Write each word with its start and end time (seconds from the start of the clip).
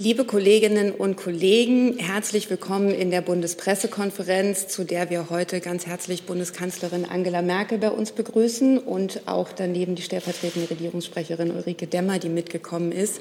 Liebe 0.00 0.24
Kolleginnen 0.24 0.92
und 0.92 1.16
Kollegen, 1.16 1.98
herzlich 1.98 2.48
willkommen 2.48 2.92
in 2.92 3.10
der 3.10 3.20
Bundespressekonferenz, 3.20 4.68
zu 4.68 4.84
der 4.84 5.10
wir 5.10 5.28
heute 5.28 5.58
ganz 5.58 5.86
herzlich 5.86 6.22
Bundeskanzlerin 6.22 7.04
Angela 7.04 7.42
Merkel 7.42 7.78
bei 7.78 7.90
uns 7.90 8.12
begrüßen 8.12 8.78
und 8.78 9.22
auch 9.26 9.48
daneben 9.50 9.96
die 9.96 10.02
stellvertretende 10.02 10.70
Regierungssprecherin 10.70 11.50
Ulrike 11.50 11.88
Demmer, 11.88 12.20
die 12.20 12.28
mitgekommen 12.28 12.92
ist. 12.92 13.18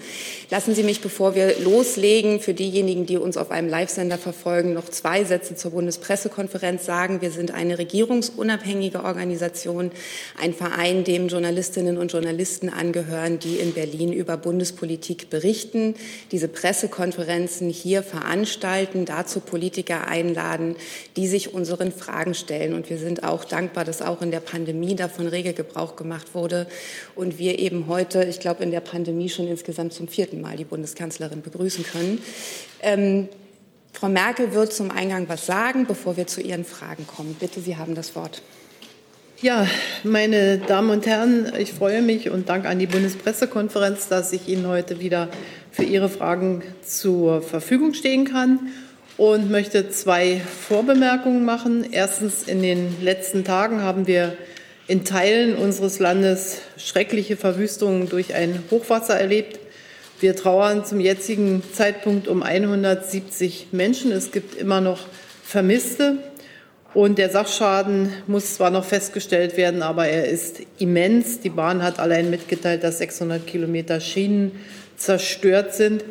Lassen 0.51 0.75
Sie 0.75 0.83
mich, 0.83 1.01
bevor 1.01 1.33
wir 1.33 1.59
loslegen, 1.61 2.39
für 2.39 2.53
diejenigen, 2.53 3.07
die 3.07 3.17
uns 3.17 3.37
auf 3.37 3.49
einem 3.49 3.69
Live-Sender 3.69 4.19
verfolgen, 4.19 4.75
noch 4.75 4.87
zwei 4.87 5.23
Sätze 5.23 5.55
zur 5.55 5.71
Bundespressekonferenz 5.71 6.85
sagen. 6.85 7.21
Wir 7.21 7.31
sind 7.31 7.55
eine 7.55 7.79
regierungsunabhängige 7.79 9.03
Organisation, 9.03 9.89
ein 10.39 10.53
Verein, 10.53 11.03
dem 11.03 11.28
Journalistinnen 11.28 11.97
und 11.97 12.12
Journalisten 12.12 12.69
angehören, 12.69 13.39
die 13.39 13.55
in 13.55 13.73
Berlin 13.73 14.13
über 14.13 14.37
Bundespolitik 14.37 15.31
berichten. 15.31 15.96
Diese 16.31 16.48
Pressekonferenzen 16.68 17.70
hier 17.70 18.04
veranstalten, 18.04 19.05
dazu 19.05 19.39
Politiker 19.39 20.05
einladen, 20.05 20.75
die 21.16 21.25
sich 21.25 21.53
unseren 21.53 21.94
Fragen 21.94 22.34
stellen. 22.34 22.73
Und 22.73 22.89
wir 22.89 22.98
sind 22.98 23.23
auch 23.23 23.45
dankbar, 23.45 23.85
dass 23.85 24.02
auch 24.02 24.21
in 24.21 24.31
der 24.31 24.41
Pandemie 24.41 24.94
davon 24.94 25.27
rege 25.27 25.53
Gebrauch 25.53 25.95
gemacht 25.95 26.35
wurde 26.35 26.67
und 27.16 27.39
wir 27.39 27.58
eben 27.59 27.88
heute, 27.88 28.25
ich 28.25 28.41
glaube, 28.41 28.63
in 28.63 28.72
der 28.72 28.81
Pandemie 28.81 29.30
schon 29.30 29.48
insgesamt 29.48 29.94
zum 29.94 30.09
vierten 30.09 30.41
Mal 30.41 30.58
die 30.58 30.66
Bundeskanzlerin 30.66 31.41
begrüßen 31.41 31.85
können. 31.85 32.22
Ähm, 32.81 33.30
Frau 33.94 34.09
Merkel 34.09 34.53
wird 34.53 34.73
zum 34.73 34.91
Eingang 34.91 35.30
was 35.30 35.45
sagen, 35.45 35.86
bevor 35.88 36.17
wir 36.17 36.27
zu 36.27 36.41
Ihren 36.41 36.66
Fragen 36.66 37.08
kommen. 37.08 37.38
Bitte, 37.39 37.61
Sie 37.61 37.77
haben 37.77 37.95
das 37.95 38.13
Wort. 38.13 38.41
Ja, 39.39 39.67
meine 40.03 40.58
Damen 40.58 40.89
und 40.89 41.05
Herren, 41.05 41.53
ich 41.59 41.72
freue 41.72 42.02
mich 42.02 42.31
und 42.31 42.49
danke 42.49 42.70
an 42.70 42.80
die 42.80 42.88
Bundespressekonferenz, 42.88 44.08
dass 44.08 44.34
ich 44.34 44.47
Ihnen 44.47 44.67
heute 44.67 44.99
wieder 44.99 45.30
für 45.77 45.84
Ihre 45.84 46.09
Fragen 46.09 46.63
zur 46.84 47.44
Verfügung 47.44 47.94
stehen 47.94 48.26
kann 48.26 48.72
und 49.16 49.52
möchte 49.52 49.91
zwei 49.91 50.41
Vorbemerkungen 50.67 51.45
machen. 51.45 51.86
Erstens, 51.92 52.42
in 52.47 52.64
den 52.64 53.00
letzten 53.03 53.44
Tagen 53.44 53.84
haben 53.84 54.08
wir 54.08 54.36
in 54.88 55.06
Teilen 55.06 55.56
unseres 55.56 56.00
Landes 56.00 56.61
schreckliche 56.78 57.38
Verwüstungen 57.38 58.09
durch 58.09 58.34
ein 58.34 58.64
Hochwasser 58.72 59.19
erlebt. 59.19 59.59
Wir 60.19 60.36
trauern 60.36 60.84
zum 60.84 61.00
jetzigen 61.00 61.61
Zeitpunkt 61.73 62.28
um 62.28 62.41
170 62.41 63.67
Menschen. 63.72 64.12
Es 64.12 64.31
gibt 64.31 64.56
immer 64.56 64.81
noch 64.81 65.06
Vermisste. 65.44 66.17
Und 66.95 67.19
der 67.19 67.30
Sachschaden 67.30 68.12
muss 68.25 68.56
zwar 68.56 68.72
noch 68.72 68.86
festgestellt 68.86 69.58
werden, 69.58 69.84
aber 69.84 70.08
er 70.08 70.28
ist 70.28 70.62
immens. 70.80 71.39
Die 71.39 71.52
Bahn 71.52 71.84
hat 71.84 72.00
allein 72.00 72.31
mitgeteilt, 72.31 72.84
dass 72.84 72.97
600 72.97 73.45
Kilometer 73.45 74.00
Schienen 74.00 74.53
zerstört 74.98 75.73
sind. 75.73 76.03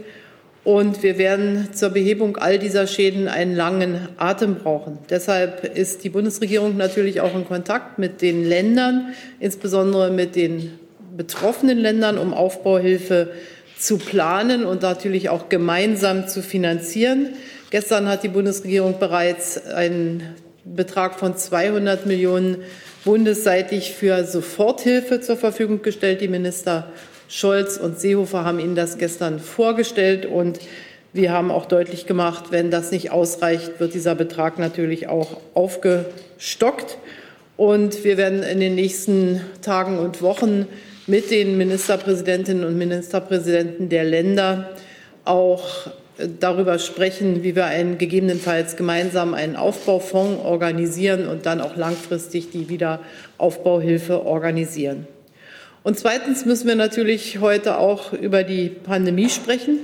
Und 0.64 1.04
wir 1.04 1.16
werden 1.16 1.68
zur 1.74 1.90
Behebung 1.90 2.38
all 2.38 2.58
dieser 2.58 2.88
Schäden 2.88 3.28
einen 3.28 3.54
langen 3.54 4.08
Atem 4.16 4.56
brauchen. 4.56 4.98
Deshalb 5.10 5.76
ist 5.76 6.02
die 6.02 6.10
Bundesregierung 6.10 6.76
natürlich 6.76 7.20
auch 7.20 7.36
in 7.36 7.44
Kontakt 7.44 8.00
mit 8.00 8.20
den 8.20 8.44
Ländern, 8.44 9.14
insbesondere 9.38 10.10
mit 10.10 10.34
den 10.34 10.72
betroffenen 11.16 11.78
Ländern, 11.78 12.18
um 12.18 12.34
Aufbauhilfe 12.34 13.30
zu 13.78 13.98
planen 13.98 14.64
und 14.64 14.82
natürlich 14.82 15.28
auch 15.28 15.48
gemeinsam 15.48 16.26
zu 16.26 16.42
finanzieren. 16.42 17.34
Gestern 17.70 18.08
hat 18.08 18.24
die 18.24 18.28
Bundesregierung 18.28 18.98
bereits 18.98 19.66
einen 19.66 20.22
Betrag 20.64 21.18
von 21.18 21.36
200 21.36 22.06
Millionen 22.06 22.58
bundesseitig 23.04 23.92
für 23.92 24.24
Soforthilfe 24.24 25.20
zur 25.20 25.36
Verfügung 25.36 25.82
gestellt. 25.82 26.20
Die 26.20 26.28
Minister 26.28 26.88
Scholz 27.28 27.76
und 27.76 27.98
Seehofer 27.98 28.44
haben 28.44 28.58
Ihnen 28.58 28.76
das 28.76 28.98
gestern 28.98 29.40
vorgestellt 29.40 30.26
und 30.26 30.60
wir 31.12 31.32
haben 31.32 31.50
auch 31.50 31.64
deutlich 31.64 32.06
gemacht, 32.06 32.46
wenn 32.50 32.70
das 32.70 32.90
nicht 32.90 33.10
ausreicht, 33.10 33.80
wird 33.80 33.94
dieser 33.94 34.14
Betrag 34.14 34.58
natürlich 34.58 35.08
auch 35.08 35.40
aufgestockt. 35.54 36.98
Und 37.56 38.04
wir 38.04 38.18
werden 38.18 38.42
in 38.42 38.60
den 38.60 38.74
nächsten 38.74 39.40
Tagen 39.62 39.98
und 39.98 40.20
Wochen 40.20 40.66
mit 41.06 41.30
den 41.30 41.56
Ministerpräsidentinnen 41.56 42.64
und 42.64 42.76
Ministerpräsidenten 42.76 43.88
der 43.88 44.04
Länder 44.04 44.70
auch 45.24 45.88
darüber 46.40 46.78
sprechen, 46.78 47.42
wie 47.42 47.56
wir 47.56 47.64
einen 47.64 47.96
gegebenenfalls 47.96 48.76
gemeinsam 48.76 49.32
einen 49.32 49.56
Aufbaufonds 49.56 50.44
organisieren 50.44 51.26
und 51.28 51.46
dann 51.46 51.62
auch 51.62 51.76
langfristig 51.76 52.50
die 52.50 52.68
Wiederaufbauhilfe 52.68 54.24
organisieren. 54.24 55.06
Und 55.86 55.96
zweitens 55.96 56.44
müssen 56.44 56.66
wir 56.66 56.74
natürlich 56.74 57.38
heute 57.38 57.78
auch 57.78 58.12
über 58.12 58.42
die 58.42 58.70
Pandemie 58.70 59.30
sprechen. 59.30 59.78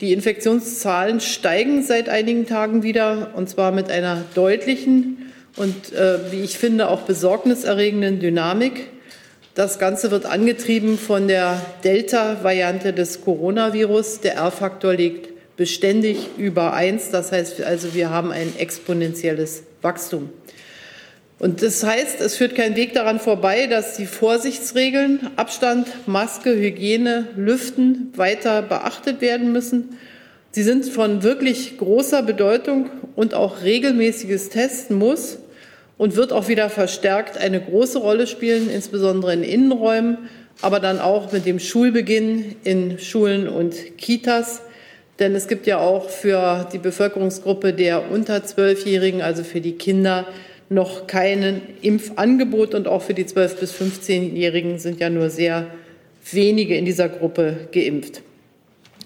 Die 0.00 0.12
Infektionszahlen 0.12 1.18
steigen 1.18 1.82
seit 1.82 2.08
einigen 2.08 2.46
Tagen 2.46 2.84
wieder, 2.84 3.32
und 3.34 3.48
zwar 3.48 3.72
mit 3.72 3.90
einer 3.90 4.22
deutlichen 4.36 5.32
und, 5.56 5.92
äh, 5.94 6.30
wie 6.30 6.42
ich 6.42 6.58
finde, 6.58 6.88
auch 6.88 7.00
besorgniserregenden 7.00 8.20
Dynamik. 8.20 8.90
Das 9.56 9.80
Ganze 9.80 10.12
wird 10.12 10.26
angetrieben 10.26 10.96
von 10.96 11.26
der 11.26 11.60
Delta-Variante 11.82 12.92
des 12.92 13.22
Coronavirus. 13.22 14.20
Der 14.20 14.36
R-Faktor 14.36 14.94
liegt 14.94 15.56
beständig 15.56 16.28
über 16.38 16.72
eins. 16.72 17.10
Das 17.10 17.32
heißt 17.32 17.62
also, 17.62 17.94
wir 17.94 18.10
haben 18.10 18.30
ein 18.30 18.52
exponentielles 18.58 19.64
Wachstum. 19.82 20.30
Und 21.42 21.60
das 21.60 21.82
heißt, 21.82 22.20
es 22.20 22.36
führt 22.36 22.54
kein 22.54 22.76
Weg 22.76 22.92
daran 22.92 23.18
vorbei, 23.18 23.66
dass 23.66 23.96
die 23.96 24.06
Vorsichtsregeln 24.06 25.28
Abstand, 25.34 25.88
Maske, 26.06 26.54
Hygiene, 26.54 27.30
Lüften 27.34 28.12
weiter 28.14 28.62
beachtet 28.62 29.20
werden 29.20 29.50
müssen. 29.50 29.98
Sie 30.52 30.62
sind 30.62 30.84
von 30.84 31.24
wirklich 31.24 31.78
großer 31.78 32.22
Bedeutung 32.22 32.90
und 33.16 33.34
auch 33.34 33.62
regelmäßiges 33.64 34.50
Testen 34.50 34.96
muss 34.96 35.38
und 35.98 36.14
wird 36.14 36.32
auch 36.32 36.46
wieder 36.46 36.70
verstärkt 36.70 37.38
eine 37.38 37.60
große 37.60 37.98
Rolle 37.98 38.28
spielen, 38.28 38.70
insbesondere 38.70 39.34
in 39.34 39.42
Innenräumen, 39.42 40.18
aber 40.60 40.78
dann 40.78 41.00
auch 41.00 41.32
mit 41.32 41.44
dem 41.44 41.58
Schulbeginn 41.58 42.54
in 42.62 43.00
Schulen 43.00 43.48
und 43.48 43.98
Kitas. 43.98 44.62
Denn 45.18 45.34
es 45.34 45.48
gibt 45.48 45.66
ja 45.66 45.80
auch 45.80 46.08
für 46.08 46.68
die 46.72 46.78
Bevölkerungsgruppe 46.78 47.72
der 47.72 48.12
unter 48.12 48.44
Zwölfjährigen, 48.44 49.22
also 49.22 49.42
für 49.42 49.60
die 49.60 49.72
Kinder, 49.72 50.28
noch 50.72 51.06
kein 51.06 51.62
Impfangebot 51.82 52.74
und 52.74 52.88
auch 52.88 53.02
für 53.02 53.14
die 53.14 53.24
12- 53.24 53.56
bis 53.56 53.72
15-Jährigen 53.74 54.78
sind 54.78 55.00
ja 55.00 55.10
nur 55.10 55.30
sehr 55.30 55.66
wenige 56.30 56.76
in 56.76 56.84
dieser 56.84 57.08
Gruppe 57.08 57.68
geimpft. 57.72 58.22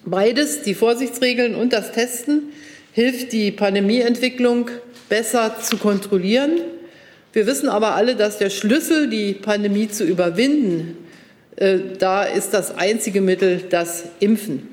Beides, 0.05 0.63
die 0.63 0.75
Vorsichtsregeln 0.75 1.55
und 1.55 1.73
das 1.73 1.93
Testen, 1.93 2.53
hilft 2.93 3.33
die 3.33 3.51
Pandemieentwicklung 3.51 4.71
besser 5.09 5.57
zu 5.61 5.77
kontrollieren. 5.77 6.61
Wir 7.33 7.47
wissen 7.47 7.69
aber 7.69 7.95
alle, 7.95 8.17
dass 8.17 8.39
der 8.39 8.51
Schlüssel, 8.51 9.11
die 9.11 9.35
Pandemie 9.35 9.89
zu 9.89 10.05
überwinden, 10.05 10.97
äh, 11.57 11.79
da 11.99 12.23
ist 12.23 12.51
das 12.55 12.77
einzige 12.77 13.21
Mittel 13.21 13.65
das 13.69 14.05
Impfen. 14.21 14.69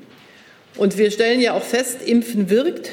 Und 0.76 0.98
wir 0.98 1.10
stellen 1.10 1.40
ja 1.40 1.54
auch 1.54 1.62
fest, 1.62 1.98
Impfen 2.06 2.50
wirkt, 2.50 2.90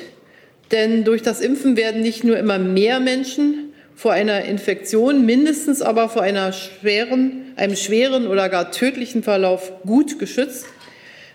denn 0.72 1.04
durch 1.04 1.22
das 1.22 1.42
Impfen 1.42 1.78
werden 1.78 2.02
nicht 2.02 2.24
nur 2.24 2.38
immer 2.38 2.60
mehr 2.60 3.00
Menschen 3.00 3.71
vor 4.02 4.14
einer 4.14 4.46
Infektion, 4.46 5.28
mindestens 5.28 5.84
aber 5.84 6.10
vor 6.10 6.24
einer 6.24 6.54
schweren, 6.54 7.54
einem 7.56 7.76
schweren 7.76 8.26
oder 8.26 8.50
gar 8.50 8.72
tödlichen 8.72 9.22
Verlauf 9.22 9.72
gut 9.86 10.18
geschützt. 10.18 10.66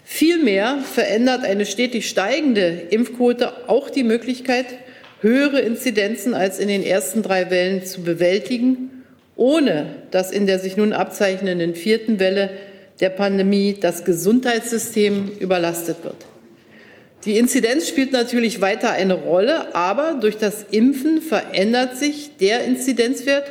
Vielmehr 0.04 0.78
verändert 0.78 1.44
eine 1.44 1.64
stetig 1.64 2.08
steigende 2.08 2.66
Impfquote 2.90 3.68
auch 3.68 3.88
die 3.88 4.02
Möglichkeit, 4.02 4.66
höhere 5.20 5.60
Inzidenzen 5.60 6.34
als 6.34 6.58
in 6.58 6.66
den 6.66 6.82
ersten 6.82 7.22
drei 7.22 7.50
Wellen 7.52 7.86
zu 7.86 8.02
bewältigen, 8.02 9.04
ohne 9.36 9.86
dass 10.10 10.32
in 10.32 10.48
der 10.48 10.58
sich 10.58 10.76
nun 10.76 10.92
abzeichnenden 10.92 11.76
vierten 11.76 12.18
Welle 12.18 12.50
der 12.98 13.10
Pandemie 13.10 13.76
das 13.80 14.04
Gesundheitssystem 14.04 15.30
überlastet 15.38 16.02
wird. 16.02 16.16
Die 17.26 17.38
Inzidenz 17.38 17.88
spielt 17.88 18.12
natürlich 18.12 18.60
weiter 18.60 18.92
eine 18.92 19.14
Rolle, 19.14 19.74
aber 19.74 20.14
durch 20.14 20.38
das 20.38 20.64
Impfen 20.70 21.20
verändert 21.20 21.96
sich 21.96 22.36
der 22.36 22.64
Inzidenzwert, 22.64 23.50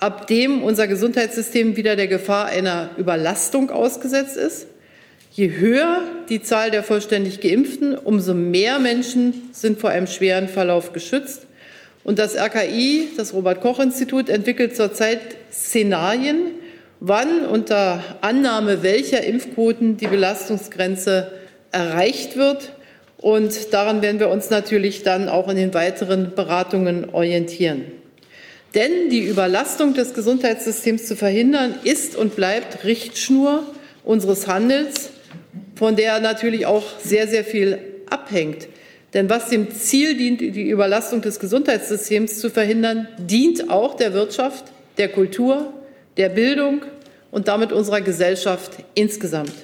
ab 0.00 0.26
dem 0.26 0.64
unser 0.64 0.88
Gesundheitssystem 0.88 1.76
wieder 1.76 1.94
der 1.94 2.08
Gefahr 2.08 2.46
einer 2.46 2.90
Überlastung 2.96 3.70
ausgesetzt 3.70 4.36
ist. 4.36 4.66
Je 5.30 5.48
höher 5.48 6.02
die 6.28 6.42
Zahl 6.42 6.72
der 6.72 6.82
vollständig 6.82 7.40
geimpften, 7.40 7.96
umso 7.96 8.34
mehr 8.34 8.80
Menschen 8.80 9.48
sind 9.52 9.78
vor 9.78 9.90
einem 9.90 10.08
schweren 10.08 10.48
Verlauf 10.48 10.92
geschützt. 10.92 11.46
Und 12.02 12.18
das 12.18 12.36
RKI, 12.36 13.10
das 13.16 13.32
Robert 13.32 13.60
Koch 13.60 13.78
Institut, 13.78 14.28
entwickelt 14.28 14.74
zurzeit 14.74 15.20
Szenarien, 15.52 16.38
wann 16.98 17.46
unter 17.46 18.02
Annahme 18.22 18.82
welcher 18.82 19.22
Impfquoten 19.22 19.98
die 19.98 20.08
Belastungsgrenze 20.08 21.30
erreicht 21.70 22.36
wird. 22.36 22.72
Und 23.24 23.72
daran 23.72 24.02
werden 24.02 24.20
wir 24.20 24.28
uns 24.28 24.50
natürlich 24.50 25.02
dann 25.02 25.30
auch 25.30 25.48
in 25.48 25.56
den 25.56 25.72
weiteren 25.72 26.34
Beratungen 26.34 27.08
orientieren. 27.14 27.86
Denn 28.74 29.08
die 29.08 29.22
Überlastung 29.22 29.94
des 29.94 30.12
Gesundheitssystems 30.12 31.06
zu 31.06 31.16
verhindern, 31.16 31.74
ist 31.84 32.16
und 32.16 32.36
bleibt 32.36 32.84
Richtschnur 32.84 33.62
unseres 34.04 34.46
Handels, 34.46 35.08
von 35.74 35.96
der 35.96 36.20
natürlich 36.20 36.66
auch 36.66 36.84
sehr, 37.02 37.26
sehr 37.26 37.44
viel 37.44 37.78
abhängt. 38.10 38.68
Denn 39.14 39.30
was 39.30 39.48
dem 39.48 39.70
Ziel 39.70 40.18
dient, 40.18 40.42
die 40.42 40.68
Überlastung 40.68 41.22
des 41.22 41.40
Gesundheitssystems 41.40 42.40
zu 42.40 42.50
verhindern, 42.50 43.08
dient 43.16 43.70
auch 43.70 43.96
der 43.96 44.12
Wirtschaft, 44.12 44.66
der 44.98 45.08
Kultur, 45.08 45.72
der 46.18 46.28
Bildung 46.28 46.82
und 47.30 47.48
damit 47.48 47.72
unserer 47.72 48.02
Gesellschaft 48.02 48.72
insgesamt. 48.94 49.54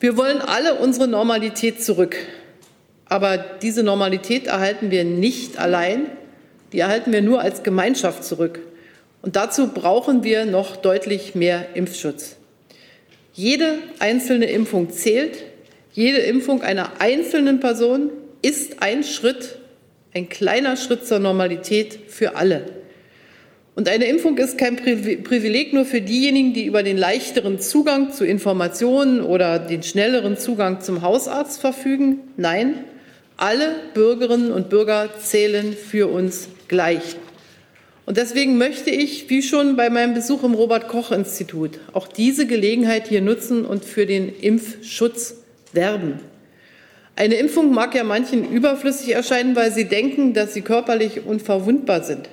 Wir 0.00 0.16
wollen 0.16 0.40
alle 0.40 0.76
unsere 0.76 1.08
Normalität 1.08 1.82
zurück. 1.82 2.16
Aber 3.06 3.38
diese 3.38 3.82
Normalität 3.82 4.46
erhalten 4.46 4.90
wir 4.90 5.04
nicht 5.04 5.58
allein, 5.58 6.06
die 6.72 6.80
erhalten 6.80 7.12
wir 7.12 7.22
nur 7.22 7.40
als 7.40 7.62
Gemeinschaft 7.62 8.22
zurück. 8.22 8.60
Und 9.22 9.34
dazu 9.34 9.68
brauchen 9.68 10.22
wir 10.22 10.44
noch 10.44 10.76
deutlich 10.76 11.34
mehr 11.34 11.74
Impfschutz. 11.74 12.36
Jede 13.32 13.78
einzelne 13.98 14.46
Impfung 14.46 14.90
zählt. 14.90 15.44
Jede 15.92 16.18
Impfung 16.18 16.62
einer 16.62 17.00
einzelnen 17.00 17.58
Person 17.58 18.10
ist 18.42 18.82
ein 18.82 19.02
Schritt, 19.02 19.58
ein 20.14 20.28
kleiner 20.28 20.76
Schritt 20.76 21.06
zur 21.06 21.18
Normalität 21.18 21.98
für 22.08 22.36
alle. 22.36 22.77
Und 23.78 23.88
eine 23.88 24.06
Impfung 24.06 24.36
ist 24.38 24.58
kein 24.58 24.74
Privileg 24.74 25.72
nur 25.72 25.84
für 25.84 26.00
diejenigen, 26.00 26.52
die 26.52 26.66
über 26.66 26.82
den 26.82 26.96
leichteren 26.98 27.60
Zugang 27.60 28.10
zu 28.10 28.26
Informationen 28.26 29.20
oder 29.20 29.60
den 29.60 29.84
schnelleren 29.84 30.36
Zugang 30.36 30.80
zum 30.80 31.02
Hausarzt 31.02 31.60
verfügen. 31.60 32.18
Nein, 32.36 32.82
alle 33.36 33.76
Bürgerinnen 33.94 34.50
und 34.50 34.68
Bürger 34.68 35.10
zählen 35.22 35.74
für 35.74 36.08
uns 36.08 36.48
gleich. 36.66 37.14
Und 38.04 38.16
deswegen 38.16 38.58
möchte 38.58 38.90
ich, 38.90 39.30
wie 39.30 39.42
schon 39.42 39.76
bei 39.76 39.90
meinem 39.90 40.12
Besuch 40.12 40.42
im 40.42 40.54
Robert 40.54 40.88
Koch 40.88 41.12
Institut, 41.12 41.78
auch 41.92 42.08
diese 42.08 42.48
Gelegenheit 42.48 43.06
hier 43.06 43.20
nutzen 43.20 43.64
und 43.64 43.84
für 43.84 44.06
den 44.06 44.34
Impfschutz 44.40 45.36
werben. 45.72 46.14
Eine 47.14 47.36
Impfung 47.36 47.72
mag 47.72 47.94
ja 47.94 48.02
manchen 48.02 48.50
überflüssig 48.50 49.14
erscheinen, 49.14 49.54
weil 49.54 49.70
sie 49.70 49.84
denken, 49.84 50.34
dass 50.34 50.52
sie 50.52 50.62
körperlich 50.62 51.26
unverwundbar 51.26 52.02
sind. 52.02 52.28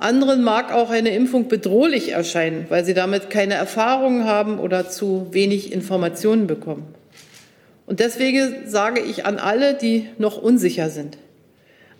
Anderen 0.00 0.42
mag 0.42 0.72
auch 0.72 0.90
eine 0.90 1.14
Impfung 1.14 1.48
bedrohlich 1.48 2.08
erscheinen, 2.10 2.64
weil 2.70 2.84
sie 2.84 2.94
damit 2.94 3.28
keine 3.28 3.54
Erfahrungen 3.54 4.24
haben 4.24 4.58
oder 4.58 4.88
zu 4.88 5.28
wenig 5.30 5.72
Informationen 5.72 6.46
bekommen. 6.46 6.94
Und 7.84 8.00
deswegen 8.00 8.66
sage 8.66 9.00
ich 9.02 9.26
an 9.26 9.38
alle, 9.38 9.74
die 9.74 10.06
noch 10.16 10.40
unsicher 10.40 10.88
sind, 10.88 11.18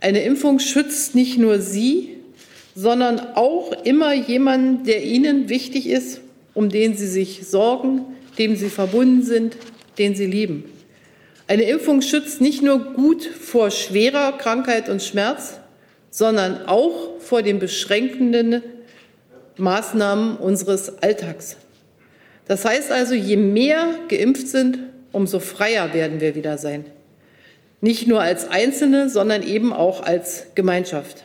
eine 0.01 0.23
Impfung 0.23 0.61
schützt 0.61 1.15
nicht 1.15 1.37
nur 1.37 1.61
Sie, 1.61 2.17
sondern 2.75 3.21
auch 3.35 3.73
immer 3.85 4.15
jemanden, 4.15 4.85
der 4.85 5.05
Ihnen 5.05 5.51
wichtig 5.51 5.87
ist, 5.87 6.23
um 6.55 6.71
den 6.71 6.97
Sie 6.97 7.07
sich 7.07 7.47
sorgen, 7.47 8.07
dem 8.39 8.57
Sie 8.57 8.71
verbunden 8.71 9.23
sind, 9.23 9.59
den 9.99 10.15
Sie 10.15 10.25
lieben. 10.25 10.65
Eine 11.49 11.65
Impfung 11.65 12.01
schützt 12.01 12.41
nicht 12.41 12.63
nur 12.63 12.79
gut 12.95 13.25
vor 13.25 13.71
schwerer 13.71 14.33
Krankheit 14.39 14.89
und 14.89 15.03
Schmerz, 15.03 15.60
sondern 16.11 16.67
auch 16.67 17.21
vor 17.21 17.43
den 17.43 17.59
beschränkenden 17.59 18.63
Maßnahmen 19.57 20.37
unseres 20.37 21.03
Alltags. 21.03 21.57
Das 22.47 22.65
heißt 22.65 22.91
also, 22.91 23.15
je 23.15 23.37
mehr 23.37 23.87
geimpft 24.09 24.49
sind, 24.49 24.79
umso 25.13 25.39
freier 25.39 25.95
werden 25.95 26.21
wir 26.21 26.35
wieder 26.35 26.59
sein. 26.59 26.85
Nicht 27.81 28.09
nur 28.09 28.21
als 28.21 28.51
Einzelne, 28.51 29.09
sondern 29.09 29.43
eben 29.43 29.73
auch 29.73 30.03
als 30.03 30.47
Gemeinschaft. 30.55 31.25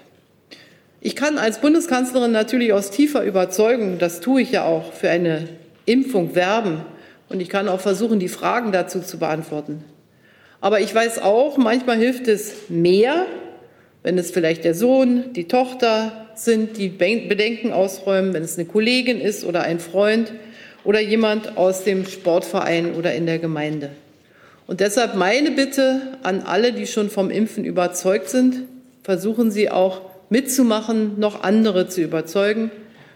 Ich 1.02 1.16
kann 1.16 1.38
als 1.38 1.60
Bundeskanzlerin 1.60 2.32
natürlich 2.32 2.74
aus 2.74 2.92
tiefer 2.92 3.24
Überzeugung, 3.24 4.00
das 4.00 4.22
tue 4.22 4.42
ich 4.42 4.52
ja 4.52 4.66
auch, 4.66 4.94
für 4.94 5.10
eine 5.10 5.48
Impfung 5.86 6.36
werben. 6.36 6.82
Und 7.30 7.42
ich 7.42 7.50
kann 7.50 7.68
auch 7.68 7.80
versuchen, 7.80 8.20
die 8.20 8.30
Fragen 8.30 8.72
dazu 8.72 9.02
zu 9.02 9.18
beantworten. 9.18 9.84
Aber 10.62 10.80
ich 10.80 10.94
weiß 10.94 11.20
auch, 11.20 11.58
manchmal 11.58 11.98
hilft 11.98 12.28
es 12.28 12.70
mehr, 12.70 13.26
wenn 14.06 14.20
es 14.20 14.30
vielleicht 14.30 14.64
der 14.64 14.76
Sohn, 14.76 15.34
die 15.34 15.46
Tochter 15.46 16.28
sind, 16.36 16.78
die 16.78 16.90
Bedenken 16.90 17.74
ausräumen, 17.74 18.36
wenn 18.36 18.44
es 18.44 18.56
eine 18.56 18.68
Kollegin 18.68 19.20
ist 19.20 19.44
oder 19.44 19.64
ein 19.64 19.80
Freund 19.80 20.32
oder 20.84 21.00
jemand 21.00 21.58
aus 21.58 21.84
dem 21.86 22.06
Sportverein 22.06 22.94
oder 22.94 23.16
in 23.16 23.26
der 23.26 23.40
Gemeinde. 23.40 23.90
Und 24.68 24.80
deshalb 24.80 25.16
meine 25.16 25.50
Bitte 25.50 26.02
an 26.22 26.42
alle, 26.42 26.72
die 26.72 26.86
schon 26.86 27.10
vom 27.10 27.32
Impfen 27.32 27.66
überzeugt 27.66 28.30
sind, 28.30 28.66
versuchen 29.02 29.50
Sie 29.50 29.72
auch 29.72 30.02
mitzumachen, 30.30 31.20
noch 31.20 31.42
andere 31.42 31.90
zu 31.90 32.02
überzeugen. 32.02 32.70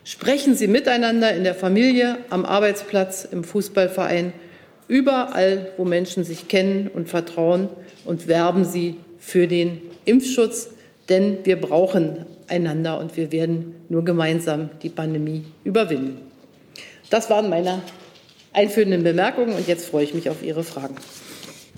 Sprechen 0.04 0.56
Sie 0.56 0.68
miteinander 0.68 1.32
in 1.36 1.44
der 1.44 1.54
Familie, 1.54 2.18
am 2.32 2.46
Arbeitsplatz, 2.46 3.28
im 3.32 3.44
Fußballverein, 3.44 4.34
überall, 4.88 5.68
wo 5.78 5.86
Menschen 5.86 6.24
sich 6.24 6.48
kennen 6.48 6.90
und 6.92 7.10
vertrauen 7.10 7.70
und 8.06 8.28
werben 8.28 8.66
Sie 8.66 8.96
für 9.20 9.46
den 9.46 9.82
Impfschutz 10.06 10.70
denn 11.10 11.44
wir 11.44 11.60
brauchen 11.60 12.26
einander 12.48 13.00
und 13.00 13.18
wir 13.18 13.32
werden 13.32 13.76
nur 13.90 14.06
gemeinsam 14.06 14.70
die 14.82 14.90
Pandemie 14.90 15.46
überwinden. 15.64 16.18
Das 17.10 17.30
waren 17.30 17.50
meine 17.50 17.82
einführenden 18.54 19.04
Bemerkungen 19.04 19.54
und 19.54 19.68
jetzt 19.68 19.90
freue 19.90 20.04
ich 20.04 20.14
mich 20.14 20.30
auf 20.30 20.44
Ihre 20.44 20.64
Fragen. 20.64 20.96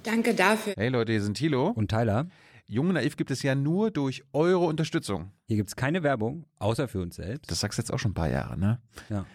Danke 0.04 0.33
dafür. 0.33 0.74
Hey 0.75 0.89
Leute, 0.89 1.12
hier 1.12 1.22
sind 1.22 1.36
Thilo 1.36 1.69
und 1.69 1.89
Tyler. 1.89 2.28
Jung 2.68 2.94
Naiv 2.94 3.18
gibt 3.18 3.31
es 3.31 3.44
ja 3.44 3.54
nur 3.54 3.92
durch 3.92 4.24
eure 4.33 4.66
Unterstützung. 4.66 5.31
Hier 5.48 5.57
gibt 5.57 5.69
es 5.69 5.75
keine 5.75 6.04
Werbung, 6.04 6.45
außer 6.60 6.88
für 6.88 7.01
uns 7.01 7.18
selbst. 7.18 7.51
Das 7.51 7.60
sagst 7.60 7.77
du 7.77 7.81
jetzt 7.81 7.92
auch 7.92 8.00
schon 8.00 8.12
ein 8.12 8.16
paar 8.16 8.30
Jahre, 8.30 8.57
ne? 8.57 8.80
Ja. 9.10 9.25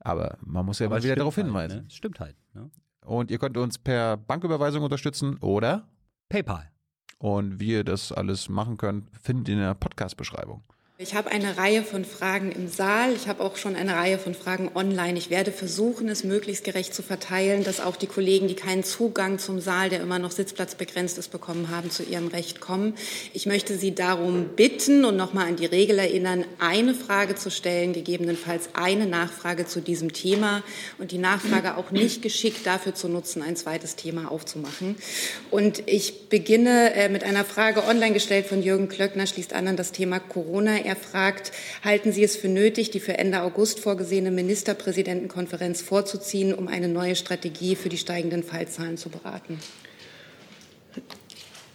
Aber 0.00 0.38
man 0.40 0.64
muss 0.64 0.78
ja 0.78 0.86
Aber 0.86 0.96
mal 0.96 1.02
wieder 1.02 1.14
darauf 1.14 1.36
halt, 1.36 1.46
hinweisen. 1.46 1.82
Ne? 1.82 1.90
Stimmt 1.90 2.20
halt. 2.20 2.36
Ne? 2.54 2.70
Und 3.04 3.30
ihr 3.30 3.38
könnt 3.38 3.56
uns 3.58 3.78
per 3.78 4.16
Banküberweisung 4.16 4.82
unterstützen 4.82 5.36
oder 5.38 5.88
PayPal. 6.30 6.69
Und 7.20 7.60
wie 7.60 7.72
ihr 7.72 7.84
das 7.84 8.12
alles 8.12 8.48
machen 8.48 8.78
könnt, 8.78 9.04
findet 9.20 9.48
ihr 9.48 9.54
in 9.54 9.60
der 9.60 9.74
Podcast-Beschreibung. 9.74 10.62
Ich 11.02 11.14
habe 11.14 11.30
eine 11.30 11.56
Reihe 11.56 11.82
von 11.82 12.04
Fragen 12.04 12.52
im 12.52 12.68
Saal. 12.68 13.14
Ich 13.14 13.26
habe 13.26 13.42
auch 13.42 13.56
schon 13.56 13.74
eine 13.74 13.96
Reihe 13.96 14.18
von 14.18 14.34
Fragen 14.34 14.70
online. 14.74 15.16
Ich 15.16 15.30
werde 15.30 15.50
versuchen, 15.50 16.10
es 16.10 16.24
möglichst 16.24 16.62
gerecht 16.62 16.94
zu 16.94 17.02
verteilen, 17.02 17.64
dass 17.64 17.80
auch 17.80 17.96
die 17.96 18.06
Kollegen, 18.06 18.48
die 18.48 18.54
keinen 18.54 18.84
Zugang 18.84 19.38
zum 19.38 19.60
Saal, 19.60 19.88
der 19.88 20.02
immer 20.02 20.18
noch 20.18 20.30
sitzplatzbegrenzt 20.30 21.16
ist, 21.16 21.28
bekommen 21.28 21.70
haben, 21.70 21.90
zu 21.90 22.02
ihrem 22.02 22.26
Recht 22.26 22.60
kommen. 22.60 22.96
Ich 23.32 23.46
möchte 23.46 23.78
Sie 23.78 23.94
darum 23.94 24.50
bitten 24.56 25.06
und 25.06 25.16
nochmal 25.16 25.48
an 25.48 25.56
die 25.56 25.64
Regel 25.64 25.98
erinnern, 25.98 26.44
eine 26.58 26.92
Frage 26.92 27.34
zu 27.34 27.50
stellen, 27.50 27.94
gegebenenfalls 27.94 28.68
eine 28.74 29.06
Nachfrage 29.06 29.64
zu 29.64 29.80
diesem 29.80 30.12
Thema 30.12 30.62
und 30.98 31.12
die 31.12 31.18
Nachfrage 31.18 31.78
auch 31.78 31.92
nicht 31.92 32.20
geschickt 32.20 32.66
dafür 32.66 32.94
zu 32.94 33.08
nutzen, 33.08 33.40
ein 33.40 33.56
zweites 33.56 33.96
Thema 33.96 34.30
aufzumachen. 34.30 34.96
Und 35.50 35.82
ich 35.86 36.28
beginne 36.28 36.92
äh, 36.92 37.08
mit 37.08 37.24
einer 37.24 37.46
Frage 37.46 37.84
online 37.84 38.12
gestellt 38.12 38.44
von 38.44 38.62
Jürgen 38.62 38.90
Klöckner, 38.90 39.26
schließt 39.26 39.54
an 39.54 39.66
an 39.66 39.76
das 39.78 39.92
Thema 39.92 40.20
Corona. 40.20 40.89
Er 40.90 40.96
fragt, 40.96 41.52
halten 41.84 42.10
Sie 42.10 42.24
es 42.24 42.34
für 42.34 42.48
nötig, 42.48 42.90
die 42.90 42.98
für 42.98 43.16
Ende 43.16 43.42
August 43.42 43.78
vorgesehene 43.78 44.32
Ministerpräsidentenkonferenz 44.32 45.82
vorzuziehen, 45.82 46.52
um 46.52 46.66
eine 46.66 46.88
neue 46.88 47.14
Strategie 47.14 47.76
für 47.76 47.88
die 47.88 47.96
steigenden 47.96 48.42
Fallzahlen 48.42 48.96
zu 48.96 49.08
beraten? 49.08 49.60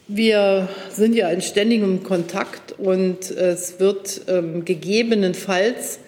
Wir 0.09 0.67
sind 0.91 1.15
ja 1.15 1.29
in 1.29 1.41
ständigem 1.41 2.03
Kontakt 2.03 2.73
und 2.77 3.31
es 3.31 3.79
wird 3.79 4.23
ähm, 4.27 4.65
gegebenenfalls 4.65 5.99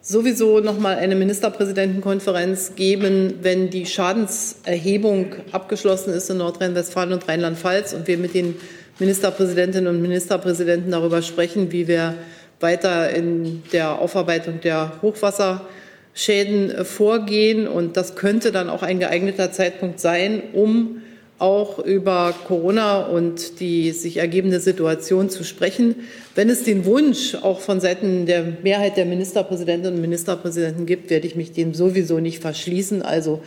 sowieso 0.00 0.60
noch 0.60 0.78
mal 0.78 0.96
eine 0.96 1.16
Ministerpräsidentenkonferenz 1.16 2.76
geben, 2.76 3.40
wenn 3.42 3.68
die 3.68 3.84
Schadenserhebung 3.84 5.34
abgeschlossen 5.52 6.14
ist 6.14 6.30
in 6.30 6.38
Nordrhein-Westfalen 6.38 7.12
und 7.12 7.28
Rheinland-Pfalz 7.28 7.92
und 7.92 8.06
wir 8.06 8.16
mit 8.16 8.32
den 8.32 8.54
Ministerpräsidentinnen 8.98 9.94
und 9.94 10.02
Ministerpräsidenten 10.02 10.90
darüber 10.90 11.22
sprechen, 11.22 11.70
wie 11.70 11.86
wir 11.86 12.14
weiter 12.60 13.10
in 13.10 13.62
der 13.72 14.00
Aufarbeitung 14.00 14.60
der 14.60 15.00
Hochwasserschäden 15.02 16.84
vorgehen. 16.84 17.68
Und 17.68 17.96
das 17.96 18.16
könnte 18.16 18.52
dann 18.52 18.68
auch 18.68 18.82
ein 18.82 18.98
geeigneter 18.98 19.52
Zeitpunkt 19.52 20.00
sein, 20.00 20.42
um 20.52 21.02
auch 21.38 21.78
über 21.78 22.34
Corona 22.46 23.06
und 23.06 23.60
die 23.60 23.92
sich 23.92 24.16
ergebende 24.16 24.58
Situation 24.58 25.30
zu 25.30 25.44
sprechen. 25.44 25.94
Wenn 26.34 26.50
es 26.50 26.64
den 26.64 26.84
Wunsch 26.84 27.36
auch 27.36 27.60
von 27.60 27.80
Seiten 27.80 28.26
der 28.26 28.44
Mehrheit 28.64 28.96
der 28.96 29.06
Ministerpräsidentinnen 29.06 29.94
und 29.94 30.00
Ministerpräsidenten 30.00 30.84
gibt, 30.84 31.10
werde 31.10 31.28
ich 31.28 31.36
mich 31.36 31.52
dem 31.52 31.74
sowieso 31.74 32.18
nicht 32.18 32.40
verschließen. 32.40 33.02
Also 33.02 33.40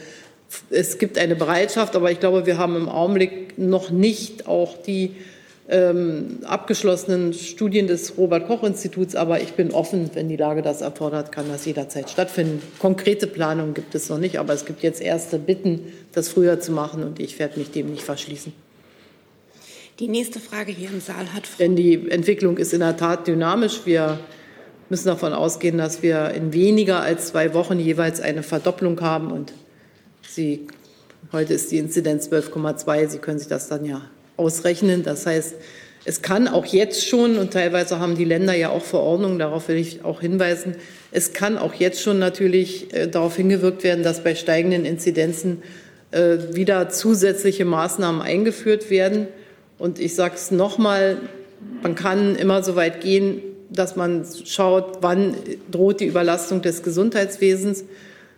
es 0.69 0.99
gibt 0.99 1.17
eine 1.17 1.35
Bereitschaft, 1.35 1.95
aber 1.97 2.11
ich 2.11 2.19
glaube, 2.21 2.45
wir 2.45 2.57
haben 2.57 2.77
im 2.77 2.87
Augenblick 2.87 3.57
noch 3.57 3.91
nicht 3.91 4.47
auch 4.47 4.81
die 4.81 5.11
ähm, 5.71 6.39
abgeschlossenen 6.43 7.33
Studien 7.33 7.87
des 7.87 8.17
Robert 8.17 8.47
Koch 8.47 8.63
Instituts. 8.63 9.15
Aber 9.15 9.41
ich 9.41 9.53
bin 9.53 9.71
offen, 9.71 10.11
wenn 10.13 10.29
die 10.29 10.37
Lage 10.37 10.61
das 10.61 10.81
erfordert, 10.81 11.31
kann 11.31 11.47
das 11.49 11.65
jederzeit 11.65 12.09
stattfinden. 12.09 12.61
Konkrete 12.79 13.25
Planungen 13.25 13.73
gibt 13.73 13.95
es 13.95 14.09
noch 14.09 14.19
nicht, 14.19 14.37
aber 14.37 14.53
es 14.53 14.65
gibt 14.65 14.83
jetzt 14.83 15.01
erste 15.01 15.39
Bitten, 15.39 15.91
das 16.11 16.29
früher 16.29 16.59
zu 16.59 16.71
machen 16.71 17.03
und 17.03 17.19
ich 17.19 17.39
werde 17.39 17.57
mich 17.57 17.71
dem 17.71 17.89
nicht 17.89 18.03
verschließen. 18.03 18.53
Die 19.99 20.07
nächste 20.07 20.39
Frage 20.39 20.71
hier 20.71 20.89
im 20.89 21.01
Saal 21.01 21.33
hat. 21.33 21.43
Denn 21.59 21.75
die 21.75 22.09
Entwicklung 22.09 22.57
ist 22.57 22.73
in 22.73 22.79
der 22.79 22.97
Tat 22.97 23.27
dynamisch. 23.27 23.81
Wir 23.85 24.19
müssen 24.89 25.07
davon 25.07 25.33
ausgehen, 25.33 25.77
dass 25.77 26.01
wir 26.01 26.31
in 26.31 26.53
weniger 26.53 27.01
als 27.01 27.27
zwei 27.27 27.53
Wochen 27.53 27.79
jeweils 27.79 28.19
eine 28.19 28.43
Verdopplung 28.43 28.99
haben 29.01 29.31
und 29.31 29.53
Sie 30.27 30.67
Heute 31.31 31.53
ist 31.53 31.71
die 31.71 31.77
Inzidenz 31.77 32.27
12,2. 32.27 33.07
Sie 33.07 33.19
können 33.19 33.39
sich 33.39 33.47
das 33.47 33.69
dann 33.69 33.85
ja 33.85 34.01
ausrechnen. 34.37 35.03
Das 35.03 35.25
heißt, 35.25 35.55
es 36.03 36.21
kann 36.21 36.47
auch 36.47 36.65
jetzt 36.65 37.07
schon, 37.07 37.37
und 37.37 37.53
teilweise 37.53 37.99
haben 37.99 38.15
die 38.15 38.25
Länder 38.25 38.55
ja 38.55 38.69
auch 38.69 38.81
Verordnungen, 38.83 39.37
darauf 39.37 39.67
will 39.67 39.77
ich 39.77 40.03
auch 40.03 40.21
hinweisen, 40.21 40.75
es 41.11 41.33
kann 41.33 41.57
auch 41.57 41.73
jetzt 41.73 42.01
schon 42.01 42.17
natürlich 42.19 42.93
äh, 42.93 43.07
darauf 43.07 43.35
hingewirkt 43.35 43.83
werden, 43.83 44.03
dass 44.03 44.23
bei 44.23 44.33
steigenden 44.33 44.85
Inzidenzen 44.85 45.61
äh, 46.11 46.37
wieder 46.53 46.89
zusätzliche 46.89 47.65
Maßnahmen 47.65 48.21
eingeführt 48.21 48.89
werden. 48.89 49.27
Und 49.77 49.99
ich 49.99 50.15
sage 50.15 50.35
es 50.35 50.51
nochmal, 50.51 51.17
man 51.83 51.95
kann 51.95 52.35
immer 52.35 52.63
so 52.63 52.75
weit 52.75 53.01
gehen, 53.01 53.41
dass 53.69 53.95
man 53.95 54.25
schaut, 54.45 54.97
wann 55.01 55.35
droht 55.69 55.99
die 55.99 56.05
Überlastung 56.05 56.61
des 56.61 56.83
Gesundheitswesens. 56.83 57.85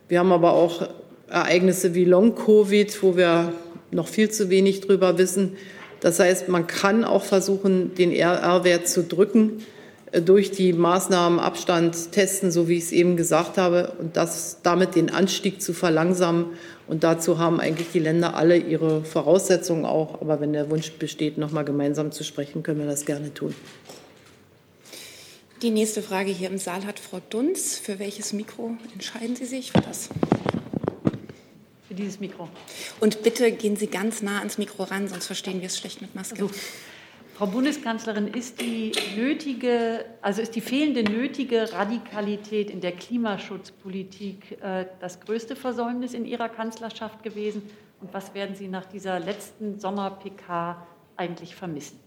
Wir 0.10 0.20
haben 0.20 0.32
aber 0.32 0.54
auch 0.54 0.90
Ereignisse 1.30 1.96
wie 1.96 2.06
Long-Covid, 2.06 3.02
wo 3.02 3.18
wir 3.18 3.54
noch 3.92 4.08
viel 4.08 4.30
zu 4.30 4.50
wenig 4.50 4.82
drüber 4.82 5.18
wissen. 5.18 5.56
Das 6.04 6.20
heißt, 6.20 6.50
man 6.50 6.68
kann 6.68 7.06
auch 7.06 7.24
versuchen, 7.24 7.96
den 7.96 8.12
RR-Wert 8.12 8.90
zu 8.90 9.04
drücken 9.04 9.64
äh, 10.12 10.22
durch 10.22 10.52
die 10.52 10.74
Maßnahmen 10.74 11.40
Abstand 11.40 12.12
testen, 12.12 12.52
so 12.52 12.68
wie 12.68 12.76
ich 12.76 12.84
es 12.84 12.92
eben 12.92 13.16
gesagt 13.16 13.58
habe, 13.58 13.94
und 14.00 14.18
das, 14.18 14.58
damit 14.64 14.96
den 14.96 15.10
Anstieg 15.12 15.62
zu 15.62 15.72
verlangsamen. 15.72 16.48
Und 16.88 17.06
dazu 17.06 17.40
haben 17.40 17.62
eigentlich 17.62 17.88
die 17.94 18.00
Länder 18.00 18.36
alle 18.36 18.58
ihre 18.58 19.06
Voraussetzungen 19.06 19.86
auch. 19.86 20.20
Aber 20.20 20.42
wenn 20.42 20.52
der 20.52 20.70
Wunsch 20.70 20.92
besteht, 20.92 21.38
noch 21.38 21.52
mal 21.52 21.64
gemeinsam 21.64 22.12
zu 22.12 22.26
sprechen, 22.26 22.64
können 22.64 22.80
wir 22.80 22.86
das 22.86 23.06
gerne 23.06 23.34
tun. 23.34 23.56
Die 25.62 25.72
nächste 25.72 26.02
Frage 26.02 26.32
hier 26.32 26.50
im 26.50 26.58
Saal 26.58 26.86
hat 26.86 27.00
Frau 27.00 27.22
Dunz. 27.30 27.78
Für 27.78 27.98
welches 27.98 28.34
Mikro 28.34 28.76
entscheiden 28.92 29.38
Sie 29.38 29.46
sich? 29.46 29.72
Für 29.72 29.80
das 29.80 30.10
für 31.94 32.02
dieses 32.02 32.20
Mikro. 32.20 32.50
Und 33.00 33.24
bitte 33.24 33.52
gehen 33.52 33.76
Sie 33.76 33.88
ganz 33.88 34.22
nah 34.22 34.40
ans 34.40 34.58
Mikro 34.58 34.84
ran, 34.84 35.08
sonst 35.08 35.28
verstehen 35.28 35.62
wir 35.62 35.68
es 35.68 35.78
schlecht 35.78 36.02
mit 36.02 36.16
Maske. 36.16 36.42
Also, 36.42 36.54
Frau 37.36 37.48
Bundeskanzlerin, 37.48 38.28
ist 38.28 38.62
die 38.62 38.92
nötige, 39.16 40.06
also 40.22 40.42
ist 40.42 40.56
die 40.56 40.62
fehlende 40.62 41.04
nötige 41.04 41.72
Radikalität 41.74 42.70
in 42.70 42.80
der 42.80 42.92
Klimaschutzpolitik 42.92 44.60
äh, 44.62 44.86
das 45.00 45.20
größte 45.20 45.56
Versäumnis 45.56 46.14
in 46.14 46.26
Ihrer 46.26 46.48
Kanzlerschaft 46.48 47.24
gewesen? 47.24 47.64
Und 48.02 48.14
was 48.14 48.36
werden 48.36 48.56
Sie 48.56 48.68
nach 48.68 48.86
dieser 48.86 49.20
letzten 49.20 49.80
Sommer-PK 49.80 50.86
eigentlich 51.18 51.56
vermissen? 51.56 52.00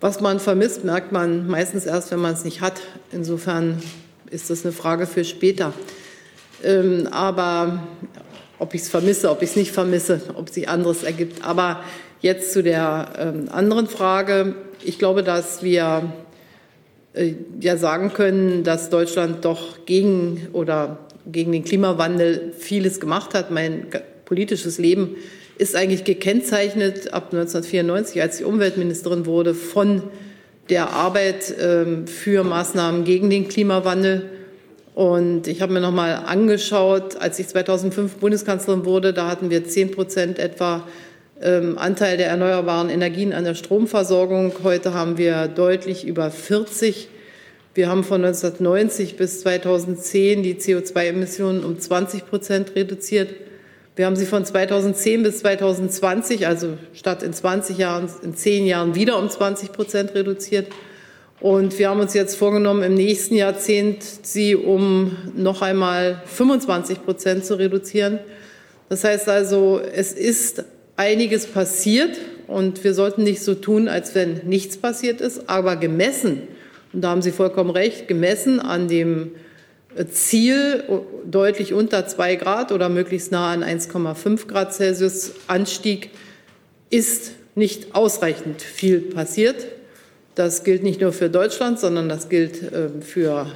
Was 0.00 0.20
man 0.20 0.40
vermisst, 0.40 0.84
merkt 0.84 1.12
man 1.12 1.46
meistens 1.46 1.86
erst, 1.86 2.10
wenn 2.10 2.18
man 2.18 2.32
es 2.32 2.44
nicht 2.44 2.60
hat. 2.60 2.80
Insofern 3.12 3.80
ist 4.30 4.50
das 4.50 4.64
eine 4.64 4.72
Frage 4.72 5.06
für 5.06 5.24
später. 5.24 5.72
Ähm, 6.64 7.08
aber 7.10 7.82
ob 8.58 8.74
ich 8.74 8.82
es 8.82 8.88
vermisse, 8.88 9.30
ob 9.30 9.42
ich 9.42 9.50
es 9.50 9.56
nicht 9.56 9.72
vermisse, 9.72 10.20
ob 10.34 10.48
sich 10.48 10.68
anderes 10.68 11.02
ergibt. 11.02 11.44
Aber 11.44 11.82
jetzt 12.22 12.52
zu 12.52 12.62
der 12.62 13.12
ähm, 13.18 13.48
anderen 13.50 13.86
Frage. 13.86 14.54
Ich 14.84 14.98
glaube, 14.98 15.22
dass 15.22 15.62
wir 15.62 16.12
äh, 17.14 17.34
ja 17.60 17.76
sagen 17.76 18.12
können, 18.14 18.64
dass 18.64 18.88
Deutschland 18.88 19.44
doch 19.44 19.84
gegen 19.84 20.48
oder 20.52 20.98
gegen 21.30 21.52
den 21.52 21.64
Klimawandel 21.64 22.52
vieles 22.58 23.00
gemacht 23.00 23.34
hat. 23.34 23.50
Mein 23.50 23.86
politisches 24.24 24.78
Leben 24.78 25.16
ist 25.58 25.76
eigentlich 25.76 26.04
gekennzeichnet 26.04 27.12
ab 27.12 27.26
1994, 27.32 28.22
als 28.22 28.40
ich 28.40 28.46
Umweltministerin 28.46 29.26
wurde, 29.26 29.54
von 29.54 30.02
der 30.70 30.90
Arbeit 30.90 31.54
ähm, 31.60 32.06
für 32.06 32.44
Maßnahmen 32.44 33.04
gegen 33.04 33.30
den 33.30 33.48
Klimawandel. 33.48 34.30
Und 34.94 35.46
ich 35.46 35.62
habe 35.62 35.72
mir 35.72 35.80
noch 35.80 35.92
mal 35.92 36.14
angeschaut, 36.14 37.16
als 37.16 37.38
ich 37.38 37.48
2005 37.48 38.16
Bundeskanzlerin 38.16 38.84
wurde, 38.84 39.12
da 39.14 39.28
hatten 39.28 39.48
wir 39.48 39.64
10 39.64 39.90
Prozent 39.92 40.38
etwa 40.38 40.86
ähm, 41.40 41.78
Anteil 41.78 42.18
der 42.18 42.26
erneuerbaren 42.28 42.90
Energien 42.90 43.32
an 43.32 43.44
der 43.44 43.54
Stromversorgung. 43.54 44.52
Heute 44.62 44.92
haben 44.92 45.16
wir 45.16 45.48
deutlich 45.48 46.06
über 46.06 46.30
40. 46.30 47.08
Wir 47.74 47.88
haben 47.88 48.04
von 48.04 48.22
1990 48.22 49.16
bis 49.16 49.40
2010 49.40 50.42
die 50.42 50.56
CO2-Emissionen 50.56 51.64
um 51.64 51.78
20 51.78 52.26
Prozent 52.26 52.76
reduziert. 52.76 53.30
Wir 53.96 54.04
haben 54.04 54.16
sie 54.16 54.26
von 54.26 54.44
2010 54.44 55.22
bis 55.22 55.38
2020, 55.38 56.46
also 56.46 56.76
statt 56.92 57.22
in 57.22 57.32
20 57.32 57.78
Jahren, 57.78 58.10
in 58.22 58.34
10 58.34 58.66
Jahren 58.66 58.94
wieder 58.94 59.18
um 59.18 59.28
20 59.30 59.72
Prozent 59.72 60.14
reduziert. 60.14 60.66
Und 61.42 61.76
wir 61.80 61.88
haben 61.88 61.98
uns 61.98 62.14
jetzt 62.14 62.36
vorgenommen, 62.36 62.84
im 62.84 62.94
nächsten 62.94 63.34
Jahrzehnt 63.34 64.04
sie 64.22 64.54
um 64.54 65.16
noch 65.34 65.60
einmal 65.60 66.22
25 66.26 67.04
Prozent 67.04 67.44
zu 67.44 67.58
reduzieren. 67.58 68.20
Das 68.88 69.02
heißt 69.02 69.28
also, 69.28 69.80
es 69.80 70.12
ist 70.12 70.64
einiges 70.94 71.46
passiert 71.46 72.16
und 72.46 72.84
wir 72.84 72.94
sollten 72.94 73.24
nicht 73.24 73.42
so 73.42 73.56
tun, 73.56 73.88
als 73.88 74.14
wenn 74.14 74.42
nichts 74.44 74.76
passiert 74.76 75.20
ist, 75.20 75.48
aber 75.50 75.74
gemessen, 75.74 76.42
und 76.92 77.00
da 77.00 77.08
haben 77.08 77.22
Sie 77.22 77.32
vollkommen 77.32 77.70
recht, 77.70 78.06
gemessen 78.06 78.60
an 78.60 78.86
dem 78.86 79.32
Ziel 80.12 80.84
deutlich 81.28 81.72
unter 81.72 82.06
zwei 82.06 82.36
Grad 82.36 82.70
oder 82.70 82.88
möglichst 82.88 83.32
nah 83.32 83.52
an 83.52 83.64
1,5 83.64 84.46
Grad 84.46 84.72
Celsius 84.74 85.32
Anstieg 85.48 86.10
ist 86.88 87.32
nicht 87.56 87.96
ausreichend 87.96 88.62
viel 88.62 89.00
passiert. 89.00 89.56
Das 90.34 90.64
gilt 90.64 90.82
nicht 90.82 91.00
nur 91.00 91.12
für 91.12 91.28
Deutschland, 91.28 91.78
sondern 91.78 92.08
das 92.08 92.28
gilt 92.28 92.62
ähm, 92.72 93.02
für 93.02 93.46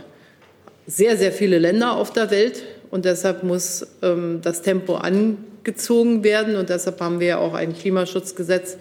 sehr, 0.86 1.16
sehr 1.16 1.32
viele 1.32 1.58
Länder 1.58 1.96
auf 1.96 2.12
der 2.12 2.30
Welt. 2.30 2.62
Und 2.90 3.04
deshalb 3.04 3.42
muss 3.42 3.86
ähm, 4.02 4.40
das 4.42 4.62
Tempo 4.62 4.96
angezogen 4.96 6.22
werden. 6.22 6.56
Und 6.56 6.68
deshalb 6.68 7.00
haben 7.00 7.20
wir 7.20 7.40
auch 7.40 7.54
ein 7.54 7.74
Klimaschutzgesetz 7.74 8.76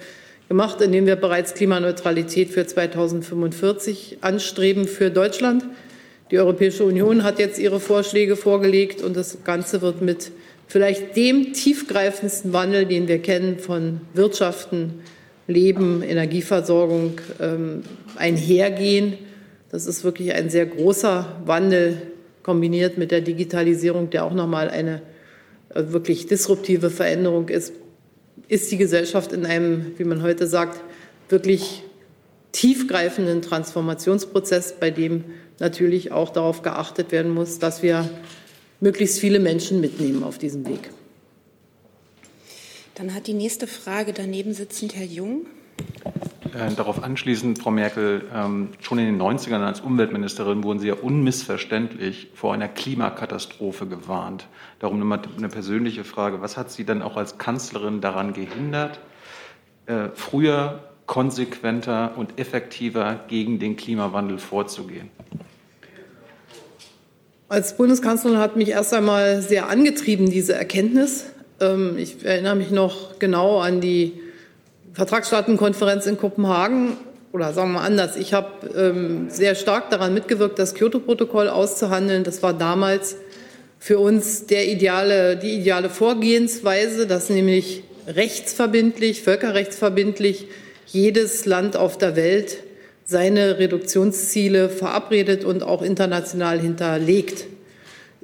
gemacht, 0.49 0.81
in 0.81 0.91
dem 0.91 1.05
wir 1.05 1.15
bereits 1.15 1.53
Klimaneutralität 1.53 2.49
für 2.49 2.67
2045 2.67 4.17
anstreben 4.21 4.87
für 4.87 5.09
Deutschland. 5.09 5.65
Die 6.31 6.39
Europäische 6.39 6.83
Union 6.83 7.23
hat 7.23 7.39
jetzt 7.39 7.59
ihre 7.59 7.79
Vorschläge 7.79 8.35
vorgelegt 8.35 9.01
und 9.01 9.15
das 9.15 9.39
Ganze 9.43 9.81
wird 9.81 10.01
mit 10.01 10.31
vielleicht 10.67 11.15
dem 11.15 11.53
tiefgreifendsten 11.53 12.51
Wandel, 12.51 12.85
den 12.85 13.07
wir 13.07 13.19
kennen, 13.19 13.59
von 13.59 14.01
Wirtschaften, 14.13 15.01
Leben, 15.47 16.01
Energieversorgung 16.01 17.21
ähm, 17.39 17.83
einhergehen. 18.15 19.13
Das 19.69 19.85
ist 19.85 20.03
wirklich 20.03 20.33
ein 20.33 20.49
sehr 20.49 20.65
großer 20.65 21.41
Wandel 21.45 22.01
kombiniert 22.43 22.97
mit 22.97 23.11
der 23.11 23.21
Digitalisierung, 23.21 24.09
der 24.09 24.25
auch 24.25 24.33
nochmal 24.33 24.69
eine 24.69 25.01
äh, 25.69 25.83
wirklich 25.87 26.27
disruptive 26.27 26.89
Veränderung 26.89 27.49
ist. 27.49 27.73
Ist 28.47 28.71
die 28.71 28.77
Gesellschaft 28.77 29.33
in 29.33 29.45
einem, 29.45 29.93
wie 29.97 30.03
man 30.03 30.21
heute 30.21 30.47
sagt, 30.47 30.79
wirklich 31.29 31.83
tiefgreifenden 32.51 33.41
Transformationsprozess, 33.41 34.75
bei 34.79 34.91
dem 34.91 35.25
natürlich 35.59 36.11
auch 36.11 36.29
darauf 36.29 36.61
geachtet 36.61 37.11
werden 37.11 37.33
muss, 37.33 37.59
dass 37.59 37.83
wir 37.83 38.09
möglichst 38.79 39.19
viele 39.19 39.39
Menschen 39.39 39.81
mitnehmen 39.81 40.23
auf 40.23 40.37
diesem 40.37 40.67
Weg. 40.67 40.89
Dann 42.95 43.13
hat 43.13 43.27
die 43.27 43.33
nächste 43.33 43.67
Frage 43.67 44.13
daneben 44.13 44.53
sitzend 44.53 44.95
Herr 44.95 45.05
Jung. 45.05 45.47
Äh, 46.53 46.73
darauf 46.75 47.03
anschließend, 47.03 47.59
Frau 47.59 47.69
Merkel, 47.69 48.23
ähm, 48.33 48.69
schon 48.79 48.97
in 48.99 49.05
den 49.05 49.21
90ern 49.21 49.61
als 49.61 49.81
Umweltministerin 49.81 50.63
wurden 50.63 50.79
Sie 50.79 50.87
ja 50.87 50.93
unmissverständlich 50.93 52.29
vor 52.33 52.53
einer 52.53 52.69
Klimakatastrophe 52.69 53.85
gewarnt. 53.85 54.47
Darum 54.79 54.99
nochmal 54.99 55.19
eine 55.37 55.49
persönliche 55.49 56.05
Frage. 56.05 56.41
Was 56.41 56.55
hat 56.55 56.71
Sie 56.71 56.85
denn 56.85 57.01
auch 57.01 57.17
als 57.17 57.37
Kanzlerin 57.37 57.99
daran 57.99 58.31
gehindert, 58.31 59.01
äh, 59.87 60.07
früher, 60.13 60.79
konsequenter 61.05 62.17
und 62.17 62.39
effektiver 62.39 63.25
gegen 63.27 63.59
den 63.59 63.75
Klimawandel 63.75 64.37
vorzugehen? 64.37 65.09
Als 67.49 67.75
Bundeskanzlerin 67.75 68.37
hat 68.39 68.55
mich 68.55 68.69
erst 68.69 68.93
einmal 68.93 69.41
sehr 69.41 69.67
angetrieben, 69.67 70.29
diese 70.29 70.55
Erkenntnis. 70.55 71.25
Ähm, 71.59 71.97
ich 71.97 72.23
erinnere 72.25 72.55
mich 72.55 72.71
noch 72.71 73.19
genau 73.19 73.59
an 73.59 73.81
die 73.81 74.13
Vertragsstaatenkonferenz 74.93 76.05
in 76.05 76.17
Kopenhagen. 76.17 76.97
Oder 77.31 77.51
sagen 77.51 77.73
wir 77.73 77.79
mal 77.79 77.85
anders, 77.85 78.15
ich 78.15 78.33
habe 78.33 78.47
ähm, 78.77 79.29
sehr 79.29 79.55
stark 79.55 79.89
daran 79.89 80.13
mitgewirkt, 80.13 80.57
das 80.57 80.73
Kyoto-Protokoll 80.73 81.49
auszuhandeln. 81.49 82.23
Das 82.23 82.41
war 82.41 82.53
damals 82.53 83.17
für 83.77 83.99
uns 83.99 84.45
der 84.45 84.67
ideale, 84.67 85.35
die 85.35 85.59
ideale 85.59 85.89
Vorgehensweise, 85.89 87.07
dass 87.07 87.29
nämlich 87.29 87.83
rechtsverbindlich, 88.07 89.21
völkerrechtsverbindlich 89.21 90.47
jedes 90.87 91.45
Land 91.45 91.75
auf 91.75 91.97
der 91.97 92.15
Welt 92.15 92.57
seine 93.03 93.59
Reduktionsziele 93.59 94.69
verabredet 94.69 95.43
und 95.43 95.61
auch 95.61 95.81
international 95.81 96.59
hinterlegt. 96.59 97.47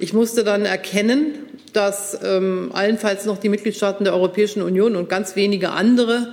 Ich 0.02 0.12
musste 0.12 0.42
dann 0.42 0.64
erkennen, 0.64 1.34
dass 1.72 2.18
ähm, 2.24 2.70
allenfalls 2.72 3.24
noch 3.24 3.38
die 3.38 3.48
Mitgliedstaaten 3.48 4.02
der 4.02 4.14
Europäischen 4.14 4.60
Union 4.60 4.96
und 4.96 5.08
ganz 5.08 5.36
wenige 5.36 5.70
andere, 5.70 6.26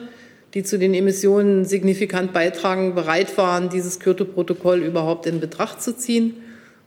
die 0.56 0.64
zu 0.64 0.80
den 0.80 0.96
Emissionen 0.96 1.66
signifikant 1.66 2.34
beitragen, 2.34 2.96
bereit 2.96 3.38
waren, 3.38 3.70
dieses 3.70 4.00
Kyoto-Protokoll 4.00 4.80
überhaupt 4.80 5.28
in 5.28 5.40
Betracht 5.40 5.84
zu 5.84 5.96
ziehen. 5.96 6.38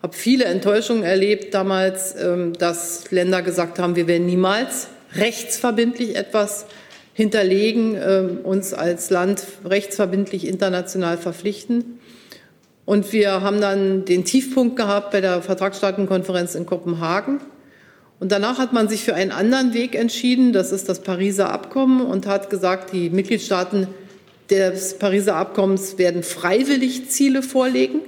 habe 0.03 0.17
viele 0.17 0.47
Enttäuschungen 0.47 1.05
erlebt 1.05 1.55
damals, 1.55 2.17
ähm, 2.21 2.55
dass 2.55 3.13
Länder 3.13 3.43
gesagt 3.43 3.79
haben, 3.79 3.95
wir 3.95 4.09
werden 4.09 4.27
niemals 4.27 4.89
rechtsverbindlich 5.15 6.17
etwas 6.17 6.67
hinterlegen, 7.15 7.95
ähm, 7.95 8.39
uns 8.43 8.75
als 8.75 9.09
Land 9.11 9.45
rechtsverbindlich 9.65 10.49
international 10.49 11.17
verpflichten. 11.17 12.01
Und 12.85 13.13
wir 13.13 13.43
haben 13.43 13.61
dann 13.61 14.05
den 14.05 14.25
Tiefpunkt 14.25 14.77
gehabt 14.77 15.13
bei 15.13 15.21
der 15.21 15.43
Vertragsstaatenkonferenz 15.43 16.55
in 16.55 16.67
Kopenhagen. 16.67 17.41
Und 18.19 18.33
danach 18.33 18.59
hat 18.59 18.73
man 18.73 18.89
sich 18.89 19.03
für 19.05 19.15
einen 19.15 19.33
anderen 19.33 19.75
Weg 19.75 19.95
entschieden, 19.95 20.53
das 20.53 20.73
ist 20.73 20.89
das 20.89 21.01
Pariser 21.01 21.51
Abkommen, 21.51 22.01
und 22.01 22.27
hat 22.27 22.51
gesagt, 22.51 22.93
die 22.93 23.11
Mitgliedstaaten 23.11 23.89
des 24.51 24.99
Pariser 24.99 25.37
Abkommens 25.37 25.99
werden 25.99 26.23
freiwillig 26.23 27.09
Ziele 27.09 27.43
vorlegen. 27.43 28.01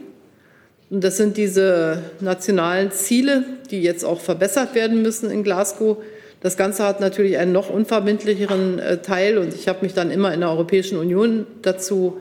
Und 0.90 1.02
das 1.02 1.16
sind 1.16 1.36
diese 1.36 2.02
nationalen 2.20 2.92
Ziele, 2.92 3.44
die 3.70 3.82
jetzt 3.82 4.04
auch 4.04 4.20
verbessert 4.20 4.74
werden 4.74 5.02
müssen 5.02 5.30
in 5.30 5.42
Glasgow. 5.42 5.96
Das 6.40 6.56
Ganze 6.56 6.84
hat 6.84 7.00
natürlich 7.00 7.38
einen 7.38 7.52
noch 7.52 7.70
unverbindlicheren 7.70 8.78
äh, 8.78 8.98
Teil 8.98 9.38
und 9.38 9.54
ich 9.54 9.66
habe 9.66 9.78
mich 9.82 9.94
dann 9.94 10.10
immer 10.10 10.34
in 10.34 10.40
der 10.40 10.50
Europäischen 10.50 10.98
Union 10.98 11.46
dazu 11.62 12.18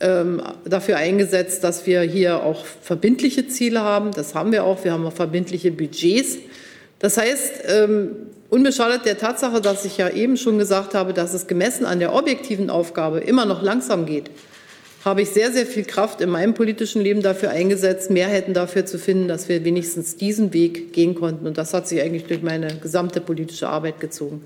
dafür 0.00 0.96
eingesetzt, 0.96 1.64
dass 1.64 1.86
wir 1.86 2.02
hier 2.02 2.42
auch 2.42 2.64
verbindliche 2.64 3.46
Ziele 3.46 3.80
haben. 3.80 4.10
Das 4.10 4.34
haben 4.34 4.52
wir 4.52 4.64
auch. 4.64 4.84
Wir 4.84 4.92
haben 4.92 5.06
auch 5.06 5.12
verbindliche 5.12 5.70
Budgets. 5.70 6.38
Das 6.98 7.16
heißt, 7.16 7.62
ähm, 7.66 8.10
unbeschadet 8.50 9.04
der 9.04 9.18
Tatsache, 9.18 9.60
dass 9.60 9.84
ich 9.84 9.96
ja 9.96 10.08
eben 10.08 10.36
schon 10.36 10.58
gesagt 10.58 10.94
habe, 10.94 11.12
dass 11.12 11.34
es 11.34 11.46
gemessen 11.46 11.84
an 11.86 12.00
der 12.00 12.14
objektiven 12.14 12.70
Aufgabe 12.70 13.20
immer 13.20 13.46
noch 13.46 13.62
langsam 13.62 14.06
geht, 14.06 14.30
habe 15.04 15.22
ich 15.22 15.30
sehr, 15.30 15.52
sehr 15.52 15.66
viel 15.66 15.84
Kraft 15.84 16.20
in 16.20 16.30
meinem 16.30 16.54
politischen 16.54 17.02
Leben 17.02 17.20
dafür 17.20 17.50
eingesetzt, 17.50 18.10
Mehrheiten 18.10 18.54
dafür 18.54 18.86
zu 18.86 18.98
finden, 18.98 19.28
dass 19.28 19.48
wir 19.48 19.64
wenigstens 19.64 20.16
diesen 20.16 20.54
Weg 20.54 20.92
gehen 20.94 21.14
konnten. 21.14 21.46
Und 21.46 21.58
das 21.58 21.74
hat 21.74 21.86
sich 21.86 22.00
eigentlich 22.00 22.24
durch 22.24 22.42
meine 22.42 22.68
gesamte 22.76 23.20
politische 23.20 23.68
Arbeit 23.68 24.00
gezogen. 24.00 24.42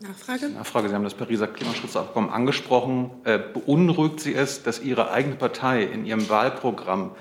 Nachfrage? 0.00 0.48
Nachfrage. 0.50 0.88
Sie 0.88 0.94
haben 0.94 1.04
das 1.04 1.14
Pariser 1.14 1.48
Klimaschutzabkommen 1.48 2.30
angesprochen. 2.30 3.10
Äh, 3.24 3.38
beunruhigt 3.38 4.20
Sie 4.20 4.34
es, 4.34 4.62
dass 4.62 4.80
Ihre 4.80 5.10
eigene 5.10 5.34
Partei 5.34 5.82
in 5.82 6.06
ihrem 6.06 6.28
Wahlprogramm 6.28 7.12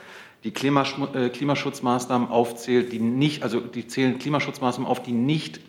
die 0.44 0.50
äh, 0.50 1.30
Klimaschutzmaßnahmen 1.30 2.30
aufzählt, 2.30 2.92
die 2.92 3.00
nicht, 3.00 3.42
also 3.42 3.60
die 3.60 3.88
zählen 3.88 4.20
Klimaschutzmaßnahmen 4.20 4.90
auf, 4.90 5.02
die 5.02 5.12
nicht 5.12 5.60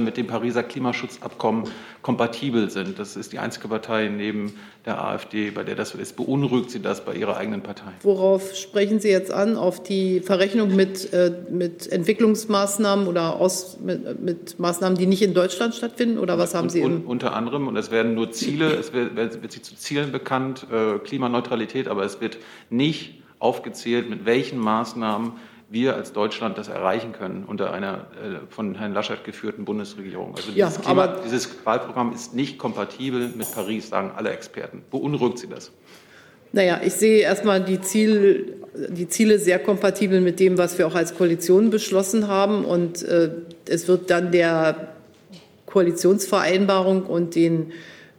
mit 0.00 0.16
dem 0.16 0.26
Pariser 0.26 0.62
Klimaschutzabkommen 0.62 1.64
kompatibel 2.02 2.70
sind. 2.70 2.98
Das 2.98 3.16
ist 3.16 3.32
die 3.32 3.38
einzige 3.38 3.68
Partei 3.68 4.08
neben 4.08 4.54
der 4.84 5.02
AfD, 5.02 5.50
bei 5.50 5.62
der 5.62 5.74
das 5.74 5.90
so 5.90 5.98
ist. 5.98 6.16
Beunruhigt 6.16 6.70
Sie 6.70 6.80
das 6.80 7.04
bei 7.04 7.14
Ihrer 7.14 7.36
eigenen 7.36 7.62
Partei? 7.62 7.92
Worauf 8.02 8.54
sprechen 8.54 9.00
Sie 9.00 9.08
jetzt 9.08 9.32
an? 9.32 9.56
Auf 9.56 9.82
die 9.82 10.20
Verrechnung 10.20 10.74
mit, 10.74 11.12
äh, 11.12 11.32
mit 11.50 11.90
Entwicklungsmaßnahmen 11.90 13.06
oder 13.06 13.36
aus, 13.36 13.78
mit, 13.80 14.22
mit, 14.22 14.58
Maßnahmen, 14.58 14.96
die 14.96 15.06
nicht 15.06 15.22
in 15.22 15.34
Deutschland 15.34 15.74
stattfinden? 15.74 16.18
Oder 16.18 16.38
was 16.38 16.54
haben 16.54 16.68
Sie? 16.70 16.82
Un, 16.82 17.04
unter 17.04 17.34
anderem, 17.34 17.68
und 17.68 17.76
es 17.76 17.90
werden 17.90 18.14
nur 18.14 18.30
Ziele, 18.30 18.74
es 18.74 18.92
wird, 18.92 19.16
wird 19.16 19.52
sich 19.52 19.62
zu 19.62 19.76
Zielen 19.76 20.12
bekannt, 20.12 20.66
äh, 20.70 20.98
Klimaneutralität, 20.98 21.88
aber 21.88 22.04
es 22.04 22.20
wird 22.20 22.38
nicht 22.70 23.22
aufgezählt, 23.38 24.08
mit 24.08 24.26
welchen 24.26 24.58
Maßnahmen 24.58 25.32
wir 25.70 25.94
als 25.94 26.12
Deutschland 26.12 26.58
das 26.58 26.68
erreichen 26.68 27.12
können 27.12 27.44
unter 27.46 27.72
einer 27.72 27.94
äh, 27.94 28.52
von 28.52 28.74
Herrn 28.74 28.92
Laschet 28.92 29.22
geführten 29.24 29.64
Bundesregierung. 29.64 30.34
Also 30.34 30.50
dieses, 30.50 30.76
ja, 30.76 30.82
Klima, 30.82 31.06
dieses 31.24 31.48
Wahlprogramm 31.64 32.12
ist 32.12 32.34
nicht 32.34 32.58
kompatibel 32.58 33.30
mit 33.36 33.52
Paris, 33.54 33.88
sagen 33.88 34.10
alle 34.16 34.30
Experten. 34.30 34.82
Beunruhigt 34.90 35.38
Sie 35.38 35.46
das? 35.46 35.70
Naja, 36.52 36.80
ich 36.84 36.94
sehe 36.94 37.20
erstmal 37.20 37.62
die, 37.62 37.80
Ziel, 37.80 38.56
die 38.74 39.08
Ziele 39.08 39.38
sehr 39.38 39.60
kompatibel 39.60 40.20
mit 40.20 40.40
dem, 40.40 40.58
was 40.58 40.76
wir 40.76 40.88
auch 40.88 40.96
als 40.96 41.14
Koalition 41.14 41.70
beschlossen 41.70 42.26
haben. 42.26 42.64
Und 42.64 43.04
äh, 43.04 43.30
es 43.68 43.86
wird 43.86 44.10
dann 44.10 44.32
der 44.32 44.88
Koalitionsvereinbarung 45.66 47.04
und 47.04 47.36
den 47.36 47.70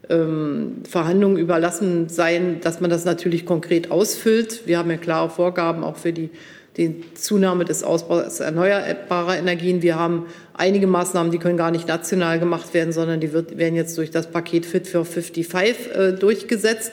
ähm, 0.09 0.83
Verhandlungen 0.89 1.35
überlassen 1.35 2.07
sein, 2.07 2.61
dass 2.61 2.79
man 2.79 2.89
das 2.89 3.03
natürlich 3.03 3.45
konkret 3.45 3.91
ausfüllt. 3.91 4.65
Wir 4.65 4.77
haben 4.77 4.89
ja 4.89 4.95
klare 4.95 5.29
Vorgaben 5.29 5.83
auch 5.83 5.97
für 5.97 6.13
die 6.13 6.29
die 6.77 7.03
Zunahme 7.15 7.65
des 7.65 7.83
Ausbaus 7.83 8.39
erneuerbarer 8.39 9.37
Energien. 9.37 9.81
Wir 9.81 9.97
haben 9.97 10.27
einige 10.53 10.87
Maßnahmen, 10.87 11.31
die 11.31 11.37
können 11.37 11.57
gar 11.57 11.71
nicht 11.71 11.87
national 11.87 12.39
gemacht 12.39 12.73
werden, 12.73 12.93
sondern 12.93 13.19
die 13.19 13.33
wird, 13.33 13.57
werden 13.57 13.75
jetzt 13.75 13.97
durch 13.97 14.11
das 14.11 14.27
Paket 14.27 14.65
Fit 14.65 14.87
for 14.87 15.03
55 15.03 15.95
äh, 15.95 16.13
durchgesetzt. 16.13 16.91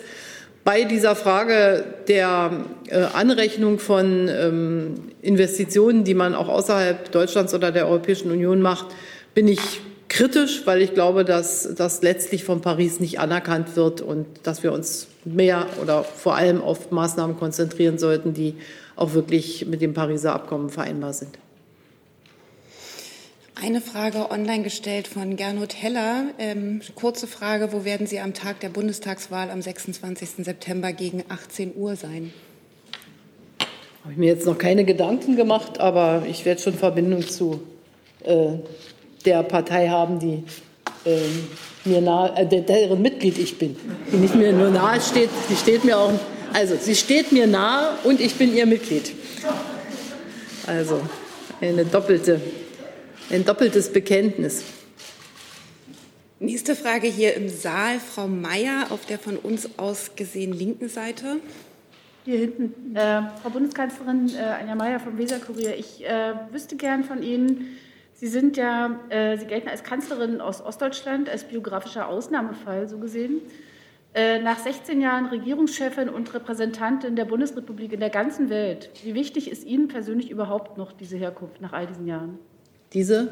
Bei 0.65 0.85
dieser 0.85 1.17
Frage 1.17 1.85
der 2.09 2.65
äh, 2.89 2.99
Anrechnung 3.15 3.79
von 3.79 4.29
ähm, 4.29 4.95
Investitionen, 5.23 6.05
die 6.05 6.15
man 6.15 6.35
auch 6.35 6.49
außerhalb 6.49 7.11
Deutschlands 7.13 7.55
oder 7.55 7.71
der 7.71 7.87
Europäischen 7.87 8.31
Union 8.31 8.61
macht, 8.61 8.89
bin 9.35 9.49
ich 9.49 9.81
kritisch, 10.09 10.63
weil 10.65 10.83
ich 10.83 10.95
glaube, 10.95 11.25
dass 11.25 11.75
das 11.75 12.03
letztlich 12.03 12.45
von 12.45 12.61
Paris 12.61 12.99
nicht 13.01 13.21
anerkannt 13.21 13.77
wird 13.77 14.01
und 14.01 14.27
dass 14.43 14.63
wir 14.63 14.73
uns 14.73 15.07
mehr 15.25 15.67
oder 15.81 16.03
vor 16.03 16.35
allem 16.35 16.61
auf 16.61 16.91
Maßnahmen 16.91 17.37
konzentrieren 17.37 17.99
sollten, 17.99 18.35
die 18.35 18.55
auch 18.99 19.15
wirklich 19.15 19.67
mit 19.67 19.81
dem 19.81 19.95
Pariser 19.95 20.35
Abkommen 20.35 20.71
vereinbar 20.71 21.13
sind. 21.13 21.39
Eine 23.61 23.81
Frage 23.81 24.31
online 24.31 24.63
gestellt 24.63 25.09
von 25.09 25.35
Gernot 25.35 25.75
Heller. 25.75 26.27
Ähm, 26.39 26.81
kurze 26.95 27.27
Frage, 27.27 27.73
wo 27.73 27.85
werden 27.85 28.07
Sie 28.07 28.21
am 28.21 28.33
Tag 28.33 28.61
der 28.61 28.69
Bundestagswahl 28.69 29.51
am 29.51 29.61
26. 29.61 30.45
September 30.45 30.93
gegen 30.93 31.25
18 31.29 31.75
Uhr 31.75 31.97
sein? 31.97 32.33
Habe 34.05 34.13
ich 34.13 34.19
mir 34.19 34.27
jetzt 34.27 34.47
noch 34.47 34.59
keine 34.59 34.85
Gedanken 34.85 35.35
gemacht, 35.35 35.81
aber 35.81 36.23
ich 36.29 36.45
werde 36.45 36.61
schon 36.61 36.75
Verbindung 36.75 37.27
zu 37.27 37.63
äh, 38.23 38.53
der 39.25 39.43
Partei 39.43 39.89
haben, 39.89 40.21
die 40.21 40.45
äh, 41.05 41.19
mir 41.85 42.01
nahe, 42.01 42.37
äh, 42.37 42.63
deren 42.63 43.03
Mitglied 43.03 43.39
ich 43.39 43.59
bin, 43.59 43.77
die 44.13 44.17
nicht 44.19 44.37
mir 44.37 44.53
nur 44.53 44.71
nahe 44.71 45.01
steht, 45.01 45.31
die 45.51 45.57
steht 45.57 45.85
mir 45.85 45.99
auch 45.99 46.13
also, 46.53 46.77
sie 46.77 46.95
steht 46.95 47.33
mir 47.33 47.47
nahe 47.47 47.97
und 48.05 48.21
ich 48.21 48.35
bin 48.37 48.55
ihr 48.55 48.67
Mitglied. 48.67 49.13
Also, 50.67 51.01
eine 51.61 51.85
doppelte, 51.85 52.41
ein 53.31 53.45
doppeltes 53.45 53.93
Bekenntnis. 53.93 54.65
Nächste 56.41 56.77
Frage 56.77 57.09
hier 57.09 57.35
im 57.35 57.49
Saal, 57.49 57.99
Frau 57.99 58.29
Mayer 58.29 58.87
auf 58.91 59.07
der 59.07 59.19
von 59.19 59.37
uns 59.37 59.69
aus 59.77 60.13
gesehen 60.15 60.53
linken 60.53 60.89
Seite. 60.89 61.39
Hier 62.25 62.39
hinten, 62.39 62.95
äh, 62.95 63.23
Frau 63.43 63.51
Bundeskanzlerin 63.51 64.31
äh, 64.37 64.43
Anja 64.43 64.75
Mayer 64.75 65.01
vom 65.01 65.19
Weserkurier. 65.19 65.77
Ich 65.77 66.05
äh, 66.05 66.35
wüsste 66.53 66.77
gern 66.77 67.03
von 67.03 67.23
Ihnen, 67.23 67.79
Sie 68.21 68.27
sind 68.27 68.57
ja, 68.57 68.99
äh, 69.11 69.39
Sie 69.39 69.47
gelten 69.47 69.69
als 69.69 69.85
Kanzlerin 69.85 70.41
aus 70.41 70.61
Ostdeutschland, 70.61 71.29
als 71.29 71.45
biografischer 71.45 72.09
Ausnahmefall 72.09 72.89
so 72.89 72.99
gesehen. 72.99 73.41
Äh, 74.19 74.41
nach 74.41 74.59
16 74.59 75.01
Jahren 75.01 75.27
Regierungschefin 75.27 76.09
und 76.09 76.35
Repräsentantin 76.35 77.15
der 77.15 77.25
Bundesrepublik 77.25 77.93
in 77.93 78.01
der 78.01 78.11
ganzen 78.11 78.51
Welt, 78.51 78.91
wie 79.05 79.15
wichtig 79.15 79.49
ist 79.49 79.65
Ihnen 79.65 79.87
persönlich 79.87 80.29
überhaupt 80.29 80.77
noch 80.77 80.91
diese 80.91 81.17
Herkunft 81.17 81.61
nach 81.61 81.73
all 81.73 81.87
diesen 81.87 82.09
Jahren? 82.09 82.37
Diese? 82.93 83.29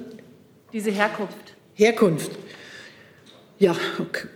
Diese 0.72 0.92
Herkunft. 0.92 1.56
Herkunft. 1.74 2.30
Ja, 3.58 3.74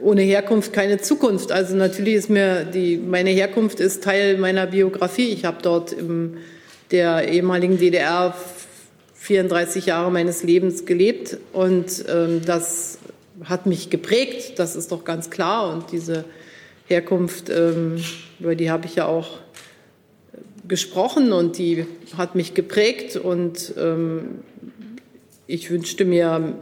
ohne 0.01 0.23
Herkunft 0.23 0.73
keine 0.73 0.99
Zukunft. 0.99 1.53
Also 1.53 1.77
natürlich 1.77 2.15
ist 2.15 2.31
mir 2.31 2.65
die, 2.65 2.97
meine 2.97 3.31
Herkunft 3.31 3.79
ist 3.79 4.03
Teil 4.03 4.37
meiner 4.37 4.67
Biografie. 4.67 5.29
Ich 5.29 5.45
habe 5.45 5.59
dort 5.63 5.93
in 5.93 6.39
der 6.91 7.29
ehemaligen 7.29 7.79
DDR 7.79 8.35
34 9.15 9.87
Jahre 9.87 10.11
meines 10.11 10.43
Lebens 10.43 10.85
gelebt 10.85 11.37
und 11.53 12.05
ähm, 12.09 12.43
das 12.45 12.99
hat 13.45 13.67
mich 13.67 13.89
geprägt, 13.89 14.59
das 14.59 14.75
ist 14.75 14.91
doch 14.91 15.05
ganz 15.05 15.31
klar. 15.31 15.73
Und 15.73 15.93
diese 15.93 16.25
Herkunft, 16.91 17.51
ähm, 17.51 18.03
über 18.41 18.55
die 18.55 18.71
habe 18.71 18.87
ich 18.87 18.97
ja 18.97 19.07
auch 19.07 19.39
gesprochen 20.67 21.33
und 21.33 21.57
die 21.57 21.87
hat 22.17 22.35
mich 22.35 22.55
geprägt. 22.55 23.17
Und 23.17 23.75
ähm, 23.79 24.41
ich 25.47 25.71
wünschte 25.71 26.05
mir, 26.05 26.55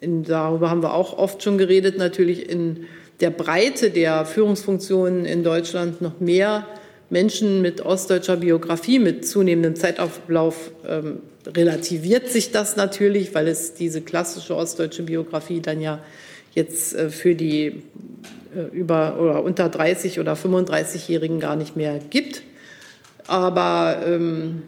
in, 0.00 0.24
darüber 0.24 0.70
haben 0.70 0.82
wir 0.82 0.92
auch 0.92 1.16
oft 1.16 1.42
schon 1.42 1.56
geredet, 1.56 1.96
natürlich 1.98 2.48
in 2.50 2.86
der 3.20 3.30
Breite 3.30 3.90
der 3.90 4.26
Führungsfunktionen 4.26 5.24
in 5.24 5.44
Deutschland 5.44 6.02
noch 6.02 6.18
mehr 6.18 6.66
Menschen 7.10 7.62
mit 7.62 7.80
ostdeutscher 7.80 8.36
Biografie, 8.36 8.98
mit 8.98 9.26
zunehmendem 9.26 9.76
Zeitablauf 9.76 10.72
ähm, 10.88 11.20
relativiert 11.46 12.28
sich 12.28 12.50
das 12.50 12.76
natürlich, 12.76 13.34
weil 13.34 13.46
es 13.46 13.74
diese 13.74 14.00
klassische 14.00 14.56
ostdeutsche 14.56 15.04
Biografie 15.04 15.60
dann 15.60 15.80
ja 15.80 16.00
jetzt 16.54 16.94
äh, 16.94 17.10
für 17.10 17.34
die 17.34 17.82
äh, 18.54 18.62
über 18.72 19.20
oder 19.20 19.42
unter 19.42 19.68
30 19.68 20.20
oder 20.20 20.34
35-Jährigen 20.34 21.40
gar 21.40 21.56
nicht 21.56 21.76
mehr 21.76 21.98
gibt. 21.98 22.42
Aber 23.26 24.02
ähm, 24.06 24.62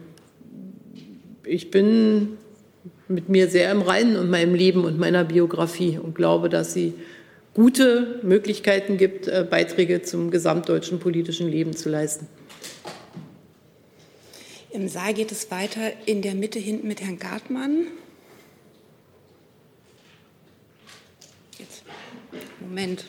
ich 1.43 1.71
bin 1.71 2.37
mit 3.07 3.29
mir 3.29 3.47
sehr 3.49 3.71
im 3.71 3.81
Reinen 3.81 4.17
und 4.17 4.29
meinem 4.29 4.53
Leben 4.53 4.83
und 4.83 4.99
meiner 4.99 5.23
Biografie 5.23 5.97
und 5.97 6.15
glaube, 6.15 6.49
dass 6.49 6.73
sie 6.73 6.93
gute 7.53 8.19
Möglichkeiten 8.23 8.97
gibt, 8.97 9.27
äh, 9.27 9.45
Beiträge 9.49 10.01
zum 10.01 10.29
gesamtdeutschen 10.29 10.99
politischen 10.99 11.49
Leben 11.49 11.75
zu 11.75 11.89
leisten. 11.89 12.27
Im 14.69 14.87
Saal 14.87 15.13
geht 15.13 15.31
es 15.31 15.49
weiter 15.49 15.91
in 16.05 16.21
der 16.21 16.35
Mitte 16.35 16.59
hinten 16.59 16.87
mit 16.87 17.01
Herrn 17.01 17.17
Gartmann. 17.17 17.87
Jetzt. 21.57 21.83
Moment. 22.67 23.05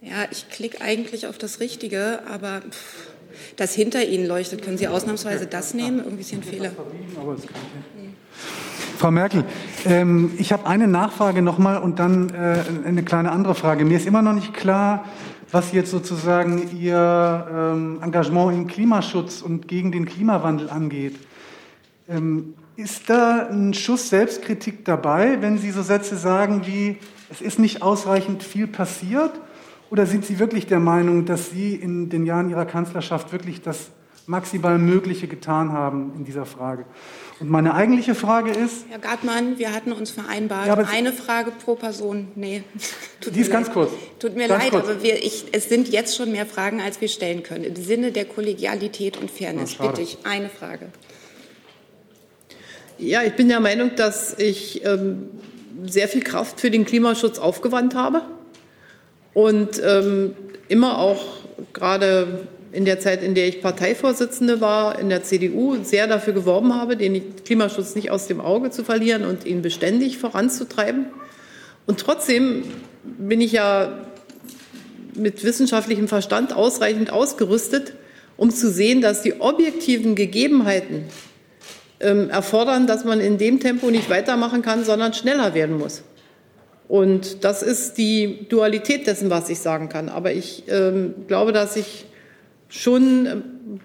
Ja, 0.00 0.24
ich 0.30 0.48
klicke 0.48 0.80
eigentlich 0.80 1.26
auf 1.26 1.36
das 1.36 1.60
Richtige, 1.60 2.20
aber 2.30 2.62
das 3.56 3.74
hinter 3.74 4.04
Ihnen 4.04 4.26
leuchtet. 4.26 4.62
Können 4.62 4.78
Sie 4.78 4.88
ausnahmsweise 4.88 5.46
das 5.46 5.74
nehmen? 5.74 5.98
Irgendwie 5.98 6.22
ist 6.22 6.30
hier 6.30 6.38
ein 6.38 6.42
Fehler. 6.42 6.70
Frau 8.96 9.10
Merkel, 9.10 9.44
ähm, 9.84 10.32
ich 10.38 10.52
habe 10.52 10.66
eine 10.66 10.88
Nachfrage 10.88 11.42
nochmal 11.42 11.78
und 11.78 11.98
dann 11.98 12.30
äh, 12.30 12.64
eine 12.86 13.02
kleine 13.02 13.32
andere 13.32 13.54
Frage. 13.54 13.84
Mir 13.84 13.98
ist 13.98 14.06
immer 14.06 14.22
noch 14.22 14.32
nicht 14.32 14.54
klar, 14.54 15.04
was 15.50 15.72
jetzt 15.72 15.90
sozusagen 15.90 16.70
Ihr 16.80 17.46
ähm, 17.52 18.00
Engagement 18.02 18.56
im 18.56 18.66
Klimaschutz 18.66 19.42
und 19.42 19.68
gegen 19.68 19.92
den 19.92 20.06
Klimawandel 20.06 20.70
angeht. 20.70 21.16
Ähm, 22.08 22.54
ist 22.76 23.10
da 23.10 23.48
ein 23.50 23.74
Schuss 23.74 24.08
Selbstkritik 24.08 24.84
dabei, 24.84 25.42
wenn 25.42 25.58
Sie 25.58 25.70
so 25.70 25.82
Sätze 25.82 26.16
sagen 26.16 26.62
wie, 26.64 26.96
es 27.32 27.40
ist 27.40 27.58
nicht 27.58 27.80
ausreichend 27.80 28.42
viel 28.42 28.66
passiert? 28.66 29.32
Oder 29.90 30.06
sind 30.06 30.24
Sie 30.26 30.38
wirklich 30.38 30.66
der 30.66 30.80
Meinung, 30.80 31.24
dass 31.24 31.50
Sie 31.50 31.74
in 31.74 32.10
den 32.10 32.26
Jahren 32.26 32.50
Ihrer 32.50 32.66
Kanzlerschaft 32.66 33.32
wirklich 33.32 33.62
das 33.62 33.88
maximal 34.26 34.78
Mögliche 34.78 35.26
getan 35.26 35.72
haben 35.72 36.12
in 36.16 36.24
dieser 36.24 36.44
Frage? 36.44 36.84
Und 37.40 37.48
meine 37.48 37.74
eigentliche 37.74 38.14
Frage 38.14 38.50
ist. 38.50 38.84
Herr 38.90 38.98
Gartmann, 38.98 39.58
wir 39.58 39.72
hatten 39.72 39.92
uns 39.92 40.10
vereinbart, 40.10 40.66
ja, 40.66 40.74
eine 40.74 41.12
Frage 41.12 41.50
pro 41.50 41.74
Person. 41.74 42.28
Nee. 42.34 42.64
Tut 43.20 43.34
die 43.34 43.40
ist 43.40 43.50
ganz 43.50 43.70
kurz. 43.70 43.90
Tut 44.18 44.36
mir 44.36 44.46
ganz 44.46 44.64
leid, 44.64 44.72
kurz. 44.72 44.84
aber 44.84 45.02
wir, 45.02 45.16
ich, 45.16 45.46
es 45.52 45.70
sind 45.70 45.88
jetzt 45.88 46.14
schon 46.14 46.32
mehr 46.32 46.46
Fragen, 46.46 46.82
als 46.82 47.00
wir 47.00 47.08
stellen 47.08 47.42
können. 47.42 47.64
Im 47.64 47.76
Sinne 47.76 48.12
der 48.12 48.26
Kollegialität 48.26 49.16
und 49.16 49.30
Fairness 49.30 49.76
Ach, 49.78 49.88
bitte 49.88 50.02
ich 50.02 50.18
eine 50.24 50.50
Frage. 50.50 50.90
Ja, 52.98 53.22
ich 53.22 53.32
bin 53.32 53.48
der 53.48 53.60
Meinung, 53.60 53.92
dass 53.96 54.38
ich 54.38 54.84
ähm, 54.84 55.30
sehr 55.86 56.08
viel 56.08 56.22
Kraft 56.22 56.60
für 56.60 56.70
den 56.70 56.84
Klimaschutz 56.84 57.38
aufgewandt 57.38 57.94
habe 57.94 58.22
und 59.34 59.80
ähm, 59.84 60.34
immer 60.68 60.98
auch 60.98 61.22
gerade 61.72 62.46
in 62.72 62.84
der 62.86 62.98
Zeit, 63.00 63.22
in 63.22 63.34
der 63.34 63.48
ich 63.48 63.60
Parteivorsitzende 63.60 64.60
war 64.60 64.98
in 64.98 65.10
der 65.10 65.22
CDU, 65.22 65.76
sehr 65.82 66.06
dafür 66.06 66.32
geworben 66.32 66.74
habe, 66.74 66.96
den 66.96 67.36
Klimaschutz 67.44 67.94
nicht 67.94 68.10
aus 68.10 68.26
dem 68.26 68.40
Auge 68.40 68.70
zu 68.70 68.82
verlieren 68.82 69.24
und 69.24 69.44
ihn 69.44 69.60
beständig 69.60 70.18
voranzutreiben. 70.18 71.06
Und 71.86 72.00
trotzdem 72.00 72.64
bin 73.04 73.40
ich 73.40 73.52
ja 73.52 74.06
mit 75.14 75.44
wissenschaftlichem 75.44 76.08
Verstand 76.08 76.54
ausreichend 76.54 77.10
ausgerüstet, 77.10 77.92
um 78.38 78.50
zu 78.50 78.70
sehen, 78.70 79.02
dass 79.02 79.22
die 79.22 79.40
objektiven 79.40 80.14
Gegebenheiten 80.14 81.04
erfordern, 82.02 82.86
dass 82.86 83.04
man 83.04 83.20
in 83.20 83.38
dem 83.38 83.60
Tempo 83.60 83.90
nicht 83.90 84.10
weitermachen 84.10 84.62
kann, 84.62 84.84
sondern 84.84 85.14
schneller 85.14 85.54
werden 85.54 85.78
muss. 85.78 86.02
Und 86.88 87.44
das 87.44 87.62
ist 87.62 87.96
die 87.96 88.46
Dualität 88.48 89.06
dessen, 89.06 89.30
was 89.30 89.48
ich 89.48 89.60
sagen 89.60 89.88
kann. 89.88 90.08
Aber 90.08 90.32
ich 90.32 90.64
ähm, 90.68 91.14
glaube, 91.26 91.52
dass 91.52 91.76
ich 91.76 92.04
schon 92.68 93.26
äh, 93.26 93.36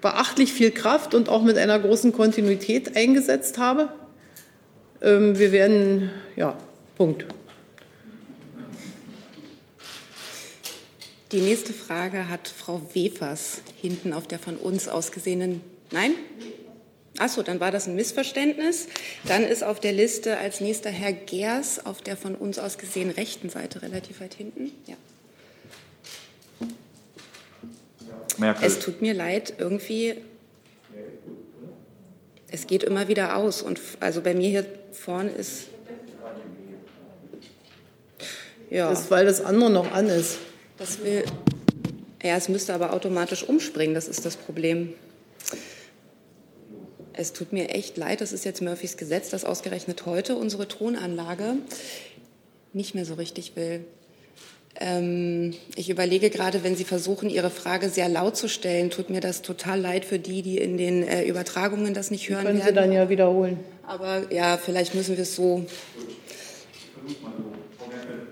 beachtlich 0.02 0.52
viel 0.52 0.72
Kraft 0.72 1.14
und 1.14 1.30
auch 1.30 1.44
mit 1.44 1.58
einer 1.58 1.80
großen 1.80 2.12
Kontinuität 2.12 2.98
eingesetzt 2.98 3.58
habe. 3.58 3.90
Ähm, 5.02 5.38
wir 5.38 5.52
werden, 5.52 6.10
ja, 6.36 6.58
Punkt. 6.98 7.26
Die 11.32 11.42
nächste 11.42 11.74
Frage 11.74 12.30
hat 12.30 12.48
Frau 12.48 12.82
Wefers 12.94 13.62
hinten 13.82 14.14
auf 14.14 14.28
der 14.28 14.40
von 14.40 14.56
uns 14.56 14.88
ausgesehenen. 14.88 15.62
Nein? 15.92 16.12
Achso, 17.20 17.42
dann 17.42 17.60
war 17.60 17.72
das 17.72 17.88
ein 17.88 17.96
Missverständnis. 17.96 18.88
Dann 19.26 19.44
ist 19.44 19.64
auf 19.64 19.80
der 19.80 19.92
Liste 19.92 20.38
als 20.38 20.62
nächster 20.62 20.90
Herr 20.90 21.14
Gers 21.14 21.86
auf 21.86 22.02
der 22.02 22.16
von 22.16 22.36
uns 22.36 22.60
aus 22.60 22.78
gesehen 22.78 23.10
rechten 23.10 23.50
Seite 23.50 23.82
relativ 23.82 24.22
weit 24.22 24.36
hinten. 24.36 24.72
Ja. 24.86 24.96
Merkel. 28.38 28.68
Es 28.68 28.80
tut 28.80 29.02
mir 29.02 29.16
leid, 29.16 29.54
irgendwie, 29.58 30.16
es 32.50 32.68
geht 32.68 32.84
immer 32.84 33.08
wieder 33.08 33.36
aus. 33.36 33.64
Und 33.64 33.82
also 34.00 34.22
bei 34.22 34.36
mir 34.36 34.50
hier 34.50 34.66
vorne 34.92 35.32
ist. 35.32 35.68
Ja. 38.70 38.90
Das 38.90 39.04
ist, 39.04 39.12
weil 39.12 39.26
das 39.26 39.42
andere 39.42 39.72
noch 39.72 39.92
an 39.92 40.08
ist. 40.08 40.38
Das 40.78 41.04
will. 41.04 41.24
Ja, 42.22 42.36
es 42.36 42.50
müsste 42.50 42.74
aber 42.74 42.94
automatisch 42.94 43.44
umspringen, 43.44 43.96
das 43.96 44.08
ist 44.08 44.26
das 44.26 44.36
Problem. 44.36 44.94
Es 47.18 47.34
tut 47.34 47.52
mir 47.52 47.70
echt 47.70 47.98
leid, 47.98 48.22
das 48.22 48.32
ist 48.32 48.46
jetzt 48.46 48.62
Murphys 48.62 48.96
Gesetz, 48.96 49.30
dass 49.30 49.44
ausgerechnet 49.44 50.06
heute 50.06 50.36
unsere 50.36 50.68
Tonanlage 50.68 51.56
nicht 52.74 52.94
mehr 52.94 53.06
so 53.06 53.16
richtig 53.16 53.56
will. 53.56 53.86
Ähm, 54.80 55.56
ich 55.76 55.90
überlege 55.90 56.30
gerade, 56.30 56.64
wenn 56.64 56.76
Sie 56.76 56.84
versuchen, 56.84 57.32
Ihre 57.32 57.50
Frage 57.50 57.90
sehr 57.90 58.08
laut 58.08 58.38
zu 58.38 58.48
stellen, 58.48 58.92
tut 58.92 59.10
mir 59.10 59.22
das 59.22 59.42
total 59.42 59.82
leid 59.82 60.06
für 60.06 60.20
die, 60.20 60.44
die 60.44 60.60
in 60.60 60.78
den 60.78 61.02
äh, 61.02 61.24
Übertragungen 61.24 61.96
das 61.96 62.12
nicht 62.12 62.30
hören 62.30 62.46
können 62.46 62.60
werden. 62.60 62.76
Können 62.76 62.92
Sie 62.92 62.96
dann 62.96 63.04
ja 63.04 63.10
wiederholen. 63.10 63.60
Aber 63.88 64.32
ja, 64.32 64.58
vielleicht 64.58 64.94
müssen 64.94 65.16
wir 65.16 65.24
es 65.24 65.36
so. 65.36 65.66
Versuch 66.94 67.22
mal 67.24 67.32
so. 67.38 67.44
Frau 67.80 67.88
Merkel, 67.90 68.28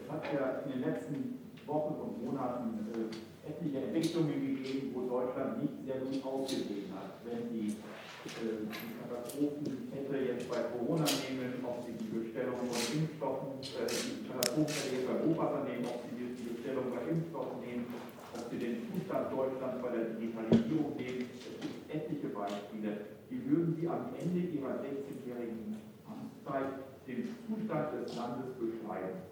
es 0.00 0.10
hat 0.10 0.22
ja 0.32 0.62
in 0.64 0.80
den 0.80 0.90
letzten 0.90 1.38
Wochen 1.66 1.94
und 2.00 2.24
Monaten 2.24 2.88
äh, 2.94 3.50
etliche 3.50 3.78
Entwicklungen 3.84 4.40
gegeben, 4.40 4.94
wo 4.94 5.02
Deutschland 5.02 5.60
nicht 5.62 5.74
sehr 5.84 6.00
gut 6.00 6.24
ausgesehen 6.24 6.88
hat. 6.94 7.20
Wenn 7.24 7.52
die, 7.52 7.76
äh, 8.24 8.70
die 8.72 8.92
Katastrophenkette 9.02 10.16
jetzt 10.32 10.41
bei 10.52 10.68
Corona 10.68 11.08
nehmen, 11.08 11.64
ob 11.64 11.80
sie 11.80 11.96
die 11.96 12.12
Bestellung 12.12 12.60
von 12.68 12.76
Impfstoffen, 12.76 13.56
äh, 13.64 13.88
die 13.88 14.28
Katastrophenkette 14.28 15.08
bei 15.08 15.14
Europa 15.24 15.64
nehmen, 15.64 15.88
ob 15.88 16.04
sie 16.04 16.12
die 16.12 16.52
Bestellung 16.52 16.92
bei 16.92 17.00
Impfstoffen 17.08 17.58
nehmen, 17.64 17.88
ob 18.36 18.44
sie 18.52 18.58
den 18.60 18.84
Zustand 18.92 19.32
Deutschlands 19.32 19.80
bei 19.80 19.90
der 19.96 20.04
Digitalisierung 20.20 20.92
nehmen. 21.00 21.24
Es 21.32 21.56
gibt 21.56 21.80
etliche 21.88 22.28
Beispiele. 22.36 23.16
Wie 23.32 23.40
würden 23.48 23.72
Sie 23.80 23.88
am 23.88 24.12
Ende 24.12 24.44
Ihrer 24.52 24.76
16-jährigen 24.84 25.80
Amtszeit 26.04 26.84
den 27.08 27.32
Zustand 27.48 27.88
des 27.96 28.12
Landes 28.12 28.52
beschreiben? 28.60 29.24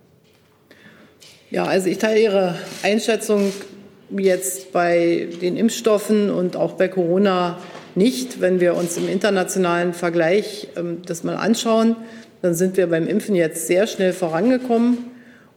Ja, 1.53 1.65
also 1.65 1.89
ich 1.89 1.99
teile 1.99 2.21
Ihre 2.21 2.57
Einschätzung 2.83 3.53
jetzt 4.09 4.73
bei 4.73 5.29
den 5.41 5.57
Impfstoffen 5.57 6.31
und 6.31 6.57
auch 6.57 6.75
bei 6.75 6.89
Corona 6.89 7.59
nicht. 7.97 8.41
Wenn 8.41 8.61
wir 8.61 8.75
uns 8.77 8.97
im 8.97 9.09
internationalen 9.09 9.93
Vergleich 9.93 10.69
ähm, 10.77 11.03
das 11.07 11.25
mal 11.25 11.37
anschauen, 11.37 11.97
dann 12.43 12.55
sind 12.55 12.77
wir 12.77 12.87
beim 12.87 13.07
Impfen 13.07 13.35
jetzt 13.35 13.67
sehr 13.67 13.87
schnell 13.87 14.13
vorangekommen. 14.13 15.10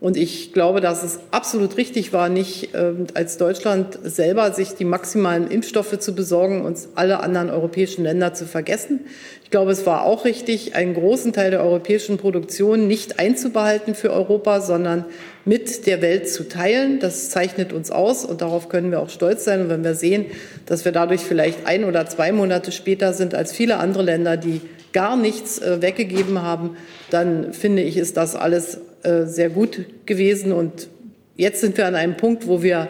Und 0.03 0.17
ich 0.17 0.51
glaube, 0.51 0.81
dass 0.81 1.01
es 1.01 1.19
absolut 1.31 1.77
richtig 1.77 2.11
war, 2.11 2.27
nicht 2.27 2.75
äh, 2.75 2.91
als 3.13 3.37
Deutschland 3.37 3.97
selber 4.03 4.51
sich 4.51 4.73
die 4.73 4.83
maximalen 4.83 5.47
Impfstoffe 5.47 5.97
zu 5.97 6.13
besorgen 6.13 6.65
und 6.65 6.77
alle 6.95 7.21
anderen 7.21 7.49
europäischen 7.49 8.03
Länder 8.03 8.33
zu 8.33 8.45
vergessen. 8.45 9.05
Ich 9.45 9.49
glaube, 9.49 9.71
es 9.71 9.85
war 9.85 10.03
auch 10.03 10.25
richtig, 10.25 10.75
einen 10.75 10.93
großen 10.93 11.31
Teil 11.31 11.51
der 11.51 11.63
europäischen 11.63 12.17
Produktion 12.17 12.85
nicht 12.85 13.17
einzubehalten 13.17 13.95
für 13.95 14.11
Europa, 14.11 14.59
sondern 14.59 15.05
mit 15.45 15.87
der 15.87 16.01
Welt 16.01 16.27
zu 16.27 16.49
teilen. 16.49 16.99
Das 16.99 17.29
zeichnet 17.29 17.71
uns 17.71 17.89
aus 17.89 18.25
und 18.25 18.41
darauf 18.41 18.67
können 18.67 18.91
wir 18.91 18.99
auch 18.99 19.09
stolz 19.09 19.45
sein. 19.45 19.61
Und 19.61 19.69
wenn 19.69 19.85
wir 19.85 19.95
sehen, 19.95 20.25
dass 20.65 20.83
wir 20.83 20.91
dadurch 20.91 21.21
vielleicht 21.21 21.65
ein 21.65 21.85
oder 21.85 22.05
zwei 22.07 22.33
Monate 22.33 22.73
später 22.73 23.13
sind 23.13 23.35
als 23.35 23.53
viele 23.53 23.77
andere 23.77 24.03
Länder, 24.03 24.35
die 24.35 24.59
gar 24.91 25.15
nichts 25.15 25.59
äh, 25.59 25.81
weggegeben 25.81 26.41
haben, 26.41 26.75
dann 27.09 27.53
finde 27.53 27.83
ich, 27.83 27.95
ist 27.95 28.17
das 28.17 28.35
alles 28.35 28.79
sehr 29.03 29.49
gut 29.49 29.85
gewesen. 30.05 30.51
Und 30.51 30.87
jetzt 31.35 31.61
sind 31.61 31.77
wir 31.77 31.85
an 31.85 31.95
einem 31.95 32.15
Punkt, 32.15 32.47
wo 32.47 32.63
wir 32.63 32.87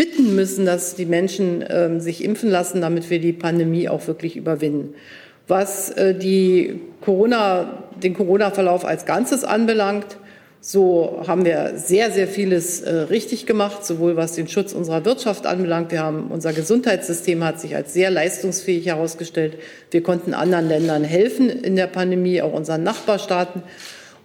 bitten 0.00 0.34
müssen, 0.34 0.64
dass 0.64 0.94
die 0.94 1.04
Menschen 1.04 1.60
äh, 1.60 2.00
sich 2.00 2.24
impfen 2.24 2.48
lassen, 2.48 2.80
damit 2.80 3.10
wir 3.10 3.20
die 3.20 3.34
Pandemie 3.34 3.86
auch 3.86 4.06
wirklich 4.06 4.34
überwinden. 4.34 4.94
Was 5.46 5.90
äh, 5.90 6.14
die 6.14 6.80
Corona, 7.02 7.84
den 8.02 8.14
Corona-Verlauf 8.14 8.86
als 8.86 9.04
Ganzes 9.04 9.44
anbelangt, 9.44 10.16
so 10.62 11.22
haben 11.26 11.44
wir 11.44 11.72
sehr, 11.76 12.10
sehr 12.10 12.28
vieles 12.28 12.80
äh, 12.80 12.94
richtig 12.94 13.44
gemacht, 13.44 13.84
sowohl 13.84 14.16
was 14.16 14.32
den 14.32 14.48
Schutz 14.48 14.72
unserer 14.72 15.04
Wirtschaft 15.04 15.46
anbelangt. 15.46 15.90
Wir 15.90 16.02
haben, 16.02 16.28
unser 16.30 16.54
Gesundheitssystem 16.54 17.44
hat 17.44 17.60
sich 17.60 17.76
als 17.76 17.92
sehr 17.92 18.10
leistungsfähig 18.10 18.86
herausgestellt. 18.86 19.58
Wir 19.90 20.02
konnten 20.02 20.32
anderen 20.32 20.68
Ländern 20.68 21.04
helfen 21.04 21.50
in 21.50 21.76
der 21.76 21.88
Pandemie, 21.88 22.40
auch 22.40 22.54
unseren 22.54 22.82
Nachbarstaaten. 22.82 23.62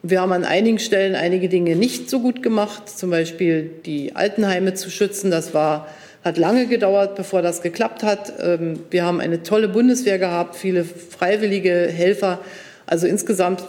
Wir 0.08 0.22
haben 0.22 0.34
an 0.34 0.46
einigen 0.46 0.78
Stellen 0.78 1.16
einige 1.16 1.50
Dinge 1.50 1.76
nicht 1.76 2.12
so 2.12 2.20
gut 2.20 2.44
gemacht, 2.44 2.88
zum 2.88 3.10
Beispiel 3.10 3.72
die 3.88 4.16
Altenheime 4.16 4.76
zu 4.76 4.92
schützen. 4.92 5.32
Das 5.32 5.56
war, 5.56 5.88
hat 6.24 6.38
lange 6.38 6.68
gedauert, 6.68 7.16
bevor 7.16 7.42
das 7.42 7.64
geklappt 7.64 8.04
hat. 8.04 8.34
Ähm, 8.40 8.82
wir 8.92 9.04
haben 9.04 9.20
eine 9.20 9.42
tolle 9.42 9.68
Bundeswehr 9.68 10.20
gehabt, 10.20 10.58
viele 10.58 10.84
freiwillige 10.84 11.88
Helfer. 11.92 12.38
Also 12.86 13.08
insgesamt 13.08 13.64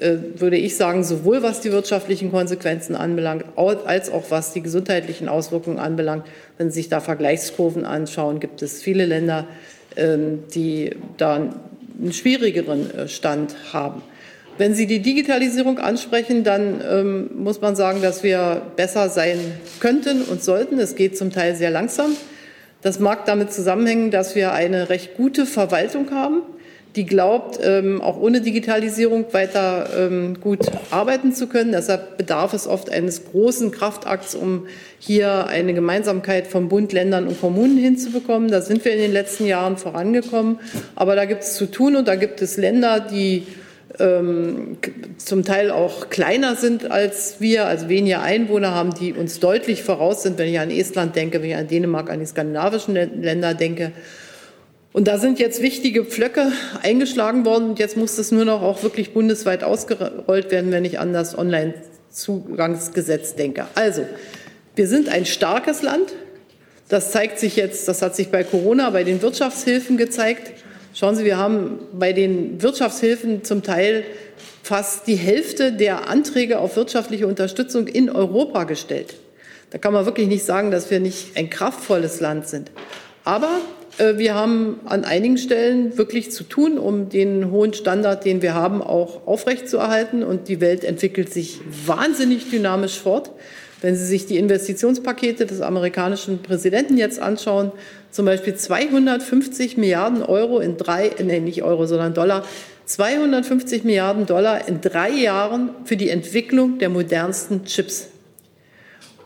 äh, 0.00 0.16
würde 0.36 0.56
ich 0.56 0.78
sagen, 0.78 1.04
sowohl 1.04 1.42
was 1.42 1.60
die 1.60 1.70
wirtschaftlichen 1.70 2.30
Konsequenzen 2.30 2.96
anbelangt, 2.96 3.44
als 3.56 4.10
auch 4.10 4.30
was 4.30 4.54
die 4.54 4.62
gesundheitlichen 4.62 5.28
Auswirkungen 5.28 5.78
anbelangt. 5.78 6.24
Wenn 6.56 6.70
Sie 6.70 6.80
sich 6.80 6.88
da 6.88 7.00
Vergleichskurven 7.00 7.84
anschauen, 7.84 8.40
gibt 8.40 8.62
es 8.62 8.80
viele 8.80 9.04
Länder, 9.04 9.46
ähm, 9.96 10.44
die 10.54 10.96
da 11.18 11.34
einen 11.34 12.12
schwierigeren 12.14 12.90
äh, 12.90 13.06
Stand 13.06 13.54
haben. 13.74 14.00
Wenn 14.56 14.72
Sie 14.72 14.86
die 14.86 15.00
Digitalisierung 15.00 15.80
ansprechen, 15.80 16.44
dann 16.44 16.80
ähm, 16.88 17.30
muss 17.34 17.60
man 17.60 17.74
sagen, 17.74 18.02
dass 18.02 18.22
wir 18.22 18.62
besser 18.76 19.08
sein 19.08 19.38
könnten 19.80 20.22
und 20.22 20.44
sollten. 20.44 20.78
Es 20.78 20.94
geht 20.94 21.18
zum 21.18 21.32
Teil 21.32 21.56
sehr 21.56 21.70
langsam. 21.70 22.12
Das 22.80 23.00
mag 23.00 23.26
damit 23.26 23.52
zusammenhängen, 23.52 24.12
dass 24.12 24.36
wir 24.36 24.52
eine 24.52 24.90
recht 24.90 25.16
gute 25.16 25.46
Verwaltung 25.46 26.12
haben, 26.12 26.42
die 26.94 27.04
glaubt, 27.04 27.58
ähm, 27.64 28.00
auch 28.00 28.16
ohne 28.20 28.42
Digitalisierung 28.42 29.24
weiter 29.32 29.88
ähm, 29.98 30.38
gut 30.40 30.60
arbeiten 30.92 31.32
zu 31.32 31.48
können. 31.48 31.72
Deshalb 31.72 32.16
bedarf 32.16 32.52
es 32.52 32.68
oft 32.68 32.90
eines 32.90 33.24
großen 33.24 33.72
Kraftakts, 33.72 34.36
um 34.36 34.68
hier 35.00 35.48
eine 35.48 35.74
Gemeinsamkeit 35.74 36.46
von 36.46 36.68
Bund, 36.68 36.92
Ländern 36.92 37.26
und 37.26 37.40
Kommunen 37.40 37.76
hinzubekommen. 37.76 38.52
Da 38.52 38.60
sind 38.60 38.84
wir 38.84 38.92
in 38.92 39.00
den 39.00 39.12
letzten 39.12 39.46
Jahren 39.46 39.78
vorangekommen. 39.78 40.60
Aber 40.94 41.16
da 41.16 41.24
gibt 41.24 41.42
es 41.42 41.56
zu 41.56 41.68
tun 41.68 41.96
und 41.96 42.06
da 42.06 42.14
gibt 42.14 42.40
es 42.40 42.56
Länder, 42.56 43.00
die 43.00 43.48
ähm, 43.98 44.78
zum 45.18 45.44
Teil 45.44 45.70
auch 45.70 46.10
kleiner 46.10 46.56
sind 46.56 46.90
als 46.90 47.40
wir, 47.40 47.66
also 47.66 47.88
weniger 47.88 48.22
Einwohner 48.22 48.74
haben, 48.74 48.94
die 48.94 49.12
uns 49.12 49.40
deutlich 49.40 49.82
voraus 49.82 50.22
sind, 50.22 50.38
wenn 50.38 50.48
ich 50.48 50.58
an 50.58 50.70
Estland 50.70 51.14
denke, 51.16 51.42
wenn 51.42 51.50
ich 51.50 51.56
an 51.56 51.68
Dänemark, 51.68 52.10
an 52.10 52.20
die 52.20 52.26
skandinavischen 52.26 52.94
Länder 52.94 53.54
denke. 53.54 53.92
Und 54.92 55.08
da 55.08 55.18
sind 55.18 55.38
jetzt 55.40 55.60
wichtige 55.60 56.04
Pflöcke 56.04 56.52
eingeschlagen 56.82 57.44
worden 57.44 57.70
und 57.70 57.78
jetzt 57.78 57.96
muss 57.96 58.16
das 58.16 58.30
nur 58.30 58.44
noch 58.44 58.62
auch 58.62 58.82
wirklich 58.82 59.12
bundesweit 59.12 59.64
ausgerollt 59.64 60.50
werden, 60.50 60.70
wenn 60.70 60.84
ich 60.84 61.00
an 61.00 61.12
das 61.12 61.36
Online-Zugangsgesetz 61.36 63.34
denke. 63.34 63.66
Also, 63.74 64.02
wir 64.76 64.86
sind 64.86 65.08
ein 65.08 65.26
starkes 65.26 65.82
Land. 65.82 66.12
Das 66.88 67.10
zeigt 67.10 67.38
sich 67.38 67.56
jetzt, 67.56 67.88
das 67.88 68.02
hat 68.02 68.14
sich 68.14 68.28
bei 68.28 68.44
Corona, 68.44 68.90
bei 68.90 69.02
den 69.04 69.22
Wirtschaftshilfen 69.22 69.96
gezeigt. 69.96 70.52
Schauen 70.96 71.16
Sie, 71.16 71.24
wir 71.24 71.38
haben 71.38 71.80
bei 71.92 72.12
den 72.12 72.62
Wirtschaftshilfen 72.62 73.42
zum 73.42 73.64
Teil 73.64 74.04
fast 74.62 75.08
die 75.08 75.16
Hälfte 75.16 75.72
der 75.72 76.08
Anträge 76.08 76.60
auf 76.60 76.76
wirtschaftliche 76.76 77.26
Unterstützung 77.26 77.88
in 77.88 78.08
Europa 78.08 78.62
gestellt. 78.62 79.16
Da 79.70 79.78
kann 79.78 79.92
man 79.92 80.06
wirklich 80.06 80.28
nicht 80.28 80.44
sagen, 80.44 80.70
dass 80.70 80.92
wir 80.92 81.00
nicht 81.00 81.36
ein 81.36 81.50
kraftvolles 81.50 82.20
Land 82.20 82.46
sind. 82.46 82.70
Aber 83.24 83.58
äh, 83.98 84.18
wir 84.18 84.36
haben 84.36 84.78
an 84.84 85.04
einigen 85.04 85.36
Stellen 85.36 85.98
wirklich 85.98 86.30
zu 86.30 86.44
tun, 86.44 86.78
um 86.78 87.08
den 87.08 87.50
hohen 87.50 87.74
Standard, 87.74 88.24
den 88.24 88.40
wir 88.40 88.54
haben, 88.54 88.80
auch 88.80 89.26
aufrechtzuerhalten. 89.26 90.22
Und 90.22 90.46
die 90.46 90.60
Welt 90.60 90.84
entwickelt 90.84 91.32
sich 91.32 91.58
wahnsinnig 91.86 92.50
dynamisch 92.50 93.00
fort. 93.00 93.32
Wenn 93.84 93.96
Sie 93.96 94.06
sich 94.06 94.24
die 94.24 94.38
Investitionspakete 94.38 95.44
des 95.44 95.60
amerikanischen 95.60 96.40
Präsidenten 96.40 96.96
jetzt 96.96 97.20
anschauen, 97.20 97.70
zum 98.10 98.24
Beispiel 98.24 98.54
250 98.54 99.76
Milliarden 99.76 100.22
Euro 100.22 100.60
in 100.60 100.78
drei, 100.78 101.10
nee, 101.22 101.38
nicht 101.38 101.62
Euro, 101.62 101.84
sondern 101.84 102.14
Dollar, 102.14 102.46
250 102.86 103.84
Milliarden 103.84 104.24
Dollar 104.24 104.66
in 104.66 104.80
drei 104.80 105.10
Jahren 105.10 105.68
für 105.84 105.98
die 105.98 106.08
Entwicklung 106.08 106.78
der 106.78 106.88
modernsten 106.88 107.66
Chips. 107.66 108.08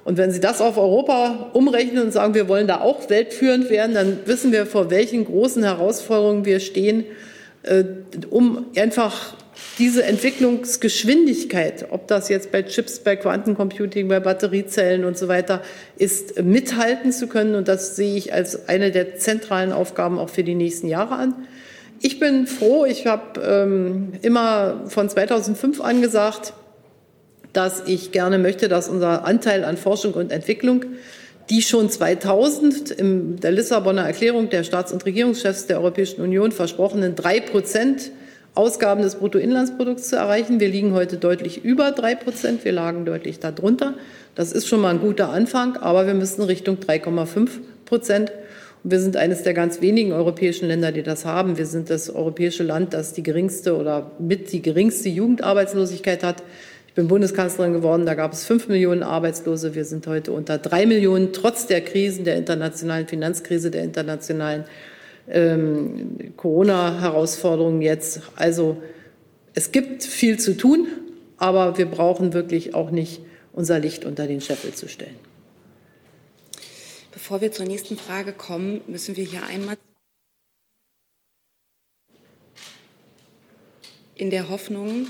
Und 0.02 0.16
wenn 0.16 0.32
Sie 0.32 0.40
das 0.40 0.60
auf 0.60 0.76
Europa 0.76 1.50
umrechnen 1.52 2.06
und 2.06 2.12
sagen, 2.12 2.34
wir 2.34 2.48
wollen 2.48 2.66
da 2.66 2.80
auch 2.80 3.08
weltführend 3.08 3.70
werden, 3.70 3.94
dann 3.94 4.18
wissen 4.24 4.50
wir, 4.50 4.66
vor 4.66 4.90
welchen 4.90 5.24
großen 5.24 5.62
Herausforderungen 5.62 6.44
wir 6.44 6.58
stehen, 6.58 7.04
äh, 7.62 7.84
um 8.28 8.66
einfach 8.74 9.36
diese 9.78 10.04
Entwicklungsgeschwindigkeit, 10.04 11.86
ob 11.90 12.08
das 12.08 12.28
jetzt 12.28 12.50
bei 12.50 12.62
Chips, 12.62 12.98
bei 13.00 13.16
Quantencomputing, 13.16 14.08
bei 14.08 14.20
Batteriezellen 14.20 15.04
und 15.04 15.16
so 15.16 15.28
weiter 15.28 15.62
ist, 15.96 16.42
mithalten 16.42 17.12
zu 17.12 17.28
können. 17.28 17.54
Und 17.54 17.68
das 17.68 17.94
sehe 17.94 18.16
ich 18.16 18.32
als 18.32 18.68
eine 18.68 18.90
der 18.90 19.16
zentralen 19.16 19.72
Aufgaben 19.72 20.18
auch 20.18 20.30
für 20.30 20.42
die 20.42 20.54
nächsten 20.54 20.88
Jahre 20.88 21.14
an. 21.14 21.34
Ich 22.00 22.20
bin 22.20 22.46
froh, 22.46 22.84
ich 22.84 23.06
habe 23.06 23.40
ähm, 23.40 24.12
immer 24.22 24.84
von 24.86 25.08
2005 25.08 25.80
an 25.80 26.02
gesagt, 26.02 26.52
dass 27.52 27.82
ich 27.86 28.12
gerne 28.12 28.38
möchte, 28.38 28.68
dass 28.68 28.88
unser 28.88 29.24
Anteil 29.24 29.64
an 29.64 29.76
Forschung 29.76 30.14
und 30.14 30.30
Entwicklung, 30.30 30.84
die 31.50 31.62
schon 31.62 31.88
2000 31.90 32.90
in 32.90 33.36
der 33.36 33.52
Lissabonner 33.52 34.02
Erklärung 34.02 34.50
der 34.50 34.64
Staats- 34.64 34.92
und 34.92 35.04
Regierungschefs 35.06 35.66
der 35.66 35.78
Europäischen 35.78 36.20
Union 36.20 36.52
versprochenen 36.52 37.14
drei 37.14 37.40
Prozent 37.40 38.12
Ausgaben 38.58 39.02
des 39.02 39.14
Bruttoinlandsprodukts 39.14 40.08
zu 40.08 40.16
erreichen. 40.16 40.58
Wir 40.58 40.68
liegen 40.68 40.92
heute 40.92 41.16
deutlich 41.16 41.64
über 41.64 41.92
drei 41.92 42.16
Prozent. 42.16 42.64
Wir 42.64 42.72
lagen 42.72 43.04
deutlich 43.04 43.38
darunter. 43.38 43.94
Das 44.34 44.50
ist 44.50 44.66
schon 44.66 44.80
mal 44.80 44.90
ein 44.90 45.00
guter 45.00 45.30
Anfang, 45.30 45.76
aber 45.76 46.08
wir 46.08 46.14
müssen 46.14 46.42
Richtung 46.42 46.78
3,5 46.78 47.50
Prozent. 47.84 48.32
Und 48.82 48.90
wir 48.90 48.98
sind 48.98 49.16
eines 49.16 49.44
der 49.44 49.54
ganz 49.54 49.80
wenigen 49.80 50.12
europäischen 50.12 50.66
Länder, 50.66 50.90
die 50.90 51.04
das 51.04 51.24
haben. 51.24 51.56
Wir 51.56 51.66
sind 51.66 51.88
das 51.88 52.10
europäische 52.10 52.64
Land, 52.64 52.94
das 52.94 53.12
die 53.12 53.22
geringste 53.22 53.76
oder 53.76 54.10
mit 54.18 54.50
die 54.50 54.60
geringste 54.60 55.08
Jugendarbeitslosigkeit 55.08 56.24
hat 56.24 56.42
bin 56.98 57.06
Bundeskanzlerin 57.06 57.74
geworden, 57.74 58.06
da 58.06 58.14
gab 58.14 58.32
es 58.32 58.44
fünf 58.44 58.66
Millionen 58.66 59.04
Arbeitslose. 59.04 59.76
Wir 59.76 59.84
sind 59.84 60.08
heute 60.08 60.32
unter 60.32 60.58
drei 60.58 60.84
Millionen, 60.84 61.32
trotz 61.32 61.68
der 61.68 61.80
Krisen, 61.80 62.24
der 62.24 62.34
internationalen 62.34 63.06
Finanzkrise, 63.06 63.70
der 63.70 63.84
internationalen 63.84 64.64
ähm, 65.30 66.32
Corona-Herausforderungen 66.36 67.82
jetzt. 67.82 68.22
Also 68.36 68.82
es 69.54 69.72
gibt 69.72 70.04
viel 70.04 70.38
zu 70.38 70.56
tun, 70.56 70.88
aber 71.36 71.78
wir 71.78 71.86
brauchen 71.86 72.32
wirklich 72.32 72.74
auch 72.74 72.90
nicht 72.90 73.20
unser 73.52 73.78
Licht 73.78 74.04
unter 74.04 74.26
den 74.26 74.40
Scheffel 74.40 74.74
zu 74.74 74.88
stellen. 74.88 75.16
Bevor 77.12 77.40
wir 77.40 77.50
zur 77.52 77.66
nächsten 77.66 77.96
Frage 77.96 78.32
kommen, 78.32 78.80
müssen 78.86 79.16
wir 79.16 79.24
hier 79.24 79.44
einmal 79.44 79.76
in 84.14 84.30
der 84.30 84.48
Hoffnung, 84.48 85.06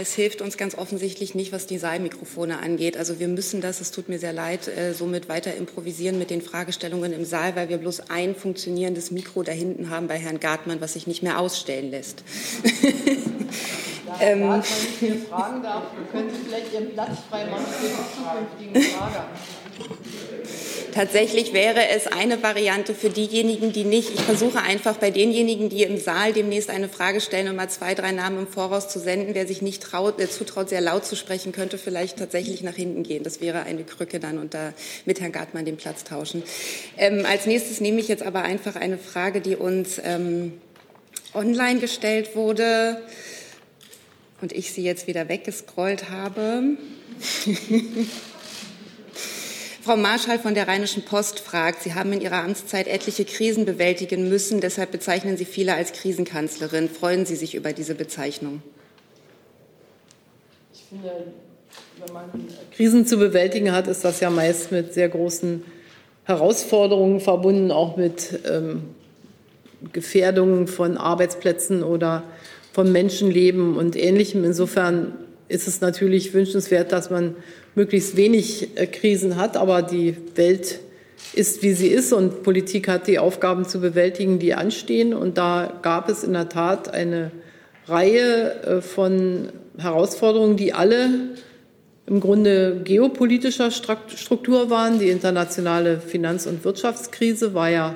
Es 0.00 0.14
hilft 0.14 0.42
uns 0.42 0.56
ganz 0.56 0.76
offensichtlich 0.78 1.34
nicht, 1.34 1.50
was 1.50 1.66
die 1.66 1.76
Saalmikrofone 1.76 2.60
angeht. 2.60 2.96
Also 2.96 3.18
wir 3.18 3.26
müssen 3.26 3.60
das, 3.60 3.80
es 3.80 3.90
tut 3.90 4.08
mir 4.08 4.20
sehr 4.20 4.32
leid, 4.32 4.68
äh, 4.68 4.94
somit 4.94 5.28
weiter 5.28 5.56
improvisieren 5.56 6.20
mit 6.20 6.30
den 6.30 6.40
Fragestellungen 6.40 7.12
im 7.12 7.24
Saal, 7.24 7.56
weil 7.56 7.68
wir 7.68 7.78
bloß 7.78 8.08
ein 8.08 8.36
funktionierendes 8.36 9.10
Mikro 9.10 9.42
da 9.42 9.50
hinten 9.50 9.90
haben 9.90 10.06
bei 10.06 10.16
Herrn 10.16 10.38
Gartmann, 10.38 10.80
was 10.80 10.92
sich 10.92 11.08
nicht 11.08 11.24
mehr 11.24 11.40
ausstellen 11.40 11.90
lässt. 11.90 12.22
Da 14.06 14.14
ähm, 14.22 14.40
man 14.40 14.60
nicht 14.60 15.02
mehr 15.02 15.16
fragen 15.28 15.62
darf, 15.62 15.82
können 16.10 16.30
Sie 16.30 16.48
vielleicht 16.48 16.72
Ihren 16.72 16.94
Platz 16.94 17.18
freimachen 17.28 17.66
für 17.66 17.88
die 17.88 18.72
zukünftigen 18.72 18.96
Fragen. 18.96 19.24
Tatsächlich 20.98 21.52
wäre 21.52 21.90
es 21.90 22.08
eine 22.08 22.42
Variante 22.42 22.92
für 22.92 23.08
diejenigen, 23.08 23.72
die 23.72 23.84
nicht. 23.84 24.10
Ich 24.14 24.20
versuche 24.22 24.60
einfach 24.62 24.96
bei 24.96 25.12
denjenigen, 25.12 25.68
die 25.68 25.84
im 25.84 25.96
Saal 25.96 26.32
demnächst 26.32 26.70
eine 26.70 26.88
Frage 26.88 27.20
stellen, 27.20 27.48
um 27.48 27.54
mal 27.54 27.68
zwei, 27.68 27.94
drei 27.94 28.10
Namen 28.10 28.40
im 28.40 28.46
Voraus 28.48 28.88
zu 28.88 28.98
senden. 28.98 29.34
Wer 29.36 29.46
sich 29.46 29.62
nicht 29.62 29.80
traut, 29.80 30.20
äh, 30.20 30.28
zutraut, 30.28 30.68
sehr 30.70 30.80
laut 30.80 31.06
zu 31.06 31.14
sprechen, 31.14 31.52
könnte 31.52 31.78
vielleicht 31.78 32.18
tatsächlich 32.18 32.62
nach 32.62 32.74
hinten 32.74 33.04
gehen. 33.04 33.22
Das 33.22 33.40
wäre 33.40 33.62
eine 33.62 33.84
Krücke 33.84 34.18
dann 34.18 34.38
und 34.38 34.54
da 34.54 34.72
mit 35.04 35.20
Herrn 35.20 35.30
Gartmann 35.30 35.64
den 35.64 35.76
Platz 35.76 36.02
tauschen. 36.02 36.42
Ähm, 36.96 37.24
als 37.28 37.46
nächstes 37.46 37.80
nehme 37.80 38.00
ich 38.00 38.08
jetzt 38.08 38.24
aber 38.24 38.42
einfach 38.42 38.74
eine 38.74 38.98
Frage, 38.98 39.40
die 39.40 39.54
uns 39.54 40.00
ähm, 40.02 40.54
online 41.32 41.78
gestellt 41.78 42.34
wurde 42.34 43.02
und 44.40 44.52
ich 44.52 44.72
sie 44.72 44.82
jetzt 44.82 45.06
wieder 45.06 45.28
weggescrollt 45.28 46.10
habe. 46.10 46.76
Frau 49.88 49.96
Marschall 49.96 50.38
von 50.38 50.52
der 50.52 50.68
Rheinischen 50.68 51.02
Post 51.02 51.40
fragt, 51.40 51.82
Sie 51.82 51.94
haben 51.94 52.12
in 52.12 52.20
Ihrer 52.20 52.44
Amtszeit 52.44 52.86
etliche 52.86 53.24
Krisen 53.24 53.64
bewältigen 53.64 54.28
müssen, 54.28 54.60
deshalb 54.60 54.92
bezeichnen 54.92 55.38
Sie 55.38 55.46
viele 55.46 55.72
als 55.72 55.94
Krisenkanzlerin. 55.94 56.90
Freuen 56.90 57.24
Sie 57.24 57.36
sich 57.36 57.54
über 57.54 57.72
diese 57.72 57.94
Bezeichnung? 57.94 58.60
Ich 60.74 60.84
finde, 60.90 61.10
wenn 62.04 62.12
man 62.12 62.24
Krisen 62.76 63.06
zu 63.06 63.16
bewältigen 63.16 63.72
hat, 63.72 63.86
ist 63.86 64.04
das 64.04 64.20
ja 64.20 64.28
meist 64.28 64.72
mit 64.72 64.92
sehr 64.92 65.08
großen 65.08 65.64
Herausforderungen 66.24 67.20
verbunden, 67.20 67.70
auch 67.70 67.96
mit 67.96 68.40
ähm, 68.46 68.90
Gefährdungen 69.94 70.66
von 70.66 70.98
Arbeitsplätzen 70.98 71.82
oder 71.82 72.24
von 72.74 72.92
Menschenleben 72.92 73.78
und 73.78 73.96
Ähnlichem. 73.96 74.44
Insofern 74.44 75.14
ist 75.48 75.66
es 75.66 75.80
natürlich 75.80 76.34
wünschenswert, 76.34 76.92
dass 76.92 77.08
man 77.08 77.36
möglichst 77.78 78.16
wenig 78.16 78.76
äh, 78.76 78.86
Krisen 78.86 79.36
hat, 79.36 79.56
aber 79.56 79.82
die 79.82 80.16
Welt 80.34 80.80
ist, 81.32 81.62
wie 81.62 81.72
sie 81.72 81.86
ist 81.86 82.12
und 82.12 82.42
Politik 82.42 82.88
hat 82.88 83.06
die 83.06 83.20
Aufgaben 83.20 83.66
zu 83.66 83.80
bewältigen, 83.80 84.40
die 84.40 84.52
anstehen. 84.52 85.14
Und 85.14 85.38
da 85.38 85.78
gab 85.82 86.08
es 86.08 86.24
in 86.24 86.32
der 86.32 86.48
Tat 86.48 86.92
eine 86.92 87.30
Reihe 87.86 88.62
äh, 88.64 88.80
von 88.80 89.48
Herausforderungen, 89.78 90.56
die 90.56 90.72
alle 90.72 91.10
im 92.06 92.18
Grunde 92.18 92.80
geopolitischer 92.82 93.70
Struktur 93.70 94.70
waren. 94.70 94.98
Die 94.98 95.10
internationale 95.10 96.00
Finanz- 96.00 96.46
und 96.46 96.64
Wirtschaftskrise 96.64 97.54
war 97.54 97.70
ja 97.70 97.94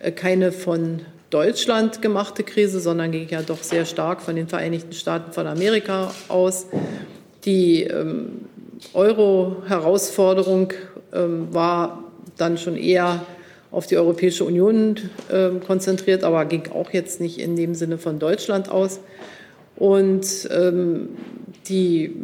äh, 0.00 0.12
keine 0.12 0.52
von 0.52 1.00
Deutschland 1.30 2.02
gemachte 2.02 2.42
Krise, 2.42 2.78
sondern 2.78 3.10
ging 3.10 3.28
ja 3.30 3.40
doch 3.40 3.62
sehr 3.62 3.86
stark 3.86 4.20
von 4.20 4.36
den 4.36 4.48
Vereinigten 4.48 4.92
Staaten 4.92 5.32
von 5.32 5.46
Amerika 5.46 6.12
aus. 6.28 6.66
Die 7.46 7.84
ähm, 7.84 8.46
Euro-Herausforderung 8.92 10.72
ähm, 11.12 11.48
war 11.52 12.04
dann 12.36 12.58
schon 12.58 12.76
eher 12.76 13.24
auf 13.70 13.86
die 13.86 13.96
Europäische 13.96 14.44
Union 14.44 14.96
äh, 15.28 15.50
konzentriert, 15.66 16.22
aber 16.22 16.44
ging 16.44 16.70
auch 16.72 16.90
jetzt 16.92 17.20
nicht 17.20 17.38
in 17.38 17.56
dem 17.56 17.74
Sinne 17.74 17.98
von 17.98 18.18
Deutschland 18.18 18.68
aus. 18.68 19.00
Und 19.76 20.48
ähm, 20.52 21.08
die 21.68 22.14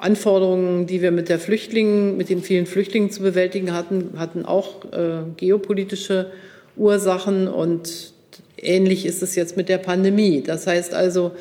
Anforderungen, 0.00 0.86
die 0.86 1.00
wir 1.00 1.10
mit 1.10 1.28
der 1.28 1.38
Flüchtlingen, 1.38 2.16
mit 2.16 2.28
den 2.28 2.42
vielen 2.42 2.66
Flüchtlingen 2.66 3.10
zu 3.10 3.22
bewältigen 3.22 3.72
hatten, 3.72 4.14
hatten 4.18 4.44
auch 4.44 4.84
äh, 4.92 5.22
geopolitische 5.36 6.30
Ursachen 6.76 7.48
und 7.48 8.12
ähnlich 8.58 9.06
ist 9.06 9.22
es 9.22 9.36
jetzt 9.36 9.56
mit 9.56 9.68
der 9.68 9.78
Pandemie. 9.78 10.42
Das 10.42 10.66
heißt 10.66 10.92
also, 10.92 11.32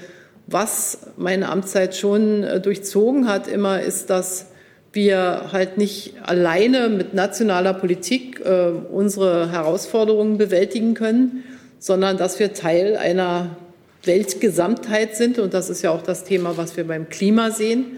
was 0.48 1.00
meine 1.18 1.50
Amtszeit 1.50 1.96
schon 1.96 2.44
äh, 2.44 2.60
durchzogen 2.60 3.28
hat, 3.28 3.48
immer 3.48 3.82
ist, 3.82 4.10
dass 4.10 4.48
wir 4.92 5.50
halt 5.52 5.78
nicht 5.78 6.14
alleine 6.24 6.90
mit 6.90 7.14
nationaler 7.14 7.74
Politik 7.74 8.42
äh, 8.46 8.70
unsere 8.92 9.52
Herausforderungen 9.52 10.38
bewältigen 10.38 10.94
können, 10.94 11.44
sondern 11.80 12.18
dass 12.18 12.40
wir 12.40 12.54
Teil 12.54 12.96
einer 12.96 13.58
Weltgesamtheit 14.04 15.16
sind. 15.16 15.40
Und 15.40 15.54
das 15.54 15.70
ist 15.70 15.82
ja 15.82 15.92
auch 15.92 16.04
das 16.04 16.24
Thema, 16.24 16.58
was 16.58 16.78
wir 16.78 16.86
beim 16.86 17.10
Klima 17.10 17.52
sehen. 17.52 17.98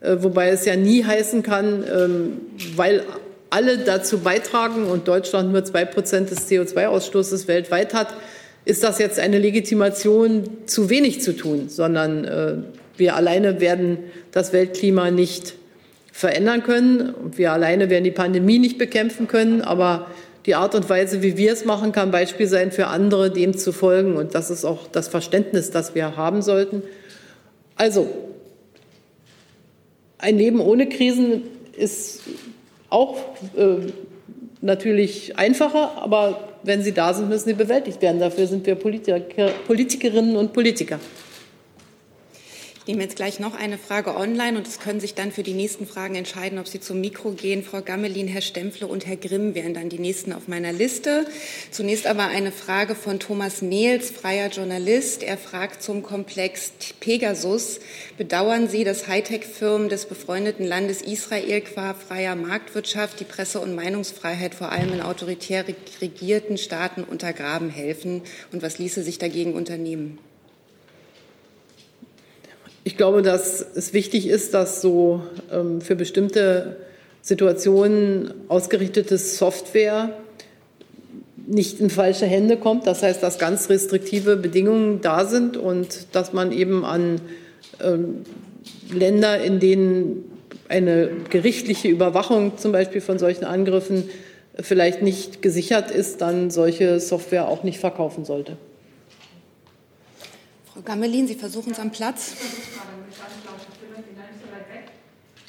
Äh, 0.00 0.16
wobei 0.20 0.50
es 0.50 0.64
ja 0.64 0.76
nie 0.76 1.04
heißen 1.04 1.42
kann, 1.42 1.84
ähm, 1.92 2.40
weil 2.76 3.04
alle 3.50 3.78
dazu 3.78 4.20
beitragen 4.20 4.84
und 4.84 5.08
Deutschland 5.08 5.52
nur 5.52 5.64
zwei 5.64 5.84
Prozent 5.84 6.30
des 6.30 6.48
CO2-Ausstoßes 6.48 7.48
weltweit 7.48 7.94
hat, 7.94 8.14
ist 8.64 8.84
das 8.84 8.98
jetzt 8.98 9.18
eine 9.18 9.38
Legitimation, 9.38 10.44
zu 10.66 10.90
wenig 10.90 11.20
zu 11.20 11.36
tun, 11.36 11.68
sondern 11.68 12.24
äh, 12.24 12.54
wir 12.96 13.16
alleine 13.16 13.60
werden 13.60 13.98
das 14.32 14.52
Weltklima 14.52 15.10
nicht 15.10 15.54
verändern 16.12 16.62
können. 16.62 17.14
Wir 17.34 17.52
alleine 17.52 17.88
werden 17.90 18.04
die 18.04 18.10
Pandemie 18.10 18.58
nicht 18.58 18.78
bekämpfen 18.78 19.26
können, 19.26 19.62
aber 19.62 20.08
die 20.46 20.54
Art 20.54 20.74
und 20.74 20.88
Weise, 20.88 21.22
wie 21.22 21.36
wir 21.36 21.52
es 21.52 21.64
machen, 21.64 21.92
kann 21.92 22.10
Beispiel 22.10 22.46
sein 22.46 22.72
für 22.72 22.86
andere, 22.88 23.30
dem 23.30 23.56
zu 23.56 23.72
folgen. 23.72 24.16
Und 24.16 24.34
das 24.34 24.50
ist 24.50 24.64
auch 24.64 24.86
das 24.88 25.08
Verständnis, 25.08 25.70
das 25.70 25.94
wir 25.94 26.16
haben 26.16 26.42
sollten. 26.42 26.82
Also, 27.76 28.08
ein 30.18 30.36
Leben 30.36 30.60
ohne 30.60 30.88
Krisen 30.88 31.42
ist 31.76 32.20
auch 32.90 33.16
äh, 33.56 33.76
natürlich 34.60 35.38
einfacher, 35.38 36.02
aber 36.02 36.49
wenn 36.62 36.82
sie 36.82 36.92
da 36.92 37.12
sind, 37.14 37.28
müssen 37.28 37.48
sie 37.48 37.54
bewältigt 37.54 38.00
werden. 38.02 38.20
Dafür 38.20 38.46
sind 38.46 38.66
wir 38.66 38.74
Politiker, 38.74 39.20
Politikerinnen 39.66 40.36
und 40.36 40.52
Politiker. 40.52 40.98
Ich 42.80 42.86
nehme 42.86 43.02
jetzt 43.02 43.16
gleich 43.16 43.38
noch 43.40 43.54
eine 43.54 43.76
Frage 43.76 44.16
online 44.16 44.56
und 44.56 44.66
es 44.66 44.80
können 44.80 45.00
sich 45.00 45.14
dann 45.14 45.32
für 45.32 45.42
die 45.42 45.52
nächsten 45.52 45.86
Fragen 45.86 46.14
entscheiden, 46.14 46.58
ob 46.58 46.66
Sie 46.66 46.80
zum 46.80 46.98
Mikro 46.98 47.32
gehen. 47.32 47.62
Frau 47.62 47.82
Gammelin, 47.82 48.26
Herr 48.26 48.40
Stempfle 48.40 48.86
und 48.86 49.06
Herr 49.06 49.18
Grimm 49.18 49.54
wären 49.54 49.74
dann 49.74 49.90
die 49.90 49.98
nächsten 49.98 50.32
auf 50.32 50.48
meiner 50.48 50.72
Liste. 50.72 51.26
Zunächst 51.70 52.06
aber 52.06 52.28
eine 52.28 52.50
Frage 52.50 52.94
von 52.94 53.20
Thomas 53.20 53.60
Nehls, 53.60 54.10
freier 54.10 54.48
Journalist. 54.48 55.22
Er 55.22 55.36
fragt 55.36 55.82
zum 55.82 56.02
Komplex 56.02 56.72
Pegasus. 57.00 57.80
Bedauern 58.16 58.66
Sie, 58.66 58.82
dass 58.82 59.06
Hightech-Firmen 59.06 59.90
des 59.90 60.06
befreundeten 60.06 60.64
Landes 60.64 61.02
Israel 61.02 61.60
qua 61.60 61.92
freier 61.92 62.34
Marktwirtschaft 62.34 63.20
die 63.20 63.24
Presse- 63.24 63.60
und 63.60 63.74
Meinungsfreiheit 63.74 64.54
vor 64.54 64.72
allem 64.72 64.94
in 64.94 65.02
autoritär 65.02 65.66
regierten 66.00 66.56
Staaten 66.56 67.04
untergraben 67.04 67.68
helfen? 67.68 68.22
Und 68.52 68.62
was 68.62 68.78
ließe 68.78 69.02
sich 69.02 69.18
dagegen 69.18 69.52
unternehmen? 69.52 70.18
Ich 72.82 72.96
glaube, 72.96 73.22
dass 73.22 73.64
es 73.74 73.92
wichtig 73.92 74.26
ist, 74.26 74.54
dass 74.54 74.80
so 74.80 75.22
ähm, 75.52 75.80
für 75.80 75.96
bestimmte 75.96 76.76
Situationen 77.22 78.32
ausgerichtete 78.48 79.18
Software 79.18 80.10
nicht 81.46 81.80
in 81.80 81.90
falsche 81.90 82.26
Hände 82.26 82.56
kommt. 82.56 82.86
Das 82.86 83.02
heißt, 83.02 83.22
dass 83.22 83.38
ganz 83.38 83.68
restriktive 83.68 84.36
Bedingungen 84.36 85.00
da 85.02 85.26
sind 85.26 85.56
und 85.56 86.06
dass 86.12 86.32
man 86.32 86.52
eben 86.52 86.84
an 86.84 87.20
ähm, 87.82 88.22
Länder, 88.92 89.42
in 89.42 89.60
denen 89.60 90.24
eine 90.68 91.10
gerichtliche 91.28 91.88
Überwachung 91.88 92.56
zum 92.56 92.72
Beispiel 92.72 93.00
von 93.00 93.18
solchen 93.18 93.44
Angriffen 93.44 94.08
vielleicht 94.58 95.02
nicht 95.02 95.42
gesichert 95.42 95.90
ist, 95.90 96.20
dann 96.20 96.50
solche 96.50 97.00
Software 97.00 97.48
auch 97.48 97.64
nicht 97.64 97.78
verkaufen 97.78 98.24
sollte. 98.24 98.56
Frau 100.80 100.96
Gammelin, 100.96 101.28
Sie 101.28 101.34
versuchen 101.34 101.72
es 101.72 101.78
am 101.78 101.92
Platz. 101.92 102.40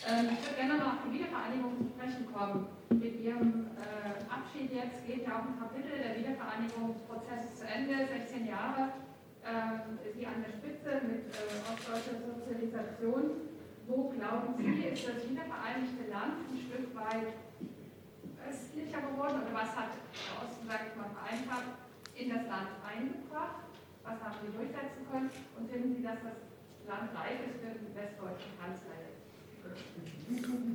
Ähm, 0.04 0.28
ich 0.28 0.44
würde 0.44 0.60
gerne 0.60 0.76
noch 0.76 1.00
auf 1.00 1.08
die 1.08 1.16
Wiedervereinigung 1.16 1.72
zu 1.80 1.88
sprechen 1.88 2.28
kommen. 2.28 2.68
Mit 2.92 3.16
Ihrem 3.24 3.72
äh, 3.80 4.28
Abschied 4.28 4.76
jetzt 4.76 5.08
geht 5.08 5.24
ja 5.24 5.40
auch 5.40 5.48
ein 5.48 5.56
Kapitel 5.56 6.04
der 6.04 6.20
Wiedervereinigungsprozess 6.20 7.56
zu 7.56 7.64
Ende, 7.64 8.12
16 8.12 8.44
Jahre. 8.44 8.92
Ähm, 9.48 9.96
Sie 10.12 10.28
an 10.28 10.44
der 10.44 10.52
Spitze 10.52 11.00
mit 11.08 11.32
äh, 11.32 11.64
ostdeutscher 11.64 12.20
Sozialisation. 12.28 13.56
Wo 13.88 14.12
glauben 14.12 14.52
Sie, 14.60 14.84
ist 14.84 15.08
das 15.08 15.24
wiedervereinigte 15.24 16.12
Land 16.12 16.44
ein 16.44 16.60
Stück 16.60 16.92
weit 16.92 17.40
östlicher 18.44 19.00
geworden 19.00 19.48
oder 19.48 19.56
was 19.56 19.72
hat 19.80 19.96
der 19.96 20.44
Osten, 20.44 20.68
sage 20.68 20.92
ich 20.92 20.96
mal 21.00 21.08
vereinfacht, 21.16 21.80
in 22.20 22.28
das 22.36 22.44
Land 22.52 22.84
eingebracht? 22.84 23.61
Haben 24.20 24.36
Sie 24.44 24.52
durchsetzen 24.52 25.02
können? 25.12 25.30
Und 25.58 25.72
finden 25.72 25.96
Sie, 25.96 26.04
dass 26.04 26.20
das 26.20 26.38
Land 26.90 27.16
reif 27.16 27.40
ist 27.48 27.64
für 27.64 27.72
den 27.72 27.88
westdeutschen 27.96 28.52
Kanzler? 28.60 28.92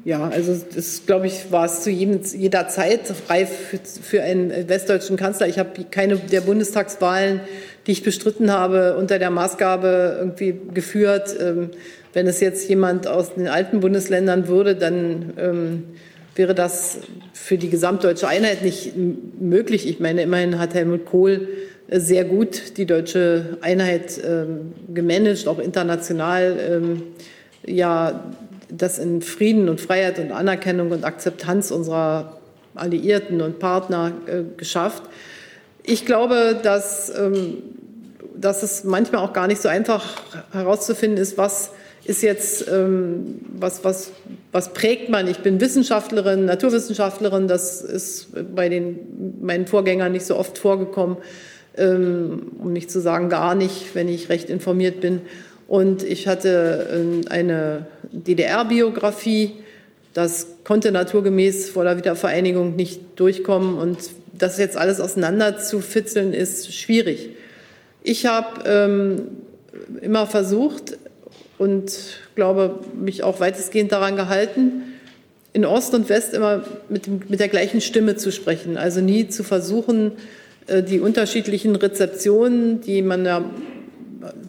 Ja, 0.04 0.28
also 0.28 0.54
das 0.74 1.04
glaube 1.04 1.26
ich, 1.26 1.50
war 1.50 1.64
es 1.64 1.82
zu 1.82 1.90
jedem, 1.90 2.20
jeder 2.22 2.68
Zeit 2.68 3.12
reif 3.28 3.50
für, 3.50 3.78
für 3.78 4.22
einen 4.22 4.68
westdeutschen 4.68 5.16
Kanzler. 5.16 5.48
Ich 5.48 5.58
habe 5.58 5.84
keine 5.90 6.16
der 6.16 6.42
Bundestagswahlen, 6.42 7.40
die 7.86 7.92
ich 7.92 8.02
bestritten 8.02 8.52
habe, 8.52 8.96
unter 8.96 9.18
der 9.18 9.30
Maßgabe 9.30 10.16
irgendwie 10.18 10.58
geführt. 10.72 11.34
Ähm, 11.40 11.70
wenn 12.12 12.26
es 12.26 12.40
jetzt 12.40 12.68
jemand 12.68 13.06
aus 13.06 13.34
den 13.34 13.48
alten 13.48 13.80
Bundesländern 13.80 14.48
würde, 14.48 14.76
dann 14.76 15.34
ähm, 15.36 15.84
wäre 16.34 16.54
das 16.54 16.98
für 17.32 17.58
die 17.58 17.68
gesamtdeutsche 17.68 18.28
Einheit 18.28 18.62
nicht 18.62 18.94
möglich. 18.96 19.88
Ich 19.88 20.00
meine, 20.00 20.22
immerhin 20.22 20.58
hat 20.58 20.74
Helmut 20.74 21.04
Kohl 21.04 21.48
sehr 21.88 22.24
gut 22.24 22.76
die 22.78 22.86
deutsche 22.86 23.58
Einheit 23.60 24.20
ähm, 24.24 24.72
gemanagt, 24.92 25.46
auch 25.46 25.58
international. 25.58 26.56
Ähm, 26.58 27.02
ja, 27.64 28.24
das 28.68 28.98
in 28.98 29.22
Frieden 29.22 29.68
und 29.68 29.80
Freiheit 29.80 30.18
und 30.18 30.32
Anerkennung 30.32 30.90
und 30.90 31.04
Akzeptanz 31.04 31.70
unserer 31.70 32.38
Alliierten 32.74 33.40
und 33.40 33.58
Partner 33.58 34.12
äh, 34.26 34.42
geschafft. 34.56 35.04
Ich 35.82 36.04
glaube, 36.04 36.58
dass, 36.62 37.12
ähm, 37.16 37.62
dass 38.36 38.62
es 38.62 38.84
manchmal 38.84 39.22
auch 39.22 39.32
gar 39.32 39.46
nicht 39.46 39.62
so 39.62 39.68
einfach 39.68 40.04
herauszufinden 40.52 41.18
ist, 41.18 41.38
was 41.38 41.70
ist 42.04 42.22
jetzt, 42.22 42.68
ähm, 42.68 43.40
was, 43.58 43.82
was, 43.84 44.12
was 44.52 44.72
prägt 44.72 45.08
man? 45.08 45.26
Ich 45.26 45.38
bin 45.38 45.60
Wissenschaftlerin, 45.60 46.44
Naturwissenschaftlerin, 46.44 47.48
das 47.48 47.82
ist 47.82 48.28
bei 48.54 48.68
den, 48.68 49.38
meinen 49.40 49.66
Vorgängern 49.66 50.12
nicht 50.12 50.26
so 50.26 50.36
oft 50.36 50.58
vorgekommen. 50.58 51.16
Ähm, 51.78 52.52
um 52.58 52.72
nicht 52.72 52.90
zu 52.90 53.00
sagen 53.00 53.28
gar 53.28 53.54
nicht, 53.54 53.94
wenn 53.94 54.08
ich 54.08 54.28
recht 54.28 54.48
informiert 54.48 55.00
bin. 55.00 55.20
Und 55.68 56.02
ich 56.02 56.26
hatte 56.28 56.88
ähm, 56.92 57.22
eine 57.28 57.86
DDR-Biografie. 58.12 59.52
Das 60.14 60.46
konnte 60.64 60.92
naturgemäß 60.92 61.70
vor 61.70 61.84
der 61.84 61.96
Wiedervereinigung 61.96 62.76
nicht 62.76 63.00
durchkommen. 63.16 63.76
Und 63.76 63.98
das 64.32 64.58
jetzt 64.58 64.76
alles 64.76 65.00
auseinander 65.00 65.58
zu 65.58 65.80
fitzeln, 65.80 66.32
ist 66.32 66.74
schwierig. 66.74 67.30
Ich 68.02 68.26
habe 68.26 68.62
ähm, 68.64 69.22
immer 70.00 70.26
versucht 70.26 70.96
und 71.58 71.92
glaube, 72.34 72.80
mich 72.94 73.22
auch 73.22 73.40
weitestgehend 73.40 73.92
daran 73.92 74.16
gehalten, 74.16 74.82
in 75.52 75.64
Ost 75.64 75.94
und 75.94 76.08
West 76.08 76.34
immer 76.34 76.64
mit, 76.88 77.06
dem, 77.06 77.22
mit 77.28 77.40
der 77.40 77.48
gleichen 77.48 77.80
Stimme 77.80 78.16
zu 78.16 78.30
sprechen. 78.30 78.76
Also 78.76 79.00
nie 79.00 79.28
zu 79.28 79.42
versuchen, 79.42 80.12
die 80.68 81.00
unterschiedlichen 81.00 81.76
Rezeptionen, 81.76 82.80
die 82.80 83.02
man 83.02 83.24
da 83.24 83.44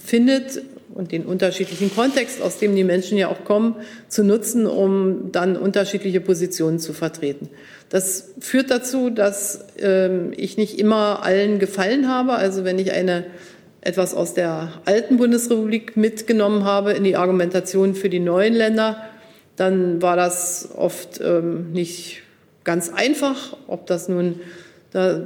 findet 0.03 0.61
und 0.97 1.11
den 1.11 1.25
unterschiedlichen 1.25 1.93
Kontext, 1.93 2.41
aus 2.41 2.57
dem 2.57 2.75
die 2.75 2.83
Menschen 2.83 3.19
ja 3.19 3.27
auch 3.27 3.43
kommen, 3.45 3.75
zu 4.07 4.23
nutzen, 4.23 4.65
um 4.65 5.31
dann 5.31 5.55
unterschiedliche 5.55 6.21
Positionen 6.21 6.79
zu 6.79 6.91
vertreten. 6.91 7.49
Das 7.89 8.31
führt 8.39 8.71
dazu, 8.71 9.11
dass 9.11 9.65
ähm, 9.77 10.33
ich 10.35 10.57
nicht 10.57 10.79
immer 10.79 11.23
allen 11.23 11.59
gefallen 11.59 12.07
habe. 12.09 12.33
Also 12.33 12.63
wenn 12.63 12.79
ich 12.79 12.93
eine 12.93 13.25
etwas 13.81 14.15
aus 14.15 14.33
der 14.33 14.73
alten 14.85 15.17
Bundesrepublik 15.17 15.95
mitgenommen 15.95 16.63
habe 16.63 16.93
in 16.93 17.03
die 17.03 17.15
Argumentation 17.15 17.93
für 17.93 18.09
die 18.09 18.19
neuen 18.19 18.55
Länder, 18.55 18.97
dann 19.55 20.01
war 20.01 20.15
das 20.15 20.69
oft 20.75 21.21
ähm, 21.21 21.71
nicht 21.73 22.23
ganz 22.63 22.91
einfach, 22.91 23.55
ob 23.67 23.85
das 23.85 24.09
nun 24.09 24.39
da 24.91 25.23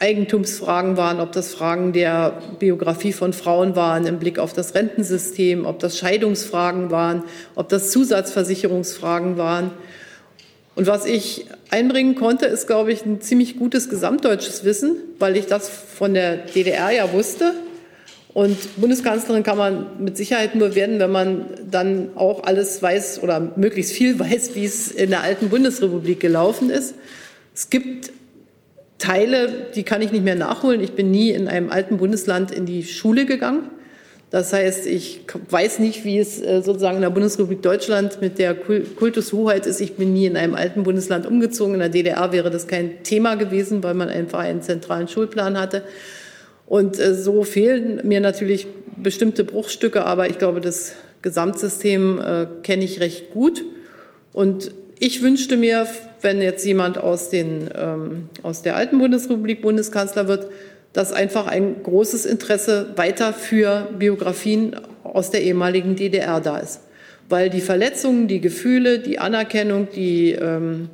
Eigentumsfragen 0.00 0.96
waren, 0.96 1.20
ob 1.20 1.32
das 1.32 1.52
Fragen 1.52 1.92
der 1.92 2.40
Biografie 2.58 3.12
von 3.12 3.32
Frauen 3.32 3.74
waren 3.74 4.06
im 4.06 4.18
Blick 4.18 4.38
auf 4.38 4.52
das 4.52 4.74
Rentensystem, 4.74 5.66
ob 5.66 5.80
das 5.80 5.98
Scheidungsfragen 5.98 6.90
waren, 6.90 7.24
ob 7.56 7.68
das 7.68 7.90
Zusatzversicherungsfragen 7.90 9.36
waren. 9.36 9.72
Und 10.76 10.86
was 10.86 11.06
ich 11.06 11.46
einbringen 11.70 12.14
konnte, 12.14 12.46
ist, 12.46 12.68
glaube 12.68 12.92
ich, 12.92 13.04
ein 13.04 13.20
ziemlich 13.20 13.58
gutes 13.58 13.88
gesamtdeutsches 13.88 14.64
Wissen, 14.64 14.96
weil 15.18 15.36
ich 15.36 15.46
das 15.46 15.68
von 15.68 16.14
der 16.14 16.36
DDR 16.36 16.90
ja 16.92 17.12
wusste. 17.12 17.54
Und 18.32 18.56
Bundeskanzlerin 18.76 19.42
kann 19.42 19.58
man 19.58 19.86
mit 19.98 20.16
Sicherheit 20.16 20.54
nur 20.54 20.76
werden, 20.76 21.00
wenn 21.00 21.10
man 21.10 21.46
dann 21.68 22.10
auch 22.14 22.44
alles 22.44 22.80
weiß 22.80 23.20
oder 23.24 23.40
möglichst 23.56 23.90
viel 23.90 24.16
weiß, 24.20 24.54
wie 24.54 24.64
es 24.64 24.92
in 24.92 25.10
der 25.10 25.22
alten 25.22 25.48
Bundesrepublik 25.48 26.20
gelaufen 26.20 26.70
ist. 26.70 26.94
Es 27.52 27.70
gibt 27.70 28.12
Teile, 28.98 29.66
die 29.74 29.84
kann 29.84 30.02
ich 30.02 30.12
nicht 30.12 30.24
mehr 30.24 30.34
nachholen. 30.34 30.80
Ich 30.80 30.92
bin 30.92 31.10
nie 31.10 31.30
in 31.30 31.48
einem 31.48 31.70
alten 31.70 31.96
Bundesland 31.98 32.50
in 32.50 32.66
die 32.66 32.84
Schule 32.84 33.26
gegangen. 33.26 33.70
Das 34.30 34.52
heißt, 34.52 34.86
ich 34.86 35.20
weiß 35.48 35.78
nicht, 35.78 36.04
wie 36.04 36.18
es 36.18 36.42
äh, 36.42 36.60
sozusagen 36.60 36.96
in 36.96 37.02
der 37.02 37.10
Bundesrepublik 37.10 37.62
Deutschland 37.62 38.20
mit 38.20 38.38
der 38.38 38.54
Kultushoheit 38.54 39.64
ist. 39.64 39.80
Ich 39.80 39.94
bin 39.94 40.12
nie 40.12 40.26
in 40.26 40.36
einem 40.36 40.54
alten 40.54 40.82
Bundesland 40.82 41.26
umgezogen. 41.26 41.74
In 41.74 41.80
der 41.80 41.88
DDR 41.88 42.30
wäre 42.30 42.50
das 42.50 42.66
kein 42.66 43.02
Thema 43.04 43.36
gewesen, 43.36 43.82
weil 43.82 43.94
man 43.94 44.10
einfach 44.10 44.40
einen 44.40 44.60
zentralen 44.60 45.08
Schulplan 45.08 45.58
hatte. 45.58 45.82
Und 46.66 46.98
äh, 46.98 47.14
so 47.14 47.44
fehlen 47.44 48.00
mir 48.04 48.20
natürlich 48.20 48.66
bestimmte 48.96 49.44
Bruchstücke, 49.44 50.04
aber 50.04 50.28
ich 50.28 50.38
glaube, 50.38 50.60
das 50.60 50.92
Gesamtsystem 51.22 52.20
äh, 52.20 52.46
kenne 52.62 52.84
ich 52.84 53.00
recht 53.00 53.30
gut. 53.30 53.64
Und 54.34 54.72
ich 54.98 55.22
wünschte 55.22 55.56
mir, 55.56 55.86
wenn 56.20 56.42
jetzt 56.42 56.64
jemand 56.64 56.98
aus, 56.98 57.30
den, 57.30 57.70
ähm, 57.76 58.28
aus 58.42 58.62
der 58.62 58.76
alten 58.76 58.98
Bundesrepublik 58.98 59.62
Bundeskanzler 59.62 60.28
wird, 60.28 60.48
dass 60.92 61.12
einfach 61.12 61.46
ein 61.46 61.82
großes 61.82 62.26
Interesse 62.26 62.92
weiter 62.96 63.32
für 63.32 63.88
Biografien 63.98 64.76
aus 65.04 65.30
der 65.30 65.42
ehemaligen 65.42 65.96
DDR 65.96 66.40
da 66.40 66.58
ist. 66.58 66.80
Weil 67.28 67.50
die 67.50 67.60
Verletzungen, 67.60 68.26
die 68.26 68.40
Gefühle, 68.40 68.98
die 68.98 69.18
Anerkennung, 69.18 69.88
die, 69.94 70.32
ähm, 70.32 70.88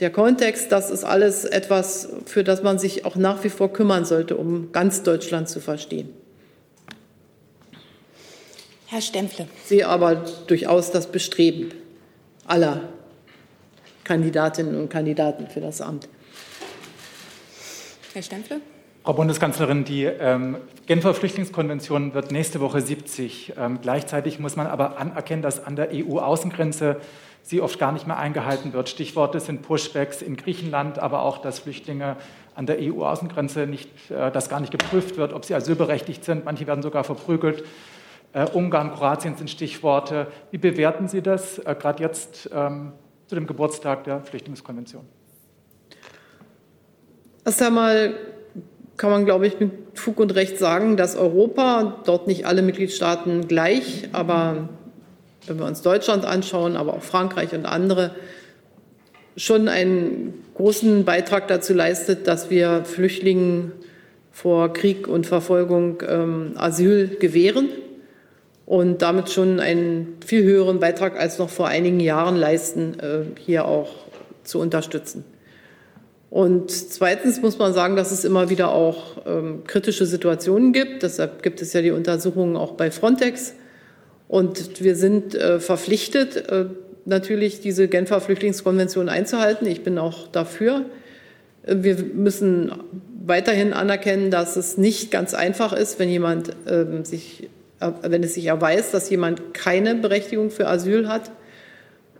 der 0.00 0.10
Kontext, 0.10 0.72
das 0.72 0.90
ist 0.90 1.04
alles 1.04 1.44
etwas, 1.44 2.08
für 2.24 2.42
das 2.42 2.62
man 2.62 2.78
sich 2.78 3.04
auch 3.04 3.16
nach 3.16 3.44
wie 3.44 3.50
vor 3.50 3.72
kümmern 3.72 4.04
sollte, 4.04 4.36
um 4.36 4.72
ganz 4.72 5.02
Deutschland 5.02 5.48
zu 5.48 5.60
verstehen. 5.60 6.08
Herr 8.86 9.00
Stempfle. 9.00 9.46
Ich 9.62 9.68
sehe 9.68 9.88
aber 9.88 10.24
durchaus 10.46 10.90
das 10.90 11.06
Bestreben 11.06 11.70
aller 12.46 12.88
Kandidatinnen 14.04 14.78
und 14.78 14.88
Kandidaten 14.90 15.48
für 15.48 15.60
das 15.60 15.80
Amt. 15.80 16.08
Herr 18.12 18.22
Stempfle. 18.22 18.60
Frau 19.02 19.12
Bundeskanzlerin, 19.12 19.84
die 19.84 20.04
ähm, 20.04 20.56
Genfer 20.86 21.12
Flüchtlingskonvention 21.12 22.14
wird 22.14 22.30
nächste 22.30 22.60
Woche 22.60 22.80
70. 22.80 23.54
Ähm, 23.58 23.80
gleichzeitig 23.82 24.38
muss 24.38 24.56
man 24.56 24.66
aber 24.66 24.98
anerkennen, 24.98 25.42
dass 25.42 25.62
an 25.62 25.76
der 25.76 25.90
EU-Außengrenze 25.92 27.00
sie 27.42 27.60
oft 27.60 27.78
gar 27.78 27.92
nicht 27.92 28.06
mehr 28.06 28.16
eingehalten 28.16 28.72
wird. 28.72 28.88
Stichworte 28.88 29.40
sind 29.40 29.60
Pushbacks 29.60 30.22
in 30.22 30.36
Griechenland, 30.36 30.98
aber 30.98 31.22
auch, 31.22 31.38
dass 31.38 31.58
Flüchtlinge 31.58 32.16
an 32.54 32.64
der 32.64 32.78
EU-Außengrenze 32.80 33.66
nicht, 33.66 33.90
äh, 34.10 34.30
dass 34.30 34.48
gar 34.48 34.60
nicht 34.60 34.72
geprüft 34.72 35.16
wird, 35.16 35.32
ob 35.32 35.44
sie 35.44 35.54
asylberechtigt 35.54 36.24
sind. 36.24 36.44
Manche 36.44 36.66
werden 36.66 36.82
sogar 36.82 37.04
verprügelt. 37.04 37.64
Äh, 38.32 38.46
Ungarn, 38.52 38.94
Kroatien 38.94 39.36
sind 39.36 39.50
Stichworte. 39.50 40.28
Wie 40.50 40.58
bewerten 40.58 41.08
Sie 41.08 41.20
das 41.20 41.58
äh, 41.58 41.74
gerade 41.78 42.02
jetzt 42.02 42.48
ähm, 42.54 42.92
zu 43.26 43.34
dem 43.34 43.46
Geburtstag 43.46 44.04
der 44.04 44.20
Flüchtlingskonvention? 44.20 45.04
Erst 47.44 47.62
einmal 47.62 48.14
kann 48.96 49.10
man, 49.10 49.24
glaube 49.24 49.46
ich, 49.46 49.58
mit 49.60 49.70
Fug 49.94 50.20
und 50.20 50.34
Recht 50.34 50.58
sagen, 50.58 50.96
dass 50.96 51.16
Europa, 51.16 52.02
dort 52.04 52.26
nicht 52.26 52.46
alle 52.46 52.62
Mitgliedstaaten 52.62 53.48
gleich, 53.48 54.08
aber 54.12 54.68
wenn 55.46 55.58
wir 55.58 55.66
uns 55.66 55.82
Deutschland 55.82 56.24
anschauen, 56.24 56.76
aber 56.76 56.94
auch 56.94 57.02
Frankreich 57.02 57.52
und 57.52 57.66
andere, 57.66 58.14
schon 59.36 59.68
einen 59.68 60.44
großen 60.54 61.04
Beitrag 61.04 61.48
dazu 61.48 61.74
leistet, 61.74 62.26
dass 62.28 62.50
wir 62.50 62.84
Flüchtlingen 62.84 63.72
vor 64.30 64.72
Krieg 64.72 65.08
und 65.08 65.26
Verfolgung 65.26 66.02
ähm, 66.06 66.52
Asyl 66.56 67.16
gewähren 67.20 67.68
und 68.66 69.02
damit 69.02 69.30
schon 69.30 69.60
einen 69.60 70.16
viel 70.24 70.42
höheren 70.42 70.80
Beitrag 70.80 71.18
als 71.18 71.38
noch 71.38 71.50
vor 71.50 71.68
einigen 71.68 72.00
Jahren 72.00 72.36
leisten, 72.36 72.98
äh, 73.00 73.40
hier 73.40 73.66
auch 73.66 73.90
zu 74.42 74.58
unterstützen. 74.58 75.24
Und 76.30 76.70
zweitens 76.70 77.40
muss 77.42 77.58
man 77.58 77.72
sagen, 77.74 77.94
dass 77.94 78.10
es 78.10 78.24
immer 78.24 78.50
wieder 78.50 78.72
auch 78.72 79.24
ähm, 79.24 79.62
kritische 79.68 80.04
Situationen 80.04 80.72
gibt. 80.72 81.04
Deshalb 81.04 81.44
gibt 81.44 81.62
es 81.62 81.72
ja 81.72 81.80
die 81.80 81.92
Untersuchungen 81.92 82.56
auch 82.56 82.72
bei 82.72 82.90
Frontex. 82.90 83.54
Und 84.26 84.82
wir 84.82 84.96
sind 84.96 85.36
äh, 85.36 85.60
verpflichtet, 85.60 86.48
äh, 86.48 86.64
natürlich 87.04 87.60
diese 87.60 87.86
Genfer 87.86 88.20
Flüchtlingskonvention 88.20 89.08
einzuhalten. 89.08 89.66
Ich 89.68 89.84
bin 89.84 89.96
auch 89.96 90.26
dafür. 90.26 90.86
Wir 91.66 91.96
müssen 91.98 92.72
weiterhin 93.24 93.72
anerkennen, 93.72 94.32
dass 94.32 94.56
es 94.56 94.76
nicht 94.76 95.10
ganz 95.10 95.34
einfach 95.34 95.72
ist, 95.72 95.98
wenn 95.98 96.08
jemand 96.08 96.50
ähm, 96.66 97.04
sich, 97.04 97.48
wenn 98.02 98.22
es 98.22 98.34
sich 98.34 98.46
erweist, 98.46 98.94
dass 98.94 99.10
jemand 99.10 99.54
keine 99.54 99.94
Berechtigung 99.94 100.50
für 100.50 100.68
Asyl 100.68 101.08
hat 101.08 101.30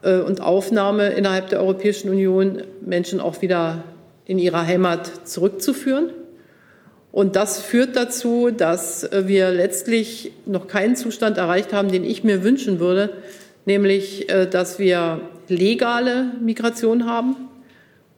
äh, 0.02 0.18
und 0.18 0.40
Aufnahme 0.40 1.08
innerhalb 1.08 1.48
der 1.48 1.60
Europäischen 1.60 2.08
Union 2.10 2.62
Menschen 2.80 3.20
auch 3.20 3.42
wieder 3.42 3.84
in 4.26 4.38
ihrer 4.38 4.66
Heimat 4.66 5.28
zurückzuführen. 5.28 6.10
Und 7.12 7.36
das 7.36 7.60
führt 7.60 7.94
dazu, 7.94 8.50
dass 8.50 9.08
wir 9.12 9.50
letztlich 9.50 10.32
noch 10.46 10.66
keinen 10.66 10.96
Zustand 10.96 11.38
erreicht 11.38 11.72
haben, 11.72 11.92
den 11.92 12.04
ich 12.04 12.24
mir 12.24 12.42
wünschen 12.42 12.80
würde, 12.80 13.10
nämlich 13.66 14.28
äh, 14.30 14.46
dass 14.46 14.78
wir 14.78 15.20
legale 15.48 16.32
Migration 16.40 17.06
haben 17.06 17.36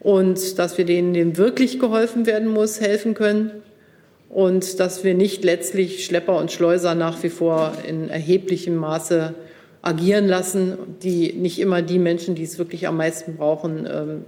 und 0.00 0.58
dass 0.58 0.78
wir 0.78 0.84
denen, 0.84 1.12
denen 1.12 1.36
wirklich 1.36 1.78
geholfen 1.78 2.24
werden 2.26 2.48
muss, 2.48 2.80
helfen 2.80 3.14
können 3.14 3.50
und 4.28 4.80
dass 4.80 5.04
wir 5.04 5.14
nicht 5.14 5.44
letztlich 5.44 6.04
Schlepper 6.04 6.36
und 6.38 6.52
Schleuser 6.52 6.94
nach 6.94 7.22
wie 7.22 7.28
vor 7.28 7.72
in 7.86 8.08
erheblichem 8.08 8.76
Maße 8.76 9.34
agieren 9.82 10.26
lassen, 10.26 10.76
die 11.02 11.32
nicht 11.32 11.60
immer 11.60 11.80
die 11.82 11.98
Menschen, 11.98 12.34
die 12.34 12.42
es 12.42 12.58
wirklich 12.58 12.88
am 12.88 12.96
meisten 12.96 13.36
brauchen, 13.36 13.88
ähm, 13.90 14.24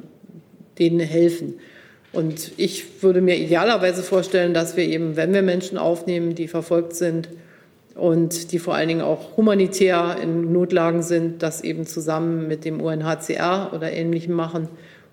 denen 0.79 1.01
helfen. 1.01 1.55
Und 2.13 2.53
ich 2.57 3.03
würde 3.03 3.21
mir 3.21 3.37
idealerweise 3.37 4.03
vorstellen, 4.03 4.55
dass 4.55 4.77
wir 4.77 4.85
eben, 4.85 5.17
wenn 5.17 5.35
wir 5.35 5.43
Menschen 5.43 5.77
aufnehmen, 5.77 6.35
die 6.35 6.49
verfolgt 6.49 6.95
sind 6.95 7.29
und 7.95 8.53
die 8.53 8.59
vor 8.59 8.75
allen 8.75 8.89
Dingen 8.89 9.01
auch 9.03 9.37
humanitär 9.37 10.17
in 10.23 10.53
Notlagen 10.53 11.03
sind, 11.03 11.43
das 11.43 11.63
eben 11.63 11.87
zusammen 11.87 12.47
mit 12.47 12.65
dem 12.65 12.81
UNHCR 12.81 13.73
oder 13.75 13.93
Ähnlichem 13.93 14.35
machen. 14.35 14.69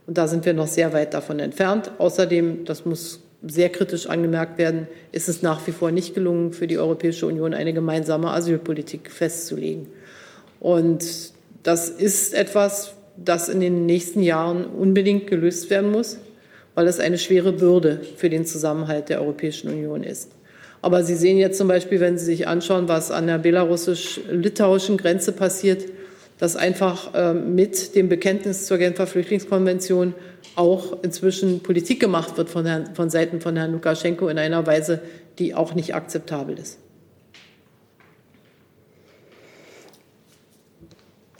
Und 0.08 0.18
da 0.18 0.28
sind 0.28 0.46
wir 0.46 0.54
noch 0.54 0.68
sehr 0.68 0.94
weit 0.94 1.14
davon 1.16 1.40
entfernt. 1.40 1.92
Außerdem, 1.98 2.64
das 2.66 2.86
muss 2.86 3.25
sehr 3.48 3.70
kritisch 3.70 4.08
angemerkt 4.08 4.58
werden, 4.58 4.88
ist 5.12 5.30
es 5.30 5.42
nach 5.42 5.66
wie 5.68 5.72
vor 5.72 5.92
nicht 5.92 6.16
gelungen, 6.16 6.54
für 6.54 6.68
die 6.68 6.78
Europäische 6.78 7.28
Union 7.28 7.54
eine 7.54 7.74
gemeinsame 7.74 8.32
Asylpolitik 8.32 9.12
festzulegen. 9.12 9.88
Und 10.60 11.06
das 11.64 11.90
ist 11.90 12.34
etwas, 12.34 12.94
das 13.18 13.50
in 13.50 13.60
den 13.60 13.86
nächsten 13.86 14.22
Jahren 14.22 14.66
unbedingt 14.66 15.28
gelöst 15.28 15.70
werden 15.70 15.92
muss, 15.92 16.18
weil 16.74 16.88
es 16.88 17.00
eine 17.00 17.18
schwere 17.18 17.54
Bürde 17.54 18.02
für 18.18 18.30
den 18.30 18.46
Zusammenhalt 18.46 19.10
der 19.10 19.22
Europäischen 19.22 19.70
Union 19.70 20.04
ist. 20.04 20.32
Aber 20.82 21.04
Sie 21.04 21.16
sehen 21.16 21.38
jetzt 21.38 21.58
zum 21.58 21.68
Beispiel, 21.68 22.00
wenn 22.00 22.18
Sie 22.18 22.26
sich 22.26 22.48
anschauen, 22.48 22.88
was 22.88 23.10
an 23.10 23.28
der 23.28 23.40
belarussisch-litauischen 23.40 24.98
Grenze 24.98 25.32
passiert, 25.32 25.86
dass 26.38 26.56
einfach 26.56 27.12
ähm, 27.14 27.56
mit 27.56 27.96
dem 27.96 28.10
Bekenntnis 28.10 28.66
zur 28.66 28.78
Genfer 28.78 29.08
Flüchtlingskonvention 29.08 30.14
auch 30.56 31.04
inzwischen 31.04 31.62
Politik 31.62 32.00
gemacht 32.00 32.38
wird 32.38 32.50
von, 32.50 32.66
Herrn, 32.66 32.96
von 32.96 33.10
Seiten 33.10 33.42
von 33.42 33.56
Herrn 33.56 33.72
Lukaschenko 33.72 34.28
in 34.28 34.38
einer 34.38 34.66
Weise, 34.68 35.02
die 35.40 35.54
auch 35.54 35.74
nicht 35.74 35.96
akzeptabel 35.96 36.58
ist. 36.58 36.80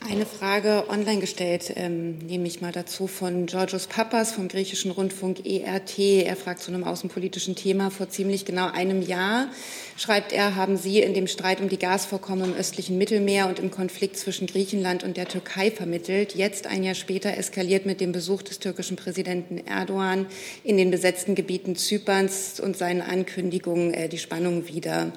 Eine 0.08 0.28
Frage 0.28 0.86
online 0.90 1.20
gestellt, 1.20 1.74
ähm, 1.76 2.20
nehme 2.20 2.46
ich 2.48 2.62
mal 2.62 2.72
dazu, 2.72 3.08
von 3.08 3.48
Georgios 3.48 3.88
Papas 3.88 4.34
vom 4.34 4.48
griechischen 4.48 4.92
Rundfunk 4.92 5.44
ERT. 5.48 5.98
Er 5.98 6.36
fragt 6.36 6.62
zu 6.62 6.72
einem 6.72 6.84
außenpolitischen 6.84 7.56
Thema. 7.56 7.90
Vor 7.90 8.08
ziemlich 8.10 8.46
genau 8.46 8.70
einem 8.72 9.02
Jahr, 9.02 9.50
schreibt 9.98 10.32
er, 10.32 10.56
haben 10.56 10.78
Sie 10.78 11.00
in 11.00 11.16
dem 11.16 11.26
Streit 11.26 11.60
um 11.60 11.70
die 11.70 11.80
Gasvorkommen 11.80 12.52
im 12.52 12.56
östlichen 12.56 13.00
Mittelmeer 13.00 13.48
und 13.48 13.58
im 13.58 13.72
Konflikt 13.72 14.18
zwischen 14.18 14.46
Griechenland 14.46 15.04
und 15.04 15.18
der 15.18 15.28
Türkei 15.28 15.72
vermittelt. 15.72 16.36
Jetzt, 16.36 16.68
ein 16.68 16.84
Jahr 16.84 16.96
später, 16.96 17.36
eskaliert 17.36 17.88
mit 17.88 18.00
dem 18.00 18.12
Besuch 18.12 18.44
des 18.44 18.60
türkischen 18.60 18.98
Präsidenten 18.98 19.58
Erdogan 19.58 20.28
in 20.64 20.78
den 20.78 20.92
besetzten 20.92 21.34
Gebieten 21.34 21.76
Zyperns 21.76 22.60
und 22.60 22.78
seinen 22.78 23.02
Ankündigungen 23.02 23.92
äh, 23.96 24.08
die 24.08 24.20
Spannung 24.20 24.68
wieder. 24.68 25.12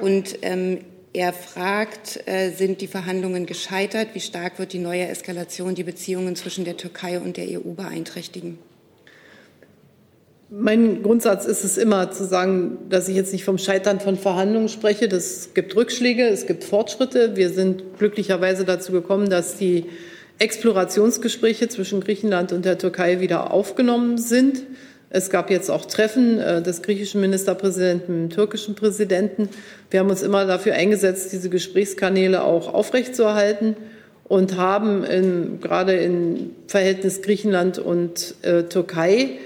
Und 0.00 0.38
ähm, 0.42 0.80
er 1.16 1.32
fragt, 1.32 2.20
äh, 2.26 2.50
sind 2.50 2.82
die 2.82 2.86
Verhandlungen 2.86 3.46
gescheitert? 3.46 4.08
Wie 4.12 4.20
stark 4.20 4.58
wird 4.58 4.74
die 4.74 4.78
neue 4.78 5.08
Eskalation 5.08 5.74
die 5.74 5.82
Beziehungen 5.82 6.36
zwischen 6.36 6.66
der 6.66 6.76
Türkei 6.76 7.18
und 7.18 7.38
der 7.38 7.46
EU 7.48 7.72
beeinträchtigen? 7.72 8.58
Mein 10.50 11.02
Grundsatz 11.02 11.46
ist 11.46 11.64
es 11.64 11.78
immer 11.78 12.10
zu 12.12 12.26
sagen, 12.26 12.76
dass 12.90 13.08
ich 13.08 13.16
jetzt 13.16 13.32
nicht 13.32 13.44
vom 13.44 13.56
Scheitern 13.56 13.98
von 13.98 14.18
Verhandlungen 14.18 14.68
spreche. 14.68 15.06
Es 15.06 15.54
gibt 15.54 15.74
Rückschläge, 15.74 16.28
es 16.28 16.46
gibt 16.46 16.64
Fortschritte. 16.64 17.34
Wir 17.34 17.48
sind 17.48 17.98
glücklicherweise 17.98 18.66
dazu 18.66 18.92
gekommen, 18.92 19.30
dass 19.30 19.56
die 19.56 19.86
Explorationsgespräche 20.38 21.68
zwischen 21.68 22.00
Griechenland 22.00 22.52
und 22.52 22.66
der 22.66 22.76
Türkei 22.76 23.20
wieder 23.20 23.52
aufgenommen 23.52 24.18
sind. 24.18 24.64
Es 25.08 25.30
gab 25.30 25.50
jetzt 25.50 25.70
auch 25.70 25.86
Treffen 25.86 26.40
äh, 26.40 26.62
des 26.62 26.82
griechischen 26.82 27.20
Ministerpräsidenten 27.20 28.22
mit 28.22 28.32
dem 28.32 28.34
türkischen 28.36 28.74
Präsidenten. 28.74 29.48
Wir 29.90 30.00
haben 30.00 30.10
uns 30.10 30.22
immer 30.22 30.46
dafür 30.46 30.74
eingesetzt, 30.74 31.32
diese 31.32 31.48
Gesprächskanäle 31.48 32.42
auch 32.42 32.74
aufrechtzuerhalten 32.74 33.76
und 34.24 34.56
haben 34.56 35.04
in, 35.04 35.60
gerade 35.60 35.94
im 35.94 36.50
Verhältnis 36.66 37.22
Griechenland 37.22 37.78
und 37.78 38.34
äh, 38.42 38.64
Türkei 38.64 39.38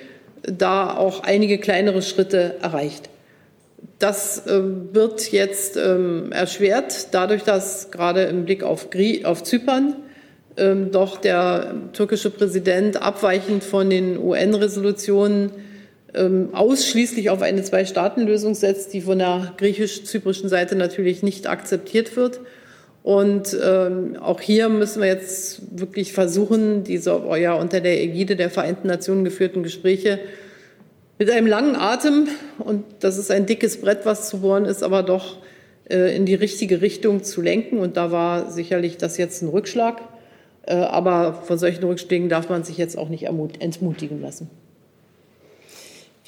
da 0.42 0.96
auch 0.96 1.22
einige 1.22 1.58
kleinere 1.58 2.00
Schritte 2.00 2.56
erreicht. 2.62 3.10
Das 3.98 4.46
äh, 4.46 4.62
wird 4.92 5.30
jetzt 5.30 5.76
ähm, 5.76 6.32
erschwert, 6.32 7.08
dadurch, 7.12 7.42
dass 7.42 7.90
gerade 7.90 8.22
im 8.22 8.46
Blick 8.46 8.62
auf, 8.62 8.88
Grie 8.88 9.26
auf 9.26 9.42
Zypern 9.42 9.96
ähm, 10.56 10.90
doch 10.90 11.18
der 11.18 11.74
türkische 11.92 12.30
Präsident 12.30 13.00
abweichend 13.00 13.64
von 13.64 13.90
den 13.90 14.18
UN-Resolutionen 14.18 15.50
ähm, 16.14 16.50
ausschließlich 16.52 17.30
auf 17.30 17.42
eine 17.42 17.62
Zwei-Staaten-Lösung 17.62 18.54
setzt, 18.54 18.92
die 18.92 19.00
von 19.00 19.18
der 19.18 19.52
griechisch-zyprischen 19.56 20.48
Seite 20.48 20.76
natürlich 20.76 21.22
nicht 21.22 21.46
akzeptiert 21.46 22.16
wird. 22.16 22.40
Und 23.02 23.56
ähm, 23.64 24.16
auch 24.20 24.40
hier 24.40 24.68
müssen 24.68 25.00
wir 25.00 25.08
jetzt 25.08 25.62
wirklich 25.78 26.12
versuchen, 26.12 26.84
diese 26.84 27.22
ja 27.38 27.54
unter 27.54 27.80
der 27.80 28.02
Ägide 28.02 28.36
der 28.36 28.50
Vereinten 28.50 28.88
Nationen 28.88 29.24
geführten 29.24 29.62
Gespräche 29.62 30.18
mit 31.18 31.30
einem 31.30 31.46
langen 31.46 31.76
Atem, 31.76 32.28
und 32.58 32.84
das 33.00 33.18
ist 33.18 33.30
ein 33.30 33.46
dickes 33.46 33.80
Brett, 33.80 34.00
was 34.04 34.28
zu 34.28 34.40
bohren 34.40 34.64
ist, 34.64 34.82
aber 34.82 35.02
doch 35.02 35.38
äh, 35.90 36.16
in 36.16 36.24
die 36.24 36.34
richtige 36.34 36.80
Richtung 36.80 37.22
zu 37.24 37.42
lenken. 37.42 37.78
Und 37.78 37.96
da 37.96 38.10
war 38.10 38.50
sicherlich 38.50 38.96
das 38.96 39.18
jetzt 39.18 39.42
ein 39.42 39.48
Rückschlag. 39.48 40.00
Äh, 40.66 40.74
aber 40.74 41.34
von 41.34 41.58
solchen 41.58 41.82
Rückschlägen 41.84 42.28
darf 42.28 42.48
man 42.48 42.64
sich 42.64 42.76
jetzt 42.76 42.98
auch 42.98 43.08
nicht 43.08 43.24
entmutigen 43.24 44.20
lassen. 44.20 44.50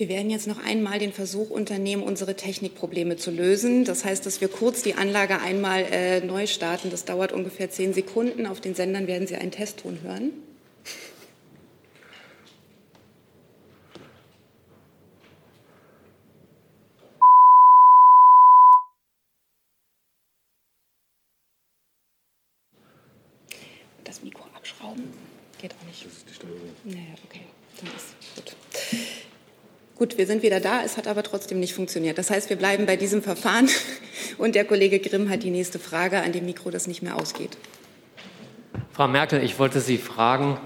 Wir 0.02 0.08
werden 0.08 0.30
jetzt 0.30 0.48
noch 0.48 0.64
einmal 0.64 0.98
den 0.98 1.12
Versuch 1.12 1.50
unternehmen, 1.50 2.02
unsere 2.02 2.34
Technikprobleme 2.34 3.16
zu 3.16 3.30
lösen. 3.30 3.84
Das 3.84 4.04
heißt, 4.04 4.24
dass 4.24 4.40
wir 4.40 4.48
kurz 4.48 4.82
die 4.82 4.94
Anlage 4.94 5.38
einmal 5.40 5.84
äh, 5.92 6.20
neu 6.20 6.46
starten. 6.46 6.90
Das 6.90 7.04
dauert 7.04 7.30
ungefähr 7.30 7.70
zehn 7.70 7.92
Sekunden. 7.92 8.46
Auf 8.46 8.60
den 8.60 8.74
Sendern 8.74 9.06
werden 9.06 9.26
Sie 9.28 9.36
einen 9.36 9.50
Testton 9.50 9.98
hören. 10.02 10.32
Das 24.04 24.22
Mikro 24.22 24.42
abschrauben 24.56 25.04
geht 25.60 25.74
auch 25.74 25.86
nicht. 25.86 26.04
Das 26.04 26.12
ist 26.12 26.28
die 26.28 26.34
Steuerung. 26.34 26.60
Naja, 26.84 27.14
okay, 27.24 27.42
dann 27.78 27.90
ist 27.94 28.16
gut. 28.34 28.56
Gut, 30.03 30.18
wir 30.18 30.26
sind 30.26 30.42
wieder 30.42 30.59
da. 30.59 30.82
Es 30.84 30.96
hat 30.96 31.07
aber 31.07 31.22
trotzdem 31.22 31.61
nicht 31.61 31.74
funktioniert. 31.74 32.18
Das 32.18 32.28
heißt, 32.28 32.50
wir 32.50 32.57
bleiben 32.57 32.86
bei 32.86 32.96
diesem 32.96 33.22
Verfahren. 33.22 33.68
Und 34.36 34.57
der 34.57 34.64
Kollege 34.64 34.98
Grimm 34.98 35.30
hat 35.30 35.44
die 35.44 35.50
nächste 35.50 35.78
Frage 35.78 36.22
an 36.22 36.32
dem 36.32 36.44
Mikro, 36.44 36.70
das 36.70 36.88
nicht 36.88 37.03
mehr 37.03 37.14
ausgeht. 37.14 37.57
Frau 38.90 39.07
Merkel, 39.07 39.44
ich 39.44 39.61
wollte 39.61 39.78
Sie 39.78 39.98
fragen, 39.98 40.59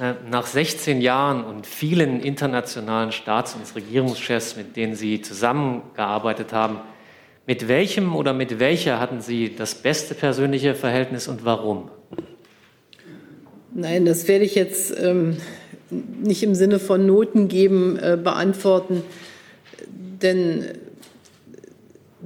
äh, 0.00 0.14
nach 0.28 0.48
16 0.48 1.00
Jahren 1.00 1.44
und 1.44 1.64
vielen 1.64 2.18
internationalen 2.18 3.12
Staats- 3.12 3.54
und 3.54 3.72
Regierungschefs, 3.76 4.56
mit 4.56 4.74
denen 4.74 4.96
Sie 4.96 5.22
zusammengearbeitet 5.22 6.52
haben, 6.52 6.80
mit 7.46 7.68
welchem 7.68 8.16
oder 8.16 8.32
mit 8.32 8.58
welcher 8.58 8.98
hatten 8.98 9.20
Sie 9.20 9.54
das 9.54 9.76
beste 9.76 10.16
persönliche 10.16 10.74
Verhältnis 10.74 11.28
und 11.28 11.44
warum? 11.44 11.88
Nein, 13.72 14.06
das 14.06 14.26
werde 14.26 14.44
ich 14.44 14.56
jetzt 14.56 14.92
ähm, 15.00 15.36
nicht 16.22 16.42
im 16.42 16.54
Sinne 16.54 16.78
von 16.78 17.06
Noten 17.06 17.48
geben 17.48 17.98
äh, 17.98 18.16
beantworten, 18.22 19.02
denn 20.22 20.66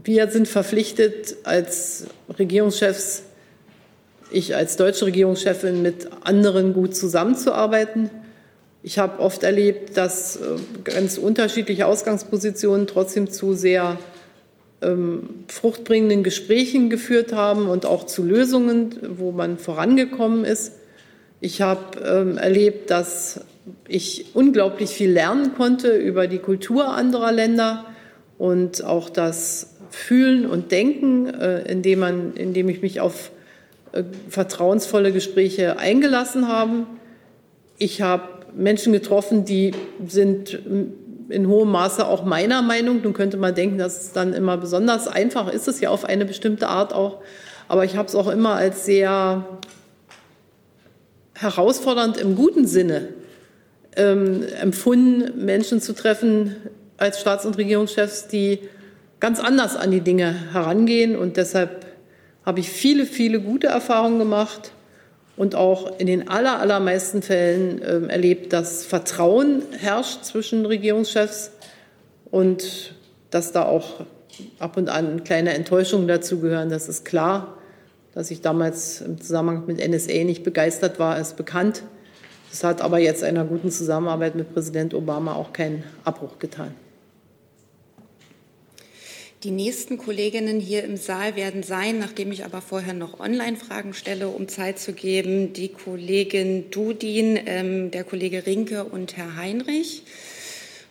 wir 0.04 0.28
sind 0.30 0.46
verpflichtet 0.46 1.36
als 1.44 2.06
Regierungschefs, 2.38 3.22
ich 4.30 4.54
als 4.54 4.76
deutsche 4.76 5.06
Regierungschefin 5.06 5.82
mit 5.82 6.08
anderen 6.22 6.74
gut 6.74 6.94
zusammenzuarbeiten. 6.94 8.10
Ich 8.82 8.98
habe 8.98 9.20
oft 9.20 9.42
erlebt, 9.42 9.96
dass 9.96 10.36
äh, 10.36 10.40
ganz 10.84 11.18
unterschiedliche 11.18 11.86
Ausgangspositionen 11.86 12.86
trotzdem 12.86 13.30
zu 13.30 13.54
sehr 13.54 13.98
ähm, 14.82 15.44
fruchtbringenden 15.48 16.22
Gesprächen 16.22 16.90
geführt 16.90 17.32
haben 17.32 17.68
und 17.68 17.86
auch 17.86 18.06
zu 18.06 18.22
Lösungen, 18.22 18.96
wo 19.18 19.32
man 19.32 19.58
vorangekommen 19.58 20.44
ist. 20.44 20.72
Ich 21.40 21.62
habe 21.62 21.98
ähm, 22.00 22.38
erlebt, 22.38 22.90
dass 22.90 23.40
ich 23.88 24.26
unglaublich 24.34 24.90
viel 24.90 25.10
lernen 25.10 25.54
konnte 25.54 25.96
über 25.96 26.26
die 26.26 26.38
Kultur 26.38 26.88
anderer 26.88 27.32
Länder 27.32 27.84
und 28.38 28.84
auch 28.84 29.10
das 29.10 29.74
Fühlen 29.90 30.46
und 30.46 30.72
Denken, 30.72 31.26
äh, 31.26 31.62
indem, 31.70 32.00
man, 32.00 32.34
indem 32.34 32.68
ich 32.68 32.82
mich 32.82 33.00
auf 33.00 33.30
äh, 33.92 34.04
vertrauensvolle 34.28 35.12
Gespräche 35.12 35.78
eingelassen 35.78 36.48
habe. 36.48 36.86
Ich 37.78 38.02
habe 38.02 38.28
Menschen 38.54 38.92
getroffen, 38.92 39.44
die 39.44 39.72
sind 40.06 40.58
in 41.28 41.48
hohem 41.48 41.70
Maße 41.70 42.06
auch 42.06 42.24
meiner 42.24 42.62
Meinung. 42.62 43.00
Nun 43.02 43.12
könnte 43.12 43.36
man 43.36 43.54
denken, 43.54 43.78
dass 43.78 44.02
es 44.02 44.12
dann 44.12 44.32
immer 44.32 44.56
besonders 44.56 45.08
einfach 45.08 45.52
ist, 45.52 45.68
es 45.68 45.80
ja 45.80 45.90
auf 45.90 46.04
eine 46.04 46.24
bestimmte 46.24 46.68
Art 46.68 46.92
auch. 46.92 47.20
Aber 47.68 47.84
ich 47.84 47.96
habe 47.96 48.08
es 48.08 48.14
auch 48.14 48.28
immer 48.28 48.54
als 48.54 48.86
sehr 48.86 49.44
herausfordernd 51.34 52.16
im 52.16 52.34
guten 52.36 52.66
Sinne 52.66 53.08
ähm, 53.96 54.44
empfunden, 54.60 55.44
Menschen 55.44 55.80
zu 55.80 55.94
treffen 55.94 56.56
als 56.96 57.20
Staats- 57.20 57.46
und 57.46 57.58
Regierungschefs, 57.58 58.28
die 58.28 58.60
ganz 59.20 59.40
anders 59.40 59.76
an 59.76 59.90
die 59.90 60.00
Dinge 60.00 60.52
herangehen. 60.52 61.16
Und 61.16 61.36
deshalb 61.36 61.86
habe 62.44 62.60
ich 62.60 62.70
viele, 62.70 63.06
viele 63.06 63.40
gute 63.40 63.66
Erfahrungen 63.66 64.18
gemacht 64.18 64.72
und 65.36 65.54
auch 65.54 65.98
in 65.98 66.06
den 66.06 66.28
aller, 66.28 66.60
allermeisten 66.60 67.22
Fällen 67.22 67.82
äh, 67.82 68.06
erlebt, 68.06 68.52
dass 68.52 68.84
Vertrauen 68.84 69.62
herrscht 69.78 70.24
zwischen 70.24 70.64
Regierungschefs 70.64 71.50
und 72.30 72.94
dass 73.30 73.52
da 73.52 73.64
auch 73.64 74.04
ab 74.58 74.76
und 74.76 74.88
an 74.88 75.24
kleine 75.24 75.54
Enttäuschungen 75.54 76.08
dazugehören. 76.08 76.70
Das 76.70 76.88
ist 76.88 77.04
klar. 77.04 77.58
Dass 78.14 78.30
ich 78.30 78.40
damals 78.40 79.02
im 79.02 79.20
Zusammenhang 79.20 79.64
mit 79.66 79.86
NSA 79.86 80.24
nicht 80.24 80.42
begeistert 80.42 80.98
war, 80.98 81.20
ist 81.20 81.36
bekannt. 81.36 81.82
Das 82.50 82.64
hat 82.64 82.80
aber 82.80 82.98
jetzt 82.98 83.22
einer 83.22 83.44
guten 83.44 83.70
Zusammenarbeit 83.70 84.34
mit 84.34 84.52
Präsident 84.52 84.94
Obama 84.94 85.34
auch 85.34 85.52
keinen 85.52 85.84
Abbruch 86.04 86.38
getan. 86.38 86.74
Die 89.42 89.50
nächsten 89.50 89.98
Kolleginnen 89.98 90.58
hier 90.58 90.82
im 90.82 90.96
Saal 90.96 91.36
werden 91.36 91.62
sein, 91.62 91.98
nachdem 91.98 92.32
ich 92.32 92.44
aber 92.44 92.62
vorher 92.62 92.94
noch 92.94 93.20
Online-Fragen 93.20 93.92
stelle, 93.92 94.28
um 94.28 94.48
Zeit 94.48 94.78
zu 94.78 94.92
geben, 94.92 95.52
die 95.52 95.68
Kollegin 95.68 96.70
Dudin, 96.70 97.38
ähm, 97.46 97.90
der 97.90 98.02
Kollege 98.04 98.46
Rinke 98.46 98.84
und 98.84 99.16
Herr 99.16 99.36
Heinrich. 99.36 100.02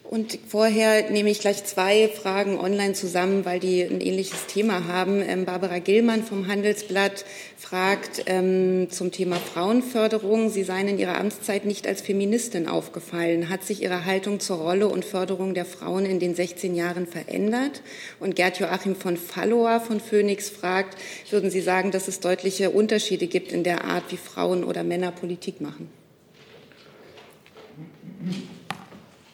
Und 0.10 0.38
vorher 0.48 1.10
nehme 1.10 1.32
ich 1.32 1.40
gleich 1.40 1.64
zwei 1.64 2.08
Fragen 2.08 2.60
online 2.60 2.94
zusammen, 2.94 3.44
weil 3.44 3.60
die 3.60 3.82
ein 3.82 4.02
ähnliches 4.02 4.46
Thema 4.46 4.88
haben. 4.88 5.22
Ähm, 5.22 5.46
Barbara 5.46 5.80
Gillmann 5.80 6.24
vom 6.24 6.48
Handelsblatt 6.48 7.26
fragt 7.58 8.24
ähm, 8.28 8.88
zum 8.92 9.12
Thema 9.12 9.38
Frauenförderung. 9.38 10.52
Sie 10.52 10.64
seien 10.64 10.88
in 10.88 11.00
Ihrer 11.00 11.18
Amtszeit 11.18 11.66
nicht 11.66 11.88
als 11.88 12.02
Feministin 12.02 12.68
aufgefallen. 12.68 13.50
Hat 13.50 13.64
sich 13.64 13.82
Ihre 13.82 14.06
Haltung 14.06 14.40
zur 14.40 14.58
Rolle 14.58 14.88
und 14.88 15.04
Förderung 15.04 15.56
der 15.56 15.66
Frauen 15.66 16.06
in 16.06 16.20
den 16.20 16.36
16 16.36 16.76
Jahren 16.76 17.08
verändert? 17.08 17.82
Und 18.20 18.36
Gerd 18.36 18.60
Joachim 18.60 18.96
von 18.96 19.18
Fallower 19.18 19.80
von 19.80 20.00
Phoenix 20.00 20.50
fragt, 20.50 21.00
würden 21.32 21.50
Sie 21.50 21.62
sagen, 21.62 21.90
dass 21.90 22.08
es 22.08 22.20
deutliche 22.20 22.70
Unterschiede 22.70 23.26
gibt 23.26 23.52
in 23.52 23.64
der 23.64 23.86
Art, 23.86 24.04
wie 24.12 24.18
Frauen 24.18 24.64
oder 24.64 24.84
Männer 24.84 25.12
Politik 25.12 25.62
machen? 25.62 25.90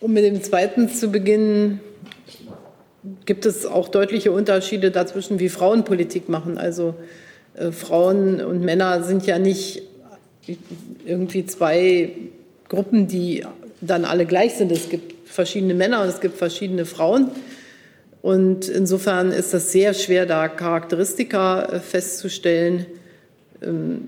Um 0.02 0.14
mit 0.14 0.24
dem 0.24 0.41
zweiten 0.41 0.89
zu 0.89 1.12
beginnen, 1.12 1.80
gibt 3.26 3.45
es 3.45 3.68
auch 3.68 3.88
deutliche 3.88 4.32
Unterschiede 4.32 4.89
dazwischen, 4.89 5.39
wie 5.39 5.47
Frauen 5.47 5.84
Politik 5.84 6.28
machen. 6.28 6.58
Also 6.58 6.95
äh, 7.54 7.72
Frauen 7.72 8.41
und 8.41 8.62
Männer 8.62 9.04
sind 9.04 9.28
ja 9.28 9.38
nicht 9.38 9.84
irgendwie 11.06 11.45
zwei 11.45 12.14
Gruppen, 12.68 13.08
die 13.08 13.45
dann 13.80 14.04
alle 14.04 14.26
gleich 14.26 14.56
sind. 14.56 14.72
Es 14.72 14.89
gibt 14.89 15.30
verschiedene 15.30 15.76
Männer 15.76 16.02
und 16.02 16.08
es 16.08 16.20
gibt 16.20 16.36
verschiedene 16.36 16.86
Frauen. 16.86 17.30
Und 18.24 18.70
insofern 18.70 19.32
ist 19.32 19.54
das 19.54 19.72
sehr 19.72 19.93
schwer, 19.93 20.26
da 20.26 20.47
Charakteristika 20.47 21.62
äh, 21.62 21.80
festzustellen. 21.80 22.88
Ähm, 23.62 24.08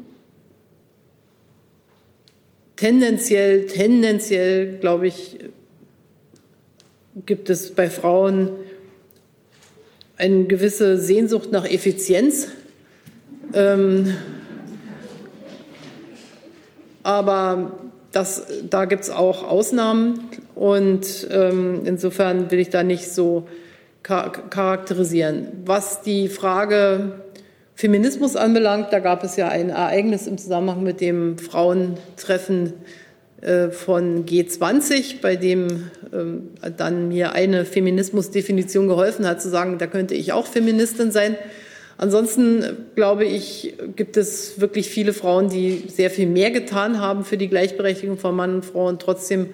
tendenziell, 2.78 3.68
tendenziell, 3.68 4.80
glaube 4.80 5.06
ich, 5.06 5.38
gibt 7.26 7.50
es 7.50 7.74
bei 7.74 7.90
Frauen 7.90 8.50
eine 10.18 10.46
gewisse 10.46 10.98
Sehnsucht 10.98 11.52
nach 11.52 11.66
Effizienz. 11.66 12.48
Ähm, 13.54 14.14
Aber 17.04 17.74
das, 18.14 18.46
da 18.70 18.86
gibt 18.86 19.04
es 19.04 19.10
auch 19.10 19.44
Ausnahmen 19.44 20.30
und 20.56 21.28
ähm, 21.30 21.82
insofern 21.86 22.50
will 22.50 22.60
ich 22.60 22.70
da 22.70 22.84
nicht 22.84 23.12
so 23.12 23.48
charakterisieren. 24.04 25.48
Was 25.66 26.02
die 26.02 26.30
Frage 26.30 27.22
Feminismus 27.76 28.36
anbelangt, 28.36 28.88
da 28.92 29.00
gab 29.00 29.24
es 29.24 29.36
ja 29.36 29.50
ein 29.50 29.70
Ereignis 29.70 30.28
im 30.28 30.38
Zusammenhang 30.38 30.84
mit 30.84 31.02
dem 31.02 31.38
Frauentreffen 31.38 32.74
von 33.72 34.26
G20, 34.26 35.16
bei 35.22 35.36
dem 35.36 35.90
ähm, 36.14 36.50
dann 36.78 37.10
mir 37.10 37.34
eine 37.34 37.66
Feminismusdefinition 37.66 38.88
geholfen 38.88 39.28
hat, 39.28 39.42
zu 39.42 39.50
sagen, 39.50 39.78
da 39.78 39.88
könnte 39.88 40.14
ich 40.14 40.32
auch 40.32 40.48
Feministin 40.48 41.12
sein. 41.12 41.36
Ansonsten 41.98 42.88
glaube 42.96 43.26
ich, 43.26 43.76
gibt 43.96 44.18
es 44.18 44.60
wirklich 44.60 44.90
viele 44.90 45.14
Frauen, 45.14 45.50
die 45.50 45.84
sehr 45.88 46.10
viel 46.10 46.28
mehr 46.28 46.52
getan 46.52 47.00
haben 47.00 47.24
für 47.24 47.38
die 47.38 47.48
Gleichberechtigung 47.48 48.18
von 48.18 48.36
Mann 48.36 48.56
und 48.56 48.66
Frau. 48.66 48.88
Und 48.88 49.02
trotzdem 49.02 49.50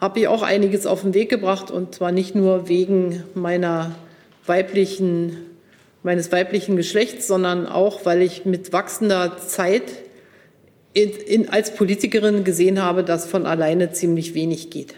habe 0.00 0.20
ich 0.20 0.28
auch 0.28 0.42
einiges 0.42 0.86
auf 0.86 1.02
den 1.02 1.14
Weg 1.14 1.28
gebracht 1.28 1.70
und 1.70 1.94
zwar 1.94 2.12
nicht 2.12 2.34
nur 2.34 2.68
wegen 2.68 3.22
meiner 3.34 3.94
weiblichen, 4.46 5.38
meines 6.02 6.32
weiblichen 6.32 6.76
Geschlechts, 6.76 7.26
sondern 7.26 7.66
auch, 7.66 8.04
weil 8.04 8.22
ich 8.22 8.44
mit 8.44 8.72
wachsender 8.72 9.38
Zeit 9.38 9.84
in, 10.96 11.10
in, 11.10 11.48
als 11.50 11.74
Politikerin 11.74 12.42
gesehen 12.42 12.82
habe, 12.82 13.04
dass 13.04 13.26
von 13.26 13.44
alleine 13.44 13.92
ziemlich 13.92 14.32
wenig 14.32 14.70
geht. 14.70 14.94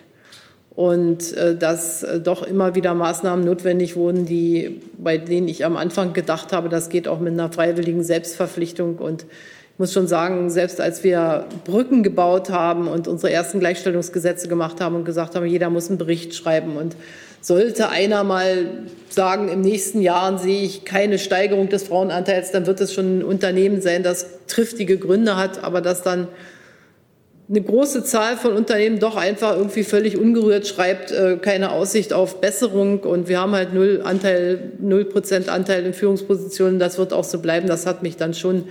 Und 0.70 1.36
äh, 1.36 1.56
dass 1.56 2.04
äh, 2.04 2.20
doch 2.20 2.44
immer 2.44 2.76
wieder 2.76 2.94
Maßnahmen 2.94 3.44
notwendig 3.44 3.96
wurden, 3.96 4.24
die, 4.24 4.80
bei 4.96 5.18
denen 5.18 5.48
ich 5.48 5.64
am 5.64 5.76
Anfang 5.76 6.12
gedacht 6.12 6.52
habe, 6.52 6.68
das 6.68 6.88
geht 6.88 7.08
auch 7.08 7.18
mit 7.18 7.32
einer 7.32 7.50
freiwilligen 7.50 8.04
Selbstverpflichtung. 8.04 8.98
Und 8.98 9.22
ich 9.24 9.78
muss 9.78 9.92
schon 9.92 10.06
sagen, 10.06 10.50
selbst 10.50 10.80
als 10.80 11.02
wir 11.02 11.46
Brücken 11.64 12.04
gebaut 12.04 12.48
haben 12.48 12.86
und 12.86 13.08
unsere 13.08 13.32
ersten 13.32 13.58
Gleichstellungsgesetze 13.58 14.46
gemacht 14.46 14.80
haben 14.80 14.94
und 14.94 15.04
gesagt 15.04 15.34
haben, 15.34 15.46
jeder 15.46 15.68
muss 15.68 15.88
einen 15.88 15.98
Bericht 15.98 16.32
schreiben 16.32 16.76
und 16.76 16.94
sollte 17.40 17.88
einer 17.88 18.24
mal 18.24 18.66
sagen, 19.08 19.48
im 19.48 19.60
nächsten 19.60 20.02
Jahr 20.02 20.38
sehe 20.38 20.62
ich 20.62 20.84
keine 20.84 21.18
Steigerung 21.18 21.68
des 21.68 21.84
Frauenanteils, 21.84 22.52
dann 22.52 22.66
wird 22.66 22.80
es 22.80 22.92
schon 22.92 23.18
ein 23.18 23.24
Unternehmen 23.24 23.80
sein, 23.80 24.02
das 24.02 24.26
triftige 24.46 24.98
Gründe 24.98 25.36
hat, 25.36 25.64
aber 25.64 25.80
das 25.80 26.02
dann 26.02 26.28
eine 27.48 27.62
große 27.62 28.04
Zahl 28.04 28.36
von 28.36 28.52
Unternehmen 28.52 28.98
doch 28.98 29.16
einfach 29.16 29.56
irgendwie 29.56 29.82
völlig 29.82 30.18
ungerührt 30.18 30.66
schreibt, 30.66 31.10
äh, 31.12 31.38
keine 31.40 31.70
Aussicht 31.72 32.12
auf 32.12 32.40
Besserung 32.42 33.00
und 33.00 33.28
wir 33.28 33.40
haben 33.40 33.52
halt 33.52 33.72
null 33.72 34.02
Anteil, 34.04 34.72
null 34.78 35.06
Prozent 35.06 35.48
Anteil 35.48 35.86
in 35.86 35.94
Führungspositionen. 35.94 36.78
Das 36.78 36.98
wird 36.98 37.14
auch 37.14 37.24
so 37.24 37.38
bleiben. 37.38 37.66
Das 37.66 37.86
hat 37.86 38.02
mich 38.02 38.16
dann 38.16 38.34
schon 38.34 38.64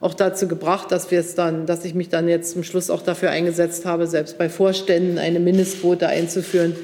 auch 0.00 0.14
dazu 0.14 0.46
gebracht, 0.46 0.92
dass 0.92 1.10
wir 1.10 1.18
es 1.18 1.34
dann, 1.34 1.66
dass 1.66 1.84
ich 1.84 1.94
mich 1.94 2.08
dann 2.08 2.28
jetzt 2.28 2.52
zum 2.52 2.62
Schluss 2.62 2.88
auch 2.88 3.02
dafür 3.02 3.30
eingesetzt 3.30 3.84
habe, 3.84 4.06
selbst 4.06 4.38
bei 4.38 4.48
Vorständen 4.48 5.18
eine 5.18 5.40
Mindestquote 5.40 6.06
einzuführen 6.06 6.76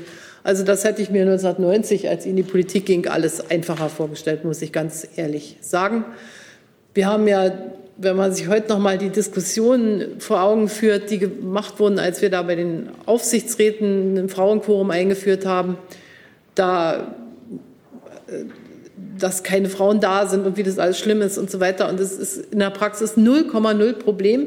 also 0.46 0.62
das 0.62 0.84
hätte 0.84 1.02
ich 1.02 1.10
mir 1.10 1.22
1990, 1.22 2.08
als 2.08 2.24
ich 2.24 2.30
in 2.30 2.36
die 2.36 2.44
Politik 2.44 2.86
ging, 2.86 3.08
alles 3.08 3.50
einfacher 3.50 3.88
vorgestellt, 3.88 4.44
muss 4.44 4.62
ich 4.62 4.70
ganz 4.70 5.04
ehrlich 5.16 5.56
sagen. 5.60 6.04
Wir 6.94 7.08
haben 7.08 7.26
ja, 7.26 7.50
wenn 7.96 8.14
man 8.14 8.32
sich 8.32 8.46
heute 8.46 8.68
noch 8.68 8.78
mal 8.78 8.96
die 8.96 9.08
Diskussionen 9.08 10.20
vor 10.20 10.40
Augen 10.40 10.68
führt, 10.68 11.10
die 11.10 11.18
gemacht 11.18 11.80
wurden, 11.80 11.98
als 11.98 12.22
wir 12.22 12.30
da 12.30 12.42
bei 12.42 12.54
den 12.54 12.90
Aufsichtsräten 13.06 14.16
ein 14.16 14.28
Frauenquorum 14.28 14.92
eingeführt 14.92 15.46
haben, 15.46 15.78
da 16.54 17.12
äh, 18.28 18.44
dass 19.18 19.42
keine 19.42 19.68
Frauen 19.68 19.98
da 19.98 20.28
sind 20.28 20.46
und 20.46 20.56
wie 20.56 20.62
das 20.62 20.78
alles 20.78 21.00
schlimm 21.00 21.22
ist 21.22 21.38
und 21.38 21.50
so 21.50 21.58
weiter. 21.58 21.88
Und 21.88 21.98
es 21.98 22.12
ist 22.12 22.52
in 22.52 22.60
der 22.60 22.70
Praxis 22.70 23.16
0,0 23.16 23.94
Problem. 23.94 24.46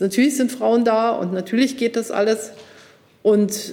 Natürlich 0.00 0.36
sind 0.36 0.50
Frauen 0.50 0.84
da 0.84 1.10
und 1.10 1.32
natürlich 1.32 1.76
geht 1.76 1.94
das 1.94 2.10
alles. 2.10 2.50
Und 3.22 3.72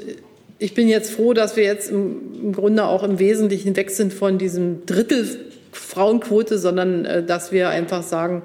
ich 0.60 0.74
bin 0.74 0.90
jetzt 0.90 1.12
froh, 1.12 1.34
dass 1.34 1.56
wir 1.56 1.64
jetzt 1.64 1.90
im, 1.90 2.34
im, 2.42 2.54
Grunde 2.54 2.86
auch 2.86 3.04
im 3.04 3.18
Wesentlichen 3.18 3.76
weg 3.76 3.90
sind 3.90 4.14
von 4.14 4.38
diesem 4.38 4.86
Drittel 4.86 5.26
Frauenquote, 5.72 6.58
sondern 6.58 7.06
äh, 7.06 7.24
dass 7.24 7.52
wir 7.52 7.70
einfach 7.70 8.04
sagen, 8.04 8.44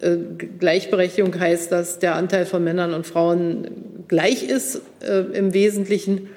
äh, 0.00 0.16
Gleichberechtigung 0.58 1.38
heißt, 1.38 1.72
dass 1.72 1.98
der 1.98 2.14
Anteil 2.14 2.44
von 2.44 2.62
Männern 2.62 2.92
und 2.92 3.06
Frauen 3.06 4.04
gleich 4.06 4.42
ist 4.44 4.82
äh, 5.00 5.20
im 5.32 5.54
Wesentlichen. 5.54 6.28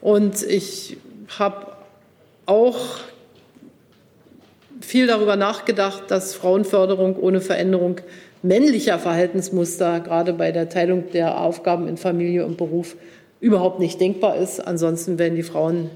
Und 0.00 0.42
ich 0.42 0.98
habe 1.38 1.72
auch 2.46 2.98
viel 4.80 5.06
darüber 5.06 5.34
nachgedacht, 5.34 6.04
dass 6.08 6.34
Frauenförderung 6.34 7.16
ohne 7.16 7.40
Veränderung 7.40 7.96
männlicher 8.42 8.98
Verhaltensmuster, 8.98 10.00
gerade 10.00 10.34
bei 10.34 10.52
der 10.52 10.68
Teilung 10.68 11.10
der 11.12 11.40
Aufgaben 11.40 11.88
in 11.88 11.96
Familie 11.96 12.44
und 12.44 12.58
Beruf, 12.58 12.94
überhaupt 13.44 13.78
nicht 13.78 14.00
denkbar 14.00 14.36
ist. 14.36 14.58
Ansonsten 14.58 15.18
werden 15.18 15.36
die 15.36 15.42
Frauen 15.42 15.90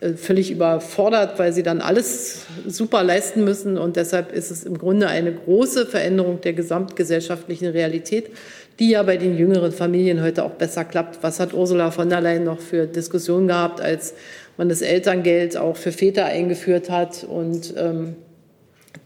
äh, 0.00 0.12
völlig 0.12 0.50
überfordert, 0.50 1.38
weil 1.38 1.54
sie 1.54 1.62
dann 1.62 1.80
alles 1.80 2.44
super 2.66 3.02
leisten 3.02 3.44
müssen. 3.44 3.78
Und 3.78 3.96
deshalb 3.96 4.30
ist 4.30 4.50
es 4.50 4.64
im 4.64 4.76
Grunde 4.76 5.08
eine 5.08 5.32
große 5.32 5.86
Veränderung 5.86 6.42
der 6.42 6.52
gesamtgesellschaftlichen 6.52 7.68
Realität, 7.68 8.30
die 8.78 8.90
ja 8.90 9.02
bei 9.02 9.16
den 9.16 9.38
jüngeren 9.38 9.72
Familien 9.72 10.22
heute 10.22 10.44
auch 10.44 10.50
besser 10.50 10.84
klappt. 10.84 11.22
Was 11.22 11.40
hat 11.40 11.54
Ursula 11.54 11.90
von 11.90 12.10
der 12.10 12.20
Leyen 12.20 12.44
noch 12.44 12.60
für 12.60 12.86
Diskussionen 12.86 13.48
gehabt, 13.48 13.80
als 13.80 14.12
man 14.58 14.68
das 14.68 14.82
Elterngeld 14.82 15.56
auch 15.56 15.76
für 15.76 15.92
Väter 15.92 16.26
eingeführt 16.26 16.90
hat 16.90 17.24
und 17.24 17.72
ähm, 17.78 18.16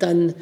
dann 0.00 0.34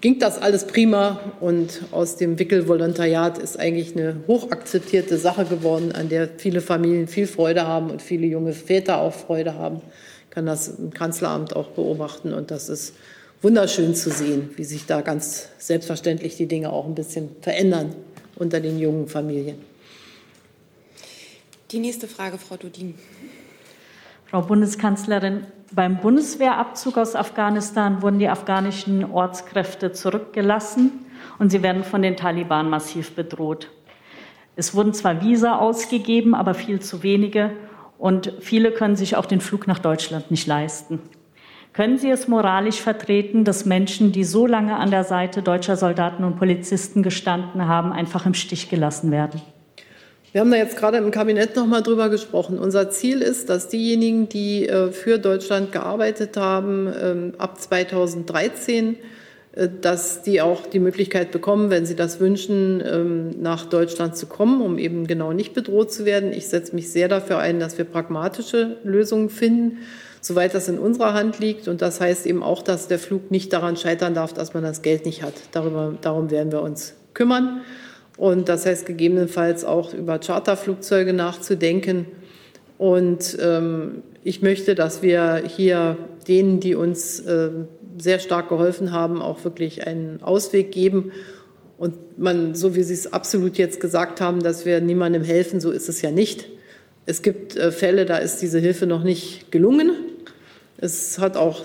ging 0.00 0.18
das 0.18 0.38
alles 0.38 0.66
prima 0.66 1.20
und 1.40 1.82
aus 1.90 2.16
dem 2.16 2.38
Wickelvolontariat 2.38 3.38
ist 3.38 3.58
eigentlich 3.58 3.96
eine 3.96 4.16
hochakzeptierte 4.26 5.18
Sache 5.18 5.44
geworden, 5.44 5.92
an 5.92 6.08
der 6.08 6.28
viele 6.36 6.60
Familien 6.60 7.08
viel 7.08 7.26
Freude 7.26 7.66
haben 7.66 7.90
und 7.90 8.02
viele 8.02 8.26
junge 8.26 8.52
Väter 8.52 8.98
auch 8.98 9.14
Freude 9.14 9.54
haben. 9.54 9.80
Ich 10.24 10.30
kann 10.30 10.46
das 10.46 10.68
im 10.68 10.92
Kanzleramt 10.92 11.54
auch 11.54 11.68
beobachten 11.68 12.32
und 12.32 12.50
das 12.50 12.68
ist 12.68 12.94
wunderschön 13.42 13.94
zu 13.94 14.10
sehen, 14.10 14.50
wie 14.56 14.64
sich 14.64 14.86
da 14.86 15.02
ganz 15.02 15.48
selbstverständlich 15.58 16.36
die 16.36 16.46
Dinge 16.46 16.72
auch 16.72 16.86
ein 16.86 16.94
bisschen 16.94 17.30
verändern 17.40 17.94
unter 18.36 18.60
den 18.60 18.78
jungen 18.78 19.06
Familien. 19.06 19.58
Die 21.70 21.78
nächste 21.78 22.08
Frage, 22.08 22.38
Frau 22.38 22.56
Dudin. 22.56 22.94
Frau 24.26 24.42
Bundeskanzlerin, 24.42 25.46
beim 25.74 25.98
Bundeswehrabzug 25.98 26.96
aus 26.98 27.16
Afghanistan 27.16 28.02
wurden 28.02 28.18
die 28.18 28.28
afghanischen 28.28 29.10
Ortskräfte 29.10 29.92
zurückgelassen 29.92 30.92
und 31.38 31.50
sie 31.50 31.62
werden 31.62 31.84
von 31.84 32.02
den 32.02 32.16
Taliban 32.16 32.70
massiv 32.70 33.14
bedroht. 33.14 33.70
Es 34.56 34.74
wurden 34.74 34.94
zwar 34.94 35.20
Visa 35.20 35.58
ausgegeben, 35.58 36.34
aber 36.34 36.54
viel 36.54 36.80
zu 36.80 37.02
wenige 37.02 37.50
und 37.98 38.32
viele 38.40 38.70
können 38.70 38.96
sich 38.96 39.16
auch 39.16 39.26
den 39.26 39.40
Flug 39.40 39.66
nach 39.66 39.78
Deutschland 39.78 40.30
nicht 40.30 40.46
leisten. 40.46 41.00
Können 41.72 41.98
Sie 41.98 42.08
es 42.08 42.28
moralisch 42.28 42.80
vertreten, 42.80 43.42
dass 43.42 43.64
Menschen, 43.64 44.12
die 44.12 44.22
so 44.22 44.46
lange 44.46 44.76
an 44.76 44.92
der 44.92 45.02
Seite 45.02 45.42
deutscher 45.42 45.76
Soldaten 45.76 46.22
und 46.22 46.36
Polizisten 46.36 47.02
gestanden 47.02 47.66
haben, 47.66 47.92
einfach 47.92 48.26
im 48.26 48.34
Stich 48.34 48.68
gelassen 48.68 49.10
werden? 49.10 49.42
Wir 50.34 50.40
haben 50.40 50.50
da 50.50 50.56
jetzt 50.56 50.76
gerade 50.76 50.98
im 50.98 51.12
Kabinett 51.12 51.54
noch 51.54 51.66
mal 51.68 51.80
drüber 51.80 52.08
gesprochen. 52.08 52.58
Unser 52.58 52.90
Ziel 52.90 53.22
ist, 53.22 53.50
dass 53.50 53.68
diejenigen, 53.68 54.28
die 54.28 54.68
äh, 54.68 54.90
für 54.90 55.18
Deutschland 55.18 55.70
gearbeitet 55.70 56.36
haben, 56.36 56.92
ähm, 57.00 57.34
ab 57.38 57.60
2013, 57.60 58.96
äh, 59.52 59.68
dass 59.80 60.22
die 60.22 60.42
auch 60.42 60.66
die 60.66 60.80
Möglichkeit 60.80 61.30
bekommen, 61.30 61.70
wenn 61.70 61.86
sie 61.86 61.94
das 61.94 62.18
wünschen, 62.18 62.82
ähm, 62.84 63.40
nach 63.42 63.66
Deutschland 63.66 64.16
zu 64.16 64.26
kommen, 64.26 64.60
um 64.60 64.76
eben 64.76 65.06
genau 65.06 65.32
nicht 65.32 65.54
bedroht 65.54 65.92
zu 65.92 66.04
werden. 66.04 66.32
Ich 66.32 66.48
setze 66.48 66.74
mich 66.74 66.90
sehr 66.90 67.06
dafür 67.06 67.38
ein, 67.38 67.60
dass 67.60 67.78
wir 67.78 67.84
pragmatische 67.84 68.78
Lösungen 68.82 69.30
finden, 69.30 69.78
soweit 70.20 70.52
das 70.52 70.66
in 70.66 70.80
unserer 70.80 71.14
Hand 71.14 71.38
liegt. 71.38 71.68
Und 71.68 71.80
das 71.80 72.00
heißt 72.00 72.26
eben 72.26 72.42
auch, 72.42 72.62
dass 72.64 72.88
der 72.88 72.98
Flug 72.98 73.30
nicht 73.30 73.52
daran 73.52 73.76
scheitern 73.76 74.14
darf, 74.14 74.32
dass 74.32 74.52
man 74.52 74.64
das 74.64 74.82
Geld 74.82 75.06
nicht 75.06 75.22
hat. 75.22 75.34
Darüber, 75.52 75.94
darum 76.00 76.32
werden 76.32 76.50
wir 76.50 76.60
uns 76.60 76.94
kümmern. 77.12 77.60
Und 78.16 78.48
das 78.48 78.64
heißt 78.66 78.86
gegebenenfalls 78.86 79.64
auch 79.64 79.92
über 79.92 80.18
Charterflugzeuge 80.18 81.12
nachzudenken. 81.12 82.06
Und 82.78 83.36
ähm, 83.40 84.02
ich 84.22 84.42
möchte, 84.42 84.74
dass 84.74 85.02
wir 85.02 85.42
hier 85.46 85.96
denen, 86.28 86.60
die 86.60 86.74
uns 86.74 87.20
äh, 87.20 87.50
sehr 87.98 88.18
stark 88.18 88.48
geholfen 88.48 88.92
haben, 88.92 89.20
auch 89.20 89.44
wirklich 89.44 89.86
einen 89.86 90.22
Ausweg 90.22 90.72
geben. 90.72 91.12
Und 91.76 92.18
man, 92.18 92.54
so 92.54 92.76
wie 92.76 92.82
Sie 92.82 92.94
es 92.94 93.12
absolut 93.12 93.58
jetzt 93.58 93.80
gesagt 93.80 94.20
haben, 94.20 94.42
dass 94.42 94.64
wir 94.64 94.80
niemandem 94.80 95.22
helfen, 95.22 95.60
so 95.60 95.70
ist 95.70 95.88
es 95.88 96.02
ja 96.02 96.10
nicht. 96.10 96.48
Es 97.06 97.22
gibt 97.22 97.56
äh, 97.56 97.72
Fälle, 97.72 98.06
da 98.06 98.16
ist 98.18 98.38
diese 98.38 98.58
Hilfe 98.58 98.86
noch 98.86 99.02
nicht 99.02 99.50
gelungen. 99.50 99.90
Es 100.78 101.18
hat 101.18 101.36
auch 101.36 101.62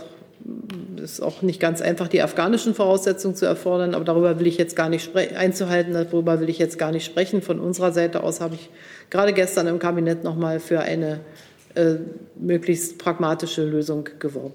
es 0.98 1.14
ist 1.14 1.22
auch 1.22 1.42
nicht 1.42 1.60
ganz 1.60 1.82
einfach, 1.82 2.08
die 2.08 2.22
afghanischen 2.22 2.74
Voraussetzungen 2.74 3.36
zu 3.36 3.46
erfordern, 3.46 3.96
aber 3.96 4.06
darüber 4.06 4.40
will 4.40 4.48
ich 4.48 4.58
jetzt 4.58 4.76
gar 4.76 4.90
nicht 4.90 5.16
einzuhalten, 5.16 5.94
darüber 5.94 6.40
will 6.40 6.50
ich 6.50 6.60
jetzt 6.60 6.78
gar 6.78 6.92
nicht 6.92 7.06
sprechen. 7.06 7.42
Von 7.42 7.60
unserer 7.60 7.92
Seite 7.92 8.24
aus 8.24 8.42
habe 8.42 8.56
ich 8.56 8.70
gerade 9.10 9.34
gestern 9.34 9.68
im 9.68 9.80
Kabinett 9.80 10.24
noch 10.24 10.36
mal 10.36 10.60
für 10.60 10.80
eine 10.80 11.22
äh, 11.76 11.96
möglichst 12.36 12.98
pragmatische 12.98 13.66
Lösung 13.66 14.08
geworben. 14.20 14.54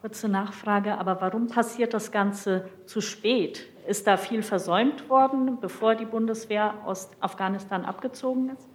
Kurze 0.00 0.28
Nachfrage, 0.28 0.98
aber 0.98 1.20
warum 1.20 1.48
passiert 1.48 1.92
das 1.92 2.12
Ganze 2.12 2.64
zu 2.86 3.00
spät? 3.00 3.66
Ist 3.88 4.06
da 4.06 4.16
viel 4.16 4.42
versäumt 4.42 5.08
worden, 5.08 5.58
bevor 5.60 5.94
die 5.94 6.04
Bundeswehr 6.04 6.74
aus 6.84 7.08
Afghanistan 7.20 7.84
abgezogen 7.84 8.50
ist? 8.50 8.68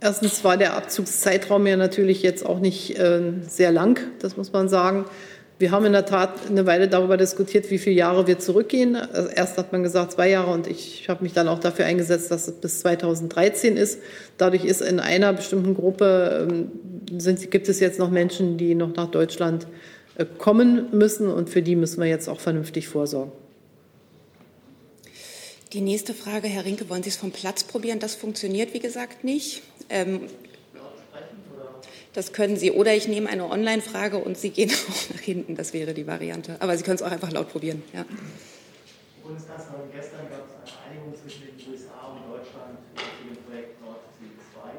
Erstens 0.00 0.44
war 0.44 0.56
der 0.56 0.74
Abzugszeitraum 0.74 1.66
ja 1.66 1.76
natürlich 1.76 2.22
jetzt 2.22 2.46
auch 2.46 2.60
nicht 2.60 2.98
äh, 2.98 3.32
sehr 3.48 3.72
lang, 3.72 3.98
das 4.20 4.36
muss 4.36 4.52
man 4.52 4.68
sagen. 4.68 5.06
Wir 5.58 5.72
haben 5.72 5.84
in 5.86 5.92
der 5.92 6.06
Tat 6.06 6.46
eine 6.48 6.66
Weile 6.66 6.86
darüber 6.86 7.16
diskutiert, 7.16 7.68
wie 7.72 7.78
viele 7.78 7.96
Jahre 7.96 8.28
wir 8.28 8.38
zurückgehen. 8.38 8.94
Also 8.94 9.28
erst 9.28 9.58
hat 9.58 9.72
man 9.72 9.82
gesagt 9.82 10.12
zwei 10.12 10.30
Jahre 10.30 10.52
und 10.52 10.68
ich 10.68 11.08
habe 11.08 11.24
mich 11.24 11.32
dann 11.32 11.48
auch 11.48 11.58
dafür 11.58 11.84
eingesetzt, 11.84 12.30
dass 12.30 12.46
es 12.46 12.54
bis 12.54 12.78
2013 12.80 13.76
ist. 13.76 13.98
Dadurch 14.36 14.64
ist 14.64 14.82
in 14.82 15.00
einer 15.00 15.32
bestimmten 15.32 15.74
Gruppe 15.74 16.46
ähm, 16.48 16.70
sind, 17.18 17.50
gibt 17.50 17.68
es 17.68 17.80
jetzt 17.80 17.98
noch 17.98 18.10
Menschen, 18.10 18.56
die 18.56 18.76
noch 18.76 18.94
nach 18.94 19.10
Deutschland 19.10 19.66
äh, 20.14 20.24
kommen 20.38 20.90
müssen 20.92 21.26
und 21.26 21.50
für 21.50 21.62
die 21.62 21.74
müssen 21.74 22.00
wir 22.00 22.08
jetzt 22.08 22.28
auch 22.28 22.38
vernünftig 22.38 22.86
vorsorgen. 22.86 23.32
Die 25.72 25.80
nächste 25.80 26.14
Frage, 26.14 26.46
Herr 26.46 26.64
Rinke, 26.64 26.88
wollen 26.88 27.02
Sie 27.02 27.10
es 27.10 27.16
vom 27.16 27.32
Platz 27.32 27.64
probieren? 27.64 27.98
Das 27.98 28.14
funktioniert, 28.14 28.72
wie 28.74 28.78
gesagt, 28.78 29.24
nicht. 29.24 29.62
Ähm, 29.88 30.28
das 32.14 32.32
können 32.32 32.56
Sie. 32.56 32.72
Oder 32.72 32.94
ich 32.94 33.06
nehme 33.06 33.28
eine 33.28 33.48
Online-Frage 33.48 34.18
und 34.18 34.36
Sie 34.36 34.50
gehen 34.50 34.70
auch 34.90 35.14
nach 35.14 35.20
hinten. 35.20 35.54
Das 35.54 35.72
wäre 35.72 35.94
die 35.94 36.06
Variante. 36.06 36.56
Aber 36.60 36.76
Sie 36.76 36.82
können 36.82 36.96
es 36.96 37.02
auch 37.02 37.10
einfach 37.10 37.30
laut 37.30 37.50
probieren. 37.50 37.82
Ja. 37.92 38.04
Bundeskanzlerin, 39.22 39.92
gestern 39.92 40.24
gab 40.32 40.48
es 40.48 40.56
eine 40.56 40.72
Einigung 40.88 41.12
zwischen 41.12 41.44
den 41.46 41.54
USA 41.68 42.16
und 42.16 42.24
Deutschland 42.32 42.80
zu 42.96 43.28
dem 43.28 43.36
Projekt 43.44 43.76
Nord 43.84 44.00
Stream 44.16 44.34
2. 44.40 44.72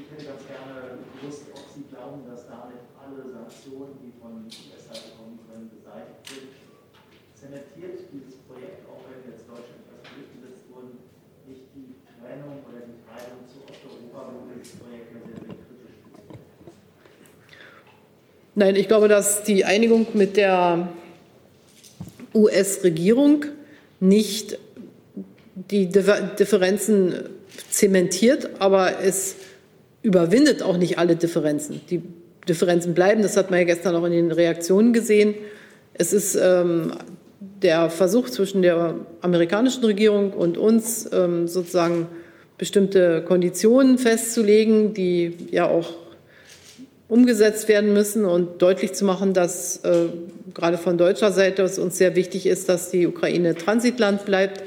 Ich 0.00 0.08
hätte 0.08 0.24
ganz 0.32 0.42
gerne 0.48 0.96
gewusst, 1.20 1.44
ob 1.52 1.68
Sie 1.68 1.84
glauben, 1.92 2.24
dass 2.24 2.48
damit 2.48 2.80
alle 2.96 3.20
Sanktionen, 3.20 4.00
die 4.00 4.16
von 4.16 4.48
US-Seite 4.48 5.12
können, 5.44 5.68
beseitigt 5.68 6.24
sind. 6.24 6.56
Zementiert 7.36 8.08
dieses 8.08 8.40
Projekt, 8.48 8.88
auch 8.88 9.04
wenn 9.12 9.28
jetzt 9.28 9.44
Deutschland 9.44 9.84
etwas 9.92 10.08
durchgesetzt 10.08 10.64
wurden, 10.72 11.04
nicht 11.44 11.68
die 11.76 11.99
Trennung 12.20 12.58
oder 12.68 12.82
die 12.86 13.00
Teilung 13.08 13.40
zu 13.48 13.60
Osteuropa, 13.70 14.32
wo 14.32 14.62
sehr, 14.62 14.74
sehr 14.74 15.56
Nein, 18.54 18.76
ich 18.76 18.88
glaube, 18.88 19.08
dass 19.08 19.42
die 19.42 19.64
Einigung 19.64 20.06
mit 20.14 20.36
der 20.36 20.88
US-Regierung 22.34 23.46
nicht 24.00 24.58
die 25.70 25.88
Differenzen 25.88 27.14
zementiert, 27.70 28.50
aber 28.58 29.00
es 29.00 29.36
überwindet 30.02 30.62
auch 30.62 30.76
nicht 30.76 30.98
alle 30.98 31.16
Differenzen. 31.16 31.80
Die 31.90 32.02
Differenzen 32.48 32.94
bleiben, 32.94 33.22
das 33.22 33.36
hat 33.36 33.50
man 33.50 33.60
ja 33.60 33.64
gestern 33.64 33.94
auch 33.94 34.04
in 34.04 34.12
den 34.12 34.32
Reaktionen 34.32 34.92
gesehen. 34.92 35.34
Es 35.94 36.12
ist 36.12 36.34
ähm, 36.34 36.92
der 37.40 37.90
Versuch 37.90 38.28
zwischen 38.28 38.62
der 38.62 38.94
amerikanischen 39.22 39.84
Regierung 39.84 40.32
und 40.32 40.58
uns 40.58 41.08
ähm, 41.12 41.48
sozusagen 41.48 42.06
bestimmte 42.58 43.22
Konditionen 43.22 43.96
festzulegen, 43.96 44.92
die 44.92 45.36
ja 45.50 45.66
auch 45.66 45.94
umgesetzt 47.08 47.68
werden 47.68 47.92
müssen 47.92 48.24
und 48.24 48.62
deutlich 48.62 48.92
zu 48.92 49.04
machen, 49.04 49.32
dass 49.32 49.78
äh, 49.78 50.06
gerade 50.54 50.78
von 50.78 50.98
deutscher 50.98 51.32
Seite 51.32 51.62
es 51.62 51.78
uns 51.78 51.96
sehr 51.96 52.14
wichtig 52.14 52.46
ist, 52.46 52.68
dass 52.68 52.90
die 52.90 53.06
Ukraine 53.06 53.54
Transitland 53.54 54.26
bleibt, 54.26 54.62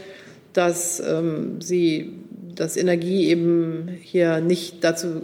dass 0.54 1.00
ähm, 1.00 1.62
sie 1.62 2.12
dass 2.56 2.78
Energie 2.78 3.30
eben 3.30 3.90
hier 4.02 4.40
nicht 4.40 4.84
dazu 4.84 5.22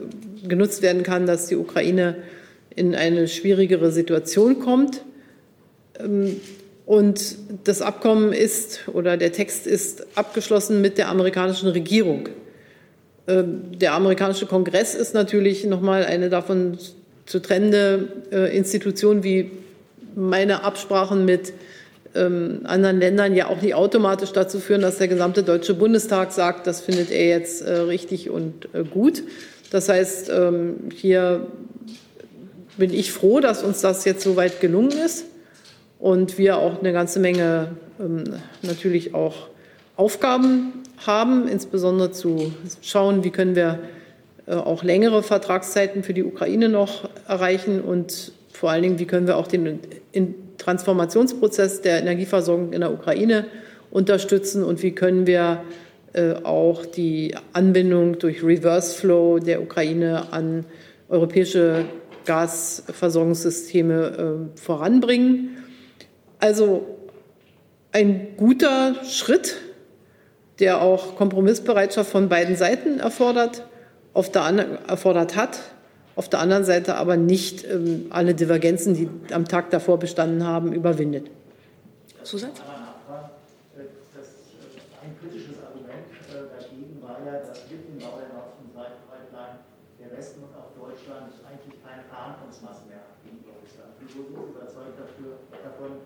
genutzt 0.48 0.82
werden 0.82 1.04
kann, 1.04 1.26
dass 1.26 1.48
die 1.48 1.56
Ukraine 1.56 2.16
in 2.76 2.96
eine 2.96 3.28
schwierigere 3.28 3.92
Situation 3.92 4.60
kommt. 4.60 5.04
Ähm, 6.00 6.38
und 6.90 7.36
das 7.66 7.84
Abkommen 7.84 8.34
ist 8.34 8.90
oder 8.92 9.16
der 9.16 9.32
Text 9.32 9.68
ist 9.68 10.08
abgeschlossen 10.18 10.82
mit 10.82 10.98
der 10.98 11.10
amerikanischen 11.10 11.70
Regierung. 11.70 12.30
Ähm, 13.28 13.78
der 13.78 13.94
amerikanische 13.94 14.48
Kongress 14.48 14.96
ist 14.96 15.14
natürlich 15.14 15.66
nochmal 15.66 16.04
eine 16.04 16.30
davon 16.30 16.80
zu 17.28 17.42
trennende 17.42 18.08
äh, 18.32 18.58
Institution 18.58 19.24
wie 19.24 19.52
meine 20.16 20.64
Absprachen 20.64 21.26
mit 21.26 21.54
ähm, 22.16 22.62
anderen 22.64 23.00
Ländern 23.00 23.36
ja 23.36 23.50
auch 23.50 23.62
nicht 23.62 23.76
automatisch 23.76 24.32
dazu 24.32 24.60
führen, 24.60 24.82
dass 24.82 24.98
der 24.98 25.10
gesamte 25.10 25.44
Deutsche 25.44 25.76
Bundestag 25.76 26.32
sagt, 26.32 26.66
das 26.66 26.82
findet 26.82 27.12
er 27.12 27.28
jetzt 27.28 27.62
äh, 27.62 27.72
richtig 27.72 28.32
und 28.32 28.68
äh, 28.74 28.84
gut. 28.84 29.22
Das 29.70 29.90
heißt, 29.90 30.32
ähm, 30.34 30.90
hier 30.96 31.46
bin 32.80 32.92
ich 32.92 33.12
froh, 33.12 33.42
dass 33.42 33.62
uns 33.62 33.82
das 33.82 34.06
jetzt 34.06 34.24
so 34.24 34.36
weit 34.36 34.60
gelungen 34.60 34.98
ist 35.06 35.26
und 36.00 36.38
wir 36.38 36.58
auch 36.58 36.80
eine 36.80 36.94
ganze 36.94 37.20
Menge 37.20 37.72
ähm, 38.00 38.24
natürlich 38.62 39.14
auch 39.14 39.50
Aufgaben 39.96 40.74
haben, 41.06 41.48
insbesondere 41.48 42.12
zu 42.12 42.54
schauen, 42.82 43.24
wie 43.24 43.32
können 43.32 43.56
wir 43.56 43.80
äh, 44.48 44.56
auch 44.56 44.84
längere 44.84 45.24
Vertragszeiten 45.24 46.04
für 46.04 46.14
die 46.14 46.24
Ukraine 46.24 46.70
noch 46.70 47.10
erreichen 47.28 47.82
und 47.82 48.32
vor 48.52 48.72
allen 48.72 48.84
Dingen, 48.84 49.00
wie 49.00 49.06
können 49.06 49.28
wir 49.28 49.38
auch 49.38 49.48
den 49.48 49.80
Transformationsprozess 50.58 51.82
der 51.82 52.02
Energieversorgung 52.02 52.74
in 52.74 52.82
der 52.82 52.92
Ukraine 52.92 53.46
unterstützen 53.92 54.64
und 54.64 54.84
wie 54.84 54.92
können 54.92 55.28
wir 55.28 55.62
äh, 56.14 56.34
auch 56.44 56.86
die 56.86 57.36
Anbindung 57.54 58.20
durch 58.20 58.44
Reverse 58.44 58.96
Flow 58.96 59.40
der 59.40 59.62
Ukraine 59.62 60.32
an 60.32 60.66
europäische 61.08 61.86
Gasversorgungssysteme 62.26 64.50
äh, 64.56 64.60
voranbringen. 64.60 65.59
Also 66.40 66.98
ein 67.92 68.36
guter 68.38 69.04
Schritt, 69.04 69.58
der 70.60 70.82
auch 70.82 71.16
Kompromissbereitschaft 71.16 72.10
von 72.10 72.30
beiden 72.30 72.56
Seiten 72.56 73.00
erfordert 73.00 73.64
auf 74.14 74.32
der 74.32 74.44
erfordert 74.88 75.36
hat, 75.36 75.60
auf 76.16 76.30
der 76.30 76.40
anderen 76.40 76.66
Seite 76.66 76.96
aber 76.96 77.16
nicht 77.16 77.64
ähm, 77.64 78.08
alle 78.10 78.34
Divergenzen, 78.34 78.94
die 78.94 79.10
am 79.34 79.46
Tag 79.46 79.70
davor 79.70 80.00
bestanden 80.00 80.46
haben, 80.46 80.74
überwindet. 80.74 81.30
Zusatz? 82.24 82.60
Ein 85.00 85.16
kritisches 85.16 85.56
Argument 85.64 86.04
dagegen 86.28 87.00
war 87.02 87.24
ja, 87.24 87.40
dass 87.40 87.64
mit 87.72 87.88
dem 87.88 87.98
Bau 88.04 88.20
der 88.20 88.36
Nord 88.36 88.52
Stream 88.52 88.76
Pipeline 88.76 89.64
der 89.96 90.12
Westen 90.18 90.44
und 90.44 90.52
auch 90.60 90.76
Deutschland 90.76 91.32
eigentlich 91.48 91.80
keine 91.80 92.04
Verhandlungsmasse 92.12 92.92
mehr 92.92 93.00
hat 93.00 93.16
gegenüber 93.24 93.56
Russland. 93.64 93.96
Wie 94.04 94.12
sind 94.12 94.28
Sie 94.28 94.36
überzeugt 94.36 95.00
dafür, 95.00 95.40
davon, 95.64 96.04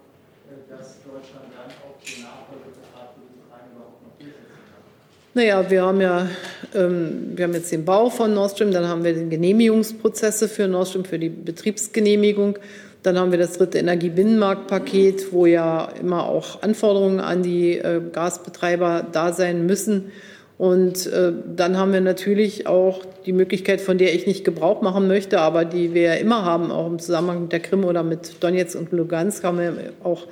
dass 0.77 0.97
Deutschland 1.03 1.47
dann 1.53 1.71
auch 1.81 1.97
den 2.01 2.23
Nachfolgevertrag 2.23 3.13
für 3.15 3.25
die 3.25 3.39
Ukraine 3.41 3.69
überhaupt 3.75 4.03
noch 4.03 4.15
durchsetzt? 4.19 5.33
Naja, 5.33 5.69
wir 5.69 5.81
haben 5.83 6.01
ja 6.01 6.27
ähm, 6.75 7.33
wir 7.35 7.45
haben 7.45 7.53
jetzt 7.53 7.71
den 7.71 7.85
Bau 7.85 8.09
von 8.09 8.33
Nord 8.33 8.51
Stream, 8.51 8.71
dann 8.71 8.87
haben 8.87 9.03
wir 9.03 9.13
die 9.13 9.29
Genehmigungsprozesse 9.29 10.47
für 10.47 10.67
Nord 10.67 10.87
Stream, 10.87 11.05
für 11.05 11.19
die 11.19 11.29
Betriebsgenehmigung. 11.29 12.57
Dann 13.03 13.19
haben 13.19 13.31
wir 13.31 13.39
das 13.39 13.57
dritte 13.57 13.79
Energiebinnenmarktpaket, 13.79 15.33
wo 15.33 15.45
ja 15.45 15.89
immer 15.99 16.25
auch 16.25 16.61
Anforderungen 16.61 17.19
an 17.19 17.43
die 17.43 17.77
äh, 17.77 18.01
Gasbetreiber 18.11 19.05
da 19.11 19.33
sein 19.33 19.65
müssen. 19.65 20.11
Und 20.57 21.07
äh, 21.07 21.33
dann 21.55 21.77
haben 21.77 21.91
wir 21.91 21.99
natürlich 21.99 22.67
auch 22.67 23.01
die 23.25 23.33
Möglichkeit, 23.33 23.81
von 23.81 23.97
der 23.97 24.13
ich 24.13 24.25
nicht 24.25 24.45
Gebrauch 24.45 24.81
machen 24.81 25.07
möchte, 25.07 25.41
aber 25.41 25.65
die 25.65 25.93
wir 25.93 26.03
ja 26.03 26.13
immer 26.13 26.45
haben, 26.45 26.71
auch 26.71 26.87
im 26.87 26.99
Zusammenhang 26.99 27.43
mit 27.43 27.51
der 27.51 27.59
Krim 27.59 27.83
oder 27.83 28.03
mit 28.03 28.41
Donetsk 28.41 28.79
und 28.79 28.91
Lugansk, 28.91 29.43
haben 29.43 29.57
wir 29.57 29.73
auch 30.03 30.27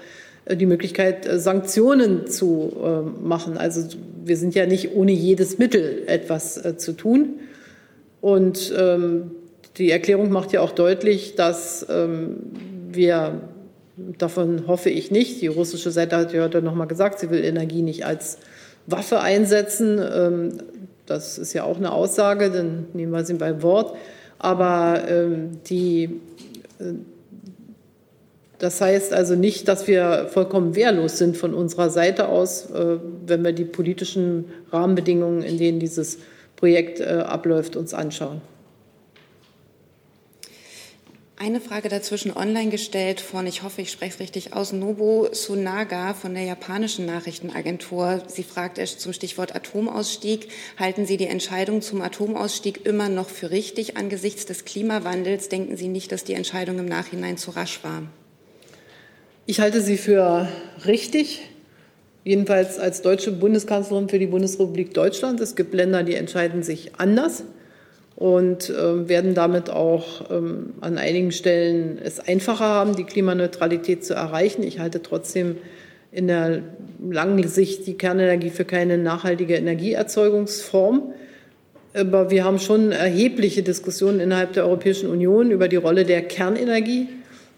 die 0.56 0.66
Möglichkeit, 0.66 1.26
äh, 1.26 1.40
Sanktionen 1.40 2.28
zu 2.28 2.74
äh, 2.84 3.26
machen. 3.26 3.58
Also 3.58 3.88
wir 4.24 4.38
sind 4.38 4.56
ja 4.56 4.66
nicht 4.66 4.96
ohne 4.96 5.12
jedes 5.12 5.58
Mittel 5.58 6.04
etwas 6.06 6.62
zu 6.78 6.94
tun. 6.94 7.40
Und 8.22 8.72
ähm, 8.78 9.32
die 9.78 9.90
Erklärung 9.90 10.30
macht 10.30 10.52
ja 10.52 10.62
auch 10.62 10.74
deutlich, 10.74 11.34
dass 11.36 11.86
ähm, 11.90 12.38
wir, 12.92 13.42
davon 14.20 14.68
hoffe 14.68 14.92
ich 14.92 15.10
nicht, 15.10 15.42
die 15.42 15.48
russische 15.48 15.90
Seite 15.90 16.18
hat 16.18 16.34
ja 16.34 16.44
heute 16.44 16.62
nochmal 16.62 16.86
gesagt, 16.86 17.18
sie 17.18 17.32
will 17.32 17.44
Energie 17.44 17.82
nicht 17.82 18.06
als 18.06 18.38
Waffe 18.86 19.22
einsetzen. 19.22 20.00
Ähm, 20.00 20.50
das 21.08 21.40
ist 21.40 21.54
ja 21.54 21.64
auch 21.64 21.78
eine 21.78 21.92
Aussage, 21.92 22.52
dann 22.52 22.86
nehmen 22.94 23.12
wir 23.12 23.26
sie 23.26 23.34
beim 23.34 23.64
Wort. 23.64 23.96
Aber 24.38 25.04
die 25.68 26.20
das 28.62 28.80
heißt 28.80 29.12
also 29.12 29.36
nicht, 29.36 29.68
dass 29.68 29.88
wir 29.88 30.30
vollkommen 30.32 30.76
wehrlos 30.76 31.18
sind 31.18 31.36
von 31.36 31.56
unserer 31.56 31.90
Seite 31.90 32.28
aus, 32.30 32.70
äh, 32.70 33.00
wenn 33.26 33.44
wir 33.44 33.54
die 33.54 33.66
politischen 33.66 34.46
Rahmenbedingungen, 34.72 35.42
in 35.42 35.58
denen 35.58 35.80
dieses 35.80 36.20
Projekt 36.58 37.00
äh, 37.00 37.06
abläuft, 37.26 37.76
uns 37.76 37.96
anschauen. 37.96 38.40
Eine 41.38 41.60
Frage 41.60 41.90
dazwischen 41.90 42.38
online 42.38 42.70
gestellt 42.70 43.20
von, 43.20 43.48
ich 43.48 43.64
hoffe, 43.64 43.82
ich 43.82 43.90
spreche 43.90 44.14
es 44.14 44.20
richtig 44.20 44.54
aus, 44.54 44.74
Nobu 44.74 45.30
Sunaga 45.32 46.14
von 46.14 46.36
der 46.36 46.44
japanischen 46.44 47.08
Nachrichtenagentur. 47.08 48.22
Sie 48.28 48.44
fragt 48.44 48.78
zum 48.78 49.12
Stichwort 49.12 49.56
Atomausstieg. 49.56 50.50
Halten 50.78 51.08
Sie 51.08 51.18
die 51.18 51.26
Entscheidung 51.26 51.82
zum 51.82 52.04
Atomausstieg 52.04 52.86
immer 52.86 53.10
noch 53.10 53.30
für 53.30 53.50
richtig 53.50 53.98
angesichts 53.98 54.46
des 54.46 54.66
Klimawandels? 54.66 55.50
Denken 55.50 55.78
Sie 55.78 55.88
nicht, 55.88 56.12
dass 56.12 56.24
die 56.24 56.36
Entscheidung 56.36 56.78
im 56.78 56.86
Nachhinein 56.86 57.38
zu 57.38 57.50
rasch 57.50 57.84
war? 57.84 58.04
Ich 59.52 59.60
halte 59.60 59.82
sie 59.82 59.98
für 59.98 60.48
richtig. 60.86 61.42
jedenfalls 62.24 62.80
als 62.80 63.02
deutsche 63.02 63.34
Bundeskanzlerin 63.34 64.08
für 64.08 64.18
die 64.18 64.28
Bundesrepublik 64.28 64.94
Deutschland. 64.94 65.42
Es 65.42 65.58
gibt 65.58 65.74
Länder, 65.74 66.04
die 66.04 66.16
entscheiden 66.16 66.64
sich 66.64 66.94
anders 67.00 67.44
und 68.16 68.70
äh, 68.70 69.10
werden 69.10 69.34
damit 69.34 69.70
auch 69.70 70.32
ähm, 70.32 70.76
an 70.80 70.98
einigen 70.98 71.34
Stellen 71.34 72.00
es 72.02 72.22
einfacher 72.22 72.64
haben, 72.64 72.96
die 72.96 73.04
Klimaneutralität 73.04 74.06
zu 74.06 74.14
erreichen. 74.14 74.64
Ich 74.64 74.80
halte 74.80 75.02
trotzdem 75.02 75.58
in 76.14 76.28
der 76.28 76.62
langen 77.02 77.46
Sicht 77.46 77.88
die 77.88 77.98
Kernenergie 77.98 78.52
für 78.52 78.64
keine 78.64 78.98
nachhaltige 78.98 79.56
Energieerzeugungsform. 79.56 81.12
Aber 81.94 82.32
wir 82.32 82.46
haben 82.46 82.60
schon 82.60 82.94
erhebliche 82.94 83.64
Diskussionen 83.64 84.22
innerhalb 84.22 84.54
der 84.54 84.64
Europäischen 84.64 85.10
Union 85.10 85.52
über 85.52 85.68
die 85.68 85.76
Rolle 85.76 86.06
der 86.06 86.22
Kernenergie. 86.22 87.10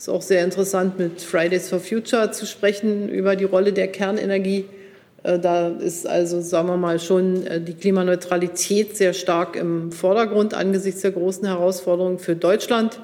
Es 0.04 0.10
ist 0.10 0.14
auch 0.14 0.22
sehr 0.22 0.44
interessant, 0.44 1.00
mit 1.00 1.22
Fridays 1.22 1.70
for 1.70 1.80
Future 1.80 2.30
zu 2.32 2.46
sprechen 2.46 3.08
über 3.08 3.38
die 3.38 3.46
Rolle 3.46 3.72
der 3.72 3.88
Kernenergie. 3.88 4.66
Äh, 5.24 5.40
da 5.40 5.70
ist 5.70 6.06
also, 6.06 6.42
sagen 6.42 6.68
wir 6.68 6.76
mal, 6.76 7.00
schon 7.00 7.48
äh, 7.48 7.62
die 7.62 7.74
Klimaneutralität 7.74 8.98
sehr 8.98 9.14
stark 9.14 9.56
im 9.56 9.94
Vordergrund 9.94 10.56
angesichts 10.56 11.04
der 11.04 11.12
großen 11.12 11.48
Herausforderungen 11.48 12.20
für 12.20 12.36
Deutschland 12.36 13.00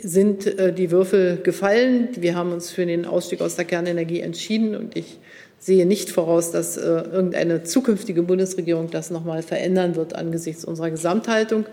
sind 0.00 0.44
äh, 0.58 0.72
die 0.72 0.90
Würfel 0.90 1.36
gefallen. 1.44 2.08
Wir 2.16 2.34
haben 2.34 2.50
uns 2.50 2.72
für 2.72 2.86
den 2.86 3.06
Ausstieg 3.06 3.40
aus 3.40 3.54
der 3.54 3.64
Kernenergie 3.64 4.18
entschieden 4.18 4.74
und 4.74 4.96
ich 4.96 5.20
sehe 5.60 5.86
nicht 5.86 6.10
voraus, 6.10 6.50
dass 6.50 6.76
irgendeine 6.76 7.62
zukünftige 7.62 8.24
Bundesregierung 8.24 8.90
das 8.90 9.12
nochmal 9.12 9.44
verändern 9.44 9.94
wird 9.94 10.16
angesichts 10.16 10.64
unserer 10.64 10.90
Gesamthaltung. 10.90 11.66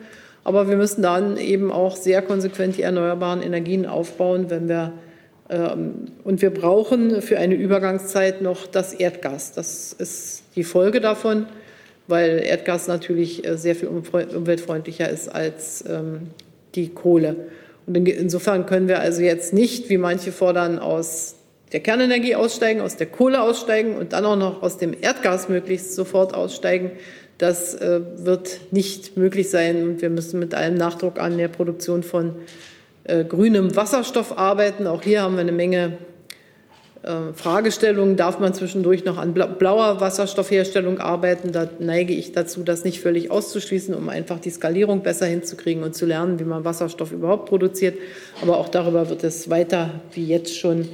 Aber 0.49 0.67
wir 0.67 0.77
müssen 0.77 1.03
dann 1.03 1.37
eben 1.37 1.71
auch 1.71 1.95
sehr 1.95 2.23
konsequent 2.23 2.75
die 2.75 2.81
erneuerbaren 2.81 3.43
Energien 3.43 3.85
aufbauen, 3.85 4.49
wenn 4.49 4.67
wir 4.67 4.93
ähm, 5.47 6.07
und 6.23 6.41
wir 6.41 6.49
brauchen 6.49 7.21
für 7.21 7.37
eine 7.37 7.53
Übergangszeit 7.53 8.41
noch 8.41 8.65
das 8.65 8.93
Erdgas. 8.93 9.51
Das 9.51 9.93
ist 9.93 10.41
die 10.55 10.63
Folge 10.63 11.01
davon, 11.01 11.45
weil 12.07 12.41
Erdgas 12.43 12.87
natürlich 12.87 13.45
äh, 13.45 13.59
sehr 13.59 13.75
viel 13.75 13.89
umweltfreundlicher 13.89 15.07
ist 15.07 15.27
als 15.27 15.85
ähm, 15.87 16.31
die 16.73 16.89
Kohle. 16.89 17.35
Und 17.85 17.95
insofern 18.07 18.65
können 18.65 18.87
wir 18.87 19.01
also 19.01 19.21
jetzt 19.21 19.53
nicht, 19.53 19.91
wie 19.91 19.99
manche 19.99 20.31
fordern, 20.31 20.79
aus 20.79 21.35
der 21.73 21.81
Kernenergie 21.81 22.33
aussteigen, 22.33 22.81
aus 22.81 22.95
der 22.95 23.05
Kohle 23.05 23.43
aussteigen 23.43 23.97
und 23.97 24.13
dann 24.13 24.25
auch 24.25 24.35
noch 24.35 24.63
aus 24.63 24.79
dem 24.79 24.95
Erdgas 24.99 25.47
möglichst 25.47 25.93
sofort 25.93 26.33
aussteigen. 26.33 26.89
Das 27.39 27.73
äh, 27.73 28.01
wird 28.17 28.59
nicht 28.71 29.17
möglich 29.17 29.49
sein. 29.49 29.83
Und 29.83 30.01
wir 30.01 30.09
müssen 30.09 30.39
mit 30.39 30.53
allem 30.53 30.75
Nachdruck 30.75 31.19
an 31.19 31.37
der 31.37 31.47
Produktion 31.47 32.03
von 32.03 32.35
äh, 33.05 33.23
grünem 33.23 33.75
Wasserstoff 33.75 34.37
arbeiten. 34.37 34.85
Auch 34.85 35.01
hier 35.01 35.21
haben 35.21 35.35
wir 35.35 35.41
eine 35.41 35.53
Menge 35.53 35.97
äh, 37.01 37.33
Fragestellungen. 37.33 38.17
Darf 38.17 38.39
man 38.39 38.53
zwischendurch 38.53 39.05
noch 39.05 39.17
an 39.17 39.33
blauer 39.33 40.01
Wasserstoffherstellung 40.01 40.99
arbeiten? 40.99 41.53
Da 41.53 41.69
neige 41.79 42.13
ich 42.13 42.33
dazu, 42.33 42.61
das 42.63 42.83
nicht 42.83 42.99
völlig 42.99 43.31
auszuschließen, 43.31 43.95
um 43.95 44.09
einfach 44.09 44.39
die 44.39 44.49
Skalierung 44.49 45.01
besser 45.01 45.25
hinzukriegen 45.25 45.83
und 45.83 45.95
zu 45.95 46.05
lernen, 46.05 46.39
wie 46.39 46.43
man 46.43 46.65
Wasserstoff 46.65 47.13
überhaupt 47.13 47.47
produziert. 47.47 47.97
Aber 48.41 48.57
auch 48.57 48.67
darüber 48.67 49.09
wird 49.09 49.23
es 49.23 49.49
weiter 49.49 50.01
wie 50.11 50.27
jetzt 50.27 50.57
schon 50.57 50.89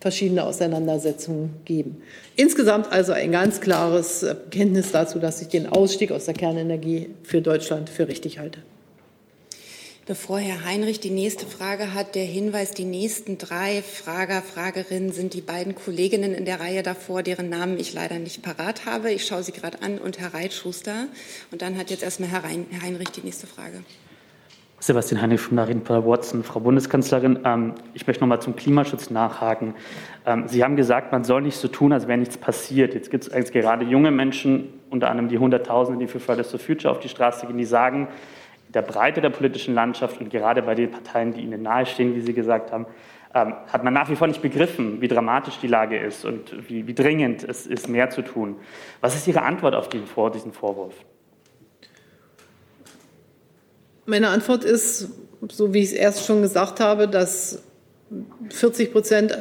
verschiedene 0.00 0.44
Auseinandersetzungen 0.44 1.50
geben. 1.66 2.00
Insgesamt 2.40 2.90
also 2.90 3.12
ein 3.12 3.32
ganz 3.32 3.60
klares 3.60 4.20
Bekenntnis 4.20 4.92
dazu, 4.92 5.18
dass 5.18 5.42
ich 5.42 5.48
den 5.48 5.66
Ausstieg 5.66 6.10
aus 6.10 6.24
der 6.24 6.32
Kernenergie 6.32 7.10
für 7.22 7.42
Deutschland 7.42 7.90
für 7.90 8.08
richtig 8.08 8.38
halte. 8.38 8.62
Bevor 10.06 10.38
Herr 10.38 10.64
Heinrich 10.64 11.00
die 11.00 11.10
nächste 11.10 11.44
Frage 11.44 11.92
hat, 11.92 12.14
der 12.14 12.24
Hinweis, 12.24 12.70
die 12.70 12.86
nächsten 12.86 13.36
drei 13.36 13.82
Frager, 13.82 14.40
Fragerinnen 14.40 15.12
sind 15.12 15.34
die 15.34 15.42
beiden 15.42 15.74
Kolleginnen 15.74 16.32
in 16.32 16.46
der 16.46 16.60
Reihe 16.60 16.82
davor, 16.82 17.22
deren 17.22 17.50
Namen 17.50 17.78
ich 17.78 17.92
leider 17.92 18.18
nicht 18.18 18.40
parat 18.40 18.86
habe. 18.86 19.12
Ich 19.12 19.26
schaue 19.26 19.42
sie 19.42 19.52
gerade 19.52 19.82
an 19.82 19.98
und 19.98 20.18
Herr 20.18 20.32
Reitschuster. 20.32 21.08
Und 21.50 21.60
dann 21.60 21.76
hat 21.76 21.90
jetzt 21.90 22.02
erstmal 22.02 22.30
Herr, 22.30 22.42
Heinrich 22.42 23.10
die 23.10 23.20
nächste 23.20 23.48
Frage. 23.48 23.84
Sebastian 24.82 25.20
Heinrich 25.20 25.42
von 25.42 25.56
Narin 25.56 25.86
Watson, 25.86 26.42
Frau 26.42 26.60
Bundeskanzlerin. 26.60 27.40
Ähm, 27.44 27.74
ich 27.92 28.06
möchte 28.06 28.22
noch 28.22 28.28
mal 28.28 28.40
zum 28.40 28.56
Klimaschutz 28.56 29.10
nachhaken. 29.10 29.74
Ähm, 30.24 30.48
Sie 30.48 30.64
haben 30.64 30.74
gesagt, 30.74 31.12
man 31.12 31.22
soll 31.22 31.42
nicht 31.42 31.58
so 31.58 31.68
tun, 31.68 31.92
als 31.92 32.08
wäre 32.08 32.16
nichts 32.16 32.38
passiert. 32.38 32.94
Jetzt 32.94 33.10
gibt 33.10 33.28
es 33.28 33.52
gerade 33.52 33.84
junge 33.84 34.10
Menschen, 34.10 34.80
unter 34.88 35.10
anderem 35.10 35.28
die 35.28 35.38
Hunderttausende, 35.38 36.00
die 36.00 36.10
für 36.10 36.18
Fridays 36.18 36.50
for 36.50 36.58
Future 36.58 36.90
auf 36.90 36.98
die 36.98 37.10
Straße 37.10 37.46
gehen, 37.46 37.58
die 37.58 37.66
sagen, 37.66 38.08
in 38.68 38.72
der 38.72 38.80
Breite 38.80 39.20
der 39.20 39.28
politischen 39.28 39.74
Landschaft 39.74 40.18
und 40.18 40.30
gerade 40.30 40.62
bei 40.62 40.74
den 40.74 40.90
Parteien, 40.90 41.34
die 41.34 41.42
Ihnen 41.42 41.60
nahestehen, 41.60 42.14
wie 42.14 42.20
Sie 42.22 42.32
gesagt 42.32 42.72
haben, 42.72 42.86
ähm, 43.34 43.52
hat 43.70 43.84
man 43.84 43.92
nach 43.92 44.08
wie 44.08 44.16
vor 44.16 44.28
nicht 44.28 44.40
begriffen, 44.40 45.02
wie 45.02 45.08
dramatisch 45.08 45.58
die 45.58 45.66
Lage 45.66 45.98
ist 45.98 46.24
und 46.24 46.70
wie, 46.70 46.86
wie 46.86 46.94
dringend 46.94 47.44
es 47.44 47.66
ist, 47.66 47.86
mehr 47.86 48.08
zu 48.08 48.22
tun. 48.22 48.56
Was 49.02 49.14
ist 49.14 49.28
Ihre 49.28 49.42
Antwort 49.42 49.74
auf 49.74 49.90
diesen 49.90 50.06
Vorwurf? 50.06 50.94
Meine 54.06 54.28
Antwort 54.28 54.64
ist, 54.64 55.08
so 55.50 55.74
wie 55.74 55.80
ich 55.80 55.86
es 55.86 55.92
erst 55.92 56.26
schon 56.26 56.42
gesagt 56.42 56.80
habe, 56.80 57.08
dass 57.08 57.62
40 58.50 58.92
Prozent 58.92 59.38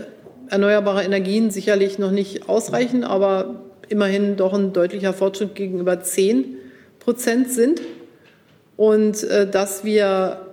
erneuerbare 0.50 1.04
Energien 1.04 1.52
sicherlich 1.52 2.00
noch 2.00 2.12
nicht 2.12 2.50
ausreichen, 2.50 3.04
aber 3.04 3.62
immerhin 3.88 4.36
doch 4.36 4.54
ein 4.54 4.74
deutlicher 4.74 5.14
Fortschritt 5.14 5.56
gegenüber 5.56 6.02
10 6.02 6.56
Prozent 7.00 7.52
sind. 7.52 7.82
Und 8.78 9.24
äh, 9.24 9.50
dass 9.50 9.84
wir, 9.84 10.46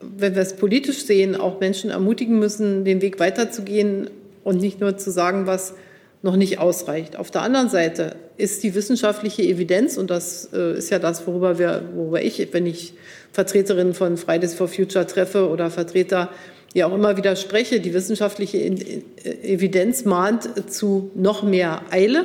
wenn 0.00 0.34
wir 0.34 0.42
es 0.42 0.56
politisch 0.56 1.04
sehen, 1.04 1.36
auch 1.36 1.60
Menschen 1.60 1.90
ermutigen 1.90 2.38
müssen, 2.38 2.84
den 2.84 3.02
Weg 3.02 3.20
weiterzugehen 3.20 4.10
und 4.44 4.60
nicht 4.60 4.80
nur 4.80 4.96
zu 4.96 5.10
sagen, 5.10 5.46
was 5.46 5.74
noch 6.22 6.36
nicht 6.36 6.58
ausreicht. 6.58 7.16
Auf 7.16 7.30
der 7.30 7.42
anderen 7.42 7.68
Seite 7.68 8.16
ist 8.40 8.62
die 8.62 8.74
wissenschaftliche 8.74 9.42
Evidenz, 9.42 9.96
und 9.96 10.10
das 10.10 10.48
äh, 10.52 10.78
ist 10.78 10.90
ja 10.90 10.98
das, 10.98 11.26
worüber, 11.26 11.58
wir, 11.58 11.82
worüber 11.94 12.22
ich, 12.22 12.48
wenn 12.52 12.66
ich 12.66 12.94
Vertreterinnen 13.32 13.94
von 13.94 14.16
Fridays 14.16 14.54
for 14.54 14.68
Future 14.68 15.06
treffe 15.06 15.48
oder 15.48 15.70
Vertreter, 15.70 16.30
ja 16.74 16.86
auch 16.86 16.94
immer 16.94 17.16
wieder 17.16 17.36
spreche, 17.36 17.80
die 17.80 17.94
wissenschaftliche 17.94 18.58
Evidenz 19.42 20.04
mahnt 20.04 20.70
zu 20.72 21.10
noch 21.14 21.42
mehr 21.42 21.82
Eile. 21.90 22.24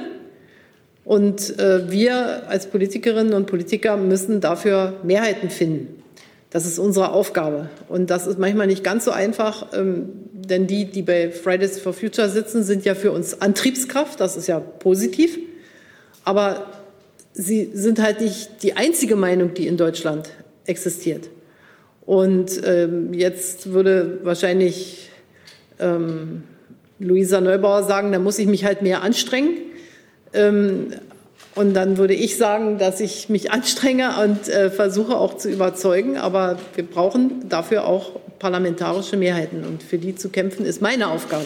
Und 1.04 1.60
äh, 1.60 1.92
wir 1.92 2.50
als 2.50 2.68
Politikerinnen 2.68 3.34
und 3.34 3.46
Politiker 3.46 3.98
müssen 3.98 4.42
dafür 4.42 4.94
Mehrheiten 5.04 5.50
finden. 5.50 6.04
Das 6.50 6.66
ist 6.66 6.80
unsere 6.80 7.12
Aufgabe. 7.12 7.70
Und 7.90 8.10
das 8.10 8.28
ist 8.28 8.40
manchmal 8.40 8.66
nicht 8.66 8.84
ganz 8.84 9.06
so 9.06 9.12
einfach, 9.12 9.68
ähm, 9.74 10.10
denn 10.34 10.68
die, 10.68 10.86
die 10.86 11.02
bei 11.02 11.30
Fridays 11.30 11.80
for 11.80 11.94
Future 11.94 12.30
sitzen, 12.30 12.64
sind 12.64 12.86
ja 12.86 12.96
für 12.96 13.12
uns 13.12 13.42
Antriebskraft. 13.42 14.20
Das 14.20 14.38
ist 14.38 14.48
ja 14.48 14.60
positiv. 14.60 15.38
Aber 16.26 16.66
sie 17.34 17.72
sind 17.74 18.02
halt 18.02 18.20
nicht 18.20 18.64
die 18.64 18.76
einzige 18.76 19.16
Meinung, 19.16 19.54
die 19.54 19.68
in 19.68 19.78
Deutschland 19.78 20.30
existiert. 20.66 21.30
Und 22.06 22.62
ähm, 22.66 23.14
jetzt 23.14 23.72
würde 23.72 24.20
wahrscheinlich 24.24 25.10
ähm, 25.80 26.44
Luisa 27.00 27.42
Neubauer 27.42 27.84
sagen, 27.84 28.12
da 28.12 28.20
muss 28.20 28.40
ich 28.40 28.48
mich 28.48 28.66
halt 28.66 28.82
mehr 28.82 29.02
anstrengen. 29.02 29.54
Ähm, 30.34 30.94
und 31.56 31.74
dann 31.74 31.98
würde 31.98 32.14
ich 32.14 32.38
sagen, 32.38 32.78
dass 32.78 33.00
ich 33.00 33.30
mich 33.30 33.52
anstrenge 33.52 34.22
und 34.24 34.50
äh, 34.50 34.70
versuche 34.70 35.16
auch 35.16 35.38
zu 35.38 35.50
überzeugen. 35.50 36.18
Aber 36.18 36.58
wir 36.76 36.86
brauchen 36.86 37.48
dafür 37.50 37.86
auch 37.86 38.20
parlamentarische 38.40 39.18
Mehrheiten. 39.18 39.64
Und 39.64 39.82
für 39.82 39.98
die 39.98 40.16
zu 40.16 40.30
kämpfen, 40.30 40.66
ist 40.66 40.82
meine 40.82 41.08
Aufgabe. 41.10 41.46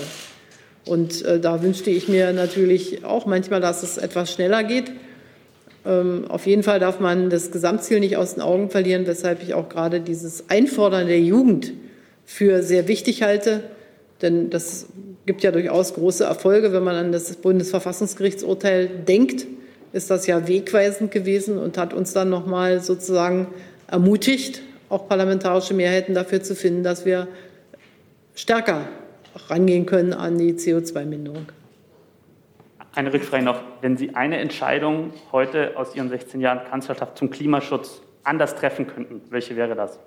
Und 0.89 1.23
äh, 1.23 1.39
da 1.39 1.61
wünschte 1.61 1.91
ich 1.91 2.07
mir 2.07 2.33
natürlich 2.33 3.05
auch 3.05 3.27
manchmal, 3.27 3.61
dass 3.61 3.83
es 3.83 3.99
etwas 3.99 4.33
schneller 4.33 4.63
geht. 4.63 4.91
Ähm, 5.85 6.25
auf 6.27 6.47
jeden 6.47 6.63
Fall 6.63 6.79
darf 6.79 6.99
man 6.99 7.29
das 7.29 7.51
Gesamtziel 7.51 7.99
nicht 7.99 8.17
aus 8.17 8.33
den 8.33 8.41
Augen 8.41 8.71
verlieren, 8.71 9.05
weshalb 9.05 9.43
ich 9.43 9.53
auch 9.53 9.69
gerade 9.69 9.99
dieses 9.99 10.49
Einfordern 10.49 11.05
der 11.05 11.19
Jugend 11.19 11.73
für 12.25 12.63
sehr 12.63 12.87
wichtig 12.87 13.21
halte. 13.21 13.61
Denn 14.23 14.49
das 14.49 14.87
gibt 15.27 15.43
ja 15.43 15.51
durchaus 15.51 15.93
große 15.93 16.23
Erfolge. 16.23 16.73
Wenn 16.73 16.83
man 16.83 16.95
an 16.95 17.11
das 17.11 17.35
Bundesverfassungsgerichtsurteil 17.35 18.87
denkt, 19.07 19.45
ist 19.93 20.09
das 20.09 20.25
ja 20.25 20.47
wegweisend 20.47 21.11
gewesen 21.11 21.59
und 21.59 21.77
hat 21.77 21.93
uns 21.93 22.13
dann 22.13 22.31
nochmal 22.31 22.81
sozusagen 22.81 23.45
ermutigt, 23.85 24.63
auch 24.89 25.07
parlamentarische 25.07 25.75
Mehrheiten 25.75 26.15
dafür 26.15 26.41
zu 26.41 26.55
finden, 26.55 26.81
dass 26.81 27.05
wir 27.05 27.27
stärker 28.33 28.87
rangehen 29.47 29.85
können 29.85 30.13
an 30.13 30.37
die 30.37 30.53
CO2-Minderung. 30.53 31.47
Eine 32.95 33.13
Rückfrage 33.13 33.43
noch. 33.43 33.61
Wenn 33.81 33.97
Sie 33.97 34.15
eine 34.15 34.37
Entscheidung 34.37 35.13
heute 35.31 35.77
aus 35.77 35.95
Ihren 35.95 36.09
16 36.09 36.41
Jahren 36.41 36.67
Kanzlerschaft 36.69 37.17
zum 37.17 37.29
Klimaschutz 37.29 38.01
anders 38.23 38.55
treffen 38.55 38.87
könnten, 38.87 39.21
welche 39.29 39.55
wäre 39.55 39.75
das? 39.75 39.99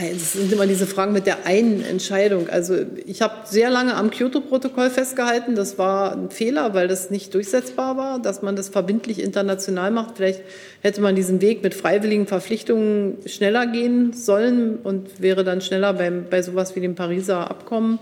Es 0.00 0.32
sind 0.32 0.52
immer 0.52 0.66
diese 0.66 0.86
Fragen 0.86 1.12
mit 1.12 1.26
der 1.26 1.46
einen 1.46 1.84
Entscheidung. 1.84 2.48
Also 2.48 2.76
ich 3.06 3.22
habe 3.22 3.34
sehr 3.44 3.70
lange 3.70 3.94
am 3.94 4.10
Kyoto-Protokoll 4.10 4.90
festgehalten. 4.90 5.54
Das 5.54 5.78
war 5.78 6.12
ein 6.12 6.30
Fehler, 6.30 6.74
weil 6.74 6.88
das 6.88 7.10
nicht 7.10 7.34
durchsetzbar 7.34 7.96
war, 7.96 8.18
dass 8.20 8.42
man 8.42 8.56
das 8.56 8.68
verbindlich 8.68 9.22
international 9.22 9.90
macht. 9.90 10.16
Vielleicht 10.16 10.42
hätte 10.80 11.00
man 11.00 11.16
diesen 11.16 11.40
Weg 11.40 11.62
mit 11.62 11.74
freiwilligen 11.74 12.26
Verpflichtungen 12.26 13.18
schneller 13.26 13.66
gehen 13.66 14.12
sollen 14.12 14.76
und 14.76 15.20
wäre 15.20 15.44
dann 15.44 15.60
schneller 15.60 15.92
beim, 15.94 16.26
bei 16.30 16.42
sowas 16.42 16.76
wie 16.76 16.80
dem 16.80 16.94
Pariser 16.94 17.50
Abkommen 17.50 17.98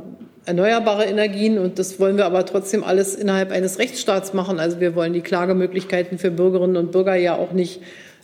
erneuerbare 0.46 1.06
Energien 1.06 1.58
und 1.58 1.80
das 1.80 2.00
wollen 2.00 2.18
wir 2.18 2.26
aber 2.26 2.46
trotzdem 2.46 2.84
alles 2.84 3.16
innerhalb 3.16 3.52
eines 3.52 3.80
Rechtsstaats 3.80 4.34
machen. 4.34 4.60
Also 4.60 4.82
wir 4.82 4.94
wollen 4.96 5.14
die 5.14 5.22
Klagemöglichkeiten 5.22 6.18
für 6.18 6.32
Bürgerinnen 6.32 6.78
und 6.78 6.92
Bürger 6.92 7.16
ja 7.16 7.36
auch 7.36 7.54
nicht 7.54 7.82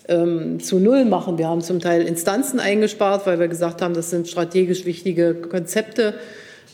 ähm, 0.09 0.59
zu 0.59 0.79
Null 0.79 1.05
machen. 1.05 1.37
Wir 1.37 1.47
haben 1.47 1.61
zum 1.61 1.79
Teil 1.79 2.01
Instanzen 2.01 2.59
eingespart, 2.59 3.25
weil 3.25 3.39
wir 3.39 3.47
gesagt 3.47 3.81
haben, 3.81 3.93
das 3.93 4.09
sind 4.09 4.27
strategisch 4.27 4.85
wichtige 4.85 5.33
Konzepte 5.33 6.13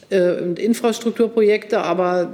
äh, 0.09 0.41
und 0.41 0.59
Infrastrukturprojekte, 0.59 1.79
aber 1.79 2.33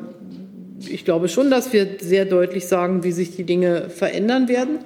ich 0.90 1.06
glaube 1.06 1.30
schon, 1.30 1.50
dass 1.50 1.74
wir 1.74 1.88
sehr 2.00 2.26
deutlich 2.26 2.68
sagen, 2.68 3.04
wie 3.04 3.12
sich 3.12 3.36
die 3.36 3.44
Dinge 3.44 3.90
verändern 3.90 4.48
werden. 4.48 4.80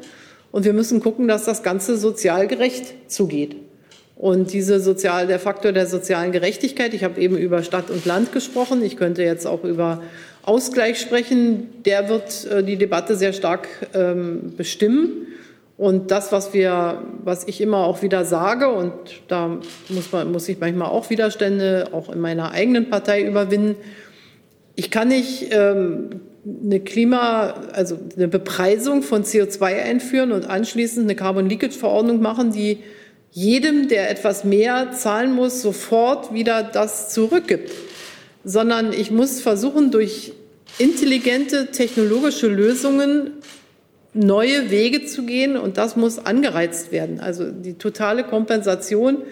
Und 0.51 0.65
wir 0.65 0.73
müssen 0.73 1.01
gucken, 1.01 1.27
dass 1.27 1.45
das 1.45 1.63
Ganze 1.63 1.97
sozial 1.97 2.47
gerecht 2.47 3.11
zugeht. 3.11 3.55
Und 4.15 4.51
diese 4.51 4.79
sozial, 4.79 5.27
der 5.27 5.39
Faktor 5.39 5.71
der 5.71 5.85
sozialen 5.85 6.31
Gerechtigkeit, 6.31 6.93
ich 6.95 7.03
habe 7.03 7.21
eben 7.21 7.37
über 7.37 7.61
Stadt 7.61 7.91
und 7.91 8.05
Land 8.05 8.31
gesprochen, 8.31 8.83
ich 8.83 8.97
könnte 8.97 9.21
jetzt 9.21 9.45
auch 9.45 9.63
über 9.63 10.01
Ausgleich 10.41 10.99
sprechen, 10.99 11.83
der 11.85 12.09
wird 12.09 12.45
äh, 12.45 12.63
die 12.63 12.77
Debatte 12.77 13.15
sehr 13.15 13.33
stark 13.33 13.67
ähm, 13.93 14.53
bestimmen. 14.57 15.27
Und 15.77 16.09
das, 16.09 16.31
was 16.31 16.53
wir, 16.53 17.03
was 17.23 17.47
ich 17.47 17.61
immer 17.61 17.85
auch 17.85 18.01
wieder 18.01 18.25
sage, 18.25 18.69
und 18.69 18.93
da 19.27 19.59
muss 19.89 20.11
man, 20.11 20.31
muss 20.31 20.49
ich 20.49 20.59
manchmal 20.59 20.89
auch 20.89 21.11
Widerstände 21.11 21.89
auch 21.91 22.11
in 22.11 22.19
meiner 22.19 22.51
eigenen 22.51 22.89
Partei 22.89 23.21
überwinden, 23.21 23.75
ich 24.77 24.91
kann 24.91 25.07
nicht 25.09 25.47
ähm, 25.49 26.21
eine 26.45 26.79
Klima, 26.79 27.55
also 27.73 27.99
eine 28.15 28.27
Bepreisung 28.27 29.01
von 29.01 29.23
CO2 29.23 29.63
einführen 29.63 30.31
und 30.31 30.47
anschließend 30.47 31.05
eine 31.05 31.15
Carbon 31.15 31.49
Leakage 31.49 31.77
Verordnung 31.77 32.21
machen, 32.21 32.51
die 32.51 32.77
jedem, 33.31 33.87
der 33.87 34.09
etwas 34.11 34.43
mehr 34.43 34.91
zahlen 34.91 35.33
muss, 35.33 35.63
sofort 35.63 36.31
wieder 36.31 36.61
das 36.63 37.11
zurückgibt, 37.11 37.71
sondern 38.43 38.93
ich 38.93 39.09
muss 39.09 39.41
versuchen, 39.41 39.89
durch 39.89 40.33
intelligente 40.77 41.71
technologische 41.71 42.47
Lösungen 42.47 43.31
neue 44.13 44.69
Wege 44.69 45.05
zu 45.05 45.25
gehen 45.25 45.57
und 45.57 45.77
das 45.77 45.95
muss 45.95 46.19
angereizt 46.19 46.91
werden. 46.91 47.19
Also 47.19 47.49
die 47.49 47.73
totale 47.73 48.23
Kompensation 48.23 49.23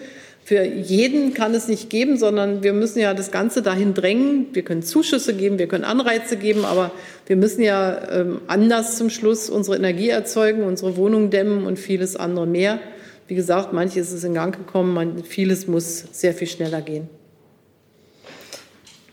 für 0.46 0.64
jeden 0.64 1.34
kann 1.34 1.52
es 1.56 1.66
nicht 1.66 1.90
geben, 1.90 2.16
sondern 2.16 2.62
wir 2.62 2.72
müssen 2.72 3.00
ja 3.00 3.14
das 3.14 3.32
Ganze 3.32 3.62
dahin 3.62 3.94
drängen. 3.94 4.46
Wir 4.52 4.62
können 4.62 4.84
Zuschüsse 4.84 5.34
geben, 5.34 5.58
wir 5.58 5.66
können 5.66 5.82
Anreize 5.82 6.36
geben, 6.36 6.64
aber 6.64 6.92
wir 7.26 7.34
müssen 7.34 7.62
ja 7.62 8.12
ähm, 8.12 8.40
anders 8.46 8.96
zum 8.96 9.10
Schluss 9.10 9.50
unsere 9.50 9.76
Energie 9.76 10.08
erzeugen, 10.08 10.62
unsere 10.62 10.96
Wohnung 10.96 11.30
dämmen 11.30 11.66
und 11.66 11.80
vieles 11.80 12.14
andere 12.14 12.46
mehr. 12.46 12.78
Wie 13.26 13.34
gesagt, 13.34 13.72
manches 13.72 14.12
ist 14.12 14.22
in 14.22 14.34
Gang 14.34 14.56
gekommen, 14.56 14.94
man, 14.94 15.24
vieles 15.24 15.66
muss 15.66 16.04
sehr 16.12 16.32
viel 16.32 16.46
schneller 16.46 16.80
gehen. 16.80 17.08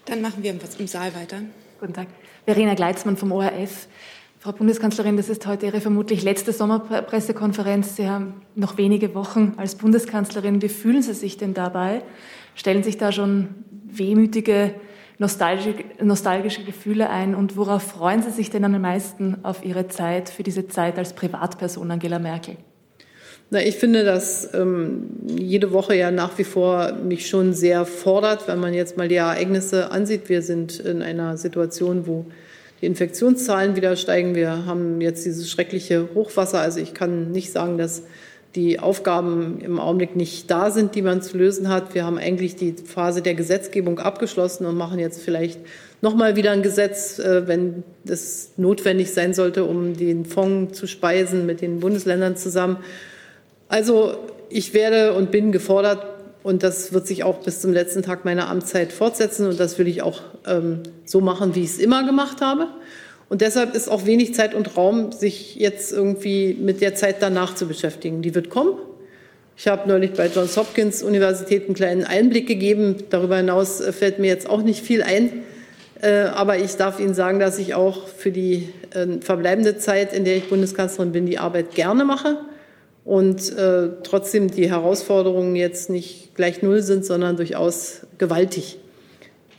Dann 0.05 0.21
machen 0.21 0.43
wir 0.43 0.53
im 0.77 0.87
Saal 0.87 1.15
weiter. 1.15 1.37
Guten 1.79 1.93
Tag. 1.93 2.09
Verena 2.45 2.75
Gleitzmann 2.75 3.17
vom 3.17 3.31
ORF. 3.31 3.87
Frau 4.43 4.51
Bundeskanzlerin, 4.51 5.15
das 5.15 5.29
ist 5.29 5.47
heute 5.47 5.67
Ihre 5.67 5.79
vermutlich 5.79 6.21
letzte 6.21 6.51
Sommerpressekonferenz. 6.51 7.95
Sie 7.95 8.09
haben 8.09 8.41
noch 8.55 8.77
wenige 8.77 9.15
Wochen 9.15 9.53
als 9.55 9.75
Bundeskanzlerin. 9.75 10.61
Wie 10.61 10.67
fühlen 10.67 11.01
Sie 11.01 11.13
sich 11.13 11.37
denn 11.37 11.53
dabei? 11.53 12.01
Stellen 12.53 12.83
sich 12.83 12.97
da 12.97 13.13
schon 13.13 13.47
wehmütige, 13.85 14.73
nostalgische, 15.17 15.75
nostalgische 16.01 16.65
Gefühle 16.65 17.09
ein? 17.09 17.35
Und 17.35 17.55
worauf 17.55 17.83
freuen 17.83 18.21
Sie 18.21 18.31
sich 18.31 18.49
denn 18.49 18.65
am 18.65 18.81
meisten 18.81 19.37
auf 19.43 19.63
Ihre 19.63 19.87
Zeit, 19.87 20.27
für 20.27 20.43
diese 20.43 20.67
Zeit 20.67 20.97
als 20.97 21.13
Privatperson 21.13 21.89
Angela 21.89 22.19
Merkel? 22.19 22.57
Na, 23.49 23.61
ich 23.61 23.77
finde, 23.77 24.03
dass 24.03 24.53
ähm, 24.53 25.09
jede 25.25 25.71
Woche 25.71 25.95
ja 25.95 26.11
nach 26.11 26.37
wie 26.37 26.43
vor 26.43 26.91
mich 27.01 27.29
schon 27.29 27.53
sehr 27.53 27.85
fordert, 27.85 28.49
wenn 28.49 28.59
man 28.59 28.73
jetzt 28.73 28.97
mal 28.97 29.07
die 29.07 29.15
Ereignisse 29.15 29.91
ansieht. 29.91 30.27
Wir 30.27 30.41
sind 30.41 30.81
in 30.81 31.01
einer 31.01 31.37
Situation, 31.37 32.07
wo 32.07 32.25
die 32.83 32.87
Infektionszahlen 32.87 33.77
wieder 33.77 33.95
steigen. 33.95 34.35
Wir 34.35 34.65
haben 34.65 34.99
jetzt 34.99 35.25
dieses 35.25 35.49
schreckliche 35.49 36.09
Hochwasser. 36.15 36.59
Also 36.59 36.81
ich 36.81 36.93
kann 36.93 37.31
nicht 37.31 37.53
sagen, 37.53 37.77
dass 37.77 38.03
die 38.55 38.77
Aufgaben 38.77 39.61
im 39.61 39.79
Augenblick 39.79 40.17
nicht 40.17 40.51
da 40.51 40.69
sind, 40.69 40.93
die 40.93 41.01
man 41.01 41.21
zu 41.21 41.37
lösen 41.37 41.69
hat. 41.69 41.95
Wir 41.95 42.03
haben 42.03 42.17
eigentlich 42.17 42.57
die 42.57 42.73
Phase 42.73 43.21
der 43.21 43.35
Gesetzgebung 43.35 43.99
abgeschlossen 43.99 44.65
und 44.65 44.75
machen 44.75 44.99
jetzt 44.99 45.21
vielleicht 45.21 45.61
nochmal 46.01 46.35
wieder 46.35 46.51
ein 46.51 46.61
Gesetz, 46.61 47.19
äh, 47.19 47.47
wenn 47.47 47.83
das 48.03 48.51
notwendig 48.57 49.13
sein 49.13 49.33
sollte, 49.33 49.63
um 49.63 49.95
den 49.95 50.25
Fonds 50.25 50.77
zu 50.77 50.85
speisen 50.85 51.45
mit 51.45 51.61
den 51.61 51.79
Bundesländern 51.79 52.35
zusammen. 52.35 52.77
Also 53.69 54.17
ich 54.49 54.73
werde 54.73 55.13
und 55.13 55.31
bin 55.31 55.53
gefordert, 55.53 56.05
und 56.43 56.61
das 56.61 56.91
wird 56.91 57.07
sich 57.07 57.23
auch 57.23 57.37
bis 57.37 57.61
zum 57.61 57.71
letzten 57.71 58.01
Tag 58.01 58.25
meiner 58.25 58.49
Amtszeit 58.49 58.91
fortsetzen. 58.91 59.47
Und 59.47 59.59
das 59.61 59.79
will 59.79 59.87
ich 59.87 60.01
auch 60.01 60.21
ähm, 60.47 60.83
so 61.05 61.21
machen, 61.21 61.55
wie 61.55 61.61
ich 61.61 61.71
es 61.71 61.77
immer 61.79 62.05
gemacht 62.05 62.41
habe. 62.41 62.67
Und 63.29 63.41
deshalb 63.41 63.73
ist 63.73 63.89
auch 63.89 64.05
wenig 64.05 64.33
Zeit 64.33 64.53
und 64.53 64.77
Raum, 64.77 65.11
sich 65.11 65.55
jetzt 65.55 65.91
irgendwie 65.91 66.55
mit 66.59 66.81
der 66.81 66.95
Zeit 66.95 67.17
danach 67.21 67.55
zu 67.55 67.67
beschäftigen. 67.67 68.21
Die 68.21 68.35
wird 68.35 68.49
kommen. 68.49 68.77
Ich 69.55 69.67
habe 69.67 69.87
neulich 69.87 70.13
bei 70.13 70.27
Johns 70.27 70.57
Hopkins 70.57 71.03
Universität 71.03 71.65
einen 71.65 71.75
kleinen 71.75 72.03
Einblick 72.03 72.47
gegeben. 72.47 73.03
Darüber 73.09 73.37
hinaus 73.37 73.81
äh, 73.81 73.91
fällt 73.91 74.19
mir 74.19 74.27
jetzt 74.27 74.49
auch 74.49 74.61
nicht 74.61 74.83
viel 74.83 75.03
ein. 75.03 75.43
Äh, 76.01 76.23
aber 76.33 76.57
ich 76.57 76.75
darf 76.75 76.99
Ihnen 76.99 77.13
sagen, 77.13 77.39
dass 77.39 77.59
ich 77.59 77.75
auch 77.75 78.07
für 78.07 78.31
die 78.31 78.69
äh, 78.93 79.21
verbleibende 79.21 79.77
Zeit, 79.77 80.13
in 80.13 80.25
der 80.25 80.37
ich 80.37 80.49
Bundeskanzlerin 80.49 81.11
bin, 81.11 81.25
die 81.25 81.39
Arbeit 81.39 81.75
gerne 81.75 82.03
mache 82.03 82.37
und 83.05 83.55
äh, 83.57 83.89
trotzdem 84.03 84.49
die 84.49 84.69
Herausforderungen 84.69 85.55
jetzt 85.55 85.89
nicht 85.89 86.35
gleich 86.35 86.61
null 86.61 86.81
sind, 86.81 87.05
sondern 87.05 87.37
durchaus 87.37 88.01
gewaltig. 88.17 88.79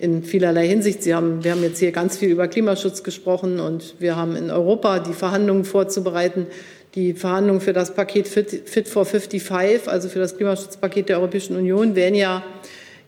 In 0.05 0.23
vielerlei 0.23 0.69
Hinsicht. 0.69 1.03
Sie 1.03 1.15
haben, 1.15 1.43
wir 1.43 1.53
haben 1.53 1.63
jetzt 1.63 1.79
hier 1.79 1.91
ganz 1.91 2.19
viel 2.19 2.29
über 2.29 2.47
Klimaschutz 2.47 3.03
gesprochen 3.03 3.59
und 3.59 3.95
wir 3.99 4.17
haben 4.17 4.37
in 4.37 4.51
Europa 4.51 4.99
die 4.99 5.15
Verhandlungen 5.15 5.65
vorzubereiten. 5.65 6.47
Die 6.95 7.15
Verhandlungen 7.15 7.63
für 7.63 7.73
das 7.73 7.95
Paket 7.95 8.29
Fit, 8.29 8.69
Fit 8.69 8.87
for 8.87 9.07
55, 9.07 9.89
also 9.89 10.11
für 10.11 10.19
das 10.19 10.37
Klimaschutzpaket 10.37 11.09
der 11.09 11.19
Europäischen 11.19 11.57
Union, 11.57 11.97
werden 11.97 12.15
ja 12.15 12.45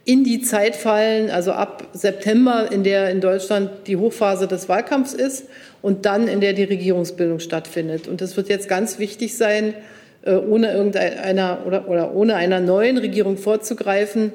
in 0.07 0.25
die 0.25 0.41
Zeit 0.41 0.75
fallen, 0.75 1.31
also 1.31 1.53
ab 1.53 1.89
September, 1.93 2.73
in 2.73 2.83
der 2.83 3.11
in 3.11 3.21
Deutschland 3.21 3.71
die 3.87 3.97
Hochphase 3.97 4.47
des 4.47 4.69
Wahlkampfs 4.69 5.13
ist 5.13 5.45
und 5.83 6.07
dann 6.07 6.29
in 6.29 6.41
der 6.41 6.55
die 6.55 6.65
Regierungsbildung 6.65 7.41
stattfindet. 7.41 8.09
Und 8.09 8.23
es 8.23 8.37
wird 8.39 8.49
jetzt 8.49 8.69
ganz 8.69 8.99
wichtig 8.99 9.37
sein, 9.37 9.75
äh, 10.23 10.35
ohne 10.35 10.73
irgendeiner 10.73 11.59
oder, 11.67 11.89
oder 11.89 12.15
ohne 12.15 12.37
einer 12.37 12.61
neuen 12.61 12.97
Regierung 12.97 13.37
vorzugreifen, 13.37 14.33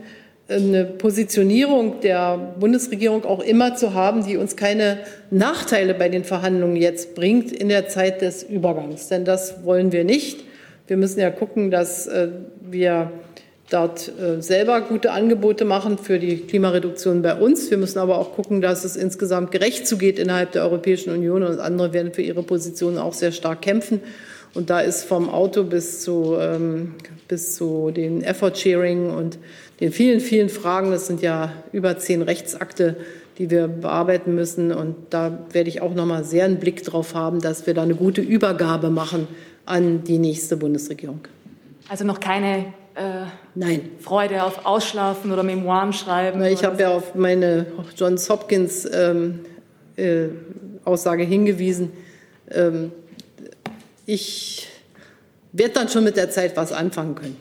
eine 0.51 0.85
Positionierung 0.85 2.01
der 2.01 2.37
Bundesregierung 2.59 3.25
auch 3.25 3.41
immer 3.41 3.75
zu 3.75 3.93
haben, 3.93 4.25
die 4.25 4.37
uns 4.37 4.55
keine 4.55 4.99
Nachteile 5.29 5.93
bei 5.93 6.09
den 6.09 6.23
Verhandlungen 6.23 6.75
jetzt 6.75 7.15
bringt 7.15 7.51
in 7.51 7.69
der 7.69 7.87
Zeit 7.87 8.21
des 8.21 8.43
Übergangs. 8.43 9.07
Denn 9.07 9.25
das 9.25 9.63
wollen 9.63 9.91
wir 9.91 10.03
nicht. 10.03 10.43
Wir 10.87 10.97
müssen 10.97 11.19
ja 11.19 11.29
gucken, 11.29 11.71
dass 11.71 12.07
äh, 12.07 12.29
wir 12.61 13.11
dort 13.71 14.11
äh, 14.19 14.41
selber 14.41 14.81
gute 14.81 15.11
Angebote 15.11 15.65
machen 15.65 15.97
für 15.97 16.19
die 16.19 16.37
Klimareduktion 16.37 17.21
bei 17.21 17.35
uns. 17.35 17.71
Wir 17.71 17.77
müssen 17.77 17.99
aber 17.99 18.17
auch 18.17 18.33
gucken, 18.33 18.61
dass 18.61 18.83
es 18.83 18.95
insgesamt 18.95 19.51
gerecht 19.51 19.87
zugeht 19.87 20.19
innerhalb 20.19 20.51
der 20.51 20.63
Europäischen 20.63 21.13
Union 21.13 21.43
und 21.43 21.59
andere 21.59 21.93
werden 21.93 22.13
für 22.13 22.21
ihre 22.21 22.43
Positionen 22.43 22.97
auch 22.97 23.13
sehr 23.13 23.31
stark 23.31 23.61
kämpfen. 23.61 24.01
Und 24.53 24.69
da 24.69 24.81
ist 24.81 25.05
vom 25.05 25.29
Auto 25.29 25.63
bis 25.63 26.01
zu, 26.01 26.35
ähm, 26.37 26.95
bis 27.29 27.55
zu 27.55 27.91
den 27.91 28.21
Effort 28.21 28.55
Sharing 28.55 29.09
und 29.09 29.37
den 29.81 29.91
vielen, 29.91 30.19
vielen 30.19 30.49
Fragen, 30.49 30.91
das 30.91 31.07
sind 31.07 31.21
ja 31.21 31.51
über 31.71 31.97
zehn 31.97 32.21
Rechtsakte, 32.21 32.97
die 33.39 33.49
wir 33.49 33.67
bearbeiten 33.67 34.35
müssen. 34.35 34.71
Und 34.71 34.95
da 35.09 35.39
werde 35.51 35.69
ich 35.69 35.81
auch 35.81 35.95
noch 35.95 36.05
mal 36.05 36.23
sehr 36.23 36.45
einen 36.45 36.59
Blick 36.59 36.83
darauf 36.83 37.15
haben, 37.15 37.41
dass 37.41 37.65
wir 37.65 37.73
da 37.73 37.81
eine 37.81 37.95
gute 37.95 38.21
Übergabe 38.21 38.91
machen 38.91 39.27
an 39.65 40.03
die 40.03 40.19
nächste 40.19 40.55
Bundesregierung. 40.55 41.21
Also 41.89 42.05
noch 42.05 42.19
keine 42.19 42.73
äh, 42.93 43.25
Nein. 43.55 43.89
Freude 43.99 44.43
auf 44.43 44.67
Ausschlafen 44.67 45.31
oder 45.31 45.41
Memoiren 45.41 45.93
schreiben? 45.93 46.43
Ich 46.43 46.63
habe 46.63 46.75
so. 46.75 46.81
ja 46.83 46.89
auf 46.89 47.15
meine 47.15 47.65
Johns 47.97 48.29
Hopkins 48.29 48.87
ähm, 48.93 49.39
äh, 49.95 50.27
Aussage 50.85 51.23
hingewiesen. 51.23 51.91
Ähm, 52.51 52.91
ich 54.05 54.67
werde 55.53 55.73
dann 55.73 55.89
schon 55.89 56.03
mit 56.03 56.17
der 56.17 56.29
Zeit 56.29 56.55
was 56.55 56.71
anfangen 56.71 57.15
können. 57.15 57.37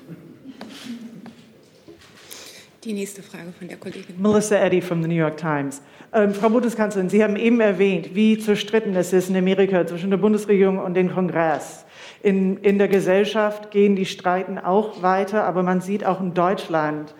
Die 2.84 2.94
nächste 2.94 3.22
Frage 3.22 3.52
von 3.58 3.68
der 3.68 3.76
Kollegin. 3.76 4.14
Melissa 4.18 4.56
Eddy 4.56 4.80
from 4.80 5.02
the 5.02 5.08
New 5.08 5.14
York 5.14 5.36
Times. 5.36 5.82
Ähm, 6.14 6.32
Frau 6.32 6.48
Bundeskanzlerin, 6.48 7.10
Sie 7.10 7.22
haben 7.22 7.36
eben 7.36 7.60
erwähnt, 7.60 8.14
wie 8.14 8.38
zerstritten 8.38 8.96
es 8.96 9.12
ist 9.12 9.28
in 9.28 9.36
Amerika 9.36 9.86
zwischen 9.86 10.08
der 10.08 10.16
Bundesregierung 10.16 10.78
und 10.78 10.94
dem 10.94 11.12
Kongress. 11.12 11.84
In, 12.22 12.56
in 12.58 12.78
der 12.78 12.88
Gesellschaft 12.88 13.70
gehen 13.70 13.96
die 13.96 14.06
Streiten 14.06 14.58
auch 14.58 15.02
weiter, 15.02 15.44
aber 15.44 15.62
man 15.62 15.82
sieht 15.82 16.06
auch 16.06 16.22
in 16.22 16.32
Deutschland, 16.32 17.14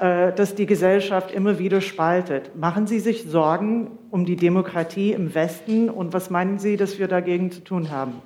äh, 0.00 0.32
dass 0.32 0.56
die 0.56 0.66
Gesellschaft 0.66 1.30
immer 1.30 1.60
wieder 1.60 1.80
spaltet. 1.80 2.56
Machen 2.56 2.88
Sie 2.88 2.98
sich 2.98 3.22
Sorgen 3.22 3.92
um 4.10 4.26
die 4.26 4.34
Demokratie 4.34 5.12
im 5.12 5.32
Westen 5.32 5.90
und 5.90 6.12
was 6.12 6.28
meinen 6.28 6.58
Sie, 6.58 6.76
dass 6.76 6.98
wir 6.98 7.06
dagegen 7.06 7.52
zu 7.52 7.60
tun 7.60 7.90
haben? 7.90 8.20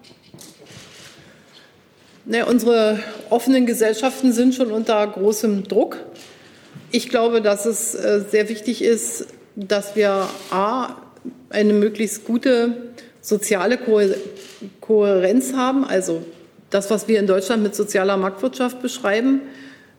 Nee, 2.25 2.45
unsere 2.45 2.99
offenen 3.29 3.67
Gesellschaften 3.67 4.33
sind 4.33 4.55
schon 4.55 4.71
unter 4.71 5.07
großem 5.07 5.65
Druck. 5.65 5.99
Ich 6.91 7.09
glaube, 7.11 7.43
dass 7.43 7.67
es 7.67 7.95
äh, 7.95 8.23
sehr 8.31 8.49
wichtig 8.49 8.83
ist, 8.83 9.27
dass 9.57 9.95
wir 9.95 10.29
a 10.51 10.97
eine 11.51 11.73
möglichst 11.73 12.25
gute 12.25 12.77
soziale 13.21 13.79
Kohärenz 14.81 15.53
haben, 15.55 15.85
also 15.85 16.23
das, 16.71 16.91
was 16.91 17.09
wir 17.09 17.19
in 17.19 17.27
Deutschland 17.27 17.63
mit 17.63 17.75
sozialer 17.75 18.17
Marktwirtschaft 18.17 18.81
beschreiben, 18.81 19.43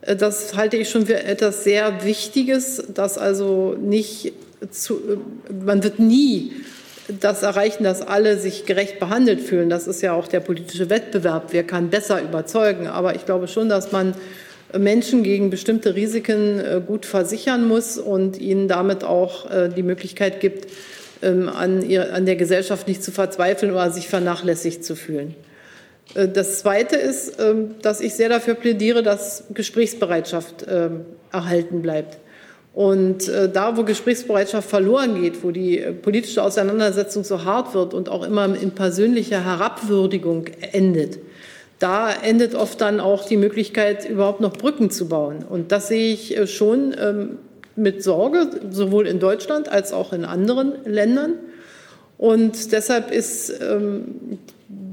äh, 0.00 0.16
das 0.16 0.56
halte 0.56 0.76
ich 0.76 0.90
schon 0.90 1.06
für 1.06 1.22
etwas 1.22 1.62
sehr 1.64 2.04
Wichtiges, 2.04 2.82
dass 2.92 3.18
also 3.18 3.76
nicht 3.80 4.32
zu, 4.70 4.94
äh, 4.94 5.52
man 5.64 5.84
wird 5.84 6.00
nie 6.00 6.52
das 7.20 7.42
erreichen, 7.42 7.84
dass 7.84 8.02
alle 8.02 8.38
sich 8.38 8.66
gerecht 8.66 9.00
behandelt 9.00 9.40
fühlen. 9.40 9.68
Das 9.68 9.86
ist 9.86 10.00
ja 10.00 10.12
auch 10.12 10.28
der 10.28 10.40
politische 10.40 10.90
Wettbewerb. 10.90 11.48
Wer 11.50 11.64
kann 11.64 11.90
besser 11.90 12.22
überzeugen? 12.22 12.86
Aber 12.86 13.14
ich 13.14 13.26
glaube 13.26 13.48
schon, 13.48 13.68
dass 13.68 13.90
man 13.92 14.14
Menschen 14.78 15.22
gegen 15.22 15.50
bestimmte 15.50 15.94
Risiken 15.94 16.60
äh, 16.60 16.80
gut 16.84 17.06
versichern 17.06 17.66
muss 17.66 17.98
und 17.98 18.38
ihnen 18.38 18.68
damit 18.68 19.04
auch 19.04 19.50
äh, 19.50 19.68
die 19.68 19.82
Möglichkeit 19.82 20.40
gibt, 20.40 20.68
ähm, 21.22 21.48
an, 21.48 21.86
der 21.88 22.36
Gesellschaft 22.36 22.88
nicht 22.88 23.02
zu 23.02 23.10
verzweifeln 23.10 23.72
oder 23.72 23.90
sich 23.90 24.08
vernachlässigt 24.08 24.84
zu 24.84 24.94
fühlen. 24.96 25.34
Äh, 26.14 26.28
das 26.28 26.60
Zweite 26.60 26.96
ist, 26.96 27.40
ähm, 27.40 27.76
dass 27.82 28.00
ich 28.00 28.14
sehr 28.14 28.28
dafür 28.28 28.54
plädiere, 28.54 29.02
dass 29.02 29.44
Gesprächsbereitschaft 29.52 30.66
ähm, 30.68 31.00
erhalten 31.32 31.82
bleibt. 31.82 32.18
Und 32.72 33.28
da, 33.28 33.76
wo 33.76 33.82
Gesprächsbereitschaft 33.82 34.70
verloren 34.70 35.20
geht, 35.20 35.42
wo 35.42 35.50
die 35.50 35.78
politische 36.02 36.40
Auseinandersetzung 36.40 37.24
so 37.24 37.44
hart 37.44 37.74
wird 37.74 37.94
und 37.94 38.08
auch 38.08 38.24
immer 38.24 38.44
in 38.44 38.70
persönlicher 38.70 39.44
Herabwürdigung 39.44 40.46
endet, 40.70 41.18
da 41.80 42.12
endet 42.12 42.54
oft 42.54 42.80
dann 42.80 43.00
auch 43.00 43.26
die 43.26 43.38
Möglichkeit, 43.38 44.08
überhaupt 44.08 44.40
noch 44.40 44.52
Brücken 44.52 44.90
zu 44.90 45.08
bauen. 45.08 45.44
Und 45.48 45.72
das 45.72 45.88
sehe 45.88 46.12
ich 46.12 46.36
äh, 46.36 46.46
schon 46.46 46.94
ähm, 46.96 47.38
mit 47.74 48.04
Sorge, 48.04 48.50
sowohl 48.70 49.06
in 49.06 49.18
Deutschland 49.18 49.68
als 49.68 49.92
auch 49.92 50.12
in 50.12 50.24
anderen 50.24 50.84
Ländern. 50.84 51.34
Und 52.18 52.72
deshalb 52.72 53.10
ist 53.10 53.50
ähm, 53.60 54.38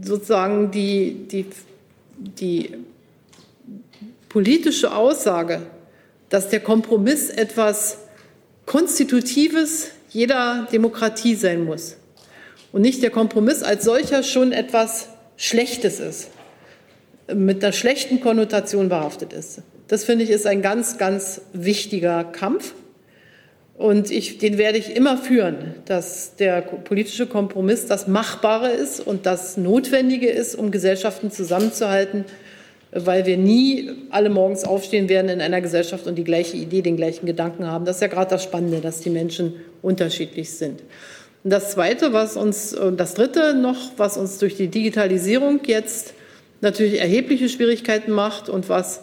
sozusagen 0.01 0.71
die, 0.71 1.27
die, 1.29 1.45
die 2.17 2.71
politische 4.29 4.95
Aussage, 4.95 5.61
dass 6.29 6.47
der 6.49 6.61
Kompromiss 6.61 7.29
etwas 7.29 7.97
Konstitutives 8.65 9.89
jeder 10.09 10.67
Demokratie 10.71 11.35
sein 11.35 11.65
muss 11.65 11.97
und 12.71 12.81
nicht 12.81 13.03
der 13.03 13.09
Kompromiss 13.09 13.61
als 13.61 13.83
solcher 13.83 14.23
schon 14.23 14.53
etwas 14.53 15.09
Schlechtes 15.35 15.99
ist, 15.99 16.29
mit 17.33 17.63
einer 17.63 17.73
schlechten 17.73 18.19
Konnotation 18.19 18.89
behaftet 18.89 19.33
ist. 19.33 19.61
Das 19.87 20.03
finde 20.03 20.23
ich 20.23 20.29
ist 20.29 20.45
ein 20.45 20.61
ganz, 20.61 20.97
ganz 20.97 21.41
wichtiger 21.53 22.23
Kampf. 22.23 22.73
Und 23.77 24.09
ich, 24.09 24.39
den 24.39 24.57
werde 24.57 24.79
ich 24.79 24.95
immer 24.95 25.17
führen, 25.17 25.75
dass 25.85 26.35
der 26.35 26.61
politische 26.61 27.27
Kompromiss 27.27 27.85
das 27.85 28.07
Machbare 28.07 28.71
ist 28.71 28.99
und 28.99 29.25
das 29.27 29.55
Notwendige 29.55 30.29
ist, 30.29 30.55
um 30.55 30.71
Gesellschaften 30.71 31.29
zusammenzuhalten 31.29 32.25
weil 32.91 33.25
wir 33.25 33.37
nie 33.37 33.91
alle 34.09 34.29
morgens 34.29 34.63
aufstehen 34.63 35.09
werden 35.09 35.29
in 35.29 35.41
einer 35.41 35.61
Gesellschaft 35.61 36.07
und 36.07 36.15
die 36.15 36.23
gleiche 36.23 36.57
Idee, 36.57 36.81
den 36.81 36.97
gleichen 36.97 37.25
Gedanken 37.25 37.65
haben. 37.65 37.85
Das 37.85 37.97
ist 37.97 38.01
ja 38.01 38.07
gerade 38.07 38.29
das 38.29 38.43
Spannende, 38.43 38.79
dass 38.79 39.01
die 39.01 39.09
Menschen 39.09 39.53
unterschiedlich 39.81 40.51
sind. 40.51 40.81
Und 41.43 41.51
das 41.51 41.71
Zweite, 41.71 42.13
was 42.13 42.37
uns, 42.37 42.75
das 42.95 43.13
Dritte 43.13 43.53
noch, 43.53 43.77
was 43.97 44.17
uns 44.17 44.37
durch 44.37 44.55
die 44.55 44.67
Digitalisierung 44.67 45.59
jetzt 45.65 46.13
natürlich 46.61 46.99
erhebliche 46.99 47.49
Schwierigkeiten 47.49 48.11
macht 48.11 48.49
und 48.49 48.69
was 48.69 49.01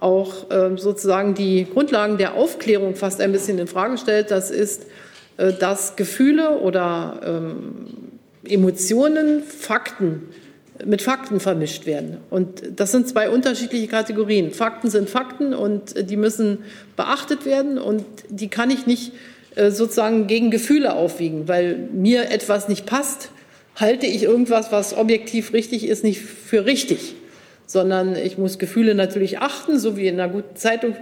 auch 0.00 0.50
äh, 0.50 0.76
sozusagen 0.76 1.34
die 1.34 1.66
Grundlagen 1.70 2.18
der 2.18 2.34
Aufklärung 2.34 2.94
fast 2.96 3.20
ein 3.20 3.32
bisschen 3.32 3.58
in 3.58 3.66
Frage 3.66 3.96
stellt, 3.98 4.30
das 4.30 4.50
ist, 4.50 4.86
äh, 5.36 5.52
dass 5.52 5.96
Gefühle 5.96 6.60
oder 6.60 7.20
ähm, 7.24 7.86
Emotionen 8.44 9.42
Fakten 9.42 10.28
mit 10.84 11.00
Fakten 11.00 11.40
vermischt 11.40 11.86
werden. 11.86 12.18
Und 12.28 12.62
das 12.76 12.92
sind 12.92 13.08
zwei 13.08 13.30
unterschiedliche 13.30 13.86
Kategorien. 13.88 14.52
Fakten 14.52 14.90
sind 14.90 15.08
Fakten 15.08 15.54
und 15.54 16.10
die 16.10 16.16
müssen 16.16 16.58
beachtet 16.96 17.46
werden 17.46 17.78
und 17.78 18.04
die 18.28 18.48
kann 18.48 18.70
ich 18.70 18.86
nicht 18.86 19.12
äh, 19.54 19.70
sozusagen 19.70 20.26
gegen 20.26 20.50
Gefühle 20.50 20.94
aufwiegen, 20.94 21.48
weil 21.48 21.76
mir 21.92 22.30
etwas 22.30 22.68
nicht 22.68 22.84
passt, 22.84 23.30
halte 23.76 24.06
ich 24.06 24.22
irgendwas, 24.22 24.72
was 24.72 24.96
objektiv 24.96 25.52
richtig 25.52 25.86
ist, 25.86 26.02
nicht 26.02 26.20
für 26.20 26.64
richtig, 26.64 27.14
sondern 27.66 28.16
ich 28.16 28.38
muss 28.38 28.58
Gefühle 28.58 28.94
natürlich 28.94 29.38
achten, 29.38 29.78
so 29.78 29.96
wie 29.96 30.08
in 30.08 30.18
einer 30.18 30.32
guten 30.32 30.56
Zeitung, 30.56 30.96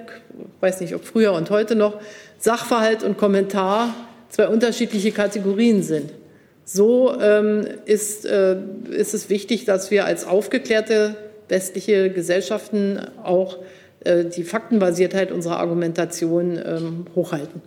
weiß 0.60 0.80
nicht, 0.80 0.94
ob 0.94 1.04
früher 1.04 1.32
und 1.32 1.50
heute 1.50 1.76
noch, 1.76 2.00
Sachverhalt 2.38 3.02
und 3.04 3.16
Kommentar 3.16 3.94
zwei 4.28 4.48
unterschiedliche 4.48 5.12
Kategorien 5.12 5.82
sind. 5.82 6.12
So 6.64 7.18
ähm, 7.20 7.66
ist, 7.84 8.26
äh, 8.26 8.56
ist 8.90 9.14
es 9.14 9.30
wichtig, 9.30 9.64
dass 9.64 9.90
wir 9.90 10.06
als 10.06 10.26
aufgeklärte 10.26 11.14
westliche 11.48 12.10
Gesellschaften 12.10 13.00
auch 13.22 13.58
äh, 14.04 14.24
die 14.24 14.44
Faktenbasiertheit 14.44 15.30
unserer 15.30 15.58
Argumentation 15.58 16.58
ähm, 16.64 17.06
hochhalten. 17.14 17.62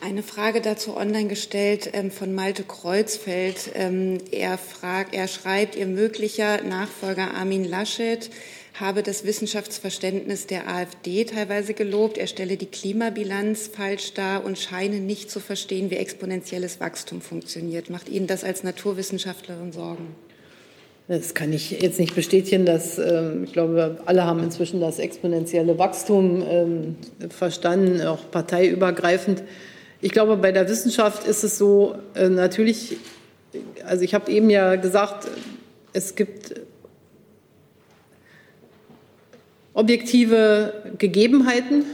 Eine 0.00 0.22
Frage 0.22 0.60
dazu 0.60 0.96
online 0.96 1.26
gestellt 1.26 1.90
ähm, 1.92 2.12
von 2.12 2.32
Malte 2.32 2.62
Kreuzfeld. 2.62 3.70
Ähm, 3.74 4.18
er, 4.30 4.56
fragt, 4.56 5.12
er 5.12 5.26
schreibt, 5.26 5.74
Ihr 5.74 5.86
möglicher 5.86 6.62
Nachfolger 6.62 7.34
Armin 7.34 7.64
Laschet 7.64 8.30
habe 8.74 9.02
das 9.02 9.24
Wissenschaftsverständnis 9.24 10.46
der 10.46 10.68
AfD 10.68 11.24
teilweise 11.24 11.74
gelobt. 11.74 12.16
Er 12.16 12.28
stelle 12.28 12.56
die 12.56 12.66
Klimabilanz 12.66 13.66
falsch 13.66 14.14
dar 14.14 14.44
und 14.44 14.56
scheine 14.56 15.00
nicht 15.00 15.32
zu 15.32 15.40
verstehen, 15.40 15.90
wie 15.90 15.96
exponentielles 15.96 16.78
Wachstum 16.78 17.20
funktioniert. 17.20 17.90
Macht 17.90 18.08
Ihnen 18.08 18.28
das 18.28 18.44
als 18.44 18.62
Naturwissenschaftlerin 18.62 19.72
Sorgen? 19.72 20.14
Das 21.08 21.34
kann 21.34 21.52
ich 21.52 21.72
jetzt 21.72 21.98
nicht 21.98 22.14
bestätigen. 22.14 22.66
Dass, 22.66 22.98
ähm, 22.98 23.44
ich 23.44 23.52
glaube, 23.52 23.98
alle 24.06 24.24
haben 24.24 24.44
inzwischen 24.44 24.80
das 24.80 25.00
exponentielle 25.00 25.76
Wachstum 25.76 26.44
ähm, 26.48 26.96
verstanden, 27.30 28.02
auch 28.02 28.30
parteiübergreifend. 28.30 29.42
Ich 30.00 30.12
glaube, 30.12 30.36
bei 30.36 30.52
der 30.52 30.68
Wissenschaft 30.68 31.26
ist 31.26 31.42
es 31.42 31.58
so, 31.58 31.96
äh, 32.14 32.28
natürlich, 32.28 32.96
also 33.84 34.04
ich 34.04 34.14
habe 34.14 34.30
eben 34.30 34.48
ja 34.48 34.76
gesagt, 34.76 35.26
es 35.92 36.14
gibt 36.14 36.54
objektive 39.74 40.72
Gegebenheiten 40.98 41.84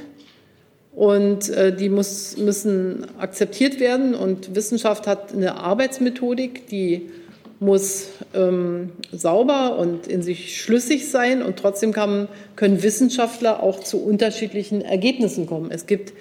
und 0.94 1.48
äh, 1.48 1.74
die 1.74 1.88
muss, 1.88 2.36
müssen 2.36 3.06
akzeptiert 3.18 3.80
werden. 3.80 4.14
Und 4.14 4.54
Wissenschaft 4.54 5.06
hat 5.06 5.32
eine 5.32 5.56
Arbeitsmethodik, 5.56 6.66
die 6.68 7.10
muss 7.58 8.08
ähm, 8.34 8.92
sauber 9.12 9.78
und 9.78 10.06
in 10.06 10.22
sich 10.22 10.60
schlüssig 10.60 11.10
sein 11.10 11.42
und 11.42 11.56
trotzdem 11.56 11.92
kann, 11.92 12.28
können 12.56 12.82
Wissenschaftler 12.82 13.62
auch 13.62 13.80
zu 13.80 14.02
unterschiedlichen 14.04 14.82
Ergebnissen 14.82 15.46
kommen. 15.46 15.70
Es 15.70 15.86
gibt 15.86 16.12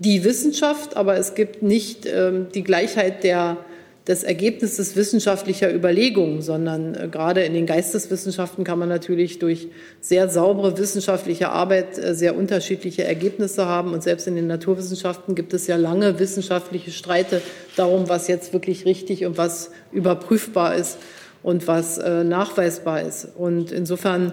die 0.00 0.24
Wissenschaft, 0.24 0.96
aber 0.96 1.16
es 1.16 1.34
gibt 1.34 1.62
nicht 1.62 2.06
ähm, 2.06 2.48
die 2.52 2.64
Gleichheit 2.64 3.22
der 3.22 3.58
des 4.06 4.24
Ergebnisses 4.24 4.96
wissenschaftlicher 4.96 5.72
Überlegungen, 5.72 6.42
sondern 6.42 6.94
äh, 6.94 7.08
gerade 7.08 7.42
in 7.42 7.54
den 7.54 7.66
Geisteswissenschaften 7.66 8.64
kann 8.64 8.78
man 8.78 8.88
natürlich 8.88 9.38
durch 9.38 9.68
sehr 10.00 10.28
saubere 10.28 10.78
wissenschaftliche 10.78 11.50
Arbeit 11.50 11.98
äh, 11.98 12.14
sehr 12.14 12.36
unterschiedliche 12.36 13.04
Ergebnisse 13.04 13.66
haben. 13.66 13.92
Und 13.92 14.02
selbst 14.02 14.26
in 14.26 14.36
den 14.36 14.46
Naturwissenschaften 14.46 15.34
gibt 15.34 15.52
es 15.52 15.66
ja 15.66 15.76
lange 15.76 16.18
wissenschaftliche 16.18 16.90
Streite 16.90 17.42
darum, 17.76 18.08
was 18.08 18.26
jetzt 18.26 18.52
wirklich 18.52 18.86
richtig 18.86 19.26
und 19.26 19.36
was 19.36 19.70
überprüfbar 19.92 20.74
ist 20.74 20.98
und 21.42 21.68
was 21.68 21.98
äh, 21.98 22.24
nachweisbar 22.24 23.02
ist. 23.02 23.28
Und 23.36 23.70
insofern 23.70 24.32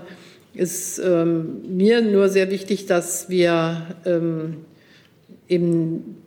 ist 0.54 0.98
ähm, 0.98 1.62
mir 1.68 2.02
nur 2.02 2.30
sehr 2.30 2.50
wichtig, 2.50 2.86
dass 2.86 3.30
wir 3.30 3.86
ähm, 4.06 4.66
eben 5.50 6.18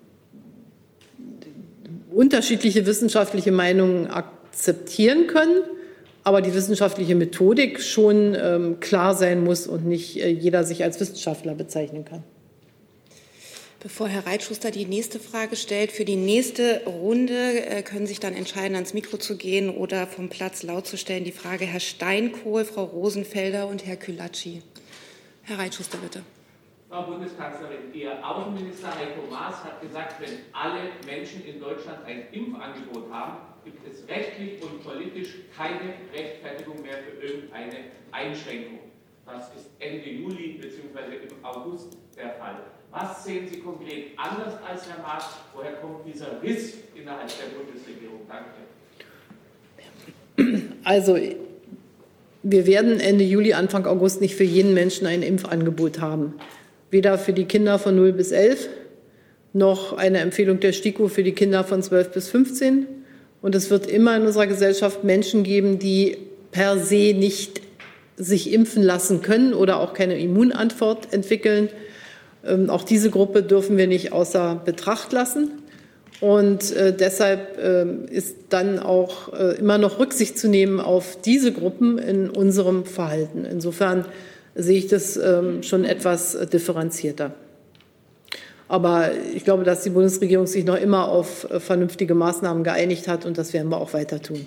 unterschiedliche 2.10 2.86
wissenschaftliche 2.86 3.52
Meinungen 3.52 4.08
akzeptieren 4.08 5.26
können, 5.26 5.62
aber 6.24 6.42
die 6.42 6.54
wissenschaftliche 6.54 7.14
Methodik 7.14 7.80
schon 7.80 8.34
ähm, 8.34 8.80
klar 8.80 9.14
sein 9.14 9.42
muss 9.44 9.66
und 9.66 9.86
nicht 9.86 10.16
äh, 10.16 10.28
jeder 10.28 10.64
sich 10.64 10.82
als 10.82 11.00
Wissenschaftler 11.00 11.54
bezeichnen 11.54 12.04
kann. 12.04 12.22
Bevor 13.82 14.08
Herr 14.08 14.26
Reitschuster 14.26 14.70
die 14.70 14.84
nächste 14.84 15.18
Frage 15.18 15.56
stellt, 15.56 15.90
für 15.90 16.04
die 16.04 16.16
nächste 16.16 16.82
Runde 16.84 17.66
äh, 17.66 17.82
können 17.82 18.06
sich 18.06 18.20
dann 18.20 18.34
entscheiden, 18.34 18.74
ans 18.74 18.92
Mikro 18.92 19.16
zu 19.16 19.38
gehen 19.38 19.70
oder 19.70 20.06
vom 20.06 20.28
Platz 20.28 20.62
laut 20.62 20.86
zu 20.86 20.98
stellen. 20.98 21.24
Die 21.24 21.32
Frage 21.32 21.64
Herr 21.64 21.80
Steinkohl, 21.80 22.66
Frau 22.66 22.84
Rosenfelder 22.84 23.68
und 23.68 23.86
Herr 23.86 23.96
Külacci. 23.96 24.60
Herr 25.44 25.58
Reitschuster, 25.58 25.96
bitte. 25.96 26.22
Frau 26.90 27.02
Bundeskanzlerin, 27.02 27.94
Ihr 27.94 28.18
Außenminister 28.26 28.88
Heiko 28.88 29.30
Maas 29.30 29.62
hat 29.62 29.80
gesagt, 29.80 30.20
wenn 30.20 30.40
alle 30.52 30.90
Menschen 31.06 31.44
in 31.46 31.60
Deutschland 31.60 32.04
ein 32.04 32.24
Impfangebot 32.32 33.08
haben, 33.12 33.36
gibt 33.64 33.86
es 33.86 34.08
rechtlich 34.08 34.60
und 34.60 34.82
politisch 34.82 35.36
keine 35.56 35.94
Rechtfertigung 36.12 36.82
mehr 36.82 36.96
für 36.98 37.24
irgendeine 37.24 37.76
Einschränkung. 38.10 38.80
Das 39.24 39.54
ist 39.54 39.70
Ende 39.78 40.10
Juli 40.10 40.58
bzw. 40.60 41.28
im 41.28 41.44
August 41.44 41.96
der 42.16 42.30
Fall. 42.30 42.56
Was 42.90 43.22
sehen 43.22 43.46
Sie 43.46 43.60
konkret 43.60 44.06
anders 44.16 44.54
als 44.68 44.90
Herr 44.90 45.00
Maas? 45.00 45.30
Woher 45.54 45.74
kommt 45.74 46.04
dieser 46.04 46.42
Riss 46.42 46.74
innerhalb 46.96 47.28
der 47.28 47.56
Bundesregierung? 47.56 48.22
Danke. 48.26 48.50
Also 50.82 51.16
wir 52.42 52.66
werden 52.66 52.98
Ende 52.98 53.22
Juli, 53.22 53.52
Anfang 53.52 53.86
August 53.86 54.20
nicht 54.20 54.34
für 54.34 54.42
jeden 54.42 54.74
Menschen 54.74 55.06
ein 55.06 55.22
Impfangebot 55.22 56.00
haben 56.00 56.34
weder 56.90 57.18
für 57.18 57.32
die 57.32 57.44
Kinder 57.44 57.78
von 57.78 57.96
0 57.96 58.12
bis 58.12 58.32
11 58.32 58.68
noch 59.52 59.96
eine 59.96 60.18
Empfehlung 60.18 60.60
der 60.60 60.72
STIKO 60.72 61.08
für 61.08 61.22
die 61.22 61.32
Kinder 61.32 61.64
von 61.64 61.82
12 61.82 62.10
bis 62.10 62.28
15. 62.28 62.86
Und 63.42 63.54
es 63.54 63.70
wird 63.70 63.86
immer 63.86 64.16
in 64.16 64.26
unserer 64.26 64.46
Gesellschaft 64.46 65.02
Menschen 65.02 65.42
geben, 65.42 65.78
die 65.78 66.18
per 66.52 66.78
se 66.78 67.14
nicht 67.14 67.60
sich 68.16 68.52
impfen 68.52 68.82
lassen 68.82 69.22
können 69.22 69.54
oder 69.54 69.80
auch 69.80 69.94
keine 69.94 70.18
Immunantwort 70.18 71.12
entwickeln. 71.12 71.68
Ähm, 72.44 72.68
auch 72.70 72.84
diese 72.84 73.10
Gruppe 73.10 73.42
dürfen 73.42 73.76
wir 73.76 73.86
nicht 73.86 74.12
außer 74.12 74.60
Betracht 74.64 75.12
lassen. 75.12 75.50
Und 76.20 76.72
äh, 76.72 76.94
deshalb 76.94 77.58
äh, 77.58 77.86
ist 78.14 78.36
dann 78.50 78.78
auch 78.78 79.32
äh, 79.32 79.56
immer 79.58 79.78
noch 79.78 79.98
Rücksicht 79.98 80.38
zu 80.38 80.48
nehmen 80.48 80.78
auf 80.78 81.18
diese 81.22 81.50
Gruppen 81.50 81.96
in 81.96 82.28
unserem 82.28 82.84
Verhalten. 82.84 83.46
Insofern 83.50 84.04
sehe 84.54 84.78
ich 84.78 84.88
das 84.88 85.16
ähm, 85.16 85.62
schon 85.62 85.84
etwas 85.84 86.48
differenzierter. 86.50 87.32
Aber 88.68 89.10
ich 89.34 89.44
glaube, 89.44 89.64
dass 89.64 89.82
die 89.82 89.90
Bundesregierung 89.90 90.46
sich 90.46 90.64
noch 90.64 90.76
immer 90.76 91.08
auf 91.08 91.50
äh, 91.50 91.60
vernünftige 91.60 92.14
Maßnahmen 92.14 92.62
geeinigt 92.64 93.08
hat 93.08 93.26
und 93.26 93.38
das 93.38 93.52
werden 93.52 93.68
wir 93.70 93.78
auch 93.78 93.92
weiter 93.92 94.22
tun. 94.22 94.46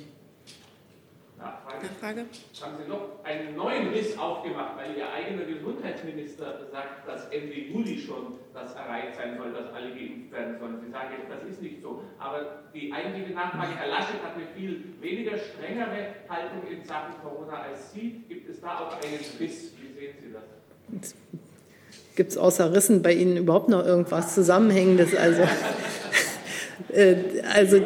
Nachfrage? 2.04 2.26
Haben 2.62 2.76
Sie 2.84 2.90
noch 2.90 3.24
einen 3.24 3.56
neuen 3.56 3.88
Riss 3.88 4.18
aufgemacht, 4.18 4.78
weil 4.78 4.98
Ihr 4.98 5.10
eigener 5.10 5.46
Gesundheitsminister 5.46 6.68
sagt, 6.72 7.08
dass 7.08 7.28
Ende 7.30 7.56
Juli 7.56 7.98
schon 7.98 8.40
das 8.54 8.76
erreicht 8.76 9.16
sein 9.16 9.38
soll, 9.38 9.54
dass 9.54 9.74
alle 9.74 9.90
geimpft 9.96 10.32
werden 10.32 10.60
sollen. 10.60 10.80
Sie 10.86 10.92
sagen 10.92 11.16
jetzt, 11.18 11.32
das 11.32 11.50
ist 11.50 11.62
nicht 11.62 11.82
so. 11.82 12.04
Aber 12.20 12.64
die 12.74 12.92
eigentliche 12.92 13.34
Nachfrage, 13.34 13.76
Herr 13.78 13.88
Laschet 13.88 14.22
hat 14.22 14.36
eine 14.36 14.48
viel 14.56 14.84
weniger 15.00 15.38
strengere 15.38 16.16
Haltung 16.28 16.68
in 16.70 16.84
Sachen 16.84 17.16
Corona 17.24 17.64
als 17.64 17.94
Sie. 17.94 18.24
Gibt 18.28 18.50
es 18.50 18.60
da 18.60 18.80
auch 18.80 18.94
einen 19.02 19.20
Riss? 19.40 19.74
Gibt 22.16 22.32
es 22.32 22.38
außer 22.38 22.74
Rissen 22.74 23.02
bei 23.02 23.14
Ihnen 23.14 23.38
überhaupt 23.38 23.70
noch 23.70 23.86
irgendwas 23.86 24.36
Zusammenhängendes? 24.36 25.16
Also, 25.16 25.42
äh, 26.94 27.16
also 27.54 27.78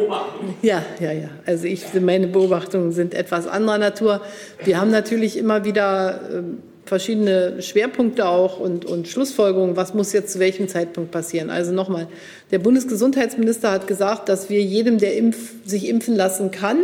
ja, 0.61 0.83
ja, 0.99 1.11
ja. 1.11 1.29
Also 1.45 1.65
ich, 1.65 1.85
meine 1.99 2.27
Beobachtungen 2.27 2.91
sind 2.91 3.13
etwas 3.13 3.47
anderer 3.47 3.77
Natur. 3.77 4.21
Wir 4.63 4.81
haben 4.81 4.91
natürlich 4.91 5.37
immer 5.37 5.63
wieder 5.63 6.19
äh, 6.29 6.41
verschiedene 6.87 7.61
Schwerpunkte 7.61 8.27
auch 8.27 8.59
und, 8.59 8.85
und 8.85 9.07
Schlussfolgerungen, 9.07 9.75
was 9.75 9.93
muss 9.93 10.13
jetzt 10.13 10.33
zu 10.33 10.39
welchem 10.39 10.67
Zeitpunkt 10.67 11.11
passieren. 11.11 11.49
Also 11.49 11.71
nochmal, 11.71 12.07
der 12.51 12.59
Bundesgesundheitsminister 12.59 13.71
hat 13.71 13.87
gesagt, 13.87 14.29
dass 14.29 14.49
wir 14.49 14.61
jedem, 14.61 14.97
der 14.97 15.15
impf, 15.15 15.37
sich 15.65 15.87
impfen 15.87 16.15
lassen 16.15 16.51
kann 16.51 16.77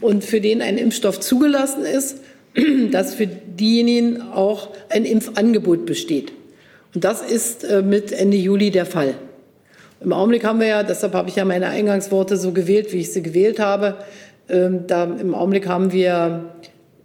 und 0.00 0.24
für 0.24 0.40
den 0.40 0.62
ein 0.62 0.78
Impfstoff 0.78 1.20
zugelassen 1.20 1.84
ist, 1.84 2.18
dass 2.90 3.14
für 3.14 3.26
diejenigen 3.26 4.22
auch 4.22 4.70
ein 4.88 5.04
Impfangebot 5.04 5.86
besteht. 5.86 6.32
Und 6.94 7.04
das 7.04 7.22
ist 7.22 7.64
äh, 7.64 7.82
mit 7.82 8.12
Ende 8.12 8.36
Juli 8.36 8.70
der 8.70 8.86
Fall. 8.86 9.14
Im 10.00 10.12
Augenblick 10.12 10.44
haben 10.44 10.60
wir 10.60 10.66
ja, 10.66 10.82
deshalb 10.82 11.14
habe 11.14 11.28
ich 11.28 11.36
ja 11.36 11.44
meine 11.44 11.68
Eingangsworte 11.68 12.36
so 12.36 12.52
gewählt, 12.52 12.92
wie 12.92 12.98
ich 12.98 13.12
sie 13.12 13.22
gewählt 13.22 13.58
habe. 13.58 13.96
Ähm, 14.48 14.86
da, 14.86 15.04
Im 15.04 15.34
Augenblick 15.34 15.68
haben 15.68 15.92
wir 15.92 16.54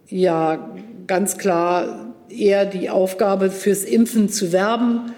ja 0.08 0.70
ganz 1.08 1.38
klar 1.38 2.14
eher 2.30 2.66
die 2.66 2.90
Aufgabe, 2.90 3.50
fürs 3.50 3.84
Impfen 3.84 4.30
zu 4.30 4.52
werben, 4.52 5.14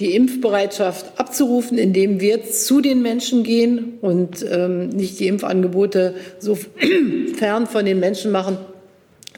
die 0.00 0.14
Impfbereitschaft 0.14 1.18
abzurufen, 1.18 1.78
indem 1.78 2.20
wir 2.20 2.44
zu 2.44 2.80
den 2.80 3.02
Menschen 3.02 3.44
gehen 3.44 3.94
und 4.00 4.44
ähm, 4.48 4.88
nicht 4.88 5.20
die 5.20 5.28
Impfangebote 5.28 6.14
so 6.38 6.56
fern 7.36 7.66
von 7.66 7.84
den 7.84 8.00
Menschen 8.00 8.32
machen, 8.32 8.58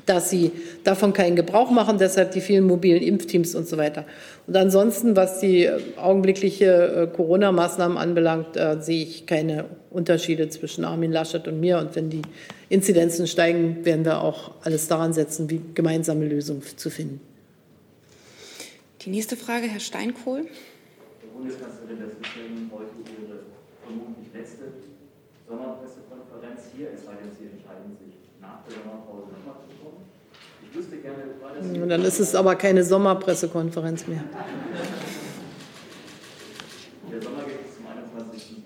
dass 0.07 0.31
sie 0.31 0.53
davon 0.85 1.13
keinen 1.13 1.37
Gebrauch 1.37 1.71
machen, 1.71 1.99
deshalb 1.99 2.31
die 2.31 2.41
vielen 2.41 2.65
mobilen 2.65 3.03
Impfteams 3.03 3.55
und 3.55 3.69
so 3.69 3.77
weiter. 3.77 4.07
Und 4.47 4.57
ansonsten, 4.57 5.17
was 5.17 5.41
die 5.41 5.69
augenblickliche 5.97 7.11
äh, 7.13 7.15
Corona-Maßnahmen 7.15 7.99
anbelangt, 7.99 8.57
äh, 8.57 8.81
sehe 8.81 9.03
ich 9.03 9.27
keine 9.27 9.67
Unterschiede 9.91 10.49
zwischen 10.49 10.85
Armin 10.85 11.11
Laschet 11.11 11.47
und 11.49 11.59
mir. 11.59 11.79
Und 11.79 11.97
wenn 11.97 12.09
die 12.09 12.23
Inzidenzen 12.69 13.27
steigen, 13.27 13.85
werden 13.85 14.05
wir 14.05 14.23
auch 14.23 14.53
alles 14.63 14.87
daran 14.89 15.13
setzen, 15.13 15.51
wie 15.51 15.61
gemeinsame 15.75 16.25
Lösungen 16.25 16.63
zu 16.77 16.89
finden. 16.89 17.21
Die 19.03 19.11
nächste 19.11 19.37
Frage, 19.37 19.67
Herr 19.67 19.81
Steinkohl. 19.81 20.43
Frau 20.43 21.39
Bundeskanzlerin, 21.39 21.99
das 22.01 22.11
ist 22.11 22.27
heute 22.75 22.91
Ihre 23.07 23.47
vermutlich 23.83 24.35
letzte 24.35 24.67
Sommerpressekonferenz 25.47 26.75
hier, 26.75 26.91
es 26.95 27.07
sei 27.07 27.15
denn, 27.15 27.31
Sie 27.31 27.47
entscheiden 27.55 27.95
sich 28.03 28.19
nach 28.43 28.67
der 28.67 28.83
Sommerpause 28.83 29.31
das. 30.77 31.89
Dann 31.89 32.05
ist 32.05 32.21
es 32.21 32.35
aber 32.35 32.55
keine 32.57 32.85
Sommerpressekonferenz 32.85 34.07
mehr. 34.07 34.25
Der 37.11 37.23
Sommer 37.23 37.43
geht 37.45 37.63
bis 37.63 37.77
zum 37.77 37.87
21. 37.87 38.57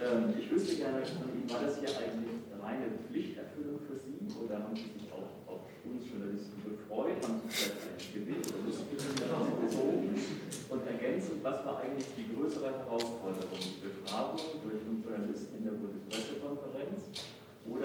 Ähm, 0.00 0.34
ich 0.38 0.50
wüsste 0.50 0.76
gerne 0.76 0.98
von 1.04 1.28
Ihnen, 1.34 1.50
war 1.50 1.60
das 1.64 1.78
hier 1.80 1.88
eigentlich 1.88 2.34
reine 2.62 2.86
Pflichterfüllung 3.10 3.80
für 3.88 3.98
Sie 3.98 4.20
oder 4.44 4.56
haben 4.62 4.76
Sie 4.76 4.82
sich 4.82 5.10
auch 5.12 5.32
auf 5.50 5.60
uns 5.84 6.04
Journalisten 6.08 6.62
gefreut? 6.62 7.16
Haben 7.22 7.40
Sie 7.48 7.56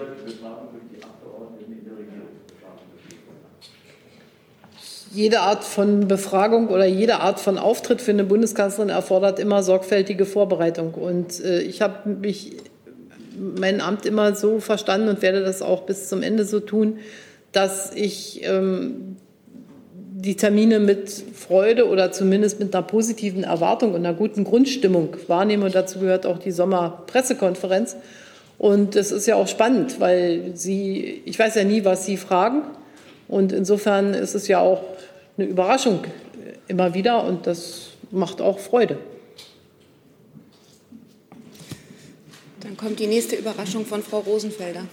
vielleicht 0.00 0.16
einen 0.16 0.24
Befragung 0.24 0.68
durch 0.72 0.84
die 0.92 1.02
Abgeordneten 1.04 1.72
in 1.72 1.84
der 1.84 1.96
Regierungsbefragung 1.98 2.88
Jede 5.12 5.40
Art 5.40 5.64
von 5.64 6.06
Befragung 6.06 6.68
oder 6.68 6.86
jede 6.86 7.18
Art 7.18 7.40
von 7.40 7.58
Auftritt 7.58 8.00
für 8.00 8.12
eine 8.12 8.22
Bundeskanzlerin 8.22 8.90
erfordert 8.90 9.40
immer 9.40 9.62
sorgfältige 9.64 10.24
Vorbereitung. 10.24 10.94
Und 10.94 11.42
äh, 11.44 11.62
ich 11.62 11.82
habe 11.82 12.08
mich 12.08 12.56
mein 13.36 13.80
Amt 13.80 14.06
immer 14.06 14.34
so 14.36 14.60
verstanden 14.60 15.08
und 15.08 15.22
werde 15.22 15.42
das 15.42 15.62
auch 15.62 15.82
bis 15.82 16.08
zum 16.08 16.22
Ende 16.22 16.44
so 16.44 16.60
tun, 16.60 16.98
dass 17.50 17.92
ich 17.92 18.42
ähm, 18.44 19.16
die 20.22 20.36
Termine 20.36 20.78
mit 20.78 21.10
Freude 21.10 21.88
oder 21.88 22.12
zumindest 22.12 22.60
mit 22.60 22.74
einer 22.74 22.84
positiven 22.84 23.42
Erwartung 23.42 23.94
und 23.94 24.06
einer 24.06 24.14
guten 24.14 24.44
Grundstimmung 24.44 25.16
wahrnehme. 25.26 25.64
Und 25.64 25.74
dazu 25.74 25.98
gehört 25.98 26.26
auch 26.26 26.38
die 26.38 26.52
Sommerpressekonferenz. 26.52 27.96
Und 28.58 28.94
es 28.94 29.10
ist 29.10 29.26
ja 29.26 29.36
auch 29.36 29.48
spannend, 29.48 30.00
weil 30.00 30.52
Sie, 30.54 31.22
ich 31.24 31.38
weiß 31.38 31.54
ja 31.54 31.64
nie, 31.64 31.84
was 31.84 32.04
Sie 32.04 32.16
fragen. 32.16 32.62
Und 33.30 33.52
insofern 33.52 34.12
ist 34.12 34.34
es 34.34 34.48
ja 34.48 34.58
auch 34.58 34.82
eine 35.38 35.46
Überraschung 35.46 36.02
immer 36.66 36.94
wieder 36.94 37.22
und 37.24 37.46
das 37.46 37.90
macht 38.10 38.40
auch 38.40 38.58
Freude. 38.58 38.98
Dann 42.58 42.76
kommt 42.76 42.98
die 42.98 43.06
nächste 43.06 43.36
Überraschung 43.36 43.86
von 43.86 44.02
Frau 44.02 44.18
Rosenfelder. 44.18 44.84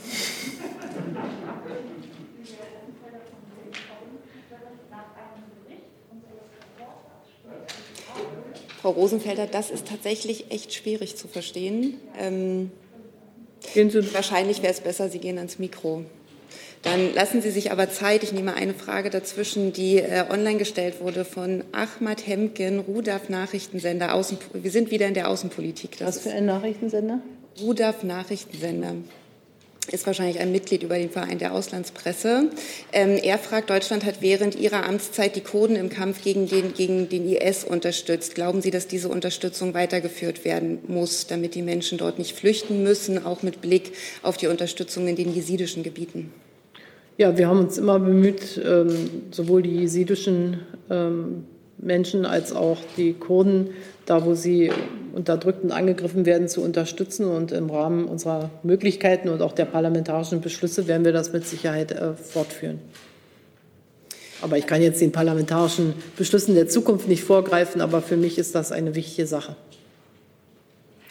Frau 8.80 8.92
Rosenfelder, 8.92 9.48
das 9.48 9.72
ist 9.72 9.88
tatsächlich 9.88 10.52
echt 10.52 10.76
schwierig 10.76 11.18
zu 11.18 11.28
verstehen. 11.28 12.00
Ähm, 12.20 12.70
wahrscheinlich 14.14 14.62
wäre 14.62 14.74
es 14.74 14.82
besser, 14.82 15.10
Sie 15.10 15.18
gehen 15.18 15.40
ans 15.40 15.58
Mikro. 15.58 16.06
Dann 16.84 17.14
lassen 17.14 17.42
Sie 17.42 17.52
sich 17.52 17.72
aber 17.72 17.90
Zeit. 17.90 18.24
Ich 18.24 18.32
nehme 18.32 18.54
eine 18.54 18.74
Frage 18.74 19.10
dazwischen, 19.10 19.74
die 19.74 19.98
äh, 19.98 20.26
online 20.30 20.58
gestellt 20.58 21.02
wurde 21.02 21.26
von 21.26 21.64
Ahmad 21.72 22.26
Hemken, 22.26 22.80
Rudaf 22.80 23.30
Nachrichtensender. 23.30 24.14
Außen, 24.14 24.38
wir 24.54 24.72
sind 24.72 24.92
wieder 24.92 25.08
in 25.08 25.14
der 25.14 25.30
Außenpolitik. 25.30 25.98
Das 25.98 26.18
Was 26.18 26.20
für 26.20 26.32
ein 26.32 26.46
Nachrichtensender? 26.46 27.20
Rudaf 27.60 28.04
Nachrichtensender 28.04 28.96
ist 29.92 30.06
wahrscheinlich 30.06 30.40
ein 30.40 30.52
Mitglied 30.52 30.84
über 30.84 30.98
den 30.98 31.10
Verein 31.10 31.40
der 31.40 31.54
Auslandspresse. 31.54 32.50
Ähm, 32.92 33.18
er 33.22 33.38
fragt, 33.38 33.70
Deutschland 33.70 34.06
hat 34.06 34.22
während 34.22 34.56
ihrer 34.56 34.86
Amtszeit 34.86 35.36
die 35.36 35.42
Kurden 35.42 35.76
im 35.76 35.90
Kampf 35.90 36.22
gegen 36.24 36.48
den, 36.48 36.74
gegen 36.74 37.10
den 37.10 37.28
IS 37.28 37.64
unterstützt. 37.64 38.36
Glauben 38.36 38.62
Sie, 38.62 38.72
dass 38.72 38.88
diese 38.88 39.10
Unterstützung 39.10 39.74
weitergeführt 39.74 40.46
werden 40.46 40.80
muss, 40.88 41.28
damit 41.28 41.56
die 41.56 41.62
Menschen 41.62 41.98
dort 41.98 42.20
nicht 42.20 42.36
flüchten 42.36 42.84
müssen, 42.84 43.26
auch 43.26 43.44
mit 43.44 43.62
Blick 43.62 43.94
auf 44.24 44.38
die 44.38 44.48
Unterstützung 44.48 45.08
in 45.08 45.16
den 45.16 45.34
jesidischen 45.34 45.84
Gebieten? 45.84 46.34
Ja, 47.18 47.36
wir 47.36 47.48
haben 47.48 47.60
uns 47.60 47.80
immer 47.80 48.00
bemüht, 48.00 48.62
ähm, 48.64 49.10
sowohl 49.32 49.64
die 49.64 49.76
jesidischen 49.76 50.60
ähm, 50.90 51.46
Menschen 51.80 52.26
als 52.26 52.54
auch 52.54 52.78
die 52.96 53.14
Kurden, 53.14 53.72
da 54.06 54.24
wo 54.24 54.36
sie 54.36 54.72
unterdrückt 55.14 55.64
und 55.64 55.72
angegriffen 55.72 56.28
werden, 56.28 56.48
zu 56.48 56.62
unterstützen. 56.62 57.26
Und 57.26 57.52
im 57.52 57.72
Rahmen 57.72 58.06
unserer 58.06 58.52
Möglichkeiten 58.62 59.30
und 59.30 59.42
auch 59.42 59.54
der 59.54 59.66
parlamentarischen 59.66 60.42
Beschlüsse 60.42 60.88
werden 60.88 61.06
wir 61.06 61.12
das 61.12 61.34
mit 61.34 61.48
Sicherheit 61.48 61.92
äh, 61.92 62.14
fortführen. 62.14 62.80
Aber 64.44 64.60
ich 64.60 64.68
kann 64.68 64.84
jetzt 64.84 65.02
den 65.02 65.12
parlamentarischen 65.12 65.96
Beschlüssen 66.16 66.54
der 66.54 66.68
Zukunft 66.68 67.08
nicht 67.08 67.24
vorgreifen, 67.24 67.82
aber 67.82 68.04
für 68.04 68.18
mich 68.18 68.38
ist 68.38 68.54
das 68.54 68.72
eine 68.72 68.94
wichtige 68.94 69.26
Sache. 69.26 69.56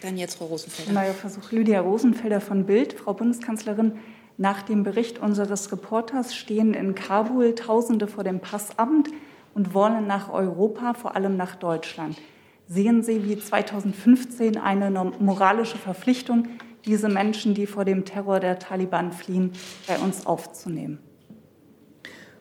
Dann 0.03 0.17
jetzt 0.17 0.37
Frau 0.37 0.45
Rosenfelder. 0.45 0.93
Neuer 0.93 1.15
Versuch. 1.15 1.51
Lydia 1.51 1.81
Rosenfelder 1.81 2.41
von 2.41 2.65
Bild. 2.65 2.93
Frau 2.93 3.15
Bundeskanzlerin, 3.15 3.93
nach 4.39 4.63
dem 4.63 4.83
Bericht 4.83 5.19
unseres 5.19 5.73
Reporters 5.73 6.35
stehen 6.35 6.75
in 6.75 6.95
Kabul 6.95 7.55
Tausende 7.55 8.07
vor 8.07 8.25
dem 8.25 8.41
Passamt 8.41 9.09
und 9.55 9.73
wollen 9.73 10.07
nach 10.07 10.31
Europa, 10.31 10.95
vor 10.95 11.17
allem 11.17 11.37
nach 11.37 11.57
Deutschland. 11.57 12.19
Sehen 12.69 13.03
Sie 13.03 13.25
wie 13.25 13.39
2015 13.39 14.59
eine 14.59 14.91
moralische 15.19 15.79
Verpflichtung, 15.79 16.49
diese 16.85 17.09
Menschen, 17.09 17.55
die 17.55 17.67
vor 17.67 17.85
dem 17.85 18.05
Terror 18.05 18.41
der 18.41 18.59
Taliban 18.59 19.13
fliehen, 19.13 19.53
bei 19.87 19.99
uns 19.99 20.27
aufzunehmen? 20.27 20.99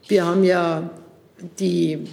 Wir 0.08 0.26
haben 0.26 0.44
ja 0.44 0.90
die 1.60 2.06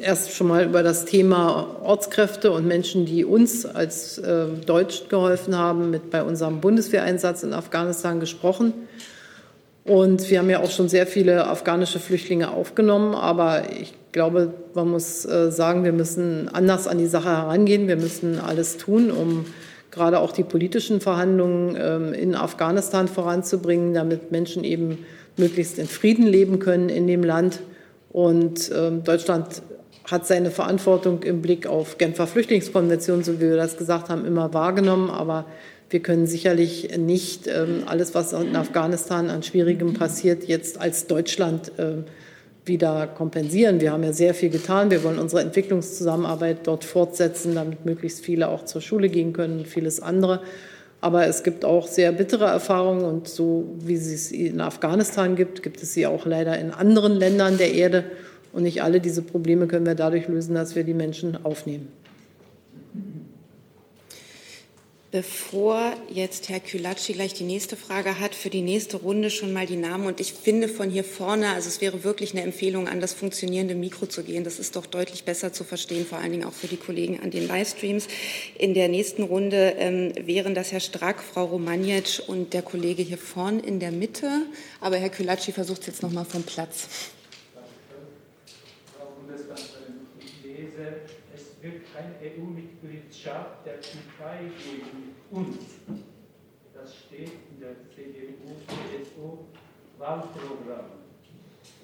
erst 0.00 0.32
schon 0.32 0.48
mal 0.48 0.64
über 0.64 0.82
das 0.82 1.04
Thema 1.04 1.76
Ortskräfte 1.82 2.50
und 2.50 2.66
Menschen, 2.66 3.06
die 3.06 3.24
uns 3.24 3.66
als 3.66 4.18
äh, 4.18 4.46
Deutsch 4.66 5.08
geholfen 5.08 5.56
haben, 5.56 5.90
mit 5.90 6.10
bei 6.10 6.22
unserem 6.22 6.60
Bundeswehreinsatz 6.60 7.42
in 7.42 7.52
Afghanistan 7.52 8.20
gesprochen. 8.20 8.72
Und 9.84 10.30
wir 10.30 10.38
haben 10.38 10.50
ja 10.50 10.60
auch 10.60 10.70
schon 10.70 10.88
sehr 10.88 11.06
viele 11.06 11.46
afghanische 11.46 11.98
Flüchtlinge 11.98 12.50
aufgenommen. 12.50 13.14
Aber 13.14 13.64
ich 13.80 13.94
glaube, 14.12 14.54
man 14.74 14.88
muss 14.88 15.24
äh, 15.24 15.50
sagen, 15.50 15.84
wir 15.84 15.92
müssen 15.92 16.48
anders 16.48 16.86
an 16.86 16.98
die 16.98 17.06
Sache 17.06 17.30
herangehen. 17.30 17.88
Wir 17.88 17.96
müssen 17.96 18.38
alles 18.38 18.76
tun, 18.76 19.10
um 19.10 19.44
gerade 19.90 20.20
auch 20.20 20.32
die 20.32 20.44
politischen 20.44 21.00
Verhandlungen 21.00 21.76
ähm, 21.78 22.14
in 22.14 22.34
Afghanistan 22.34 23.08
voranzubringen, 23.08 23.92
damit 23.92 24.30
Menschen 24.30 24.62
eben 24.64 25.04
möglichst 25.36 25.78
in 25.78 25.86
Frieden 25.86 26.26
leben 26.26 26.58
können 26.60 26.88
in 26.88 27.06
dem 27.06 27.24
Land. 27.24 27.60
Und 28.12 28.70
ähm, 28.74 29.02
Deutschland 29.04 29.62
hat 30.10 30.26
seine 30.26 30.50
Verantwortung 30.50 31.22
im 31.22 31.42
Blick 31.42 31.66
auf 31.66 31.98
Genfer 31.98 32.26
Flüchtlingskonvention, 32.26 33.22
so 33.22 33.40
wie 33.40 33.50
wir 33.50 33.56
das 33.56 33.76
gesagt 33.76 34.08
haben, 34.08 34.24
immer 34.24 34.52
wahrgenommen. 34.52 35.10
Aber 35.10 35.46
wir 35.90 36.00
können 36.00 36.26
sicherlich 36.26 36.96
nicht 36.96 37.46
ähm, 37.46 37.82
alles, 37.86 38.14
was 38.14 38.32
in 38.32 38.56
Afghanistan 38.56 39.30
an 39.30 39.42
Schwierigem 39.42 39.94
passiert, 39.94 40.44
jetzt 40.44 40.80
als 40.80 41.06
Deutschland 41.06 41.72
ähm, 41.78 42.04
wieder 42.64 43.06
kompensieren. 43.06 43.80
Wir 43.80 43.92
haben 43.92 44.02
ja 44.02 44.12
sehr 44.12 44.34
viel 44.34 44.50
getan. 44.50 44.90
Wir 44.90 45.02
wollen 45.04 45.18
unsere 45.18 45.42
Entwicklungszusammenarbeit 45.42 46.66
dort 46.66 46.84
fortsetzen, 46.84 47.54
damit 47.54 47.84
möglichst 47.84 48.24
viele 48.24 48.48
auch 48.48 48.64
zur 48.64 48.80
Schule 48.80 49.08
gehen 49.08 49.32
können 49.32 49.60
und 49.60 49.68
vieles 49.68 50.00
andere. 50.00 50.40
Aber 51.00 51.26
es 51.26 51.42
gibt 51.42 51.64
auch 51.64 51.88
sehr 51.88 52.12
bittere 52.12 52.44
Erfahrungen 52.44 53.04
und 53.04 53.26
so 53.26 53.74
wie 53.80 53.94
es 53.94 54.28
sie 54.28 54.46
in 54.46 54.60
Afghanistan 54.60 55.34
gibt, 55.34 55.62
gibt 55.64 55.82
es 55.82 55.92
sie 55.92 56.06
auch 56.06 56.26
leider 56.26 56.56
in 56.58 56.70
anderen 56.70 57.12
Ländern 57.12 57.58
der 57.58 57.74
Erde. 57.74 58.04
Und 58.52 58.64
nicht 58.64 58.82
alle 58.82 59.00
diese 59.00 59.22
Probleme 59.22 59.66
können 59.66 59.86
wir 59.86 59.94
dadurch 59.94 60.28
lösen, 60.28 60.54
dass 60.54 60.74
wir 60.74 60.84
die 60.84 60.94
Menschen 60.94 61.44
aufnehmen. 61.44 61.88
Bevor 65.12 65.92
jetzt 66.08 66.48
Herr 66.48 66.58
Külacci 66.58 67.12
gleich 67.12 67.34
die 67.34 67.44
nächste 67.44 67.76
Frage 67.76 68.18
hat, 68.18 68.34
für 68.34 68.48
die 68.48 68.62
nächste 68.62 68.96
Runde 68.96 69.28
schon 69.28 69.52
mal 69.52 69.66
die 69.66 69.76
Namen. 69.76 70.06
Und 70.06 70.20
ich 70.20 70.32
finde 70.32 70.68
von 70.68 70.88
hier 70.88 71.04
vorne, 71.04 71.50
also 71.50 71.68
es 71.68 71.82
wäre 71.82 72.02
wirklich 72.02 72.32
eine 72.32 72.40
Empfehlung, 72.40 72.88
an 72.88 72.98
das 72.98 73.12
funktionierende 73.12 73.74
Mikro 73.74 74.06
zu 74.06 74.22
gehen. 74.22 74.42
Das 74.42 74.58
ist 74.58 74.74
doch 74.74 74.86
deutlich 74.86 75.24
besser 75.24 75.52
zu 75.52 75.64
verstehen, 75.64 76.06
vor 76.06 76.16
allen 76.16 76.32
Dingen 76.32 76.44
auch 76.46 76.54
für 76.54 76.66
die 76.66 76.78
Kollegen 76.78 77.20
an 77.20 77.30
den 77.30 77.46
Livestreams. 77.46 78.08
In 78.56 78.72
der 78.72 78.88
nächsten 78.88 79.22
Runde 79.22 79.74
ähm, 79.76 80.14
wären 80.24 80.54
das 80.54 80.72
Herr 80.72 80.80
Strack, 80.80 81.22
Frau 81.22 81.44
Romaniec 81.44 82.22
und 82.26 82.54
der 82.54 82.62
Kollege 82.62 83.02
hier 83.02 83.18
vorne 83.18 83.60
in 83.60 83.80
der 83.80 83.92
Mitte. 83.92 84.46
Aber 84.80 84.96
Herr 84.96 85.10
Külacci 85.10 85.52
versucht 85.52 85.82
es 85.82 85.88
jetzt 85.88 86.02
noch 86.02 86.10
mal 86.10 86.24
vom 86.24 86.42
Platz. 86.42 86.88
Wird 91.62 91.82
keine 91.94 92.16
EU-Mitgliedschaft 92.20 93.64
der 93.64 93.80
Türkei 93.80 94.50
gegen 94.58 95.14
uns. 95.30 95.78
Das 96.74 96.96
steht 96.96 97.30
in 97.50 97.60
der 97.60 97.76
CDU-CSU-Wahlprogramm. 97.94 100.90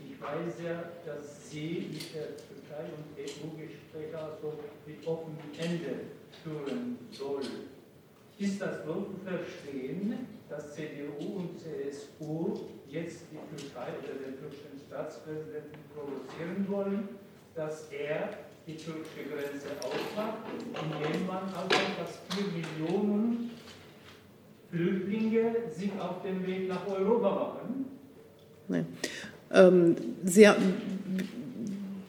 Ich 0.05 0.20
weiß 0.20 0.60
ja, 0.64 0.90
dass 1.06 1.48
Sie 1.48 1.90
mit 1.92 2.12
der 2.12 2.36
Türkei 2.36 2.86
und 2.96 3.16
EU-Gespräche 3.16 4.18
also 4.18 4.59
mit 4.84 5.06
offenem 5.06 5.52
Ende 5.56 6.06
führen 6.42 6.98
sollen. 7.12 7.68
Ist 8.36 8.60
das 8.60 8.84
so 8.84 8.94
zu 8.94 9.14
verstehen, 9.24 10.26
dass 10.48 10.74
CDU 10.74 11.36
und 11.36 11.56
CSU 11.59 12.59
jetzt 12.88 13.26
die 13.30 13.38
Türkei 13.56 13.90
oder 14.02 14.14
den 14.24 14.36
türkischen 14.38 14.76
Staatspräsidenten 14.88 15.78
provozieren 15.94 16.66
wollen, 16.68 17.09
dass 17.55 17.88
er 17.92 18.47
die 18.68 18.76
türkische 18.76 19.24
Grenze 19.30 19.68
aufmacht, 19.80 20.44
indem 20.74 21.26
man 21.26 21.44
also 21.56 21.74
fast 21.98 22.20
4 22.36 22.44
Millionen 22.52 23.50
Flüchtlinge 24.70 25.52
sich 25.74 25.90
auf 25.98 26.22
den 26.22 26.46
Weg 26.46 26.68
nach 26.68 26.86
Europa 26.86 27.30
machen? 27.30 27.86
Nein. 28.68 28.86
Ähm, 29.54 29.96
Sie, 30.22 30.46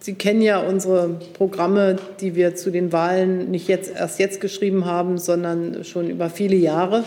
Sie 0.02 0.16
kennen 0.16 0.42
ja 0.42 0.60
unsere 0.60 1.22
Programme, 1.34 1.96
die 2.20 2.36
wir 2.36 2.56
zu 2.56 2.72
den 2.72 2.92
Wahlen 2.92 3.50
nicht 3.50 3.70
jetzt, 3.70 3.96
erst 3.96 4.20
jetzt 4.20 4.42
geschrieben 4.42 4.84
haben, 4.84 5.18
sondern 5.18 5.86
schon 5.86 6.10
über 6.10 6.30
viele 6.30 6.58
Jahre. 6.58 7.06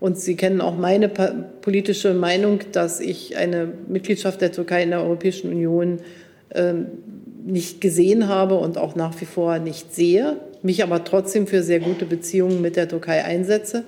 Und 0.00 0.18
Sie 0.18 0.36
kennen 0.36 0.62
auch 0.62 0.78
meine 0.78 1.10
politische 1.10 2.14
Meinung, 2.14 2.60
dass 2.72 3.00
ich 3.00 3.36
eine 3.36 3.70
Mitgliedschaft 3.88 4.40
der 4.40 4.52
Türkei 4.52 4.84
in 4.84 4.90
der 4.90 5.02
Europäischen 5.02 5.50
Union 5.50 5.98
ähm, 6.54 6.86
nicht 7.44 7.80
gesehen 7.80 8.28
habe 8.28 8.54
und 8.54 8.78
auch 8.78 8.96
nach 8.96 9.20
wie 9.20 9.26
vor 9.26 9.58
nicht 9.58 9.94
sehe, 9.94 10.38
mich 10.62 10.82
aber 10.82 11.04
trotzdem 11.04 11.46
für 11.46 11.62
sehr 11.62 11.80
gute 11.80 12.06
Beziehungen 12.06 12.60
mit 12.62 12.76
der 12.76 12.88
Türkei 12.88 13.24
einsetze. 13.24 13.84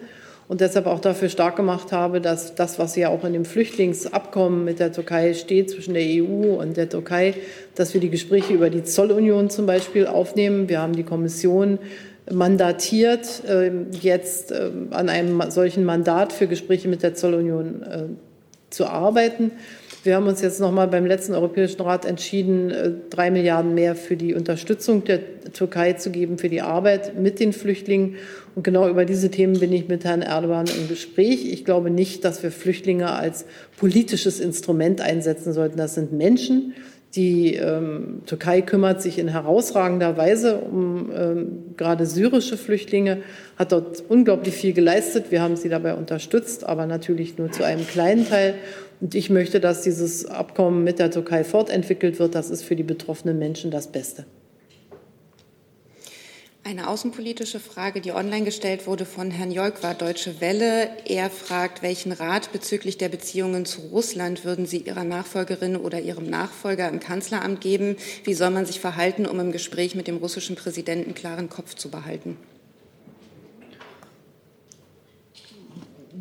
und 0.49 0.61
deshalb 0.61 0.87
auch 0.87 1.01
dafür 1.01 1.29
stark 1.29 1.57
gemacht 1.57 1.91
habe, 1.91 2.21
dass 2.21 2.55
das, 2.55 2.79
was 2.79 2.95
ja 2.95 3.09
auch 3.09 3.25
in 3.25 3.33
dem 3.33 3.45
Flüchtlingsabkommen 3.45 4.65
mit 4.65 4.79
der 4.79 4.93
Türkei 4.93 5.35
steht, 5.35 5.71
zwischen 5.71 5.95
der 5.95 6.05
EU 6.05 6.61
und 6.61 6.77
der 6.77 6.89
Türkei, 6.89 7.35
dass 7.75 7.95
wir 7.95 8.01
die 8.01 8.11
Gespräche 8.11 8.53
über 8.53 8.71
die 8.71 8.85
Zollunion 8.85 9.51
zum 9.51 9.67
Beispiel 9.67 10.07
aufnehmen. 10.07 10.69
Wir 10.69 10.81
haben 10.81 10.95
die 10.95 11.03
Kommission 11.03 11.81
mandatiert, 12.31 13.43
ähm, 13.49 13.87
jetzt 14.01 14.53
ähm, 14.53 14.89
an 14.91 15.09
einem 15.09 15.43
solchen 15.51 15.85
Mandat 15.85 16.33
für 16.33 16.47
Gespräche 16.47 16.87
mit 16.87 17.03
der 17.03 17.15
Zollunion 17.15 17.83
äh, 17.83 18.05
zu 18.71 18.87
arbeiten. 18.87 19.51
Wir 20.07 20.15
haben 20.15 20.29
uns 20.29 20.41
jetzt 20.41 20.61
noch 20.61 20.71
mal 20.71 20.87
beim 20.87 21.05
letzten 21.05 21.35
Europäischen 21.35 21.83
Rat 21.83 22.05
entschieden, 22.05 22.71
äh, 22.71 22.93
drei 23.11 23.31
Milliarden 23.31 23.75
mehr 23.75 23.97
für 23.97 24.17
die 24.17 24.35
Unterstützung 24.35 25.05
der 25.05 25.21
Türkei 25.53 25.95
zu 25.95 26.11
geben, 26.11 26.39
für 26.39 26.49
die 26.49 26.63
Arbeit 26.63 27.19
mit 27.19 27.41
den 27.41 27.53
Flüchtlingen. 27.53 28.15
Und 28.55 28.63
genau 28.63 28.89
über 28.89 29.05
diese 29.05 29.31
Themen 29.31 29.59
bin 29.59 29.73
ich 29.73 29.89
mit 29.89 30.05
Herrn 30.05 30.23
Erdogan 30.23 30.67
im 30.67 30.89
Gespräch. 30.89 31.53
Ich 31.53 31.65
glaube 31.65 31.91
nicht, 31.91 32.25
dass 32.25 32.43
wir 32.43 32.53
Flüchtlinge 32.53 33.11
als 33.11 33.45
politisches 33.77 34.39
Instrument 34.41 35.01
einsetzen 35.01 35.53
sollten. 35.53 35.77
Das 35.77 35.95
sind 35.95 36.13
Menschen. 36.13 36.75
Die 37.15 37.55
ähm, 37.55 38.23
Türkei 38.27 38.61
kümmert 38.61 39.01
sich 39.01 39.19
in 39.19 39.29
herausragender 39.29 40.19
Weise 40.19 40.59
um 40.59 41.11
ähm, 41.17 41.47
gerade 41.77 42.05
syrische 42.05 42.59
Flüchtlinge, 42.59 43.19
hat 43.57 43.73
dort 43.73 44.05
unglaublich 44.09 44.55
viel 44.55 44.75
geleistet. 44.75 45.27
Wir 45.31 45.41
haben 45.41 45.57
sie 45.57 45.71
dabei 45.71 45.95
unterstützt, 45.95 46.65
aber 46.65 46.85
natürlich 46.85 47.39
nur 47.39 47.51
zu 47.51 47.65
einem 47.65 47.87
kleinen 47.87 48.29
Teil. 48.29 48.55
Und 49.01 49.15
ich 49.15 49.31
möchte, 49.31 49.61
dass 49.61 49.83
dieses 49.83 50.27
Abkommen 50.27 50.85
mit 50.85 50.99
der 50.99 51.11
Türkei 51.11 51.45
fortentwickelt 51.45 52.19
wird. 52.19 52.35
Das 52.35 52.51
ist 52.51 52.63
für 52.63 52.77
die 52.77 52.83
betroffenen 52.83 53.39
Menschen 53.39 53.71
das 53.71 53.89
Beste. 53.89 54.27
Eine 56.67 56.89
außenpolitische 56.89 57.61
Frage, 57.61 58.01
die 58.01 58.11
online 58.11 58.45
gestellt 58.45 58.89
wurde 58.89 59.05
von 59.05 59.31
Herrn 59.31 59.53
Jolk, 59.53 59.85
war 59.85 59.95
Deutsche 59.95 60.41
Welle. 60.41 60.89
Er 61.05 61.31
fragt, 61.31 61.81
welchen 61.81 62.11
Rat 62.11 62.51
bezüglich 62.51 62.99
der 62.99 63.09
Beziehungen 63.09 63.67
zu 63.67 63.83
Russland 63.83 64.45
würden 64.45 64.67
Sie 64.67 64.79
Ihrer 64.79 65.05
Nachfolgerin 65.05 65.77
oder 65.77 66.01
Ihrem 66.01 66.29
Nachfolger 66.29 66.89
im 66.89 66.99
Kanzleramt 66.99 67.61
geben? 67.61 67.95
Wie 68.25 68.35
soll 68.35 68.51
man 68.51 68.67
sich 68.67 68.81
verhalten, 68.81 69.27
um 69.27 69.39
im 69.39 69.53
Gespräch 69.53 69.95
mit 69.95 70.09
dem 70.09 70.17
russischen 70.17 70.57
Präsidenten 70.57 71.15
klaren 71.15 71.49
Kopf 71.49 71.77
zu 71.77 71.89
behalten? 71.89 72.37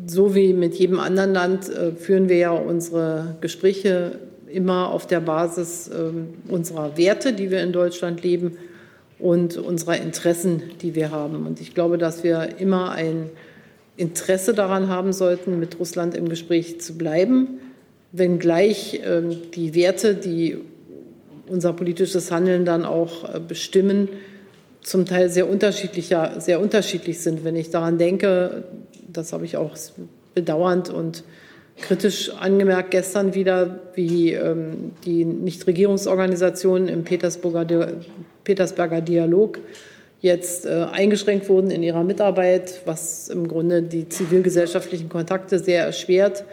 So 0.06 0.34
wie 0.34 0.52
mit 0.52 0.74
jedem 0.74 1.00
anderen 1.00 1.32
Land 1.32 1.68
äh, 1.68 1.92
führen 1.92 2.28
wir 2.28 2.36
ja 2.36 2.50
unsere 2.52 3.36
Gespräche 3.40 4.20
immer 4.46 4.90
auf 4.90 5.06
der 5.06 5.20
Basis 5.20 5.90
ähm, 5.92 6.34
unserer 6.48 6.96
Werte, 6.96 7.32
die 7.32 7.50
wir 7.50 7.62
in 7.62 7.72
Deutschland 7.72 8.22
leben 8.22 8.56
und 9.18 9.56
unserer 9.56 9.96
Interessen, 9.96 10.62
die 10.80 10.94
wir 10.94 11.10
haben. 11.10 11.46
Und 11.46 11.60
ich 11.60 11.74
glaube, 11.74 11.98
dass 11.98 12.22
wir 12.22 12.58
immer 12.58 12.92
ein 12.92 13.30
Interesse 13.96 14.54
daran 14.54 14.88
haben 14.88 15.12
sollten, 15.12 15.58
mit 15.58 15.78
Russland 15.80 16.14
im 16.14 16.28
Gespräch 16.28 16.80
zu 16.80 16.96
bleiben, 16.96 17.58
wenngleich 18.12 19.00
ähm, 19.04 19.36
die 19.54 19.74
Werte, 19.74 20.14
die 20.14 20.58
unser 21.48 21.72
politisches 21.72 22.30
Handeln 22.30 22.64
dann 22.64 22.84
auch 22.84 23.34
äh, 23.34 23.40
bestimmen, 23.40 24.08
zum 24.82 25.04
Teil 25.04 25.30
sehr 25.30 25.48
unterschiedlicher, 25.48 26.40
sehr 26.40 26.60
unterschiedlich 26.60 27.18
sind. 27.18 27.42
Wenn 27.42 27.56
ich 27.56 27.70
daran 27.70 27.98
denke, 27.98 28.64
das 29.12 29.32
habe 29.32 29.44
ich 29.44 29.56
auch 29.56 29.76
bedauernd 30.34 30.90
und 30.90 31.24
kritisch 31.78 32.30
angemerkt 32.30 32.90
gestern 32.90 33.34
wieder, 33.34 33.80
wie 33.94 34.32
ähm, 34.32 34.92
die 35.04 35.24
Nichtregierungsorganisationen 35.24 36.88
im 36.88 37.04
Petersburger, 37.04 37.92
Petersberger 38.44 39.00
Dialog 39.00 39.58
jetzt 40.20 40.66
äh, 40.66 40.86
eingeschränkt 40.90 41.48
wurden 41.48 41.70
in 41.70 41.82
ihrer 41.82 42.02
Mitarbeit, 42.02 42.82
was 42.86 43.28
im 43.28 43.46
Grunde 43.48 43.82
die 43.82 44.08
zivilgesellschaftlichen 44.08 45.08
Kontakte 45.08 45.58
sehr 45.58 45.84
erschwert, 45.84 46.44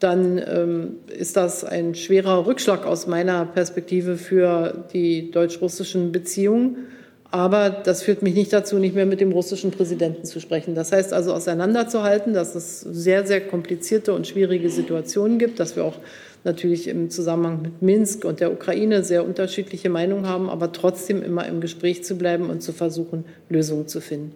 dann 0.00 0.38
ähm, 0.38 0.96
ist 1.16 1.36
das 1.36 1.64
ein 1.64 1.94
schwerer 1.94 2.46
Rückschlag 2.46 2.84
aus 2.84 3.06
meiner 3.06 3.46
Perspektive 3.46 4.16
für 4.16 4.84
die 4.92 5.30
deutsch-russischen 5.30 6.12
Beziehungen. 6.12 6.88
Aber 7.34 7.68
das 7.68 8.04
führt 8.04 8.22
mich 8.22 8.34
nicht 8.34 8.52
dazu, 8.52 8.78
nicht 8.78 8.94
mehr 8.94 9.06
mit 9.06 9.20
dem 9.20 9.32
russischen 9.32 9.72
Präsidenten 9.72 10.24
zu 10.24 10.40
sprechen. 10.40 10.76
Das 10.76 10.92
heißt 10.92 11.12
also 11.12 11.32
auseinanderzuhalten, 11.32 12.32
dass 12.32 12.54
es 12.54 12.82
sehr, 12.82 13.26
sehr 13.26 13.40
komplizierte 13.40 14.14
und 14.14 14.28
schwierige 14.28 14.70
Situationen 14.70 15.40
gibt, 15.40 15.58
dass 15.58 15.74
wir 15.74 15.84
auch 15.84 15.98
natürlich 16.44 16.86
im 16.86 17.10
Zusammenhang 17.10 17.60
mit 17.60 17.82
Minsk 17.82 18.24
und 18.24 18.38
der 18.38 18.52
Ukraine 18.52 19.02
sehr 19.02 19.24
unterschiedliche 19.24 19.90
Meinungen 19.90 20.28
haben, 20.28 20.48
aber 20.48 20.70
trotzdem 20.70 21.24
immer 21.24 21.44
im 21.48 21.60
Gespräch 21.60 22.04
zu 22.04 22.16
bleiben 22.16 22.50
und 22.50 22.62
zu 22.62 22.72
versuchen, 22.72 23.24
Lösungen 23.48 23.88
zu 23.88 24.00
finden. 24.00 24.32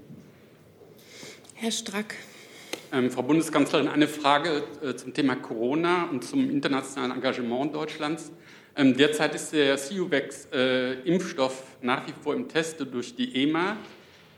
Herr 1.54 1.70
Strack. 1.70 2.16
Ähm, 2.92 3.12
Frau 3.12 3.22
Bundeskanzlerin, 3.22 3.86
eine 3.86 4.08
Frage 4.08 4.64
äh, 4.82 4.96
zum 4.96 5.14
Thema 5.14 5.36
Corona 5.36 6.08
und 6.10 6.24
zum 6.24 6.50
internationalen 6.50 7.12
Engagement 7.12 7.76
Deutschlands. 7.76 8.32
Ähm, 8.78 8.96
derzeit 8.96 9.34
ist 9.34 9.52
der 9.52 9.76
CuVax-Impfstoff 9.76 11.62
äh, 11.82 11.84
nach 11.84 12.06
wie 12.06 12.12
vor 12.22 12.36
im 12.36 12.46
Teste 12.48 12.86
durch 12.86 13.16
die 13.16 13.42
EMA. 13.42 13.76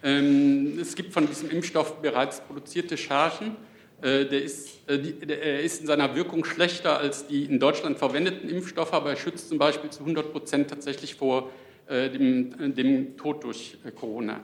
Ähm, 0.02 0.78
es 0.80 0.94
gibt 0.94 1.12
von 1.12 1.26
diesem 1.26 1.50
Impfstoff 1.50 2.00
bereits 2.00 2.40
produzierte 2.40 2.96
Chargen. 2.96 3.54
Äh, 4.00 4.24
der 4.24 4.42
ist, 4.42 4.88
äh, 4.88 4.96
der, 4.98 5.42
er 5.42 5.60
ist 5.60 5.82
in 5.82 5.86
seiner 5.86 6.16
Wirkung 6.16 6.46
schlechter 6.46 6.98
als 6.98 7.26
die 7.26 7.44
in 7.44 7.60
Deutschland 7.60 7.98
verwendeten 7.98 8.48
Impfstoffe, 8.48 8.94
aber 8.94 9.10
er 9.10 9.16
schützt 9.16 9.50
zum 9.50 9.58
Beispiel 9.58 9.90
zu 9.90 10.00
100 10.00 10.32
Prozent 10.32 10.70
tatsächlich 10.70 11.14
vor 11.14 11.50
dem, 11.88 12.76
dem 12.76 13.16
Tod 13.16 13.42
durch 13.42 13.76
Corona. 13.96 14.38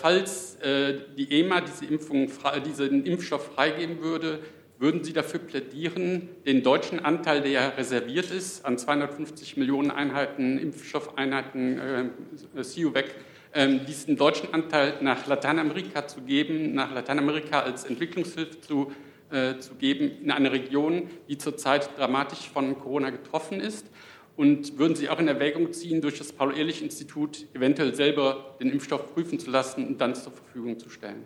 Falls 0.00 0.56
die 0.62 1.40
EMA 1.40 1.62
diese 1.62 1.84
Impfung, 1.86 2.30
diesen 2.64 3.04
Impfstoff 3.04 3.54
freigeben 3.56 4.00
würde, 4.00 4.38
würden 4.80 5.04
Sie 5.04 5.12
dafür 5.12 5.40
plädieren, 5.40 6.30
den 6.46 6.62
deutschen 6.62 7.04
Anteil, 7.04 7.42
der 7.42 7.50
ja 7.50 7.68
reserviert 7.68 8.30
ist, 8.30 8.64
an 8.64 8.78
250 8.78 9.58
Millionen 9.58 9.90
Einheiten, 9.90 10.58
Impfstoffeinheiten, 10.58 11.78
äh, 11.78 12.62
CuVac, 12.62 13.14
äh, 13.52 13.78
diesen 13.86 14.16
deutschen 14.16 14.54
Anteil 14.54 14.94
nach 15.02 15.26
Lateinamerika 15.26 16.08
zu 16.08 16.22
geben, 16.22 16.72
nach 16.72 16.94
Lateinamerika 16.94 17.60
als 17.60 17.84
Entwicklungshilfe 17.84 18.58
zu, 18.62 18.90
äh, 19.30 19.58
zu 19.58 19.74
geben, 19.74 20.12
in 20.22 20.30
eine 20.30 20.50
Region, 20.50 21.10
die 21.28 21.36
zurzeit 21.36 21.90
dramatisch 21.98 22.48
von 22.48 22.78
Corona 22.80 23.10
getroffen 23.10 23.60
ist? 23.60 23.86
Und 24.34 24.78
würden 24.78 24.94
Sie 24.94 25.10
auch 25.10 25.18
in 25.18 25.28
Erwägung 25.28 25.74
ziehen, 25.74 26.00
durch 26.00 26.16
das 26.16 26.32
Paul-Ehrlich-Institut 26.32 27.44
eventuell 27.52 27.94
selber 27.94 28.56
den 28.58 28.70
Impfstoff 28.70 29.12
prüfen 29.12 29.38
zu 29.38 29.50
lassen 29.50 29.86
und 29.86 30.00
dann 30.00 30.14
zur 30.14 30.32
Verfügung 30.32 30.78
zu 30.78 30.88
stellen? 30.88 31.24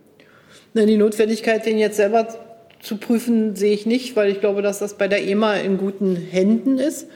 Die 0.74 0.96
Notwendigkeit, 0.96 1.64
den 1.64 1.78
jetzt 1.78 1.98
selber 1.98 2.26
zu 2.84 2.98
prüfen 2.98 3.56
sehe 3.56 3.72
ich 3.72 3.86
nicht, 3.86 4.14
weil 4.14 4.30
ich 4.30 4.40
glaube, 4.40 4.62
dass 4.62 4.78
das 4.78 4.94
bei 4.94 5.08
der 5.08 5.26
EMA 5.26 5.54
in 5.56 5.78
guten 5.78 6.14
Händen 6.16 6.78
ist. 6.78 7.08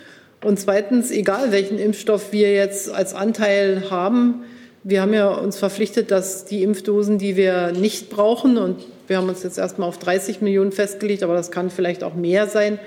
Und 0.42 0.58
zweitens, 0.58 1.10
egal 1.10 1.52
welchen 1.52 1.78
Impfstoff 1.78 2.32
wir 2.32 2.52
jetzt 2.52 2.90
als 2.90 3.14
Anteil 3.14 3.84
haben, 3.90 4.44
wir 4.82 5.02
haben 5.02 5.12
ja 5.12 5.28
uns 5.28 5.58
verpflichtet, 5.58 6.10
dass 6.10 6.46
die 6.46 6.62
Impfdosen, 6.62 7.18
die 7.18 7.36
wir 7.36 7.72
nicht 7.72 8.08
brauchen, 8.08 8.56
und 8.56 8.86
wir 9.08 9.18
haben 9.18 9.28
uns 9.28 9.42
jetzt 9.42 9.58
erstmal 9.58 9.88
auf 9.88 9.98
30 9.98 10.40
Millionen 10.40 10.72
festgelegt, 10.72 11.22
aber 11.22 11.34
das 11.34 11.50
kann 11.50 11.68
vielleicht 11.68 12.02
auch 12.02 12.14
mehr 12.14 12.46
sein, 12.46 12.78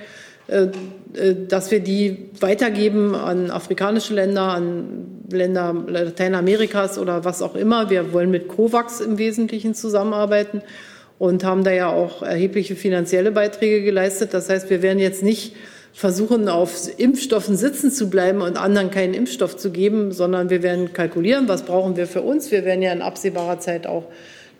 äh, 0.48 0.70
äh, 1.14 1.36
dass 1.48 1.70
wir 1.70 1.82
die 1.82 2.30
weitergeben 2.40 3.14
an 3.14 3.52
afrikanische 3.52 4.16
Länder, 4.16 4.54
an 4.54 5.26
Länder 5.30 5.76
Lateinamerikas 5.88 6.98
oder 6.98 7.26
was 7.26 7.42
auch 7.42 7.56
immer. 7.56 7.90
Wir 7.90 8.14
wollen 8.14 8.32
mit 8.32 8.48
COVAX 8.48 9.02
im 9.02 9.18
Wesentlichen 9.18 9.76
zusammenarbeiten 9.76 10.64
und 11.22 11.44
haben 11.44 11.64
da 11.64 11.72
ja 11.72 11.94
auch 11.94 12.24
erhebliche 12.24 12.76
finanzielle 12.76 13.32
Beiträge 13.32 13.84
geleistet. 13.84 14.34
Das 14.34 14.50
heißt, 14.50 14.72
wir 14.72 14.82
werden 14.82 14.98
jetzt 14.98 15.22
nicht 15.22 15.56
versuchen, 15.94 16.50
auf 16.50 16.90
Impfstoffen 16.98 17.56
sitzen 17.56 17.92
zu 17.92 18.10
bleiben 18.10 18.42
und 18.42 18.58
anderen 18.58 18.90
keinen 18.90 19.14
Impfstoff 19.14 19.56
zu 19.56 19.70
geben, 19.70 20.12
sondern 20.12 20.50
wir 20.50 20.64
werden 20.64 20.94
kalkulieren, 20.94 21.48
was 21.48 21.62
brauchen 21.62 21.96
wir 21.96 22.08
für 22.08 22.24
uns. 22.24 22.50
Wir 22.50 22.66
werden 22.66 22.82
ja 22.82 22.92
in 22.92 23.04
absehbarer 23.04 23.60
Zeit 23.60 23.86
auch 23.86 24.06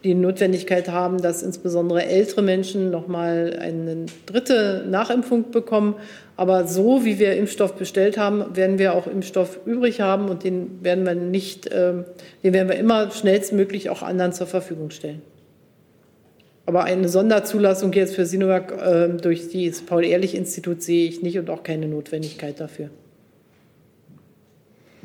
die 0.04 0.14
Notwendigkeit 0.14 0.88
haben, 0.90 1.20
dass 1.20 1.42
insbesondere 1.42 2.06
ältere 2.06 2.44
Menschen 2.44 2.92
noch 2.92 3.08
mal 3.08 3.58
eine 3.60 4.06
dritte 4.28 4.86
Nachimpfung 4.88 5.50
bekommen. 5.50 5.96
Aber 6.38 6.68
so 6.68 7.04
wie 7.04 7.18
wir 7.18 7.38
Impfstoff 7.38 7.74
bestellt 7.74 8.20
haben, 8.20 8.56
werden 8.56 8.78
wir 8.78 8.94
auch 8.94 9.08
Impfstoff 9.08 9.62
übrig 9.66 10.00
haben 10.00 10.30
und 10.30 10.44
den 10.44 10.84
werden 10.84 11.08
wir 11.08 11.16
nicht, 11.16 11.72
ähm, 11.74 12.06
den 12.44 12.54
werden 12.54 12.70
wir 12.70 12.78
immer 12.78 13.10
schnellstmöglich 13.10 13.90
auch 13.90 14.04
anderen 14.04 14.32
zur 14.32 14.46
Verfügung 14.46 14.92
stellen. 14.92 15.24
Aber 16.66 16.84
eine 16.84 17.10
Sonderzulassung 17.10 17.92
jetzt 17.94 18.16
für 18.16 18.26
Sinovac 18.26 18.72
äh, 18.72 19.10
durch 19.10 19.50
das 19.52 19.82
Paul-Ehrlich-Institut 19.82 20.82
sehe 20.82 21.08
ich 21.08 21.22
nicht 21.22 21.38
und 21.38 21.50
auch 21.50 21.64
keine 21.64 21.88
Notwendigkeit 21.88 22.60
dafür. 22.60 22.90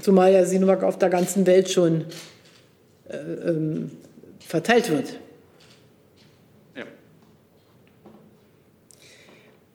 Zumal 0.00 0.32
ja 0.32 0.44
Sinovac 0.44 0.82
auf 0.82 0.98
der 0.98 1.08
ganzen 1.08 1.46
Welt 1.46 1.70
schon 1.70 2.04
äh, 3.08 3.16
ähm, 3.16 3.90
verteilt 4.40 4.90
wird. 4.90 5.18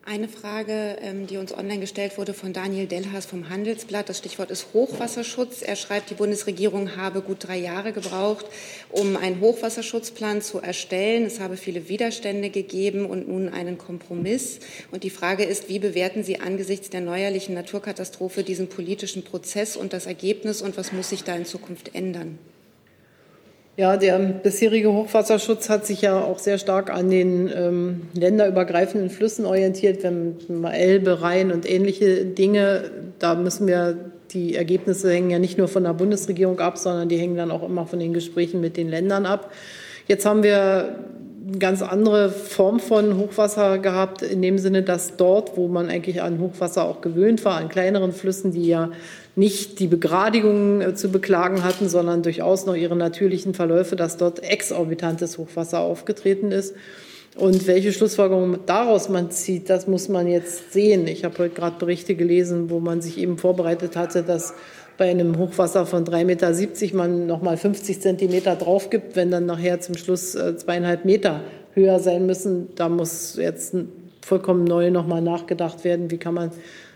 Eine 0.03 0.28
Frage, 0.28 0.98
ähm, 1.02 1.28
die 1.28 1.38
uns 1.38 1.56
online 1.56 1.80
gestellt 1.80 2.18
wurde 2.18 2.34
von 2.34 2.53
Daniel 2.53 2.88
Delhaas 2.88 3.28
vom 3.28 3.49
Handelsblatt. 3.49 4.10
Das 4.10 4.18
Stichwort 4.18 4.49
ist 4.49 4.73
Hochwasserschutz. 4.73 5.61
Er 5.61 5.76
schreibt, 5.76 6.10
die 6.10 6.15
Bundesregierung 6.15 6.95
habe 6.98 7.22
gut 7.22 7.48
drei 7.48 7.57
Jahre 7.60 7.94
gebraucht, 7.94 8.48
um 8.90 9.15
einen 9.15 9.40
Hochwasserschutzplan 9.40 10.41
zu 10.41 10.57
erstellen. 10.57 11.26
Es 11.26 11.40
habe 11.40 11.56
viele 11.56 11.88
Widerstände 11.88 12.49
gegeben 12.49 13.06
und 13.06 13.28
nun 13.28 13.49
einen 13.49 13.78
Kompromiss. 13.78 14.60
Und 14.90 15.03
die 15.03 15.11
Frage 15.11 15.44
ist, 15.44 15.69
wie 15.69 15.78
bewerten 15.78 16.23
Sie 16.23 16.40
angesichts 16.40 16.90
der 16.90 17.02
neuerlichen 17.02 17.53
Naturkatastrophe 17.53 18.44
diesen 18.44 18.69
politischen 18.69 19.23
Prozess 19.23 19.78
und 19.78 19.94
das 19.94 20.07
Ergebnis 20.07 20.64
und 20.64 20.78
was 20.78 20.91
muss 20.94 21.10
sich 21.10 21.23
da 21.23 21.36
in 21.36 21.45
Zukunft 21.45 21.94
ändern? 21.94 22.40
Ja, 23.82 23.98
der 23.98 24.20
bisherige 24.20 24.94
Hochwasserschutz 24.94 25.68
hat 25.68 25.88
sich 25.88 26.03
ja 26.03 26.22
auch 26.22 26.38
sehr 26.38 26.60
stark 26.60 26.94
an 26.94 27.10
den 27.10 27.49
ähm, 27.52 28.02
länderübergreifenden 28.14 29.10
Flüssen 29.10 29.44
orientiert, 29.44 30.03
wenn 30.03 30.36
man 30.49 30.72
Elbe, 30.72 31.24
Rhein 31.24 31.52
und 31.52 31.68
ähnliche 31.68 32.26
Dinge. 32.26 32.91
Da 33.18 33.34
müssen 33.34 33.66
wir 33.66 33.98
die 34.34 34.56
Ergebnisse 34.56 35.12
hängen 35.12 35.32
ja 35.32 35.40
nicht 35.40 35.58
nur 35.58 35.68
von 35.68 35.84
der 35.84 35.95
Bundesregierung 35.95 36.60
ab, 36.60 36.78
sondern 36.78 37.10
die 37.10 37.18
hängen 37.18 37.36
dann 37.36 37.49
auch 37.49 37.68
immer 37.68 37.88
von 37.88 37.98
den 37.98 38.14
Gesprächen 38.14 38.62
mit 38.62 38.78
den 38.78 38.88
Ländern 38.88 39.26
ab. 39.26 39.52
Jetzt 40.08 40.28
haben 40.28 40.44
wir 40.44 40.98
eine 41.48 41.58
ganz 41.58 41.82
andere 41.82 42.30
Form 42.30 42.80
von 42.80 43.18
Hochwasser 43.18 43.80
gehabt, 43.80 44.22
in 44.22 44.44
dem 44.44 44.60
Sinne, 44.60 44.84
dass 44.84 45.18
dort, 45.18 45.58
wo 45.58 45.68
man 45.68 45.90
eigentlich 45.90 46.22
an 46.22 46.40
Hochwasser 46.40 46.86
auch 46.86 47.02
gewöhnt 47.02 47.44
war, 47.45 47.56
an 47.56 47.68
kleineren 47.68 48.12
Flüssen, 48.12 48.52
die 48.52 48.68
ja 48.68 48.91
nicht 49.36 49.80
die 49.80 49.88
Begradigungen 49.88 50.82
äh, 50.82 50.95
zu 50.95 51.10
beklagen 51.10 51.64
hatten, 51.64 51.90
sondern 51.90 52.24
durchaus 52.24 52.66
noch 52.66 52.76
ihre 52.76 52.95
natürlichen 52.95 53.53
Verläufe, 53.53 53.95
dass 53.95 54.18
dort 54.18 54.44
exorbitantes 54.44 55.38
Hochwasser 55.38 55.80
aufgetreten 55.80 56.52
ist. 56.52 56.76
Und 57.38 57.66
welche 57.66 57.94
Schlussfolgerungen 57.94 58.60
daraus 58.66 59.08
man 59.08 59.32
zieht, 59.32 59.70
das 59.70 59.88
muss 59.88 60.10
man 60.10 60.28
jetzt 60.28 60.74
sehen. 60.74 61.08
Ich 61.08 61.24
habe 61.24 61.38
heute 61.38 61.56
gerade 61.56 61.78
Berichte 61.80 62.16
gelesen, 62.16 62.70
wo 62.70 62.82
man 62.82 63.02
sich 63.02 63.18
eben 63.18 63.38
vorbereitet 63.38 63.95
hatte, 63.95 64.22
dass 64.22 64.53
bei 64.98 65.10
einem 65.10 65.38
Hochwasser 65.38 65.86
von 65.86 66.03
3,70 66.03 66.26
Meter 66.26 66.98
man 66.98 67.28
noch 67.28 67.41
mal 67.41 67.56
50 67.56 68.02
Zentimeter 68.02 68.58
drauf 68.58 68.90
gibt, 68.90 69.16
wenn 69.16 69.32
dann 69.32 69.45
nachher 69.45 69.80
zum 69.80 69.95
Schluss 69.95 70.36
äh, 70.36 70.58
zweieinhalb 70.58 71.06
Meter 71.06 71.41
höher 71.74 71.99
sein 71.99 72.26
müssen. 72.26 72.76
Da 72.76 72.90
muss 72.90 73.38
jetzt 73.38 73.76
vollkommen 74.22 74.66
neu 74.66 74.91
noch 74.91 75.08
mal 75.08 75.22
nachgedacht 75.22 75.86
werden, 75.86 76.12
wie 76.12 76.18
kann 76.18 76.34
man 76.34 76.52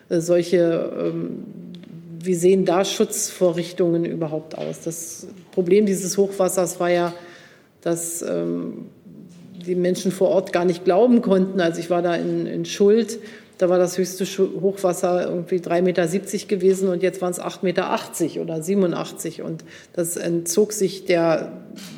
äh, 0.10 0.20
solche 0.20 0.92
ähm, 1.00 1.46
wie 2.26 2.36
sehen 2.36 2.66
da 2.66 2.86
Schutzvorrichtungen 2.86 4.06
überhaupt 4.06 4.58
aus? 4.58 4.82
Das 4.82 5.28
Problem 5.52 5.86
dieses 5.86 6.18
Hochwassers 6.18 6.80
war 6.80 6.90
ja, 6.90 7.14
dass 7.82 8.22
ähm, 8.22 8.90
die 9.66 9.76
Menschen 9.76 10.12
vor 10.12 10.30
Ort 10.30 10.54
gar 10.54 10.66
nicht 10.66 10.84
glauben 10.86 11.22
konnten. 11.22 11.60
Also 11.62 11.80
ich 11.80 11.90
war 11.90 12.02
da 12.02 12.16
in, 12.16 12.46
in 12.46 12.66
Schuld, 12.66 13.20
da 13.58 13.70
war 13.70 13.78
das 13.78 13.98
höchste 13.98 14.26
Hochwasser 14.26 15.30
irgendwie 15.30 15.58
3,70 15.58 15.82
Meter 15.82 16.48
gewesen 16.48 16.90
und 16.90 17.02
jetzt 17.02 17.22
waren 17.22 17.32
es 17.32 17.40
8,80 17.40 17.64
Meter 17.64 18.42
oder 18.42 18.62
87. 18.62 19.42
Und 19.42 19.64
das 19.94 20.18
entzog 20.18 20.74
sich 20.74 21.06
der, 21.06 21.54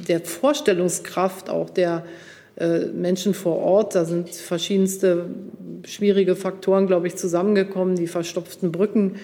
der 0.07 0.21
Vorstellungskraft 0.21 1.49
auch 1.49 1.69
der 1.71 2.05
äh, 2.57 2.85
Menschen 2.85 3.33
vor 3.33 3.57
Ort. 3.57 3.95
Da 3.95 4.05
sind 4.05 4.29
verschiedenste 4.29 5.25
schwierige 5.85 6.35
Faktoren, 6.35 6.85
glaube 6.85 7.07
ich, 7.07 7.15
zusammengekommen. 7.15 7.95
Die 7.95 8.07
verstopften 8.07 8.71
Brücken, 8.71 9.15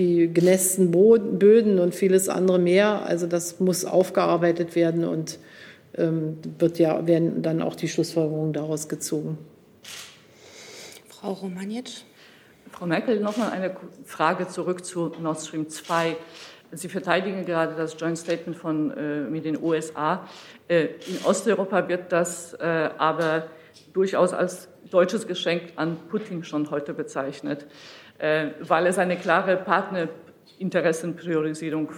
die 0.00 0.32
genässten 0.32 0.90
Böden 0.90 1.78
und 1.78 1.94
vieles 1.94 2.30
andere 2.30 2.58
mehr. 2.58 3.04
Also 3.04 3.26
das 3.26 3.60
muss 3.60 3.84
aufgearbeitet 3.84 4.74
werden 4.74 5.04
und 5.04 5.38
ähm, 5.96 6.38
wird 6.58 6.78
ja, 6.78 7.06
werden 7.06 7.42
dann 7.42 7.60
auch 7.60 7.76
die 7.76 7.88
Schlussfolgerungen 7.88 8.54
daraus 8.54 8.88
gezogen. 8.88 9.36
Frau 11.08 11.32
Romanic. 11.32 11.90
Frau 12.70 12.86
Merkel, 12.86 13.20
noch 13.20 13.36
mal 13.36 13.50
eine 13.50 13.76
Frage 14.04 14.48
zurück 14.48 14.84
zu 14.84 15.12
Nord 15.20 15.40
Stream 15.40 15.68
2. 15.68 16.16
Sie 16.72 16.88
verteidigen 16.88 17.44
gerade 17.44 17.74
das 17.74 17.96
Joint 17.98 18.16
Statement 18.16 18.56
von, 18.56 18.92
äh, 18.92 19.22
mit 19.22 19.44
den 19.44 19.60
USA. 19.62 20.26
Äh, 20.68 20.84
in 21.06 21.24
Osteuropa 21.24 21.88
wird 21.88 22.12
das 22.12 22.54
äh, 22.54 22.90
aber 22.96 23.48
durchaus 23.92 24.32
als 24.32 24.68
deutsches 24.90 25.26
Geschenk 25.26 25.72
an 25.76 25.96
Putin 26.08 26.44
schon 26.44 26.70
heute 26.70 26.94
bezeichnet, 26.94 27.62
äh, 27.62 27.66
weil 28.60 28.86
es 28.86 28.98
eine 28.98 29.16
klare 29.16 29.56
Partnerinteressenpriorisierung 29.56 31.88
äh, 31.88 31.92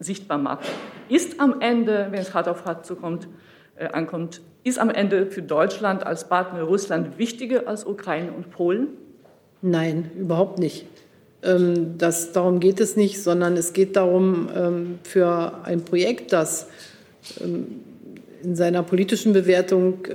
sichtbar 0.00 0.38
macht. 0.38 0.68
Ist 1.08 1.40
am 1.40 1.60
Ende, 1.60 2.06
wenn 2.10 2.20
es 2.20 2.34
hart 2.34 2.48
auf 2.48 2.64
hart 2.64 2.86
zukommt, 2.86 3.28
äh, 3.76 3.86
ankommt, 3.86 4.40
ist 4.64 4.78
am 4.78 4.90
Ende 4.90 5.26
für 5.26 5.42
Deutschland 5.42 6.06
als 6.06 6.28
Partner 6.28 6.62
Russland 6.62 7.18
wichtiger 7.18 7.66
als 7.66 7.84
Ukraine 7.86 8.32
und 8.32 8.50
Polen? 8.50 8.88
Nein, 9.62 10.10
überhaupt 10.16 10.58
nicht. 10.58 10.86
Ähm, 11.42 11.98
das, 11.98 12.32
darum 12.32 12.60
geht 12.60 12.80
es 12.80 12.96
nicht, 12.96 13.22
sondern 13.22 13.56
es 13.56 13.72
geht 13.72 13.96
darum, 13.96 14.48
ähm, 14.54 14.98
für 15.02 15.60
ein 15.64 15.84
Projekt, 15.84 16.32
das 16.32 16.68
ähm, 17.40 17.80
in 18.42 18.56
seiner 18.56 18.82
politischen 18.82 19.32
Bewertung 19.32 20.06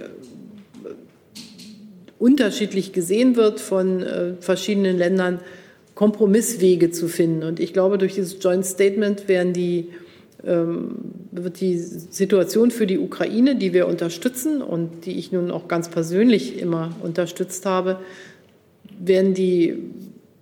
unterschiedlich 2.20 2.94
gesehen 2.94 3.36
wird 3.36 3.60
von 3.60 4.02
äh, 4.02 4.34
verschiedenen 4.40 4.98
Ländern, 4.98 5.40
Kompromisswege 5.96 6.92
zu 6.92 7.08
finden. 7.08 7.44
Und 7.44 7.60
ich 7.60 7.74
glaube, 7.74 7.98
durch 7.98 8.14
dieses 8.14 8.38
Joint 8.40 8.66
Statement 8.66 9.28
werden 9.28 9.54
die, 9.54 9.90
ähm, 10.46 10.96
wird 11.32 11.60
die 11.60 11.78
Situation 11.78 12.70
für 12.70 12.86
die 12.86 13.00
Ukraine, 13.00 13.56
die 13.56 13.74
wir 13.74 13.88
unterstützen 13.88 14.62
und 14.62 15.06
die 15.06 15.18
ich 15.18 15.32
nun 15.32 15.50
auch 15.50 15.68
ganz 15.68 15.90
persönlich 15.90 16.60
immer 16.60 16.96
unterstützt 17.02 17.66
habe, 17.66 18.00
werden 19.00 19.34
die 19.34 19.76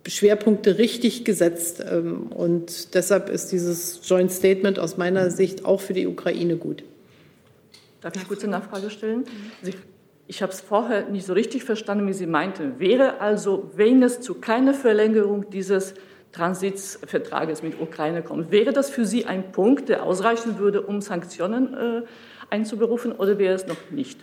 Schwerpunkte 0.06 0.76
richtig 0.76 1.24
gesetzt. 1.24 1.82
Ähm, 1.90 2.26
und 2.26 2.94
deshalb 2.94 3.30
ist 3.30 3.50
dieses 3.50 4.00
Joint 4.04 4.30
Statement 4.30 4.78
aus 4.78 4.98
meiner 4.98 5.30
Sicht 5.30 5.64
auch 5.64 5.80
für 5.80 5.94
die 5.94 6.06
Ukraine 6.06 6.56
gut. 6.56 6.84
Darf 8.02 8.14
ich 8.14 8.28
kurz 8.28 8.42
eine 8.42 8.52
Nachfrage 8.52 8.90
stellen? 8.90 9.24
Sie 9.62 9.72
ich 10.28 10.42
habe 10.42 10.52
es 10.52 10.60
vorher 10.60 11.08
nicht 11.08 11.26
so 11.26 11.32
richtig 11.32 11.64
verstanden, 11.64 12.08
wie 12.08 12.12
Sie 12.12 12.26
meinten. 12.26 12.78
Wäre 12.78 13.20
also, 13.20 13.70
wenn 13.76 14.02
es 14.02 14.20
zu 14.20 14.34
keiner 14.34 14.74
Verlängerung 14.74 15.50
dieses 15.50 15.94
Transitvertrages 16.32 17.62
mit 17.62 17.80
Ukraine 17.80 18.22
kommt, 18.22 18.50
wäre 18.50 18.72
das 18.72 18.90
für 18.90 19.06
Sie 19.06 19.24
ein 19.24 19.52
Punkt, 19.52 19.88
der 19.88 20.02
ausreichen 20.02 20.58
würde, 20.58 20.82
um 20.82 21.00
Sanktionen 21.00 21.74
äh, 21.74 22.02
einzuberufen, 22.50 23.12
oder 23.12 23.38
wäre 23.38 23.54
es 23.54 23.66
noch 23.66 23.76
nicht? 23.90 24.18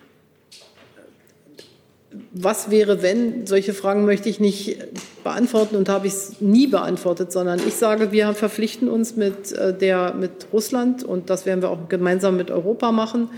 Was 2.32 2.70
wäre, 2.70 3.02
wenn? 3.02 3.48
Solche 3.48 3.74
Fragen 3.74 4.06
möchte 4.06 4.30
ich 4.30 4.40
nicht 4.40 4.78
beantworten 5.24 5.76
und 5.76 5.90
habe 5.90 6.06
ich 6.06 6.14
es 6.14 6.42
nie 6.42 6.68
beantwortet, 6.68 7.32
sondern 7.32 7.60
ich 7.66 7.74
sage, 7.74 8.12
wir 8.12 8.34
verpflichten 8.34 8.88
uns 8.90 9.16
mit, 9.16 9.54
äh, 9.54 9.76
der, 9.76 10.14
mit 10.14 10.48
Russland 10.52 11.04
und 11.04 11.30
das 11.30 11.46
werden 11.46 11.62
wir 11.62 11.70
auch 11.70 11.88
gemeinsam 11.88 12.36
mit 12.36 12.52
Europa 12.52 12.92
machen 12.92 13.30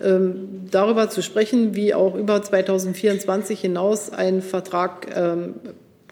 ähm, 0.00 0.68
darüber 0.70 1.10
zu 1.10 1.22
sprechen, 1.22 1.74
wie 1.74 1.94
auch 1.94 2.14
über 2.14 2.42
2024 2.42 3.60
hinaus 3.60 4.10
ein 4.10 4.42
Vertrag 4.42 5.08
ähm, 5.14 5.54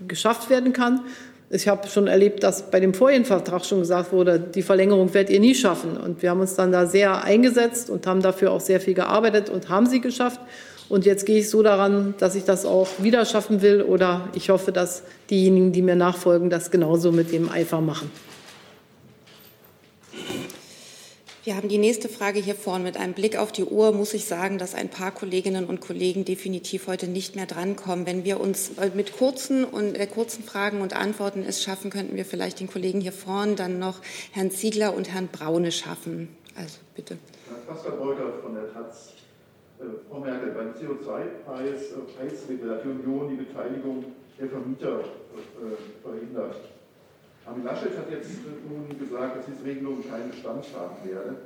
geschafft 0.07 0.51
werden 0.51 0.73
kann. 0.73 1.01
Ich 1.53 1.67
habe 1.67 1.89
schon 1.89 2.07
erlebt, 2.07 2.45
dass 2.45 2.71
bei 2.71 2.79
dem 2.79 2.95
vorigen 2.95 3.25
Vertrag 3.25 3.65
schon 3.65 3.81
gesagt 3.81 4.13
wurde, 4.13 4.39
die 4.39 4.63
Verlängerung 4.63 5.13
werdet 5.13 5.31
ihr 5.31 5.41
nie 5.41 5.55
schaffen. 5.55 5.97
Und 5.97 6.23
wir 6.23 6.31
haben 6.31 6.41
uns 6.41 6.55
dann 6.55 6.71
da 6.71 6.87
sehr 6.87 7.25
eingesetzt 7.25 7.91
und 7.91 8.07
haben 8.07 8.23
dafür 8.23 8.53
auch 8.53 8.61
sehr 8.61 8.81
viel 8.81 8.95
gearbeitet 8.95 9.51
und 9.51 9.69
haben 9.69 9.87
sie 9.87 10.01
geschafft. 10.01 10.41
Und 10.89 11.07
jetzt 11.07 11.27
gehe 11.27 11.39
ich 11.39 11.51
so 11.51 11.63
daran, 11.63 12.15
dass 12.19 12.37
ich 12.37 12.45
das 12.45 12.65
auch 12.65 12.89
wieder 12.99 13.25
schaffen 13.25 13.63
will 13.63 13.83
oder 13.83 14.29
ich 14.35 14.51
hoffe, 14.51 14.71
dass 14.71 15.03
diejenigen, 15.29 15.73
die 15.73 15.83
mir 15.83 15.97
nachfolgen, 15.97 16.51
das 16.51 16.71
genauso 16.71 17.11
mit 17.11 17.33
dem 17.33 17.49
Eifer 17.49 17.81
machen. 17.81 18.11
Wir 21.43 21.57
haben 21.57 21.69
die 21.71 21.79
nächste 21.79 22.11
Frage 22.11 22.39
hier 22.39 22.55
vorne. 22.55 22.85
Mit 22.85 22.99
einem 22.99 23.15
Blick 23.15 23.39
auf 23.39 23.51
die 23.51 23.65
Uhr 23.65 23.93
muss 23.93 24.13
ich 24.13 24.27
sagen, 24.27 24.59
dass 24.59 24.75
ein 24.75 24.91
paar 24.91 25.11
Kolleginnen 25.11 25.65
und 25.65 25.81
Kollegen 25.81 26.27
definitiv 26.27 26.87
heute 26.87 27.07
nicht 27.07 27.35
mehr 27.35 27.47
drankommen. 27.47 28.05
Wenn 28.05 28.25
wir 28.25 28.41
uns 28.41 28.73
mit 28.95 29.17
kurzen, 29.17 29.65
und, 29.65 29.95
äh, 29.95 30.07
kurzen 30.07 30.45
Fragen 30.45 30.83
und 30.83 30.95
Antworten 30.95 31.43
es 31.43 31.63
schaffen, 31.63 31.91
könnten 31.91 32.15
wir 32.15 32.27
vielleicht 32.27 32.61
den 32.61 32.67
Kollegen 32.69 33.01
hier 33.01 33.13
vorne 33.13 33.55
dann 33.55 33.79
noch 33.79 34.03
Herrn 34.33 34.51
Ziegler 34.51 34.95
und 34.95 35.11
Herrn 35.11 35.29
Braune 35.29 35.73
schaffen. 35.73 36.29
Also 36.57 36.77
bitte. 36.95 37.17
Herr 37.49 37.75
Pascal 37.75 37.93
Beuter 37.93 38.35
von 38.43 38.55
der 38.55 38.71
Taz. 38.75 39.15
Äh, 39.79 39.85
Frau 40.11 40.21
Merkel, 40.21 40.51
beim 40.51 40.75
CO2-Preis 40.75 41.81
äh, 42.51 42.87
Union 42.87 43.31
die 43.31 43.37
Beteiligung 43.37 44.05
der 44.39 44.49
Vermieter 44.51 45.01
äh, 45.01 46.03
verhindert. 46.03 46.57
Armin 47.47 47.65
Laschet 47.65 47.97
hat 47.97 48.11
jetzt 48.11 48.31
nun 48.69 48.87
gesagt, 48.99 49.39
dass 49.39 49.47
diese 49.47 49.65
Regelung 49.65 50.03
keinen 50.09 50.31
Bestand 50.31 50.65
haben 50.77 50.97
werde. 51.09 51.37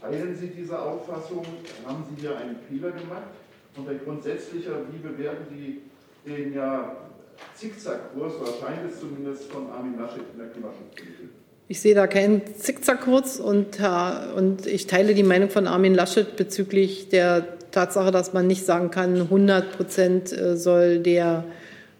Teilen 0.00 0.36
Sie 0.36 0.48
diese 0.48 0.78
Auffassung? 0.78 1.44
Haben 1.86 2.04
Sie 2.08 2.20
hier 2.20 2.36
einen 2.36 2.56
Fehler 2.68 2.90
gemacht? 2.92 3.34
Und 3.76 3.88
ein 3.88 4.00
grundsätzlicher, 4.04 4.82
wie 4.92 4.98
bewerten 4.98 5.44
Sie 5.50 5.80
den 6.26 6.54
ja 6.54 6.96
Zickzackkurs, 7.54 8.34
es 8.88 9.00
zumindest 9.00 9.50
von 9.50 9.70
Armin 9.70 9.98
Laschet 9.98 10.22
in 10.32 10.38
der 10.38 10.48
Klimaschutzpolitik? 10.48 11.30
Ich 11.68 11.80
sehe 11.80 11.94
da 11.94 12.06
keinen 12.06 12.42
Zickzackkurs 12.54 13.40
und, 13.40 13.80
und 14.36 14.66
ich 14.66 14.86
teile 14.86 15.14
die 15.14 15.24
Meinung 15.24 15.50
von 15.50 15.66
Armin 15.66 15.94
Laschet 15.94 16.36
bezüglich 16.36 17.08
der 17.08 17.58
Tatsache, 17.72 18.12
dass 18.12 18.32
man 18.32 18.46
nicht 18.46 18.64
sagen 18.64 18.90
kann, 18.90 19.20
100 19.20 19.76
Prozent 19.76 20.32
äh, 20.32 20.56
soll 20.56 21.00
der 21.00 21.44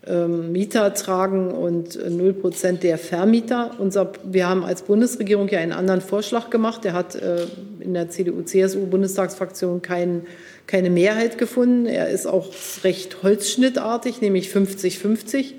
Mieter 0.09 0.95
tragen 0.95 1.51
und 1.51 1.99
0 2.09 2.33
Prozent 2.35 2.85
der 2.85 2.97
Vermieter. 2.97 3.73
Unser, 3.78 4.12
wir 4.24 4.49
haben 4.49 4.65
als 4.65 4.83
Bundesregierung 4.83 5.49
ja 5.49 5.59
einen 5.59 5.73
anderen 5.73 6.01
Vorschlag 6.01 6.49
gemacht. 6.51 6.85
Der 6.85 6.93
hat 6.93 7.16
äh, 7.16 7.47
in 7.81 7.93
der 7.93 8.09
CDU-CSU-Bundestagsfraktion 8.09 9.83
kein, 9.83 10.23
keine 10.69 10.91
Mehrheit 10.91 11.39
gefunden. 11.39 11.87
Er 11.87 12.09
ist 12.09 12.27
auch 12.27 12.51
recht 12.85 13.24
holzschnittartig, 13.24 14.20
nämlich 14.20 14.49
50-50. 14.49 15.55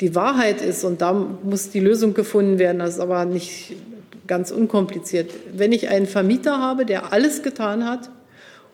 Die 0.00 0.14
Wahrheit 0.14 0.62
ist, 0.62 0.84
und 0.84 1.00
da 1.00 1.12
muss 1.12 1.70
die 1.70 1.80
Lösung 1.80 2.14
gefunden 2.14 2.60
werden, 2.60 2.78
das 2.78 2.94
ist 2.94 3.00
aber 3.00 3.24
nicht 3.24 3.74
ganz 4.28 4.52
unkompliziert. 4.52 5.30
Wenn 5.52 5.72
ich 5.72 5.88
einen 5.88 6.06
Vermieter 6.06 6.58
habe, 6.58 6.86
der 6.86 7.12
alles 7.12 7.42
getan 7.42 7.84
hat, 7.84 8.10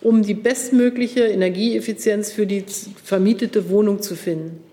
um 0.03 0.23
die 0.23 0.35
bestmögliche 0.35 1.21
Energieeffizienz 1.21 2.31
für 2.31 2.47
die 2.47 2.65
vermietete 3.03 3.71
Wohnung 3.71 4.03
zu 4.03 4.15
finden, 4.15 4.68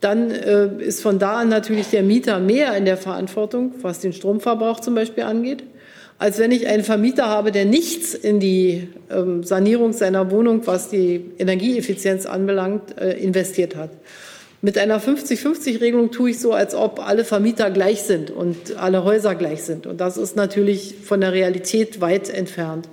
dann 0.00 0.30
äh, 0.30 0.68
ist 0.82 1.02
von 1.02 1.18
da 1.18 1.38
an 1.38 1.48
natürlich 1.48 1.88
der 1.88 2.02
Mieter 2.02 2.38
mehr 2.38 2.76
in 2.76 2.84
der 2.84 2.96
Verantwortung, 2.96 3.72
was 3.82 4.00
den 4.00 4.12
Stromverbrauch 4.12 4.80
zum 4.80 4.94
Beispiel 4.94 5.24
angeht, 5.24 5.62
als 6.18 6.38
wenn 6.38 6.50
ich 6.50 6.66
einen 6.66 6.84
Vermieter 6.84 7.26
habe, 7.26 7.52
der 7.52 7.64
nichts 7.64 8.14
in 8.14 8.40
die 8.40 8.88
ähm, 9.10 9.42
Sanierung 9.42 9.92
seiner 9.92 10.30
Wohnung, 10.30 10.66
was 10.66 10.90
die 10.90 11.32
Energieeffizienz 11.38 12.26
anbelangt, 12.26 12.98
äh, 12.98 13.12
investiert 13.12 13.76
hat. 13.76 13.90
Mit 14.62 14.78
einer 14.78 15.00
50-50-Regelung 15.00 16.10
tue 16.10 16.30
ich 16.30 16.40
so, 16.40 16.52
als 16.52 16.74
ob 16.74 17.06
alle 17.06 17.24
Vermieter 17.24 17.70
gleich 17.70 18.02
sind 18.02 18.30
und 18.30 18.76
alle 18.76 19.04
Häuser 19.04 19.34
gleich 19.34 19.62
sind. 19.62 19.86
Und 19.86 20.00
das 20.00 20.16
ist 20.16 20.34
natürlich 20.34 20.96
von 21.04 21.20
der 21.20 21.32
Realität 21.32 22.00
weit 22.00 22.30
entfernt. 22.30 22.88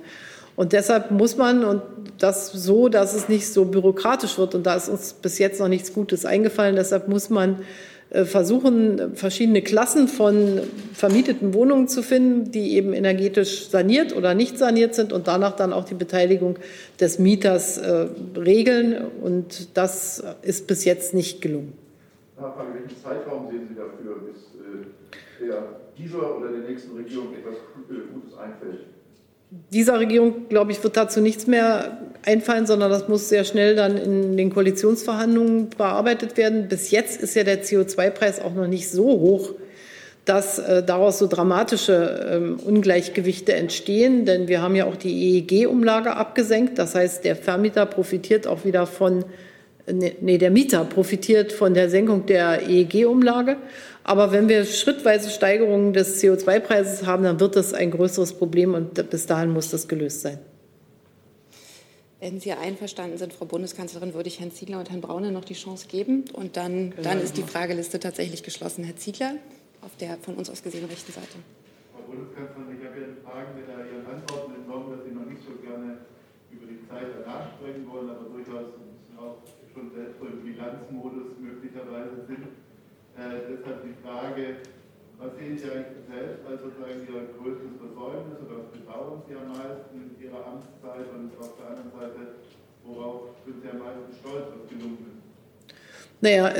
Und 0.56 0.72
deshalb 0.72 1.10
muss 1.10 1.36
man, 1.36 1.64
und 1.64 1.82
das 2.18 2.52
so, 2.52 2.88
dass 2.88 3.14
es 3.14 3.28
nicht 3.28 3.48
so 3.48 3.64
bürokratisch 3.64 4.38
wird, 4.38 4.54
und 4.54 4.64
da 4.64 4.76
ist 4.76 4.88
uns 4.88 5.14
bis 5.14 5.38
jetzt 5.38 5.60
noch 5.60 5.68
nichts 5.68 5.92
Gutes 5.92 6.24
eingefallen, 6.24 6.76
deshalb 6.76 7.08
muss 7.08 7.28
man 7.28 7.62
äh, 8.10 8.24
versuchen, 8.24 9.16
verschiedene 9.16 9.62
Klassen 9.62 10.06
von 10.06 10.60
vermieteten 10.92 11.54
Wohnungen 11.54 11.88
zu 11.88 12.02
finden, 12.02 12.52
die 12.52 12.76
eben 12.76 12.92
energetisch 12.92 13.68
saniert 13.68 14.14
oder 14.14 14.34
nicht 14.34 14.56
saniert 14.56 14.94
sind 14.94 15.12
und 15.12 15.26
danach 15.26 15.56
dann 15.56 15.72
auch 15.72 15.84
die 15.84 15.94
Beteiligung 15.94 16.56
des 17.00 17.18
Mieters 17.18 17.78
äh, 17.78 18.06
regeln. 18.36 19.04
Und 19.20 19.76
das 19.76 20.22
ist 20.42 20.68
bis 20.68 20.84
jetzt 20.84 21.14
nicht 21.14 21.40
gelungen. 21.40 21.72
Nachfrage, 22.38 22.74
welchen 22.74 23.02
Zeitraum 23.02 23.48
sehen 23.50 23.66
Sie 23.68 23.74
dafür, 23.74 24.20
bis 24.20 25.48
äh, 25.48 25.52
dieser 25.98 26.36
oder 26.36 26.50
der 26.52 26.68
nächsten 26.68 26.96
Regierung 26.96 27.34
etwas 27.34 27.54
Gutes 27.88 28.38
einfällt? 28.38 28.93
Dieser 29.72 30.00
Regierung, 30.00 30.48
glaube 30.48 30.72
ich, 30.72 30.82
wird 30.82 30.96
dazu 30.96 31.20
nichts 31.20 31.46
mehr 31.46 31.98
einfallen, 32.24 32.66
sondern 32.66 32.90
das 32.90 33.08
muss 33.08 33.28
sehr 33.28 33.44
schnell 33.44 33.76
dann 33.76 33.96
in 33.96 34.36
den 34.36 34.50
Koalitionsverhandlungen 34.50 35.70
bearbeitet 35.70 36.36
werden. 36.36 36.68
Bis 36.68 36.90
jetzt 36.90 37.20
ist 37.20 37.34
ja 37.34 37.44
der 37.44 37.62
CO2-Preis 37.62 38.40
auch 38.40 38.54
noch 38.54 38.66
nicht 38.66 38.90
so 38.90 39.04
hoch, 39.04 39.50
dass 40.24 40.58
äh, 40.58 40.82
daraus 40.82 41.18
so 41.18 41.26
dramatische 41.26 42.26
ähm, 42.30 42.58
Ungleichgewichte 42.64 43.52
entstehen. 43.52 44.24
Denn 44.24 44.48
wir 44.48 44.62
haben 44.62 44.74
ja 44.74 44.86
auch 44.86 44.96
die 44.96 45.36
EEG-Umlage 45.36 46.16
abgesenkt. 46.16 46.78
Das 46.78 46.94
heißt, 46.94 47.24
der 47.24 47.36
Vermieter 47.36 47.84
profitiert 47.84 48.46
auch 48.46 48.64
wieder 48.64 48.86
von, 48.86 49.24
nee, 49.86 50.38
der 50.38 50.50
Mieter 50.50 50.84
profitiert 50.84 51.52
von 51.52 51.74
der 51.74 51.90
Senkung 51.90 52.26
der 52.26 52.68
EEG-Umlage. 52.68 53.56
Aber 54.02 54.32
wenn 54.32 54.48
wir 54.48 54.64
schrittweise 54.64 55.30
Steigerungen 55.30 55.92
des 55.92 56.22
CO2-Preises 56.22 57.06
haben, 57.06 57.24
dann 57.24 57.40
wird 57.40 57.56
das 57.56 57.72
ein 57.72 57.90
größeres 57.90 58.34
Problem 58.34 58.74
und 58.74 59.10
bis 59.10 59.26
dahin 59.26 59.50
muss 59.50 59.70
das 59.70 59.88
gelöst 59.88 60.20
sein. 60.20 60.38
Wenn 62.20 62.40
Sie 62.40 62.52
einverstanden 62.52 63.18
sind, 63.18 63.32
Frau 63.32 63.44
Bundeskanzlerin, 63.44 64.14
würde 64.14 64.28
ich 64.28 64.40
Herrn 64.40 64.50
Ziegler 64.50 64.78
und 64.78 64.88
Herrn 64.90 65.02
Braune 65.02 65.30
noch 65.30 65.44
die 65.44 65.54
Chance 65.54 65.88
geben. 65.88 66.24
Und 66.32 66.56
dann, 66.56 66.94
dann 67.02 67.20
ist 67.20 67.36
die 67.36 67.42
Frageliste 67.42 68.00
tatsächlich 68.00 68.42
geschlossen. 68.42 68.82
Herr 68.84 68.96
Ziegler, 68.96 69.34
auf 69.82 69.94
der 70.00 70.16
von 70.18 70.34
uns 70.36 70.48
aus 70.48 70.62
gesehen 70.62 70.86
rechten 70.86 71.12
Seite. 71.12 71.36
Frau 71.92 72.00
Bundeskanzlerin, 72.08 72.80
ich 72.80 72.86
habe 72.86 72.96
Ihren 72.96 73.16
Fragen 73.20 73.52
mit 73.56 73.68
Ihren 73.68 74.06
Antworten 74.08 74.54
entnommen, 74.54 74.96
dass 74.96 75.04
Sie 75.04 75.12
noch 75.12 75.28
nicht 75.28 75.44
so 75.44 75.52
gerne 75.60 76.00
über 76.48 76.64
die 76.64 76.80
Zeit 76.88 77.12
danach 77.12 77.52
sprechen 77.60 77.84
wollen, 77.92 78.08
aber 78.08 78.33
so 79.92 80.26
im 80.26 80.40
Bilanzmodus 80.42 81.36
möglicherweise 81.40 82.24
sind. 82.26 82.44
Äh, 83.14 83.46
deshalb 83.50 83.84
die 83.84 83.96
Frage, 84.02 84.64
was 85.18 85.30
sehen 85.38 85.56
Sie 85.58 85.70
eigentlich 85.70 86.04
selbst 86.10 86.42
als 86.46 86.60
sozusagen 86.62 87.06
Ihr 87.06 87.30
größtes 87.38 87.72
Versäumnis 87.78 88.38
oder 88.42 88.54
was 88.64 88.70
bedauern 88.74 89.22
Sie 89.28 89.34
am 89.34 89.48
meisten 89.54 89.94
in 89.94 90.12
Ihrer 90.18 90.42
Amtszeit 90.42 91.06
und 91.14 91.30
auf 91.38 91.54
der 91.56 91.66
anderen 91.70 91.92
Seite, 91.94 92.20
worauf 92.82 93.36
sind 93.46 93.62
Sie 93.62 93.70
am 93.70 93.78
meisten 93.78 94.10
stolz, 94.18 94.46
was 94.50 94.64
gelungen 94.66 94.98
ist? 95.06 95.24
Naja, 96.20 96.50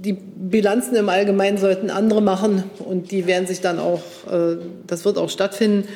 die 0.00 0.14
Bilanzen 0.14 0.96
im 0.96 1.08
Allgemeinen 1.08 1.58
sollten 1.58 1.90
andere 1.90 2.22
machen 2.22 2.64
und 2.78 3.10
die 3.10 3.26
werden 3.26 3.46
sich 3.46 3.60
dann 3.60 3.78
auch, 3.78 4.02
äh, 4.30 4.56
das 4.86 5.04
wird 5.04 5.18
auch 5.18 5.28
stattfinden. 5.28 5.86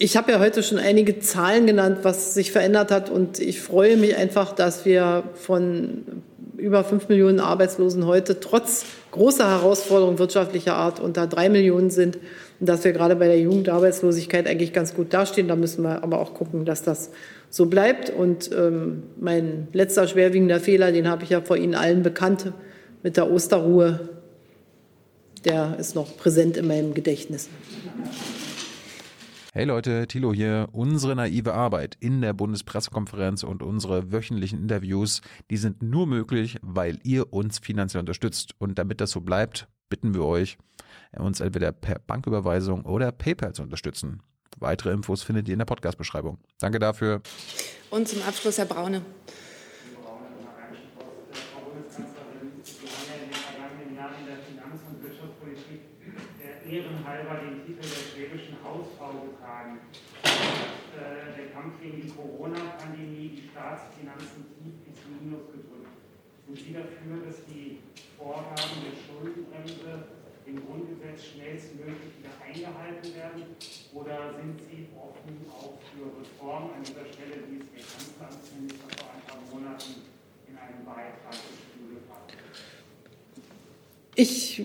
Ich 0.00 0.16
habe 0.16 0.30
ja 0.30 0.38
heute 0.38 0.62
schon 0.62 0.78
einige 0.78 1.18
Zahlen 1.18 1.66
genannt, 1.66 1.98
was 2.02 2.32
sich 2.32 2.52
verändert 2.52 2.92
hat 2.92 3.10
und 3.10 3.40
ich 3.40 3.60
freue 3.60 3.96
mich 3.96 4.16
einfach, 4.16 4.52
dass 4.52 4.84
wir 4.84 5.24
von 5.34 6.04
über 6.56 6.84
fünf 6.84 7.08
Millionen 7.08 7.40
Arbeitslosen 7.40 8.06
heute 8.06 8.38
trotz 8.38 8.84
großer 9.10 9.50
Herausforderungen 9.50 10.20
wirtschaftlicher 10.20 10.76
Art 10.76 11.00
unter 11.00 11.26
drei 11.26 11.48
Millionen 11.48 11.90
sind 11.90 12.16
und 12.60 12.68
dass 12.68 12.84
wir 12.84 12.92
gerade 12.92 13.16
bei 13.16 13.26
der 13.26 13.40
Jugendarbeitslosigkeit 13.40 14.46
eigentlich 14.46 14.72
ganz 14.72 14.94
gut 14.94 15.12
dastehen. 15.12 15.48
Da 15.48 15.56
müssen 15.56 15.82
wir 15.82 16.04
aber 16.04 16.20
auch 16.20 16.32
gucken, 16.32 16.64
dass 16.64 16.84
das 16.84 17.10
so 17.50 17.66
bleibt. 17.66 18.08
Und 18.08 18.52
ähm, 18.52 19.02
mein 19.20 19.66
letzter 19.72 20.06
schwerwiegender 20.06 20.60
Fehler, 20.60 20.92
den 20.92 21.08
habe 21.08 21.24
ich 21.24 21.30
ja 21.30 21.40
vor 21.40 21.56
Ihnen 21.56 21.74
allen 21.74 22.04
bekannt 22.04 22.52
mit 23.02 23.16
der 23.16 23.28
Osterruhe, 23.32 24.08
der 25.44 25.76
ist 25.80 25.96
noch 25.96 26.16
präsent 26.16 26.56
in 26.56 26.68
meinem 26.68 26.94
Gedächtnis. 26.94 27.48
Hey 29.54 29.64
Leute, 29.64 30.06
Thilo 30.06 30.34
hier. 30.34 30.68
Unsere 30.72 31.16
naive 31.16 31.54
Arbeit 31.54 31.96
in 32.00 32.20
der 32.20 32.34
Bundespressekonferenz 32.34 33.44
und 33.44 33.62
unsere 33.62 34.12
wöchentlichen 34.12 34.60
Interviews, 34.60 35.22
die 35.50 35.56
sind 35.56 35.82
nur 35.82 36.06
möglich, 36.06 36.58
weil 36.60 36.98
ihr 37.02 37.32
uns 37.32 37.58
finanziell 37.58 38.00
unterstützt. 38.00 38.54
Und 38.58 38.78
damit 38.78 39.00
das 39.00 39.10
so 39.10 39.22
bleibt, 39.22 39.66
bitten 39.88 40.12
wir 40.12 40.24
euch, 40.24 40.58
uns 41.16 41.40
entweder 41.40 41.72
per 41.72 41.98
Banküberweisung 41.98 42.84
oder 42.84 43.10
PayPal 43.10 43.54
zu 43.54 43.62
unterstützen. 43.62 44.22
Weitere 44.58 44.92
Infos 44.92 45.22
findet 45.22 45.48
ihr 45.48 45.54
in 45.54 45.60
der 45.60 45.66
Podcast-Beschreibung. 45.66 46.36
Danke 46.58 46.78
dafür. 46.78 47.22
Und 47.88 48.06
zum 48.06 48.20
Abschluss 48.22 48.58
Herr 48.58 48.66
Braune. 48.66 49.00
ehrenhalber 56.70 57.40
den 57.40 57.64
Titel 57.64 57.80
der 57.80 58.12
schwäbischen 58.12 58.56
Hausfrau 58.62 59.24
getragen. 59.24 59.80
Äh, 60.22 61.36
der 61.36 61.50
Kampf 61.52 61.80
gegen 61.80 62.02
die 62.02 62.10
Corona-Pandemie 62.10 63.28
die 63.36 63.48
Staatsfinanzen 63.68 64.48
tief 64.56 64.80
ins 64.88 65.00
Minus 65.20 65.44
gedrückt. 65.52 65.92
Sind 66.46 66.56
Sie 66.56 66.72
dafür, 66.72 67.20
dass 67.20 67.44
die 67.44 67.84
Vorgaben 68.16 68.80
der 68.80 68.96
Schuldenbremse 68.96 70.08
im 70.46 70.64
Grundgesetz 70.64 71.36
schnellstmöglich 71.36 72.16
wieder 72.16 72.32
eingehalten 72.40 73.14
werden? 73.14 73.44
Oder 73.92 74.40
sind 74.40 74.56
Sie 74.64 74.88
offen 74.96 75.44
auch 75.52 75.76
für 75.92 76.08
Reformen 76.08 76.80
an 76.80 76.82
dieser 76.82 77.04
Stelle, 77.12 77.44
wie 77.44 77.60
es 77.60 77.68
der 77.68 77.84
Kanzleramtsminister 77.84 78.88
vor 78.96 79.12
ein 79.12 79.22
paar 79.28 79.42
Monaten 79.52 80.00
in 80.48 80.56
einem 80.56 80.80
Beitrag 80.86 81.36
gespiegelt 81.36 82.08
hat? 82.08 82.32
Ich 84.14 84.64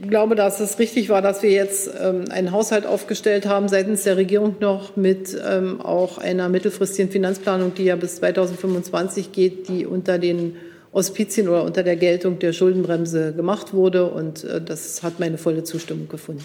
glaube, 0.00 0.34
dass 0.34 0.60
es 0.60 0.78
richtig 0.78 1.08
war, 1.08 1.22
dass 1.22 1.42
wir 1.42 1.50
jetzt 1.50 1.90
ähm, 2.00 2.26
einen 2.30 2.52
Haushalt 2.52 2.86
aufgestellt 2.86 3.46
haben 3.46 3.68
seitens 3.68 4.04
der 4.04 4.16
Regierung 4.16 4.56
noch 4.60 4.96
mit 4.96 5.36
ähm, 5.46 5.80
auch 5.80 6.18
einer 6.18 6.48
mittelfristigen 6.48 7.10
Finanzplanung, 7.10 7.74
die 7.74 7.84
ja 7.84 7.96
bis 7.96 8.16
2025 8.16 9.32
geht, 9.32 9.68
die 9.68 9.86
unter 9.86 10.18
den 10.18 10.56
Auspizien 10.92 11.48
oder 11.48 11.64
unter 11.64 11.82
der 11.82 11.96
Geltung 11.96 12.38
der 12.38 12.52
Schuldenbremse 12.52 13.32
gemacht 13.34 13.74
wurde. 13.74 14.06
Und 14.06 14.44
äh, 14.44 14.60
das 14.60 15.02
hat 15.02 15.20
meine 15.20 15.38
volle 15.38 15.64
Zustimmung 15.64 16.08
gefunden. 16.08 16.44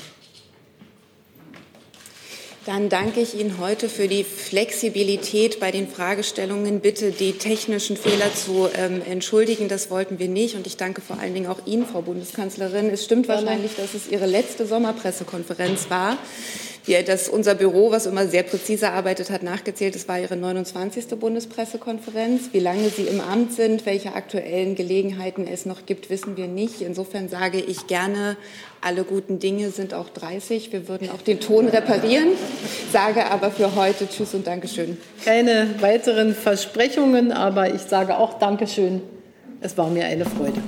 Dann 2.66 2.88
danke 2.88 3.20
ich 3.20 3.38
Ihnen 3.38 3.58
heute 3.58 3.90
für 3.90 4.08
die 4.08 4.24
Flexibilität 4.24 5.60
bei 5.60 5.72
den 5.72 5.90
Fragestellungen. 5.90 6.80
Bitte 6.80 7.12
die 7.12 7.34
technischen 7.34 7.98
Fehler 7.98 8.34
zu 8.34 8.70
ähm, 8.74 9.02
entschuldigen. 9.06 9.68
Das 9.68 9.90
wollten 9.90 10.18
wir 10.18 10.30
nicht. 10.30 10.56
Und 10.56 10.66
ich 10.66 10.78
danke 10.78 11.02
vor 11.02 11.20
allen 11.20 11.34
Dingen 11.34 11.48
auch 11.48 11.66
Ihnen, 11.66 11.86
Frau 11.86 12.02
Bundeskanzlerin. 12.02 12.90
Es 12.90 13.04
stimmt 13.04 13.28
wahrscheinlich, 13.28 13.76
dass 13.76 13.94
es 13.94 14.08
Ihre 14.08 14.28
letzte 14.28 14.66
Sommerpressekonferenz 14.66 15.90
war. 15.90 16.18
Wir, 16.86 17.02
das, 17.04 17.30
unser 17.30 17.56
Büro, 17.56 17.92
was 17.92 18.06
immer 18.06 18.28
sehr 18.28 18.44
präzise 18.44 18.92
arbeitet, 18.92 19.30
hat 19.30 19.42
nachgezählt, 19.42 19.96
es 19.96 20.10
war 20.10 20.20
Ihre 20.20 20.36
29. 20.36 21.08
Bundespressekonferenz. 21.18 22.50
Wie 22.52 22.60
lange 22.60 22.90
Sie 22.90 23.04
im 23.04 23.22
Amt 23.22 23.54
sind, 23.54 23.86
welche 23.86 24.16
aktuellen 24.16 24.76
Gelegenheiten 24.76 25.48
es 25.48 25.66
noch 25.66 25.86
gibt, 25.86 26.10
wissen 26.10 26.36
wir 26.36 26.48
nicht. 26.48 26.82
Insofern 26.82 27.30
sage 27.30 27.60
ich 27.60 27.88
gerne, 27.88 28.36
alle 28.82 29.06
guten 29.06 29.40
Dinge 29.40 29.70
sind 29.70 29.94
auch 29.94 30.10
30. 30.10 30.74
Wir 30.74 30.90
würden 30.90 31.10
auch 31.10 31.22
den 31.22 31.40
Ton 31.40 31.70
reparieren. 31.70 32.30
sage 32.92 33.32
aber 33.32 33.50
für 33.50 33.76
heute 33.76 34.10
Tschüss 34.10 34.34
und 34.34 34.46
Dankeschön. 34.46 34.98
Keine 35.24 35.76
weiteren 35.80 36.36
Versprechungen, 36.36 37.32
aber 37.32 37.74
ich 37.74 37.82
sage 37.84 38.18
auch 38.18 38.40
Dankeschön. 38.40 39.02
Es 39.62 39.78
war 39.78 39.90
mir 39.90 40.06
eine 40.06 40.26
Freude. 40.26 40.62